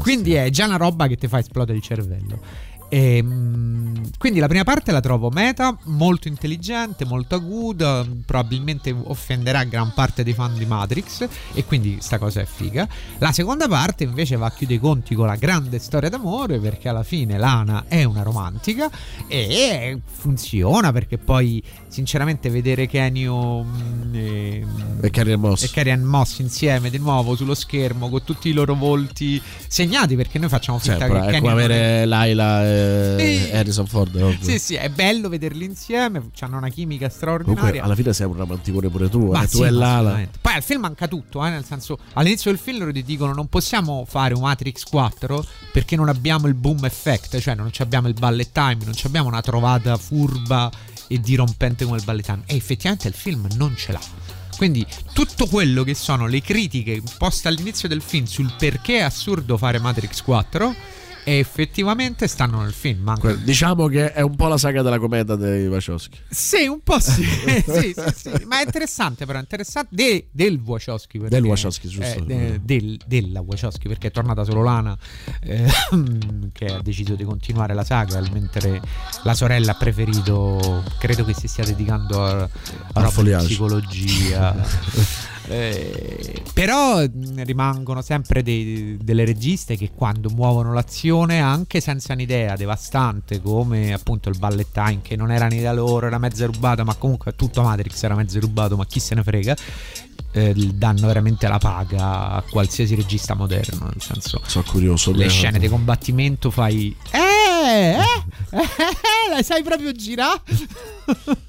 quindi 0.00 0.34
è 0.34 0.48
già 0.50 0.64
una 0.64 0.76
roba 0.76 1.06
che 1.06 1.16
ti 1.16 1.28
fa 1.28 1.38
esplodere 1.38 1.78
il 1.78 1.84
cervello. 1.84 2.40
Ehm, 2.88 4.10
quindi 4.18 4.38
la 4.38 4.48
prima 4.48 4.64
parte 4.64 4.92
la 4.92 5.00
trovo 5.00 5.30
meta, 5.30 5.76
molto 5.84 6.28
intelligente, 6.28 7.04
molto 7.04 7.34
aguda, 7.34 8.06
probabilmente 8.24 8.90
offenderà 8.90 9.64
gran 9.64 9.92
parte 9.94 10.22
dei 10.22 10.32
fan 10.32 10.56
di 10.56 10.64
Matrix 10.64 11.28
e 11.52 11.64
quindi 11.64 11.98
sta 12.00 12.18
cosa 12.18 12.40
è 12.40 12.46
figa. 12.46 12.88
La 13.18 13.32
seconda 13.32 13.68
parte 13.68 14.04
invece 14.04 14.36
va 14.36 14.46
a 14.46 14.50
chiudere 14.50 14.78
i 14.78 14.80
conti 14.80 15.14
con 15.14 15.26
la 15.26 15.36
grande 15.36 15.78
storia 15.78 16.08
d'amore 16.08 16.58
perché 16.58 16.88
alla 16.88 17.02
fine 17.02 17.38
Lana 17.38 17.84
è 17.88 18.04
una 18.04 18.22
romantica 18.22 18.90
e 19.26 20.00
funziona 20.04 20.92
perché 20.92 21.18
poi 21.18 21.62
sinceramente 21.88 22.50
vedere 22.50 22.86
Kenio 22.86 23.62
mm, 23.64 24.14
e, 24.14 24.66
E 25.00 25.36
Moss. 25.36 25.62
e 25.64 25.70
Carrie 25.70 25.92
Ann 25.92 26.02
Moss 26.04 26.38
insieme 26.38 26.90
di 26.90 26.98
nuovo 26.98 27.34
sullo 27.34 27.54
schermo 27.54 28.08
con 28.08 28.22
tutti 28.24 28.48
i 28.48 28.52
loro 28.52 28.74
volti 28.74 29.40
segnati 29.66 30.16
perché 30.16 30.38
noi 30.38 30.48
facciamo 30.48 30.78
Cioè, 30.78 30.90
finta 30.96 31.06
però 31.06 31.20
che 31.20 31.26
è 31.26 31.30
Kenny 31.30 31.40
come 31.40 31.52
avere 31.52 32.04
Laila 32.04 32.64
e 32.64 33.16
Sì. 33.18 33.50
Harrison 33.56 33.86
Ford. 33.86 34.14
ovvio. 34.16 34.38
Sì, 34.40 34.58
sì, 34.58 34.74
è 34.74 34.88
bello 34.88 35.28
vederli 35.28 35.64
insieme, 35.64 36.22
hanno 36.40 36.56
una 36.58 36.68
chimica 36.68 37.08
Comunque, 37.08 37.10
straordinaria. 37.10 37.82
alla 37.82 37.94
fine 37.94 38.12
sei 38.12 38.26
un 38.26 38.34
romanticone 38.36 38.88
pure 38.88 39.08
tu, 39.08 39.30
Ma 39.30 39.42
eh, 39.42 39.46
sì, 39.46 39.56
tu 39.56 39.64
e 39.64 39.70
Lala. 39.70 40.20
Poi 40.40 40.54
al 40.54 40.62
film 40.62 40.80
manca 40.82 41.08
tutto, 41.08 41.44
eh, 41.44 41.50
nel 41.50 41.64
senso, 41.64 41.98
all'inizio 42.14 42.50
del 42.50 42.60
film 42.60 42.78
loro 42.78 42.92
ti 42.92 43.02
dicono 43.02 43.32
non 43.32 43.48
possiamo 43.48 44.04
fare 44.08 44.34
un 44.34 44.40
Matrix 44.42 44.84
4 44.84 45.44
perché 45.72 45.96
non 45.96 46.08
abbiamo 46.08 46.46
il 46.46 46.54
boom 46.54 46.84
effect, 46.84 47.38
cioè 47.38 47.54
non 47.54 47.70
abbiamo 47.78 48.08
il 48.08 48.14
ballet 48.14 48.50
time, 48.52 48.78
non 48.84 48.94
abbiamo 49.04 49.28
una 49.28 49.40
trovata 49.40 49.96
furba 49.96 50.70
e 51.08 51.18
dirompente 51.20 51.84
come 51.84 51.96
il 51.96 52.04
ballet 52.04 52.24
time. 52.24 52.42
E 52.46 52.56
effettivamente 52.56 53.08
il 53.08 53.14
film 53.14 53.48
non 53.56 53.74
ce 53.76 53.92
l'ha. 53.92 54.00
Quindi 54.56 54.84
tutto 55.12 55.46
quello 55.46 55.84
che 55.84 55.94
sono 55.94 56.26
le 56.26 56.40
critiche 56.40 57.00
poste 57.16 57.48
all'inizio 57.48 57.88
del 57.88 58.02
film 58.02 58.24
sul 58.24 58.52
perché 58.58 58.98
è 58.98 59.02
assurdo 59.02 59.56
fare 59.56 59.78
Matrix 59.78 60.22
4 60.22 60.74
e 61.28 61.38
effettivamente 61.38 62.26
stanno 62.26 62.62
nel 62.62 62.72
film. 62.72 63.02
Manca 63.02 63.20
Que- 63.20 63.42
Diciamo 63.42 63.86
che 63.88 64.12
è 64.12 64.22
un 64.22 64.34
po' 64.34 64.46
la 64.48 64.56
saga 64.56 64.80
della 64.82 64.98
cometa 64.98 65.36
dei 65.36 65.66
Wachowski. 65.66 66.18
Sì, 66.30 66.66
un 66.66 66.80
po' 66.82 66.98
sì. 67.00 67.22
sì, 67.68 67.94
sì, 67.94 68.12
sì. 68.14 68.44
Ma 68.46 68.60
è 68.60 68.64
interessante, 68.64 69.26
però. 69.26 69.38
Interessante 69.38 69.94
de- 69.94 70.28
del 70.30 70.58
Wachowski. 70.64 71.18
perché- 71.18 71.34
Del 71.34 71.44
Wachowski, 71.44 71.88
giusto. 71.88 72.18
eh, 72.20 72.22
de- 72.24 72.60
del- 72.62 72.98
della 73.06 73.40
Wachowski, 73.40 73.88
perché 73.88 74.08
è 74.08 74.10
tornata 74.10 74.42
solo 74.44 74.62
Lana, 74.62 74.96
eh, 75.42 75.70
che 76.52 76.64
ha 76.66 76.80
deciso 76.80 77.14
di 77.14 77.24
continuare 77.24 77.74
la 77.74 77.84
saga, 77.84 78.20
mentre 78.32 78.80
la 79.24 79.34
sorella 79.34 79.72
ha 79.72 79.76
preferito. 79.76 80.82
Credo 80.98 81.24
che 81.24 81.34
si 81.34 81.46
stia 81.48 81.64
dedicando 81.64 82.24
a, 82.24 82.48
a 82.94 83.08
foliage. 83.10 83.46
psicologia. 83.46 84.56
Eh, 85.50 86.42
però 86.52 87.02
rimangono 87.36 88.02
sempre 88.02 88.42
dei- 88.42 88.98
delle 89.00 89.24
registe 89.24 89.76
che 89.76 89.92
quando 89.94 90.28
muovono 90.28 90.74
l'azione 90.74 91.40
anche 91.40 91.80
senza 91.80 92.12
un'idea 92.12 92.54
devastante 92.56 93.40
come 93.40 93.92
appunto 93.94 94.28
il 94.28 94.36
ballet 94.38 94.66
time 94.72 95.00
che 95.02 95.16
non 95.16 95.30
era 95.30 95.46
un'idea 95.46 95.72
loro 95.72 96.06
era 96.06 96.18
mezza 96.18 96.44
rubata 96.44 96.84
ma 96.84 96.94
comunque 96.96 97.34
tutto 97.34 97.62
Matrix 97.62 98.02
era 98.02 98.14
mezzo 98.14 98.38
rubato 98.40 98.76
ma 98.76 98.84
chi 98.84 99.00
se 99.00 99.14
ne 99.14 99.22
frega? 99.22 99.56
Eh, 100.32 100.52
danno 100.74 101.06
veramente 101.06 101.48
la 101.48 101.56
paga 101.56 102.30
a 102.32 102.42
qualsiasi 102.42 102.94
regista 102.94 103.32
moderno 103.32 103.86
nel 103.86 104.02
senso 104.02 104.42
sono 104.44 104.64
curioso 104.68 105.10
le 105.12 105.28
scene 105.30 105.58
di 105.58 105.68
combattimento 105.68 106.50
fai 106.50 106.94
eh, 107.12 107.18
eh, 107.96 108.58
eh, 108.58 109.34
la 109.34 109.42
sai 109.42 109.62
proprio 109.62 109.90
girare 109.92 110.42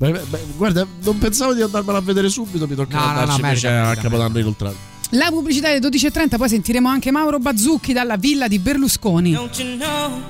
Beh, 0.00 0.12
beh, 0.12 0.22
beh, 0.30 0.40
guarda, 0.56 0.86
non 1.02 1.18
pensavo 1.18 1.52
di 1.52 1.60
andarmela 1.60 1.98
a 1.98 2.00
vedere 2.00 2.30
subito, 2.30 2.66
mi 2.66 2.74
tocca 2.74 2.96
No, 2.96 3.02
no, 3.02 3.08
andarci 3.10 3.40
no, 3.42 3.46
invece 3.46 3.68
merita, 3.68 3.90
a 3.90 3.96
Capodanno 3.96 4.38
inoltrato. 4.38 4.76
La 5.10 5.26
pubblicità 5.28 5.68
alle 5.68 5.78
12.30, 5.78 6.36
poi 6.38 6.48
sentiremo 6.48 6.88
anche 6.88 7.10
Mauro 7.10 7.38
Bazzucchi 7.38 7.92
dalla 7.92 8.16
villa 8.16 8.48
di 8.48 8.58
Berlusconi. 8.58 9.32
Don't 9.32 9.58
you 9.58 9.76
know? 9.76 10.22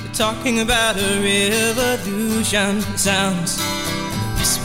We're 0.00 0.10
talking 0.16 0.60
about 0.60 0.96
a 0.96 1.20
revolution. 1.20 2.82
Sounds 2.94 3.58
whisper. 4.38 4.64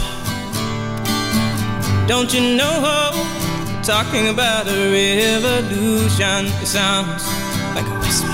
Don't 2.07 2.31
you 2.31 2.55
know? 2.55 2.79
We're 2.79 3.83
talking 3.83 4.29
about 4.29 4.69
a 4.69 4.89
revolution. 4.89 6.49
Sounds 6.63 7.25
like 7.73 7.85
a 7.85 7.99
whisper. 7.99 8.29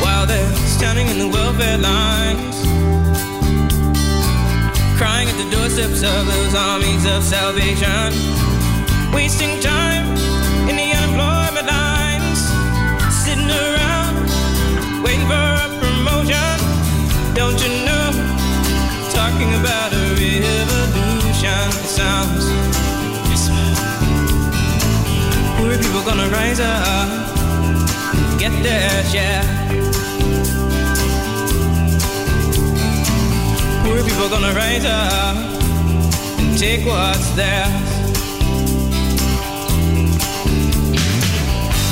While 0.00 0.24
they're 0.24 0.54
standing 0.68 1.06
in 1.08 1.18
the 1.18 1.28
welfare 1.28 1.76
lines, 1.76 2.56
crying 5.00 5.28
at 5.30 5.38
the 5.42 5.50
doorsteps 5.50 6.02
of 6.02 6.26
those 6.26 6.54
armies 6.54 7.06
of 7.06 7.24
salvation, 7.24 8.12
wasting 9.14 9.58
time 9.60 10.04
in 10.68 10.76
the 10.76 10.92
unemployment 10.92 11.66
lines, 11.66 12.40
sitting 13.08 13.48
around 13.48 14.28
waiting 15.02 15.24
for 15.24 15.40
a 15.64 15.68
promotion. 15.80 16.52
Don't 17.32 17.56
you 17.64 17.72
know? 17.88 18.12
Talking 19.08 19.50
about 19.60 19.90
a 19.94 20.04
revolution. 20.20 21.64
Sounds. 21.96 22.44
Poor 25.56 25.78
people 25.78 26.02
gonna 26.04 26.28
rise 26.28 26.60
up 26.60 27.08
and 28.16 28.38
get 28.38 28.52
their 28.62 29.04
share. 29.04 29.89
Poor 34.00 34.08
people 34.08 34.30
gonna 34.30 34.54
rise 34.54 34.86
up 34.86 35.36
and 36.38 36.58
take 36.58 36.86
what's 36.86 37.28
theirs. 37.32 37.68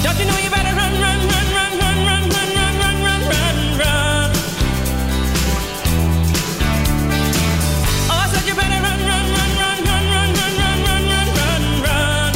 Don't 0.02 0.18
you 0.18 0.24
know 0.24 0.38
you 0.38 0.48
better 0.48 0.74
run, 0.74 0.94
run, 1.04 1.20
run, 1.28 1.48
run, 1.52 1.72
run, 1.78 1.98
run, 2.08 2.22
run, 2.32 2.48
run, 2.56 2.76
run, 2.80 2.96
run, 3.04 3.22
run, 3.28 3.56
run. 3.82 4.30
Oh, 8.08 8.24
I 8.24 8.26
said 8.32 8.44
you 8.48 8.54
better 8.54 8.80
run, 8.88 9.00
run, 9.10 9.26
run, 9.36 9.50
run, 9.60 9.80
run, 9.92 10.06
run, 10.14 10.32
run, 10.40 10.56
run, 10.60 10.80
run, 10.88 11.02
run, 11.12 11.28
run, 11.38 11.62
run. 11.84 12.32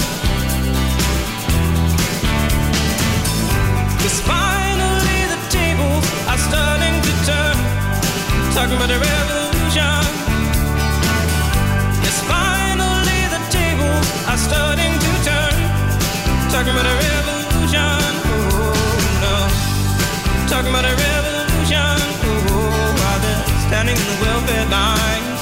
'Cause 3.97 4.19
finally 4.33 5.21
the 5.33 5.41
tables 5.49 6.05
are 6.29 6.41
starting 6.49 6.97
to 7.07 7.13
turn. 7.25 7.57
Talking 8.55 8.77
about 8.77 8.91
a 8.91 8.99
revolution. 8.99 9.22
Are 14.33 14.39
starting 14.39 14.95
to 15.05 15.11
turn. 15.29 15.57
Talking 16.49 16.73
about 16.73 16.89
a 16.89 16.97
revolution. 17.05 18.01
Oh 18.33 19.21
no. 19.21 19.37
Talking 20.49 20.73
about 20.73 20.89
a 20.89 20.95
revolution. 20.97 21.97
Oh, 22.25 22.97
while 22.97 23.21
they're 23.21 23.45
standing 23.69 23.97
in 24.03 24.07
the 24.09 24.19
welfare 24.25 24.67
lines. 24.73 25.41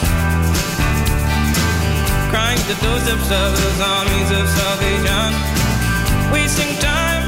Crying 2.34 2.62
the 2.66 2.76
doorsteps 2.82 3.30
of 3.30 3.48
those 3.62 3.80
armies 3.94 4.30
of 4.34 4.46
salvation. 4.58 5.28
Wasting 6.34 6.74
time 6.82 7.22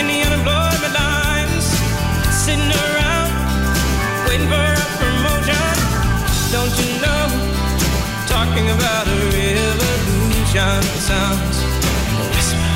in 0.00 0.08
the 0.08 0.18
unemployment 0.24 0.94
lines. 1.04 1.64
Sitting 2.32 2.72
around 2.84 3.28
waiting 4.24 4.48
for 4.48 4.68
a 4.72 4.86
promotion. 5.00 5.68
Don't 6.54 6.74
you 6.80 6.88
know? 7.04 7.24
Talking 8.24 8.66
about 8.72 9.04
a 9.04 9.16
revolution 9.36 9.93
sounds 10.54 11.58
a 12.14 12.22
whisper. 12.30 12.74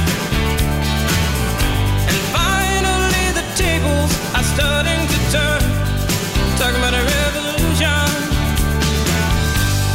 And 2.11 2.19
finally 2.35 3.27
the 3.39 3.47
tables 3.55 4.11
are 4.35 4.43
starting 4.43 5.07
to 5.07 5.19
turn. 5.31 5.63
Talking 6.59 6.81
about 6.83 6.95
a 6.95 7.05
revolution. 7.07 8.11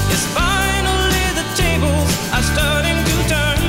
Yes, 0.08 0.24
finally 0.32 1.28
the 1.36 1.46
tables 1.60 2.12
are 2.32 2.46
starting 2.54 3.04
to 3.04 3.16
turn. 3.28 3.60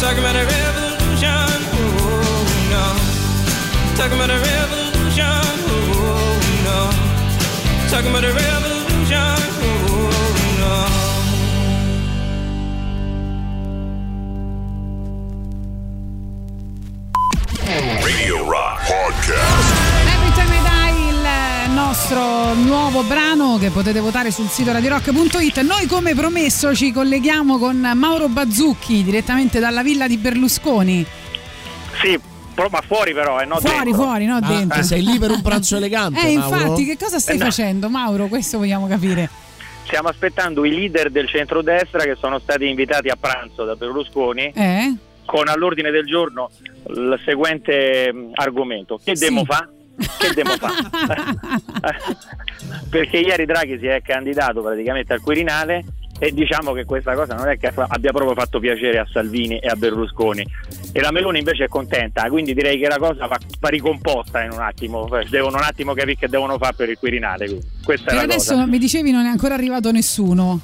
Talking 0.00 0.18
about 0.18 0.34
a 0.34 0.44
revolution. 0.50 1.54
Oh 1.78 2.42
no. 2.74 2.86
Talking 3.94 4.18
about 4.18 4.30
a 4.30 4.40
revolution. 4.42 5.46
Oh 5.70 6.34
no. 6.66 6.80
Talking 7.90 8.10
about 8.10 8.24
a 8.24 8.32
revolution. 8.32 8.69
Nuovo 23.00 23.14
brano 23.14 23.56
che 23.58 23.70
potete 23.70 23.98
votare 24.00 24.30
sul 24.30 24.48
sito 24.48 24.72
radirock.it. 24.72 25.60
Noi 25.60 25.86
come 25.86 26.14
promesso 26.14 26.74
ci 26.74 26.92
colleghiamo 26.92 27.56
con 27.58 27.76
Mauro 27.94 28.28
Bazzucchi 28.28 29.02
direttamente 29.02 29.58
dalla 29.58 29.82
villa 29.82 30.06
di 30.06 30.16
Berlusconi. 30.18 31.04
Sì, 32.02 32.18
ma 32.70 32.80
fuori 32.86 33.14
però, 33.14 33.40
eh, 33.40 33.46
no 33.46 33.56
Fuori, 33.56 33.84
dentro. 33.84 34.02
fuori, 34.02 34.24
no 34.26 34.36
Ah, 34.36 34.40
dentro. 34.40 34.80
eh, 34.80 34.82
sei 34.82 35.02
lì 35.02 35.18
per 35.18 35.30
un 35.30 35.40
pranzo 35.40 35.76
elegante, 35.78 36.20
Eh, 36.28 36.36
Mauro? 36.36 36.56
infatti, 36.58 36.84
che 36.84 36.98
cosa 36.98 37.18
stai 37.18 37.36
Eh, 37.36 37.38
no. 37.38 37.44
facendo, 37.46 37.88
Mauro? 37.88 38.26
Questo 38.26 38.58
vogliamo 38.58 38.86
capire. 38.86 39.30
Stiamo 39.86 40.08
aspettando 40.08 40.64
i 40.66 40.70
leader 40.70 41.10
del 41.10 41.26
centrodestra 41.26 42.02
che 42.02 42.16
sono 42.20 42.38
stati 42.38 42.66
invitati 42.68 43.08
a 43.08 43.16
pranzo 43.18 43.64
da 43.64 43.76
Berlusconi 43.76 44.52
Eh? 44.54 44.94
con 45.24 45.48
all'ordine 45.48 45.90
del 45.90 46.04
giorno 46.04 46.50
il 46.88 47.18
seguente 47.24 48.12
mh, 48.12 48.30
argomento. 48.34 49.00
Che 49.02 49.14
demo 49.14 49.44
fa? 49.44 49.66
Che 50.18 50.34
demo 50.34 50.56
fa? 50.56 50.72
Perché 52.88 53.18
ieri 53.18 53.44
Draghi 53.44 53.78
si 53.78 53.86
è 53.86 54.00
candidato 54.02 54.62
praticamente 54.62 55.12
al 55.12 55.20
Quirinale 55.20 55.84
e 56.18 56.32
diciamo 56.32 56.72
che 56.72 56.84
questa 56.84 57.14
cosa 57.14 57.34
non 57.34 57.48
è 57.48 57.56
che 57.56 57.72
abbia 57.74 58.12
proprio 58.12 58.34
fatto 58.34 58.58
piacere 58.58 58.98
a 58.98 59.06
Salvini 59.10 59.58
e 59.58 59.68
a 59.68 59.74
Berlusconi 59.74 60.46
e 60.92 61.00
la 61.00 61.10
Meloni 61.10 61.38
invece 61.38 61.64
è 61.64 61.68
contenta 61.68 62.28
quindi 62.28 62.52
direi 62.52 62.78
che 62.78 62.88
la 62.88 62.98
cosa 62.98 63.26
va, 63.26 63.38
va 63.58 63.68
ricomposta 63.70 64.42
in 64.42 64.50
un 64.52 64.60
attimo 64.60 65.08
devono 65.30 65.56
un 65.56 65.62
attimo 65.62 65.94
capire 65.94 66.16
che 66.16 66.28
devono 66.28 66.58
fare 66.58 66.74
per 66.76 66.90
il 66.90 66.98
Quirinale 66.98 67.46
questa 67.82 68.10
Per 68.10 68.12
è 68.12 68.16
la 68.16 68.22
adesso 68.22 68.52
cosa 68.52 68.66
mi 68.66 68.78
dicevi 68.78 69.10
non 69.10 69.24
è 69.24 69.28
ancora 69.28 69.54
arrivato 69.54 69.90
nessuno. 69.92 70.60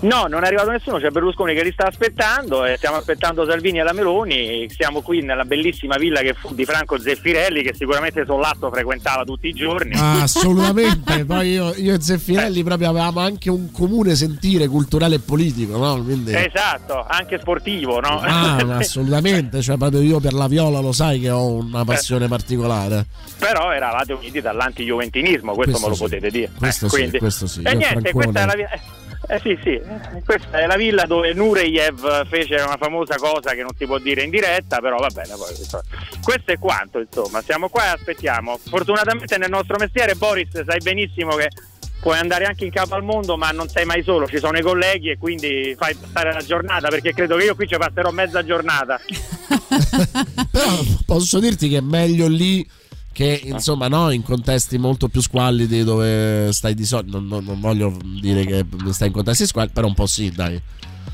No, 0.00 0.26
non 0.28 0.42
è 0.44 0.46
arrivato 0.46 0.70
nessuno, 0.70 0.98
c'è 0.98 1.10
Berlusconi 1.10 1.54
che 1.54 1.62
li 1.62 1.72
sta 1.72 1.86
aspettando 1.86 2.64
e 2.64 2.76
stiamo 2.76 2.96
aspettando 2.96 3.44
Salvini 3.46 3.78
e 3.78 3.82
la 3.82 3.92
Meloni, 3.92 4.68
siamo 4.70 5.00
qui 5.00 5.22
nella 5.22 5.44
bellissima 5.44 5.96
villa 5.96 6.20
che 6.20 6.34
fu 6.34 6.54
di 6.54 6.64
Franco 6.64 6.98
Zeffirelli 6.98 7.62
che 7.62 7.74
sicuramente 7.74 8.24
Sollazzo 8.24 8.70
frequentava 8.70 9.24
tutti 9.24 9.48
i 9.48 9.52
giorni. 9.52 9.94
Ah, 9.94 10.22
assolutamente. 10.22 11.24
Poi 11.26 11.50
io, 11.50 11.74
io 11.76 11.94
e 11.94 12.00
Zeffirelli 12.00 12.62
proprio 12.62 12.90
avevamo 12.90 13.20
anche 13.20 13.50
un 13.50 13.70
comune 13.70 14.14
sentire 14.14 14.66
culturale 14.68 15.16
e 15.16 15.18
politico, 15.20 15.76
no? 15.78 16.02
Quindi... 16.02 16.34
Esatto, 16.34 17.04
anche 17.08 17.38
sportivo, 17.38 18.00
no? 18.00 18.20
Ah, 18.20 18.56
assolutamente. 18.78 19.62
Cioè, 19.62 19.76
proprio 19.76 20.00
io 20.02 20.20
per 20.20 20.32
la 20.34 20.46
viola 20.46 20.80
lo 20.80 20.92
sai 20.92 21.20
che 21.20 21.30
ho 21.30 21.46
una 21.54 21.84
passione 21.84 22.28
particolare. 22.28 23.06
Però 23.38 23.72
eravate 23.72 24.12
uniti 24.12 24.40
dall'anti-juventinismo, 24.40 25.54
questo, 25.54 25.78
Questo 25.78 25.80
me 25.82 25.88
lo 25.88 25.94
sì. 25.94 26.02
potete 26.02 26.30
dire. 26.30 26.50
Questo 26.56 26.86
Eh, 26.86 26.88
sì, 26.88 26.94
quindi- 26.96 27.18
questo 27.18 27.46
sì. 27.46 27.60
E 27.62 27.70
Io 27.70 27.76
niente, 27.76 27.86
Francone- 27.86 28.12
questa 28.12 28.42
è 28.42 28.46
la 28.46 28.54
via. 28.54 28.68
Eh 29.28 29.40
sì, 29.40 29.58
sì, 29.62 29.80
questa 30.24 30.58
è 30.58 30.66
la 30.66 30.76
villa 30.76 31.04
dove 31.04 31.32
Nureyev 31.32 32.28
fece 32.28 32.54
una 32.56 32.76
famosa 32.76 33.16
cosa 33.16 33.54
che 33.54 33.62
non 33.62 33.72
si 33.76 33.84
può 33.84 33.98
dire 33.98 34.22
in 34.22 34.30
diretta, 34.30 34.78
però 34.78 34.96
va 34.98 35.08
bene. 35.08 35.34
Poi, 35.36 35.82
questo 36.22 36.52
è 36.52 36.58
quanto, 36.58 37.00
insomma, 37.00 37.42
siamo 37.42 37.68
qua 37.68 37.86
e 37.86 37.88
aspettiamo. 37.88 38.58
Fortunatamente 38.62 39.36
nel 39.38 39.50
nostro 39.50 39.76
mestiere, 39.78 40.14
Boris, 40.14 40.64
sai 40.64 40.78
benissimo 40.80 41.34
che 41.34 41.48
puoi 42.00 42.18
andare 42.18 42.44
anche 42.44 42.64
in 42.64 42.70
capo 42.70 42.94
al 42.94 43.02
mondo, 43.02 43.36
ma 43.36 43.50
non 43.50 43.68
sei 43.68 43.84
mai 43.84 44.04
solo, 44.04 44.28
ci 44.28 44.38
sono 44.38 44.58
i 44.58 44.62
colleghi 44.62 45.10
e 45.10 45.18
quindi 45.18 45.74
fai 45.76 45.94
passare 45.94 46.32
la 46.32 46.42
giornata, 46.42 46.86
perché 46.86 47.12
credo 47.12 47.36
che 47.36 47.44
io 47.44 47.56
qui 47.56 47.66
ci 47.66 47.76
passerò 47.76 48.10
mezza 48.10 48.44
giornata. 48.44 49.00
Però 50.52 50.70
posso 51.04 51.40
dirti 51.40 51.68
che 51.68 51.78
è 51.78 51.80
meglio 51.80 52.28
lì 52.28 52.64
che 53.16 53.40
insomma 53.44 53.88
no, 53.88 54.10
in 54.10 54.22
contesti 54.22 54.76
molto 54.76 55.08
più 55.08 55.22
squallidi 55.22 55.84
dove 55.84 56.52
stai 56.52 56.74
di 56.74 56.84
solito. 56.84 57.18
Non, 57.18 57.26
non- 57.28 57.44
non 57.44 57.60
voglio 57.60 57.96
dire 58.20 58.44
che 58.44 58.66
stai 58.90 59.08
in 59.08 59.14
contesti 59.14 59.46
squallidi, 59.46 59.72
però 59.72 59.86
un 59.86 59.94
po' 59.94 60.04
sì, 60.04 60.30
dai. 60.30 60.60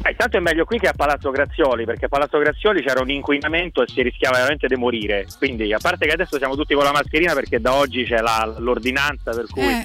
Eh, 0.04 0.10
intanto 0.10 0.36
è 0.36 0.40
meglio 0.40 0.64
qui 0.64 0.80
che 0.80 0.88
a 0.88 0.94
Palazzo 0.94 1.30
Grazioli, 1.30 1.84
perché 1.84 2.06
a 2.06 2.08
Palazzo 2.08 2.38
Grazioli 2.38 2.82
c'era 2.82 3.00
un 3.00 3.10
inquinamento 3.10 3.82
e 3.82 3.86
si 3.88 4.02
rischiava 4.02 4.38
veramente 4.38 4.66
di 4.66 4.74
morire. 4.74 5.26
Quindi, 5.38 5.72
a 5.72 5.78
parte 5.80 6.06
che 6.06 6.12
adesso 6.12 6.38
siamo 6.38 6.56
tutti 6.56 6.74
con 6.74 6.82
la 6.82 6.90
mascherina 6.90 7.34
perché 7.34 7.60
da 7.60 7.74
oggi 7.74 8.02
c'è 8.04 8.18
la- 8.18 8.52
l'ordinanza 8.58 9.30
per 9.30 9.46
cui. 9.48 9.62
eh, 9.62 9.84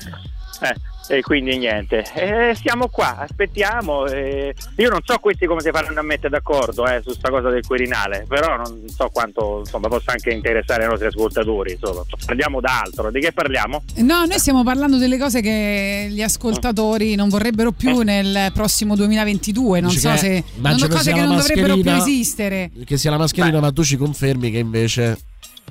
e 1.09 1.21
quindi 1.21 1.57
niente. 1.57 2.03
Eh, 2.13 2.53
siamo 2.55 2.89
qua, 2.89 3.17
aspettiamo. 3.19 4.05
eh. 4.07 4.53
Io 4.77 4.89
non 4.89 4.99
so 5.05 5.17
questi 5.19 5.45
come 5.45 5.61
si 5.61 5.69
faranno 5.71 5.99
a 5.99 6.03
mettere 6.03 6.29
d'accordo 6.29 6.85
eh, 6.85 7.01
su 7.01 7.11
sta 7.13 7.29
cosa 7.29 7.49
del 7.49 7.65
Quirinale, 7.65 8.25
però 8.27 8.57
non 8.57 8.83
so 8.87 9.09
quanto 9.13 9.59
insomma, 9.59 9.87
possa 9.87 10.11
anche 10.11 10.31
interessare 10.31 10.83
i 10.83 10.87
nostri 10.87 11.07
ascoltatori. 11.07 11.71
Insomma. 11.73 12.03
Parliamo 12.25 12.59
d'altro. 12.59 13.09
Di 13.09 13.19
che 13.21 13.31
parliamo? 13.31 13.83
No, 13.97 14.25
noi 14.25 14.37
stiamo 14.39 14.63
parlando 14.63 14.97
delle 14.97 15.17
cose 15.17 15.39
che 15.41 16.07
gli 16.09 16.21
ascoltatori 16.21 17.15
non 17.15 17.29
vorrebbero 17.29 17.71
più 17.71 18.01
nel 18.01 18.51
prossimo 18.53 18.95
2022. 18.95 19.79
Non 19.79 19.89
Dici 19.89 20.01
so 20.01 20.11
che 20.11 20.17
se. 20.17 20.43
immagino 20.57 20.79
sono 20.87 20.95
cose 20.95 21.13
che 21.13 21.21
non 21.21 21.37
dovrebbero 21.37 21.77
più 21.77 21.91
esistere. 21.91 22.71
Che 22.83 22.97
sia 22.97 23.11
la 23.11 23.17
mascherina, 23.17 23.59
ma 23.61 23.71
tu 23.71 23.83
ci 23.83 23.95
confermi 23.95 24.51
che 24.51 24.57
invece 24.57 25.17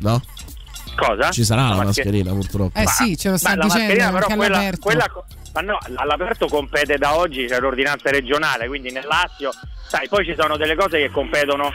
no? 0.01 0.23
Cosa? 0.97 1.31
Ci 1.31 1.45
sarà 1.45 1.63
la, 1.63 1.69
La 1.69 1.85
maschera- 1.85 2.09
mascherina, 2.11 2.33
purtroppo. 2.33 2.79
Eh 2.79 2.87
sì, 2.87 3.17
ce 3.17 3.31
lo 3.31 3.37
sta 3.37 3.51
Ma 3.51 3.57
la 3.57 3.63
dicendo 3.65 3.85
mascherina 3.87 4.13
però 4.19 4.27
quella, 4.37 4.57
all'aperto. 4.57 4.81
quella 4.81 5.07
ma 5.53 5.61
no, 5.63 5.79
all'aperto 5.95 6.47
compete 6.49 6.99
da 6.99 7.17
oggi, 7.17 7.47
c'è 7.47 7.59
l'ordinanza 7.61 8.11
regionale, 8.11 8.67
quindi 8.67 8.91
nel 8.93 9.07
Lazio, 9.07 9.51
sai, 9.89 10.07
poi 10.09 10.25
ci 10.27 10.35
sono 10.39 10.57
delle 10.59 10.75
cose 10.75 10.99
che 10.99 11.11
competono 11.11 11.71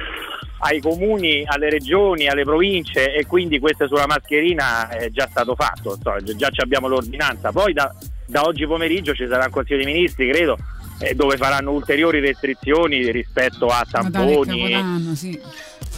ai 0.60 0.80
comuni, 0.80 1.42
alle 1.48 1.70
regioni, 1.72 2.28
alle 2.28 2.44
province 2.44 3.12
e 3.12 3.26
quindi 3.26 3.58
questo 3.58 3.88
sulla 3.88 4.06
mascherina 4.06 4.88
è 4.90 5.10
già 5.10 5.28
stato 5.28 5.56
fatto, 5.56 5.98
già 6.36 6.50
ci 6.52 6.62
abbiamo 6.62 6.88
l'ordinanza. 6.88 7.52
Poi 7.52 7.74
da, 7.74 7.92
da 8.28 8.44
oggi 8.44 8.68
pomeriggio 8.68 9.16
ci 9.16 9.26
sarà 9.28 9.46
il 9.46 9.52
Consiglio 9.52 9.84
dei 9.84 9.92
Ministri, 9.92 10.30
credo, 10.30 10.58
eh, 11.00 11.16
dove 11.16 11.38
faranno 11.38 11.72
ulteriori 11.72 12.20
restrizioni 12.20 13.10
rispetto 13.12 13.66
a 13.66 13.84
tamponi. 13.90 14.70
Capodanno, 14.72 15.16
sì. 15.16 15.42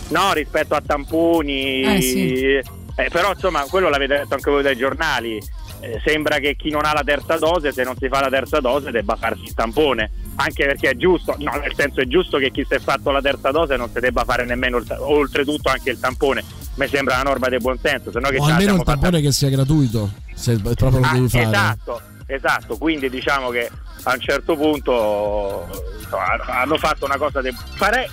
No, 0.09 0.31
rispetto 0.31 0.73
a 0.75 0.81
tamponi. 0.85 1.81
Eh, 1.97 2.01
sì. 2.01 2.81
Eh, 2.95 3.09
però 3.09 3.31
insomma, 3.31 3.61
quello 3.69 3.89
l'avete 3.89 4.17
detto 4.17 4.33
anche 4.35 4.51
voi 4.51 4.61
dai 4.63 4.75
giornali. 4.77 5.41
Eh, 5.79 5.99
sembra 6.05 6.37
che 6.37 6.55
chi 6.55 6.69
non 6.69 6.85
ha 6.85 6.93
la 6.93 7.03
terza 7.03 7.37
dose, 7.37 7.71
se 7.73 7.83
non 7.83 7.95
si 7.97 8.07
fa 8.07 8.21
la 8.21 8.29
terza 8.29 8.59
dose, 8.59 8.91
debba 8.91 9.15
farsi 9.15 9.43
il 9.45 9.53
tampone. 9.53 10.11
Anche 10.35 10.65
perché 10.65 10.91
è 10.91 10.95
giusto, 10.95 11.35
no, 11.39 11.51
nel 11.59 11.73
senso 11.75 12.01
è 12.01 12.05
giusto 12.07 12.37
che 12.37 12.51
chi 12.51 12.65
si 12.67 12.75
è 12.75 12.79
fatto 12.79 13.11
la 13.11 13.19
terza 13.21 13.51
dose 13.51 13.75
non 13.75 13.89
si 13.91 13.99
debba 13.99 14.23
fare 14.23 14.45
nemmeno 14.45 14.77
il, 14.77 14.85
oltretutto 14.99 15.69
anche 15.69 15.89
il 15.91 15.99
tampone. 15.99 16.43
Mi 16.75 16.87
sembra 16.87 17.15
una 17.15 17.23
norma 17.23 17.49
di 17.49 17.57
buonsenso, 17.57 18.11
se 18.11 18.19
no 18.19 18.29
che 18.29 18.37
O 18.37 18.45
almeno 18.45 18.75
il 18.75 18.83
tampone 18.83 19.21
che 19.21 19.31
sia 19.31 19.49
gratuito, 19.49 20.09
se 20.33 20.57
proprio 20.59 20.99
lo 20.99 21.05
Ah, 21.05 21.13
devi 21.13 21.29
fare. 21.29 21.43
Esatto, 21.43 22.01
esatto, 22.27 22.77
quindi 22.77 23.09
diciamo 23.09 23.49
che 23.49 23.69
a 24.05 24.13
un 24.13 24.19
certo 24.19 24.55
punto 24.55 25.67
insomma, 25.99 26.61
hanno 26.61 26.77
fatto 26.77 27.05
una 27.05 27.17
cosa 27.17 27.41
de- 27.41 27.53
farei 27.75 28.07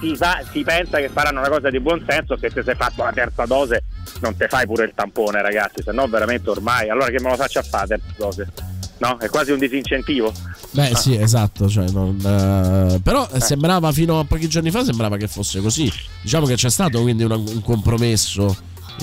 si, 0.00 0.16
sa- 0.16 0.40
si 0.50 0.62
pensa 0.62 0.98
che 0.98 1.08
faranno 1.08 1.40
una 1.40 1.48
cosa 1.48 1.70
di 1.70 1.78
buon 1.80 2.04
senso 2.08 2.36
se 2.38 2.50
sei 2.50 2.74
fatto 2.74 3.02
la 3.04 3.12
terza 3.12 3.44
dose 3.46 3.84
non 4.20 4.36
te 4.36 4.48
fai 4.48 4.66
pure 4.66 4.84
il 4.84 4.92
tampone 4.94 5.40
ragazzi, 5.42 5.82
se 5.82 5.92
no 5.92 6.06
veramente 6.08 6.48
ormai, 6.50 6.88
allora 6.88 7.06
che 7.10 7.20
me 7.20 7.30
lo 7.30 7.36
faccia 7.36 7.62
fare 7.62 7.86
la 7.88 7.96
terza 7.96 8.12
dose? 8.16 8.48
No? 8.98 9.16
È 9.18 9.30
quasi 9.30 9.50
un 9.52 9.58
disincentivo. 9.58 10.30
Beh, 10.72 10.90
Ah. 10.90 10.94
sì, 10.94 11.16
esatto. 11.18 11.68
Cioè, 11.70 11.88
non, 11.88 12.18
eh, 12.22 13.00
però 13.02 13.26
eh, 13.32 13.40
sembrava 13.40 13.90
fino 13.92 14.18
a 14.18 14.24
pochi 14.24 14.46
giorni 14.46 14.70
fa 14.70 14.84
sembrava 14.84 15.16
che 15.16 15.26
fosse 15.26 15.60
così. 15.62 15.90
Diciamo 16.20 16.44
che 16.44 16.54
c'è 16.56 16.68
stato 16.68 17.00
quindi 17.00 17.24
una- 17.24 17.36
un 17.36 17.62
compromesso. 17.62 18.54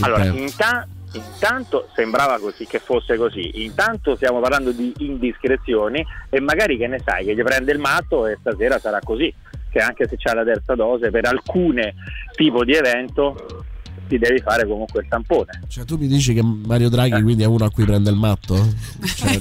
Allora, 0.02 0.22
tempo. 0.22 0.38
inta- 0.40 0.88
intanto 1.14 1.90
sembrava 1.96 2.38
così 2.38 2.68
che 2.68 2.78
fosse 2.80 3.18
così. 3.18 3.64
Intanto 3.64 4.16
stiamo 4.16 4.40
parlando 4.40 4.72
di 4.72 4.94
indiscrezioni 5.00 6.06
e 6.30 6.40
magari 6.42 6.78
che 6.78 6.86
ne 6.86 7.02
sai 7.04 7.26
che 7.26 7.34
gli 7.36 7.42
prende 7.42 7.72
il 7.72 7.80
matto 7.80 8.28
e 8.28 8.38
stasera 8.40 8.78
sarà 8.80 9.00
così. 9.04 9.34
Che 9.70 9.80
anche 9.80 10.08
se 10.08 10.16
c'è 10.18 10.34
la 10.34 10.44
terza 10.44 10.76
dose, 10.76 11.10
per 11.12 11.26
alcune 11.26 11.94
tipo 12.36 12.64
di 12.64 12.74
evento 12.74 13.66
ti 14.08 14.18
devi 14.18 14.40
fare 14.40 14.66
comunque 14.66 15.02
il 15.02 15.08
tampone. 15.10 15.62
Cioè, 15.68 15.84
tu 15.86 15.98
mi 15.98 16.08
dici 16.08 16.34
che 16.34 16.42
Mario. 16.42 16.90
Draghi 16.90 17.22
quindi 17.22 17.44
è 17.44 17.46
uno 17.46 17.66
a 17.66 17.70
cui 17.70 17.84
prende 17.86 18.10
il 18.10 18.16
matto? 18.16 18.56
Cioè, 19.04 19.38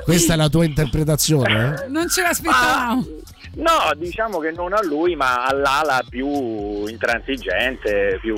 questa 0.02 0.32
è 0.32 0.36
la 0.36 0.48
tua 0.48 0.64
interpretazione? 0.64 1.84
eh? 1.84 1.88
Non 1.88 2.08
ce 2.08 2.22
l'aspettavamo. 2.22 3.06
No, 3.56 3.92
diciamo 3.96 4.38
che 4.38 4.50
non 4.50 4.72
a 4.72 4.82
lui, 4.82 5.14
ma 5.14 5.44
all'ala 5.46 6.02
più 6.08 6.86
intransigente, 6.86 8.18
più, 8.20 8.34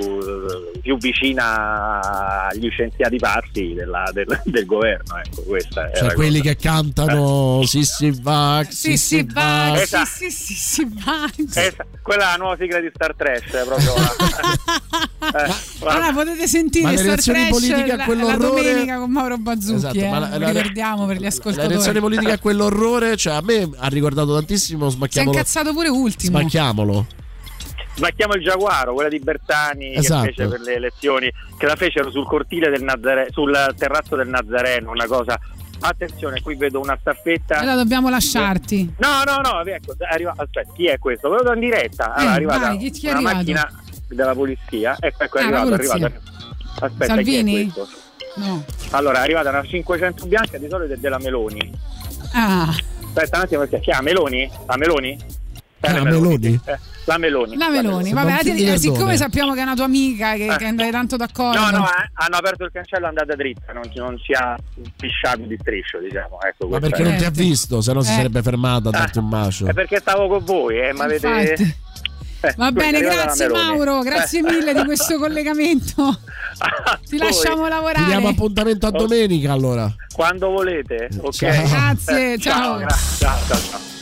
più 0.82 0.96
vicina 0.98 2.46
agli 2.48 2.68
scienziati 2.70 3.16
pazzi 3.16 3.72
della- 3.74 4.10
del, 4.12 4.26
del 4.44 4.66
governo. 4.66 5.16
Ecco, 5.18 5.42
questa 5.42 5.90
è 5.90 5.96
Cioè, 5.98 6.08
la 6.08 6.14
quelli 6.14 6.38
cosa. 6.40 6.50
che 6.50 6.56
cantano 6.60 7.62
sì 7.64 7.84
sì 7.84 8.10
vax, 8.20 8.68
Sì, 8.68 8.96
sì, 8.96 9.26
va, 9.32 9.70
vax. 9.74 10.02
sì, 10.02 10.30
sì, 10.30 10.30
sì, 10.30 10.54
sì, 10.54 10.88
va. 11.04 11.28
Esa- 11.60 11.86
quella 12.02 12.22
è 12.24 12.30
la 12.32 12.36
nuova 12.36 12.56
sigla 12.58 12.78
di 12.80 12.90
Star 12.94 13.14
Trash, 13.16 13.50
è 13.52 13.64
proprio 13.64 13.94
la- 13.94 15.46
eh, 15.46 15.54
Allora 15.80 16.12
potete 16.12 16.46
sentire 16.46 16.84
Ma 16.92 16.96
Star 16.96 17.22
Trash 17.22 17.48
politiche 17.48 17.92
a 17.92 17.96
la, 17.96 18.22
la 18.24 18.36
domenica 18.36 18.98
con 18.98 19.10
Mauro 19.10 19.38
Bazzucchi. 19.38 19.74
Esatto, 19.76 19.98
eh, 19.98 20.08
ma 20.08 20.18
la- 20.18 20.38
la- 20.38 20.50
ricordiamo 20.50 21.06
per 21.06 21.16
gli 21.16 21.22
La 21.22 21.28
ascoltatori. 21.28 21.72
reazione 21.72 22.00
politica 22.00 22.32
a 22.34 22.38
quell'orrore, 22.38 23.16
cioè 23.16 23.34
a 23.34 23.40
me 23.42 23.68
ha 23.76 23.88
ricordato 23.88 24.34
tantissimo 24.34 24.90
Si 25.08 25.18
è 25.18 25.22
smacchiamolo. 25.22 25.36
incazzato 25.36 25.72
pure 25.72 25.88
ultimo. 25.88 26.38
Smacchiamolo. 26.38 27.06
Smacchiamo 27.96 28.34
il 28.34 28.42
Giaguaro, 28.42 28.92
quella 28.92 29.08
di 29.08 29.18
Bertani 29.18 29.94
Esatto. 29.96 30.26
che 30.26 30.32
fece 30.34 30.48
per 30.48 30.60
le 30.60 30.74
elezioni, 30.74 31.32
che 31.56 31.66
la 31.66 31.76
fecero 31.76 32.10
sul 32.10 32.26
cortile 32.26 32.68
del 32.68 32.82
Nazareno, 32.82 33.28
sul 33.30 33.74
terrazzo 33.78 34.16
del 34.16 34.28
Nazareno, 34.28 34.90
una 34.90 35.06
cosa. 35.06 35.38
Attenzione, 35.80 36.40
qui 36.42 36.56
vedo 36.56 36.80
una 36.80 36.96
staffetta. 37.00 37.58
Allora 37.58 37.76
dobbiamo 37.76 38.08
lasciarti. 38.10 38.94
No, 38.98 39.22
no, 39.24 39.36
no, 39.40 39.62
ecco, 39.64 39.94
arriva- 40.10 40.32
aspetta, 40.36 40.70
chi 40.74 40.86
è 40.86 40.98
questo? 40.98 41.28
Ve 41.30 41.36
lo 41.36 41.42
do 41.44 41.52
in 41.54 41.60
diretta. 41.60 42.12
Allora, 42.14 42.22
Eh, 42.22 42.32
è 42.32 42.36
arrivata 42.36 42.58
vai, 42.68 42.90
chi- 42.90 43.06
è 43.06 43.10
una 43.10 43.16
arrivato? 43.16 43.36
macchina 43.36 43.72
della 44.08 44.34
polizia. 44.34 44.96
Ecco, 45.00 45.22
ecco, 45.22 45.38
è 45.38 45.42
Ah, 45.42 45.50
la 45.50 45.60
arrivato, 45.60 45.82
è 45.82 45.86
arrivato. 45.88 46.20
Aspetta, 46.80 47.04
Salvini? 47.06 47.52
chi 47.54 47.60
è 47.68 47.72
questo? 47.72 47.88
No. 48.36 48.64
Allora, 48.90 49.18
è 49.18 49.22
arrivata 49.22 49.48
una 49.50 49.62
500 49.64 50.26
bianca, 50.26 50.58
di 50.58 50.66
solito 50.68 50.92
è 50.92 50.96
della 50.96 51.18
Meloni. 51.18 51.72
Ah, 52.32 52.74
Aspetta 53.16 53.38
un 53.38 53.42
attimo, 53.44 53.60
perché 53.60 53.80
chi 53.80 53.90
ha 53.90 54.02
Meloni? 54.02 54.50
La 54.66 54.76
Meloni? 54.76 55.18
Eh, 55.80 55.92
la 55.92 56.02
Meloni? 56.04 56.60
Eh, 56.66 56.78
la 57.06 57.16
Meloni. 57.18 57.56
la 57.56 57.68
Meloni. 57.70 58.12
Vabbè, 58.12 58.30
la 58.30 58.38
tieni- 58.42 58.68
eh, 58.68 58.76
siccome 58.78 59.16
sappiamo 59.16 59.54
che 59.54 59.60
è 59.60 59.62
una 59.62 59.74
tua 59.74 59.84
amica, 59.86 60.34
che, 60.34 60.54
che 60.58 60.64
andai 60.66 60.90
tanto 60.90 61.16
d'accordo. 61.16 61.58
No, 61.58 61.70
no, 61.70 61.86
eh, 61.86 62.10
hanno 62.12 62.36
aperto 62.36 62.64
il 62.64 62.70
cancello 62.72 63.06
è 63.06 63.08
andata 63.08 63.34
dritta, 63.34 63.72
non, 63.72 63.84
non 63.94 64.18
si 64.18 64.32
ha 64.32 64.54
pisciato 64.96 65.40
di 65.42 65.56
striscio, 65.58 65.98
diciamo. 65.98 66.40
Ecco, 66.42 66.68
Ma 66.68 66.78
perché 66.78 67.02
è- 67.02 67.04
non 67.04 67.16
ti 67.16 67.24
ha 67.24 67.30
visto? 67.30 67.80
Se 67.80 67.92
no 67.94 68.02
si 68.02 68.10
Eh. 68.12 68.16
sarebbe 68.16 68.42
fermata 68.42 68.88
a 68.88 68.92
darti 68.92 69.18
un 69.18 69.28
bacio. 69.30 69.66
È 69.66 69.72
perché 69.72 69.98
stavo 69.98 70.28
con 70.28 70.44
voi, 70.44 70.78
eh, 70.78 70.92
ma 70.92 71.04
avete... 71.04 71.56
Eh, 72.40 72.54
Va 72.56 72.70
bene, 72.70 73.00
grazie. 73.00 73.48
Mauro, 73.48 74.00
grazie 74.02 74.40
Eh. 74.40 74.42
mille 74.42 74.74
di 74.74 74.84
questo 74.84 75.16
collegamento. 75.18 76.18
Ti 77.08 77.18
lasciamo 77.18 77.64
Ti 77.64 77.70
lavorare. 77.70 78.04
diamo 78.04 78.28
appuntamento 78.28 78.86
a 78.86 78.90
domenica 78.90 79.52
allora. 79.52 79.92
Quando 80.14 80.50
volete, 80.50 81.08
ok? 81.20 81.32
Ciao. 81.34 81.66
Grazie, 81.68 82.32
Eh, 82.34 82.38
ciao. 82.38 82.78
ciao, 83.18 83.38
ciao, 83.46 83.58
ciao. 83.70 83.95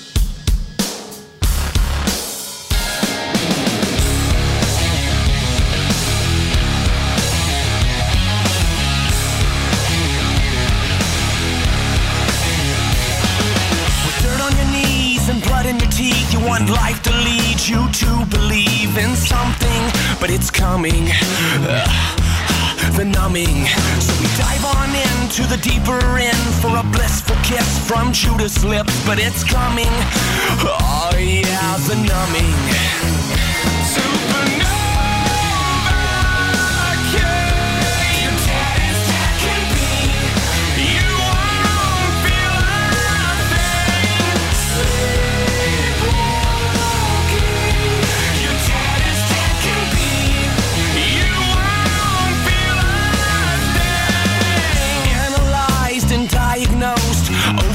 Want 16.54 16.70
life 16.70 17.02
to 17.02 17.10
lead 17.10 17.58
you 17.66 17.82
to 17.90 18.10
believe 18.30 18.96
in 18.96 19.16
something, 19.16 19.82
but 20.20 20.30
it's 20.30 20.52
coming. 20.52 21.10
Ugh, 21.66 22.96
the 22.96 23.04
numbing. 23.04 23.66
So 23.98 24.12
we 24.20 24.28
dive 24.38 24.64
on 24.78 24.90
into 25.06 25.42
the 25.52 25.58
deeper 25.60 25.98
end 26.16 26.44
for 26.62 26.76
a 26.76 26.84
blissful 26.94 27.34
kiss 27.42 27.68
from 27.88 28.12
Judas' 28.12 28.62
lips, 28.64 28.94
but 29.04 29.18
it's 29.18 29.42
coming. 29.42 29.94
Oh 30.62 31.10
yeah, 31.18 31.76
the 31.88 31.96
numbing. 32.08 32.54
Supernova, 33.92 34.63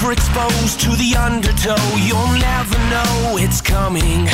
overexposed 0.10 0.80
to 0.80 0.90
the 0.96 1.16
undertow. 1.16 1.78
You'll 1.98 2.34
never 2.40 2.78
know 2.90 3.38
it's 3.38 3.62
coming. 3.62 4.28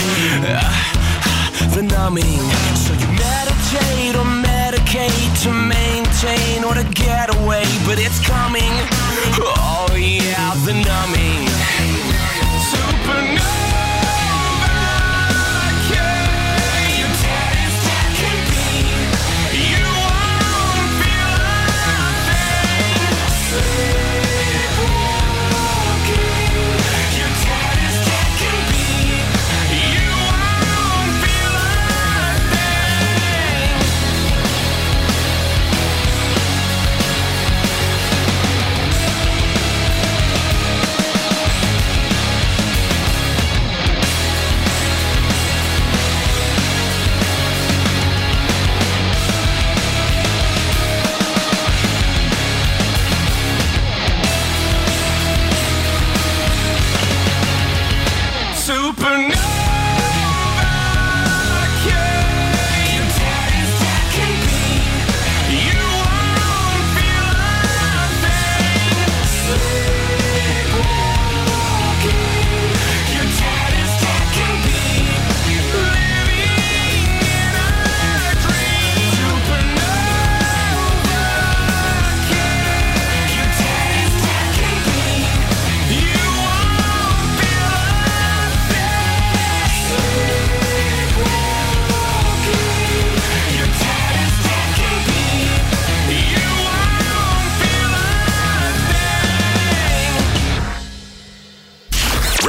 Ah, 0.47 1.69
the 1.73 1.81
numbing. 1.81 2.39
So 2.76 2.93
you 2.93 3.07
meditate 3.11 4.15
or 4.15 4.23
medicate 4.23 5.43
to 5.43 5.52
maintain 5.52 6.64
or 6.64 6.76
to 6.76 6.84
get 6.93 7.30
away, 7.35 7.65
but 7.85 7.99
it's 7.99 8.26
coming. 8.26 8.72
Oh 9.38 9.93
yeah, 9.97 10.53
the 10.65 10.73
numbing. 10.73 11.45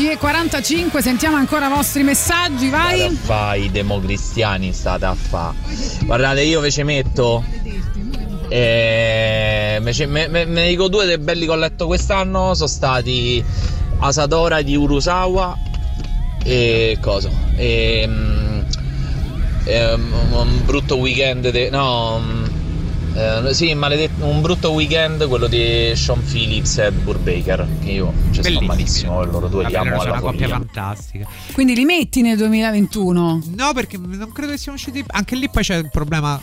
E 0.00 0.16
45, 0.16 1.02
sentiamo 1.02 1.36
ancora 1.36 1.66
i 1.66 1.68
vostri 1.68 2.02
messaggi, 2.02 2.70
vai. 2.70 3.10
Fai 3.10 3.70
democristiani 3.70 4.72
state 4.72 5.04
a 5.04 5.14
fa. 5.14 5.54
Guardate, 6.04 6.40
io 6.40 6.60
ve 6.60 6.70
ci 6.70 6.82
metto. 6.82 7.44
Eh, 8.48 9.80
e... 9.84 10.06
Me, 10.06 10.26
ne 10.26 10.68
dico 10.68 10.88
due 10.88 11.04
dei 11.04 11.18
belli 11.18 11.44
che 11.44 11.50
ho 11.50 11.56
letto 11.56 11.86
quest'anno 11.86 12.54
sono 12.54 12.68
stati 12.68 13.44
Asadora 13.98 14.62
di 14.62 14.74
Urusawa 14.74 15.56
e 16.42 16.96
cosa? 17.00 17.30
E, 17.54 18.04
um, 18.08 18.64
um, 19.66 20.14
un 20.32 20.64
brutto 20.64 20.96
weekend 20.96 21.50
de... 21.50 21.68
no 21.68 22.16
um, 22.16 22.50
eh, 23.14 23.52
sì, 23.52 23.74
maledet- 23.74 24.20
un 24.20 24.40
brutto 24.40 24.70
weekend 24.70 25.28
quello 25.28 25.46
di 25.46 25.92
Sean 25.94 26.24
Phillips 26.24 26.78
e 26.78 26.90
Burbaker 26.90 27.68
che 27.84 27.90
io 27.90 28.21
ci 28.32 28.40
sto 28.40 28.42
Bellissimi. 28.42 28.66
malissimo 28.66 29.14
con 29.14 29.30
loro 29.30 29.48
due, 29.48 29.66
li 29.66 29.74
amo 29.76 30.00
alla 30.00 30.10
una 30.12 30.20
coppia 30.20 30.48
follia. 30.48 30.56
fantastica. 30.56 31.28
Quindi 31.52 31.74
li 31.74 31.84
metti 31.84 32.22
nel 32.22 32.36
2021? 32.36 33.42
No, 33.54 33.72
perché 33.72 33.98
non 33.98 34.30
credo 34.32 34.52
che 34.52 34.58
siamo 34.58 34.76
usciti. 34.76 35.04
Anche 35.08 35.36
lì 35.36 35.48
poi 35.48 35.62
c'è 35.62 35.76
il 35.76 35.90
problema 35.90 36.40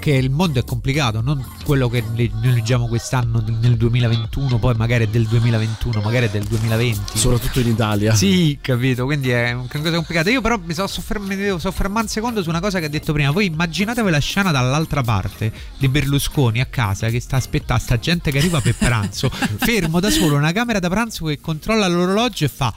che 0.00 0.12
il 0.12 0.30
mondo 0.30 0.58
è 0.58 0.64
complicato, 0.64 1.20
non 1.20 1.44
quello 1.64 1.88
che 1.88 2.02
noi 2.12 2.30
leggiamo 2.40 2.88
quest'anno 2.88 3.44
nel 3.60 3.76
2021, 3.76 4.58
poi 4.58 4.74
magari 4.74 5.04
è 5.04 5.08
del 5.08 5.26
2021, 5.26 6.00
magari 6.00 6.26
è 6.26 6.30
del 6.30 6.44
2020. 6.44 7.18
Soprattutto 7.18 7.60
in 7.60 7.68
Italia. 7.68 8.14
Sì, 8.14 8.58
capito, 8.60 9.04
quindi 9.04 9.30
è 9.30 9.52
una 9.52 9.68
cosa 9.70 9.92
complicata. 9.92 10.30
Io 10.30 10.40
però 10.40 10.58
mi, 10.58 10.74
so 10.74 10.86
sofferm- 10.88 11.26
mi 11.26 11.36
devo 11.36 11.58
soffermare 11.58 12.06
un 12.06 12.08
secondo 12.08 12.42
su 12.42 12.48
una 12.48 12.60
cosa 12.60 12.80
che 12.80 12.86
ha 12.86 12.88
detto 12.88 13.12
prima. 13.12 13.30
Voi 13.30 13.46
immaginatevi 13.46 14.10
la 14.10 14.18
scena 14.18 14.50
dall'altra 14.50 15.02
parte 15.02 15.52
di 15.78 15.88
Berlusconi 15.88 16.60
a 16.60 16.66
casa 16.66 17.08
che 17.08 17.20
sta 17.20 17.36
aspettando 17.36 17.58
sta 17.80 17.98
gente 17.98 18.30
che 18.30 18.38
arriva 18.38 18.60
per 18.60 18.74
pranzo, 18.74 19.30
fermo 19.30 20.00
da 20.00 20.10
solo, 20.10 20.36
una 20.36 20.52
camera 20.52 20.80
da 20.80 20.88
pranzo 20.88 21.26
che 21.26 21.40
controlla 21.40 21.86
l'orologio 21.86 22.46
e 22.46 22.48
fa... 22.48 22.74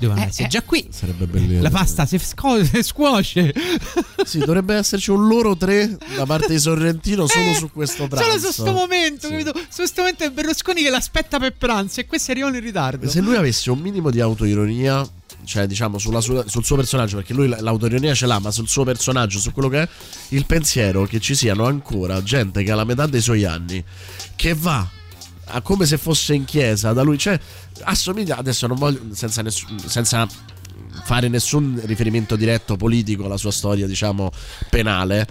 Eh, 0.00 0.04
eh, 0.04 0.08
devono 0.08 0.20
essere 0.20 0.48
già 0.48 0.62
qui. 0.62 0.86
Sarebbe 0.90 1.26
bellissimo. 1.26 1.62
La 1.62 1.70
pasta 1.70 2.06
si, 2.06 2.18
sco- 2.18 2.64
si 2.64 2.82
scuoce. 2.82 3.52
Sì, 4.24 4.38
dovrebbe 4.38 4.74
esserci 4.74 5.10
un 5.10 5.26
loro 5.26 5.56
tre 5.56 5.96
da 6.16 6.24
parte 6.26 6.52
di 6.52 6.58
Sorrentino 6.58 7.26
solo 7.26 7.52
su 7.54 7.70
questo 7.70 8.06
pranzo. 8.06 8.24
Solo 8.24 8.38
su 8.38 8.44
questo 8.44 8.72
momento, 8.72 9.28
capito? 9.28 9.52
Su 9.54 9.76
questo 9.76 10.00
momento 10.02 10.24
è 10.24 10.30
Berlusconi 10.30 10.82
che 10.82 10.90
l'aspetta 10.90 11.38
per 11.38 11.54
pranzo 11.56 12.00
e 12.00 12.06
questi 12.06 12.30
arrivano 12.30 12.56
in 12.56 12.62
ritardo. 12.62 13.08
Se 13.08 13.20
lui 13.20 13.36
avesse 13.36 13.70
un 13.70 13.78
minimo 13.78 14.10
di 14.10 14.20
autoironia, 14.20 15.06
cioè 15.44 15.66
diciamo 15.66 15.98
sulla 15.98 16.20
sul 16.20 16.44
suo 16.64 16.76
personaggio, 16.76 17.16
perché 17.16 17.32
lui 17.32 17.48
l- 17.48 17.56
l'autaironia 17.60 18.14
ce 18.14 18.26
l'ha, 18.26 18.38
ma 18.38 18.50
sul 18.50 18.68
suo 18.68 18.84
personaggio, 18.84 19.38
su 19.38 19.52
quello 19.52 19.68
che 19.68 19.82
è, 19.82 19.88
il 20.28 20.46
pensiero 20.46 21.06
che 21.06 21.20
ci 21.20 21.34
siano 21.34 21.64
ancora 21.64 22.22
gente 22.22 22.62
che 22.62 22.70
ha 22.70 22.74
la 22.74 22.84
metà 22.84 23.06
dei 23.06 23.20
suoi 23.20 23.44
anni, 23.44 23.82
che 24.36 24.54
va 24.54 24.86
come 25.62 25.86
se 25.86 25.98
fosse 25.98 26.34
in 26.34 26.44
chiesa 26.44 26.92
da 26.92 27.02
lui, 27.02 27.18
cioè 27.18 27.38
assomiglia, 27.82 28.36
adesso 28.36 28.66
non 28.66 28.76
voglio, 28.76 29.00
senza, 29.12 29.42
nessun- 29.42 29.78
senza 29.78 30.26
fare 31.04 31.28
nessun 31.28 31.80
riferimento 31.84 32.36
diretto 32.36 32.76
politico 32.76 33.24
alla 33.24 33.36
sua 33.36 33.50
storia, 33.52 33.86
diciamo, 33.86 34.30
penale, 34.70 35.26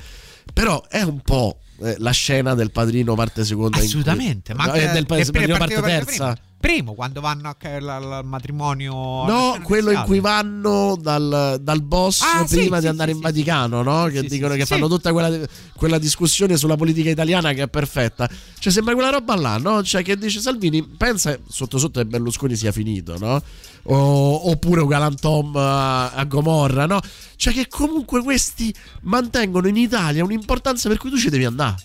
però 0.53 0.83
è 0.87 1.01
un 1.01 1.19
po'... 1.21 1.59
eh, 1.81 1.95
La 1.99 2.11
scena 2.11 2.53
del 2.55 2.71
padrino 2.71 3.13
parte 3.15 3.43
seconda 3.45 3.77
in 3.79 3.83
Assolutamente, 3.85 4.53
ma 4.53 4.65
No, 4.65 4.71
anche 4.71 4.91
del 4.91 5.05
per- 5.05 5.29
padrino 5.31 5.57
parte 5.57 5.81
terza. 5.81 6.31
Primo, 6.33 6.46
primo, 6.59 6.93
quando 6.93 7.21
vanno 7.21 7.55
al 7.59 8.21
matrimonio. 8.23 8.93
No, 9.25 9.59
quello 9.63 9.91
in 9.91 10.01
cui 10.05 10.19
vanno 10.19 10.97
dal, 10.99 11.59
dal 11.61 11.81
boss 11.81 12.21
Ah, 12.21 12.45
prima 12.45 12.75
sì, 12.77 12.81
di 12.81 12.87
andare 12.87 13.11
sì, 13.11 13.17
in 13.17 13.21
Vaticano, 13.21 13.83
no? 13.83 14.05
Che 14.05 14.23
dicono 14.23 14.55
che 14.55 14.65
fanno 14.65 14.87
tutta 14.87 15.11
quella, 15.11 15.45
quella 15.75 15.97
discussione 15.97 16.57
sulla 16.57 16.75
politica 16.75 17.09
italiana 17.09 17.53
che 17.53 17.63
è 17.63 17.67
perfetta. 17.67 18.29
Cioè, 18.59 18.71
sembra 18.73 18.93
quella 18.93 19.09
roba 19.09 19.35
là, 19.35 19.57
no? 19.57 19.83
Cioè, 19.83 20.03
che 20.03 20.17
dice 20.17 20.39
Salvini, 20.39 20.83
pensa 20.83 21.37
sotto 21.47 21.77
sotto 21.77 21.99
che 21.99 22.05
Berlusconi 22.05 22.55
sia 22.55 22.71
finito, 22.71 23.17
no? 23.17 23.41
O- 23.83 24.49
oppure 24.49 24.81
un 24.81 24.87
galantom 24.87 25.55
a, 25.55 26.11
a 26.11 26.23
Gomorra, 26.25 26.85
no? 26.85 26.99
Cioè, 27.35 27.53
che 27.53 27.67
comunque 27.69 28.21
questi 28.23 28.73
mantengono 29.03 29.67
in 29.67 29.77
Italia 29.77 30.23
un'importanza 30.23 30.89
per 30.89 30.97
cui 30.97 31.09
tu 31.09 31.17
ci 31.17 31.29
devi 31.29 31.45
andare. 31.45 31.75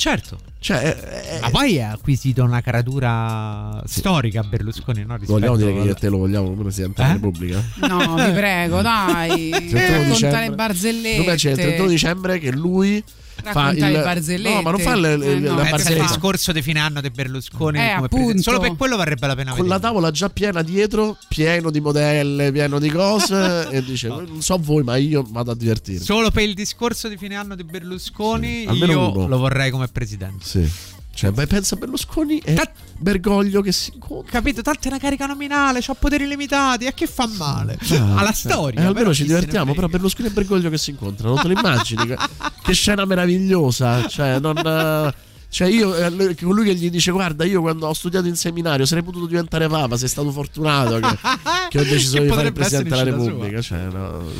Certo. 0.00 0.38
Cioè, 0.58 1.38
Ma 1.42 1.50
poi 1.50 1.78
ha 1.82 1.90
acquisito 1.92 2.42
una 2.42 2.62
caratura 2.62 3.82
storica 3.84 4.42
Berlusconi, 4.42 5.04
no? 5.04 5.18
Vogliamo 5.20 5.56
dire 5.56 5.74
che 5.74 5.78
io 5.80 5.90
e 5.90 5.94
te 5.94 6.08
lo 6.08 6.16
vogliamo 6.16 6.48
come 6.48 6.62
Presidente 6.62 7.02
della 7.02 7.10
Eh? 7.10 7.12
Repubblica? 7.14 7.62
No, 7.86 8.14
vi 8.14 8.32
prego, 8.32 8.80
dai. 8.80 9.50
31 9.68 9.78
Racconta 9.78 10.12
dicembre. 10.14 10.48
le 10.48 10.54
barzellette. 10.54 11.22
Come 11.24 11.34
c'è 11.36 11.50
il 11.50 11.56
31 11.58 11.88
dicembre 11.88 12.38
che 12.38 12.50
lui 12.50 13.04
fa 13.42 13.70
il 13.70 13.78
le 13.78 14.02
barzellette. 14.02 14.54
No, 14.54 14.62
ma 14.62 14.70
non 14.70 14.80
fa 14.80 14.94
le, 14.96 15.16
le- 15.16 15.32
Eh, 15.32 15.38
no, 15.38 15.56
la 15.56 15.62
barzelletta. 15.64 16.06
discorso 16.06 16.52
di 16.52 16.62
fine 16.62 16.80
anno 16.80 17.00
di 17.00 17.10
Berlusconi 17.10 17.78
Eh, 17.78 17.92
come 17.94 18.06
appunto. 18.06 18.42
Solo 18.42 18.58
per 18.60 18.76
quello 18.76 18.96
varrebbe 18.96 19.26
la 19.26 19.34
pena 19.34 19.50
con 19.50 19.58
la 19.66 19.74
vedere. 19.74 19.80
tavola 19.80 20.10
già 20.10 20.28
piena 20.30 20.62
dietro, 20.62 21.16
pieno 21.28 21.70
di 21.70 21.80
modelle, 21.80 22.52
pieno 22.52 22.78
di 22.78 22.90
cose 22.90 23.68
e 23.70 23.82
dice 23.84 24.08
"Non 24.08 24.40
so 24.42 24.58
voi, 24.58 24.82
ma 24.82 24.96
io 24.96 25.24
vado 25.28 25.50
a 25.50 25.54
divertirmi". 25.54 26.04
Solo 26.04 26.30
per 26.30 26.42
il 26.44 26.54
discorso 26.54 27.08
di 27.08 27.16
fine 27.16 27.34
anno 27.34 27.54
di 27.54 27.64
Berlusconi, 27.64 28.64
almeno 28.66 28.92
io 28.92 29.10
uno. 29.12 29.26
lo 29.28 29.38
vorrei 29.38 29.70
come 29.70 29.88
presidente. 29.88 30.44
Sì. 30.44 30.70
Cioè, 31.12 31.32
vai, 31.32 31.46
pensa 31.46 31.74
a 31.74 31.78
Berlusconi 31.78 32.38
e 32.38 32.58
Bergoglio 32.98 33.60
che 33.60 33.72
si 33.72 33.90
incontra. 33.94 34.30
Capito? 34.30 34.62
Tanto 34.62 34.80
è 34.84 34.88
una 34.88 34.98
carica 34.98 35.26
nominale, 35.26 35.80
c'ha 35.82 35.94
poteri 35.94 36.26
limitati, 36.26 36.86
a 36.86 36.92
che 36.92 37.06
fa 37.06 37.26
male? 37.26 37.78
Ah, 37.90 38.16
Alla 38.20 38.32
cioè, 38.32 38.52
storia. 38.52 38.80
eh, 38.80 38.84
almeno 38.84 39.12
ci 39.12 39.24
divertiamo, 39.24 39.74
però 39.74 39.86
Berlusconi 39.88 40.28
e 40.28 40.30
Bergoglio 40.30 40.70
che 40.70 40.78
si 40.78 40.90
incontrano, 40.90 41.34
non 41.34 41.42
te 41.42 41.52
lo 41.52 41.58
immagini? 41.58 42.06
che, 42.06 42.16
che 42.62 42.72
scena 42.72 43.04
meravigliosa, 43.04 44.06
cioè 44.06 44.38
non... 44.38 45.12
Cioè 45.52 45.66
io, 45.66 45.96
eh, 45.96 46.08
lui- 46.10 46.36
colui 46.36 46.64
che 46.64 46.76
gli 46.76 46.88
dice 46.90 47.10
guarda 47.10 47.44
io 47.44 47.60
quando 47.60 47.88
ho 47.88 47.92
studiato 47.92 48.28
in 48.28 48.36
seminario 48.36 48.86
sarei 48.86 49.02
potuto 49.02 49.26
diventare 49.26 49.66
papa, 49.66 49.96
sei 49.96 50.06
stato 50.06 50.30
fortunato 50.30 51.00
che, 51.00 51.18
che 51.70 51.80
ho 51.80 51.82
deciso 51.82 52.18
Che 52.18 52.22
di 52.22 52.28
fare 52.28 52.46
il 52.46 52.52
Presidente 52.52 52.88
della 52.90 53.02
Repubblica. 53.02 53.60
Cioè, 53.60 53.86
no, 53.90 54.30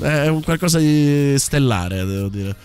è 0.00 0.28
un 0.28 0.42
qualcosa 0.42 0.78
di 0.78 1.34
stellare, 1.36 2.06
devo 2.06 2.28
dire. 2.28 2.56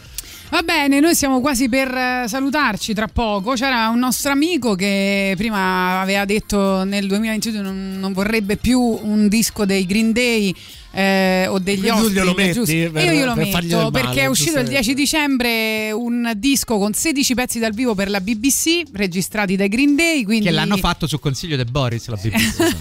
Va 0.52 0.64
bene, 0.64 1.00
noi 1.00 1.14
siamo 1.14 1.42
quasi 1.42 1.70
per 1.70 1.94
eh, 1.94 2.24
salutarci 2.28 2.94
tra 2.96 3.08
poco. 3.08 3.54
C'era 3.54 3.90
un 3.90 4.00
nostro 4.00 4.32
amico 4.32 4.74
che 4.74 5.36
prima 5.38 6.02
aveva 6.02 6.26
detto 6.26 6.84
nel 6.86 7.06
2022 7.08 7.62
non, 7.62 7.98
non 8.00 8.14
vorrebbe 8.14 8.58
più 8.58 8.80
un 8.80 9.28
disco 9.28 9.66
dei 9.66 9.86
Green 9.86 10.12
Day. 10.12 10.54
eh, 10.92 11.46
o 11.48 11.60
degli 11.60 11.88
ospiti 11.88 12.14
glielo 12.14 12.34
metti 12.34 12.54
giusto? 12.54 12.74
per- 12.92 13.04
io 13.04 13.12
glielo 13.12 13.34
per 13.36 13.46
metto 13.46 13.78
male, 13.78 13.92
perché 13.92 14.22
è 14.22 14.26
uscito 14.26 14.58
il 14.60 14.66
giustamente. 14.66 14.72
10 14.72 14.94
dicembre 14.96 15.92
un 15.92 16.32
disco 16.36 16.80
con 16.80 16.94
16 16.94 17.34
pezzi 17.36 17.60
dal 17.60 17.74
vivo 17.74 17.94
per 17.94 18.10
la 18.10 18.20
BBC 18.20 18.82
registrati 18.94 19.56
dai 19.56 19.68
Green 19.70 19.96
Day 19.96 20.24
quindi 20.24 20.46
Che 20.46 20.52
l'hanno 20.52 20.78
fatto 20.78 21.06
su 21.06 21.20
consiglio 21.20 21.58
di 21.58 21.66
Boris 21.66 22.08
la 22.08 22.18
BBC. 22.20 22.78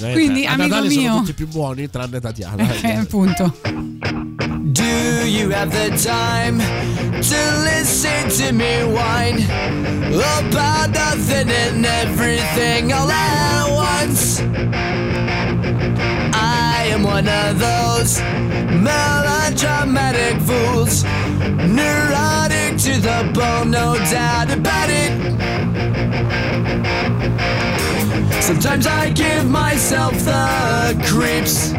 Quindi, 0.12 0.46
a 0.46 0.52
amico 0.52 0.68
Natale 0.68 0.88
mio- 0.88 1.00
sono 1.02 1.18
tutti 1.18 1.32
più 1.34 1.48
buoni 1.48 1.90
tranne 1.90 2.18
Tatiana. 2.18 2.72
Eh, 2.80 2.92
appunto 2.96 3.54
Do 4.74 5.28
you 5.28 5.50
have 5.50 5.70
the 5.70 5.90
time 5.96 6.58
to 6.58 7.40
listen 7.62 8.28
to 8.40 8.52
me 8.52 8.82
whine 8.82 9.44
about 10.12 10.90
nothing 10.90 11.48
and 11.48 11.86
everything 11.86 12.92
all 12.92 13.08
at 13.08 13.70
once? 13.70 14.40
I 16.34 16.86
am 16.90 17.04
one 17.04 17.28
of 17.28 17.60
those 17.60 18.20
melodramatic 18.82 20.40
fools, 20.42 21.04
neurotic 21.70 22.76
to 22.78 23.00
the 23.00 23.30
bone, 23.32 23.70
no 23.70 23.94
doubt 24.10 24.50
about 24.50 24.90
it. 24.90 25.34
Sometimes 28.44 28.86
I 28.86 29.08
give 29.08 29.48
myself 29.48 30.12
the 30.18 30.94
creeps. 31.08 31.72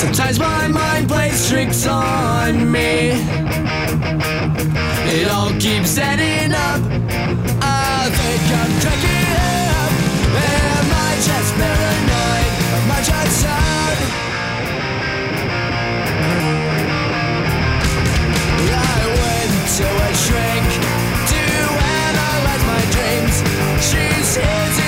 Sometimes 0.00 0.40
my 0.40 0.66
mind 0.66 1.08
plays 1.08 1.48
tricks 1.48 1.86
on 1.86 2.68
me. 2.72 3.10
It 5.14 5.28
all 5.30 5.52
keeps 5.60 5.96
adding 5.98 6.52
up. 6.52 6.80
I 7.62 8.10
think 8.18 8.42
I'm 8.58 8.72
cracking 8.82 9.36
up. 9.78 9.92
Am 10.34 10.90
I 11.06 11.14
just 11.22 11.54
paranoid? 11.54 12.52
Am 12.74 12.90
I 12.90 13.00
just 13.06 13.40
sad? 13.40 13.96
I 18.74 19.00
went 19.22 19.52
to 19.78 19.86
a 19.86 20.14
shrink 20.24 20.77
she's 23.90 24.36
his. 24.36 24.87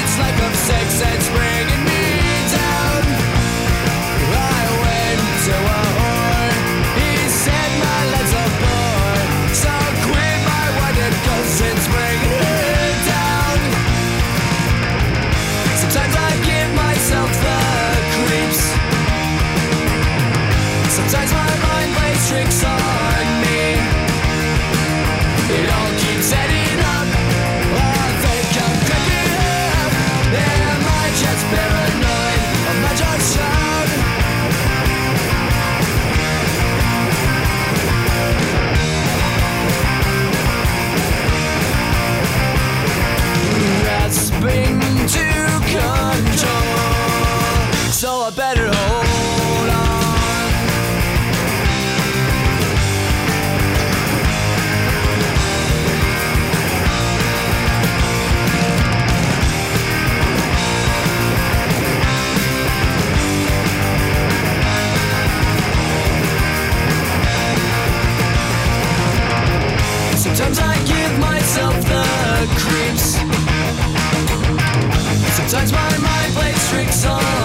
Sometimes 75.50 75.72
my 75.72 75.98
mind 75.98 76.32
plays 76.34 76.70
tricks 76.70 77.04
on 77.04 77.39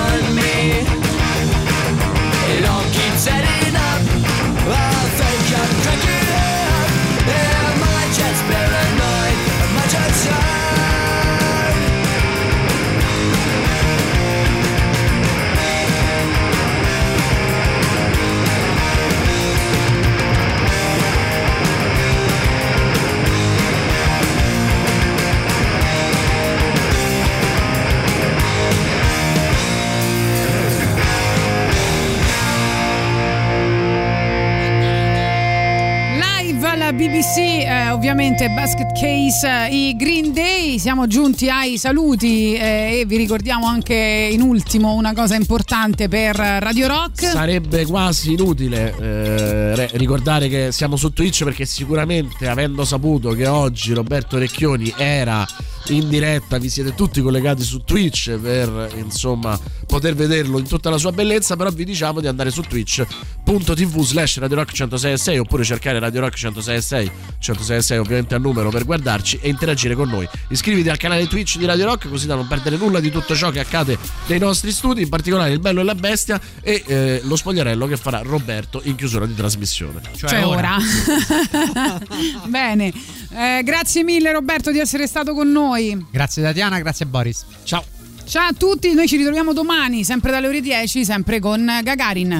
Basket 38.55 38.93
Case, 38.93 39.45
eh, 39.45 39.89
i 39.89 39.95
Green 39.97 40.31
Day, 40.31 40.79
siamo 40.79 41.07
giunti 41.07 41.49
ai 41.49 41.77
saluti 41.77 42.55
eh, 42.55 42.99
e 43.01 43.05
vi 43.05 43.17
ricordiamo 43.17 43.67
anche 43.67 44.29
in 44.31 44.41
ultimo 44.41 44.93
una 44.93 45.13
cosa 45.13 45.35
importante 45.35 46.07
per 46.07 46.37
Radio 46.37 46.87
Rock. 46.87 47.25
Sarebbe 47.25 47.85
quasi 47.85 48.31
inutile 48.31 48.95
eh, 48.97 49.75
re- 49.75 49.89
ricordare 49.95 50.47
che 50.47 50.71
siamo 50.71 50.95
su 50.95 51.11
Twitch 51.11 51.43
perché 51.43 51.65
sicuramente 51.65 52.47
avendo 52.47 52.85
saputo 52.85 53.31
che 53.31 53.45
oggi 53.45 53.91
Roberto 53.91 54.37
Recchioni 54.37 54.93
era 54.95 55.45
in 55.89 56.09
diretta, 56.09 56.57
vi 56.57 56.69
siete 56.69 56.93
tutti 56.95 57.21
collegati 57.21 57.63
su 57.63 57.83
Twitch 57.83 58.37
per 58.37 58.91
insomma 58.95 59.59
poter 59.85 60.15
vederlo 60.15 60.57
in 60.57 60.67
tutta 60.67 60.89
la 60.89 60.97
sua 60.97 61.11
bellezza, 61.11 61.55
però 61.55 61.69
vi 61.69 61.85
diciamo 61.85 62.19
di 62.19 62.27
andare 62.27 62.49
su 62.51 62.61
twitch.tv 62.61 64.01
slash 64.01 64.39
Radio 64.39 64.57
Rock 64.57 64.73
106 64.73 65.37
oppure 65.37 65.63
cercare 65.63 65.99
Radio 65.99 66.21
Rock 66.21 66.35
106 66.35 67.11
106 67.39 67.97
ovviamente 67.97 68.35
al 68.35 68.41
numero 68.41 68.69
per 68.69 68.85
guardarci 68.85 69.39
e 69.41 69.49
interagire 69.49 69.95
con 69.95 70.09
noi. 70.09 70.27
Iscriviti 70.49 70.89
al 70.89 70.97
canale 70.97 71.27
Twitch 71.27 71.57
di 71.57 71.65
Radio 71.65 71.85
Rock 71.85 72.09
così 72.09 72.25
da 72.25 72.35
non 72.35 72.47
perdere 72.47 72.77
nulla 72.77 72.99
di 72.99 73.11
tutto 73.11 73.35
ciò 73.35 73.51
che 73.51 73.59
accade 73.59 73.97
nei 74.27 74.39
nostri 74.39 74.71
studi, 74.71 75.03
in 75.03 75.09
particolare 75.09 75.51
il 75.51 75.59
bello 75.59 75.81
e 75.81 75.83
la 75.83 75.95
bestia 75.95 76.39
e 76.61 76.83
eh, 76.85 77.21
lo 77.23 77.35
spogliarello 77.35 77.87
che 77.87 77.97
farà 77.97 78.21
Roberto 78.21 78.81
in 78.83 78.95
chiusura 78.95 79.25
di 79.25 79.35
trasmissione. 79.35 80.01
Cioè, 80.15 80.45
ora. 80.45 80.77
Bene, 82.47 82.93
Eh, 83.35 83.63
grazie 83.63 84.03
mille 84.03 84.31
Roberto 84.31 84.71
di 84.71 84.79
essere 84.79 85.07
stato 85.07 85.33
con 85.33 85.51
noi. 85.51 86.05
Grazie 86.09 86.41
Tatiana, 86.41 86.79
grazie 86.79 87.05
Boris. 87.05 87.45
Ciao. 87.63 87.83
Ciao 88.25 88.47
a 88.47 88.53
tutti, 88.53 88.93
noi 88.93 89.07
ci 89.07 89.17
ritroviamo 89.17 89.53
domani, 89.53 90.03
sempre 90.03 90.31
dalle 90.31 90.47
ore 90.47 90.61
10, 90.61 91.05
sempre 91.05 91.39
con 91.39 91.79
Gagarin. 91.83 92.39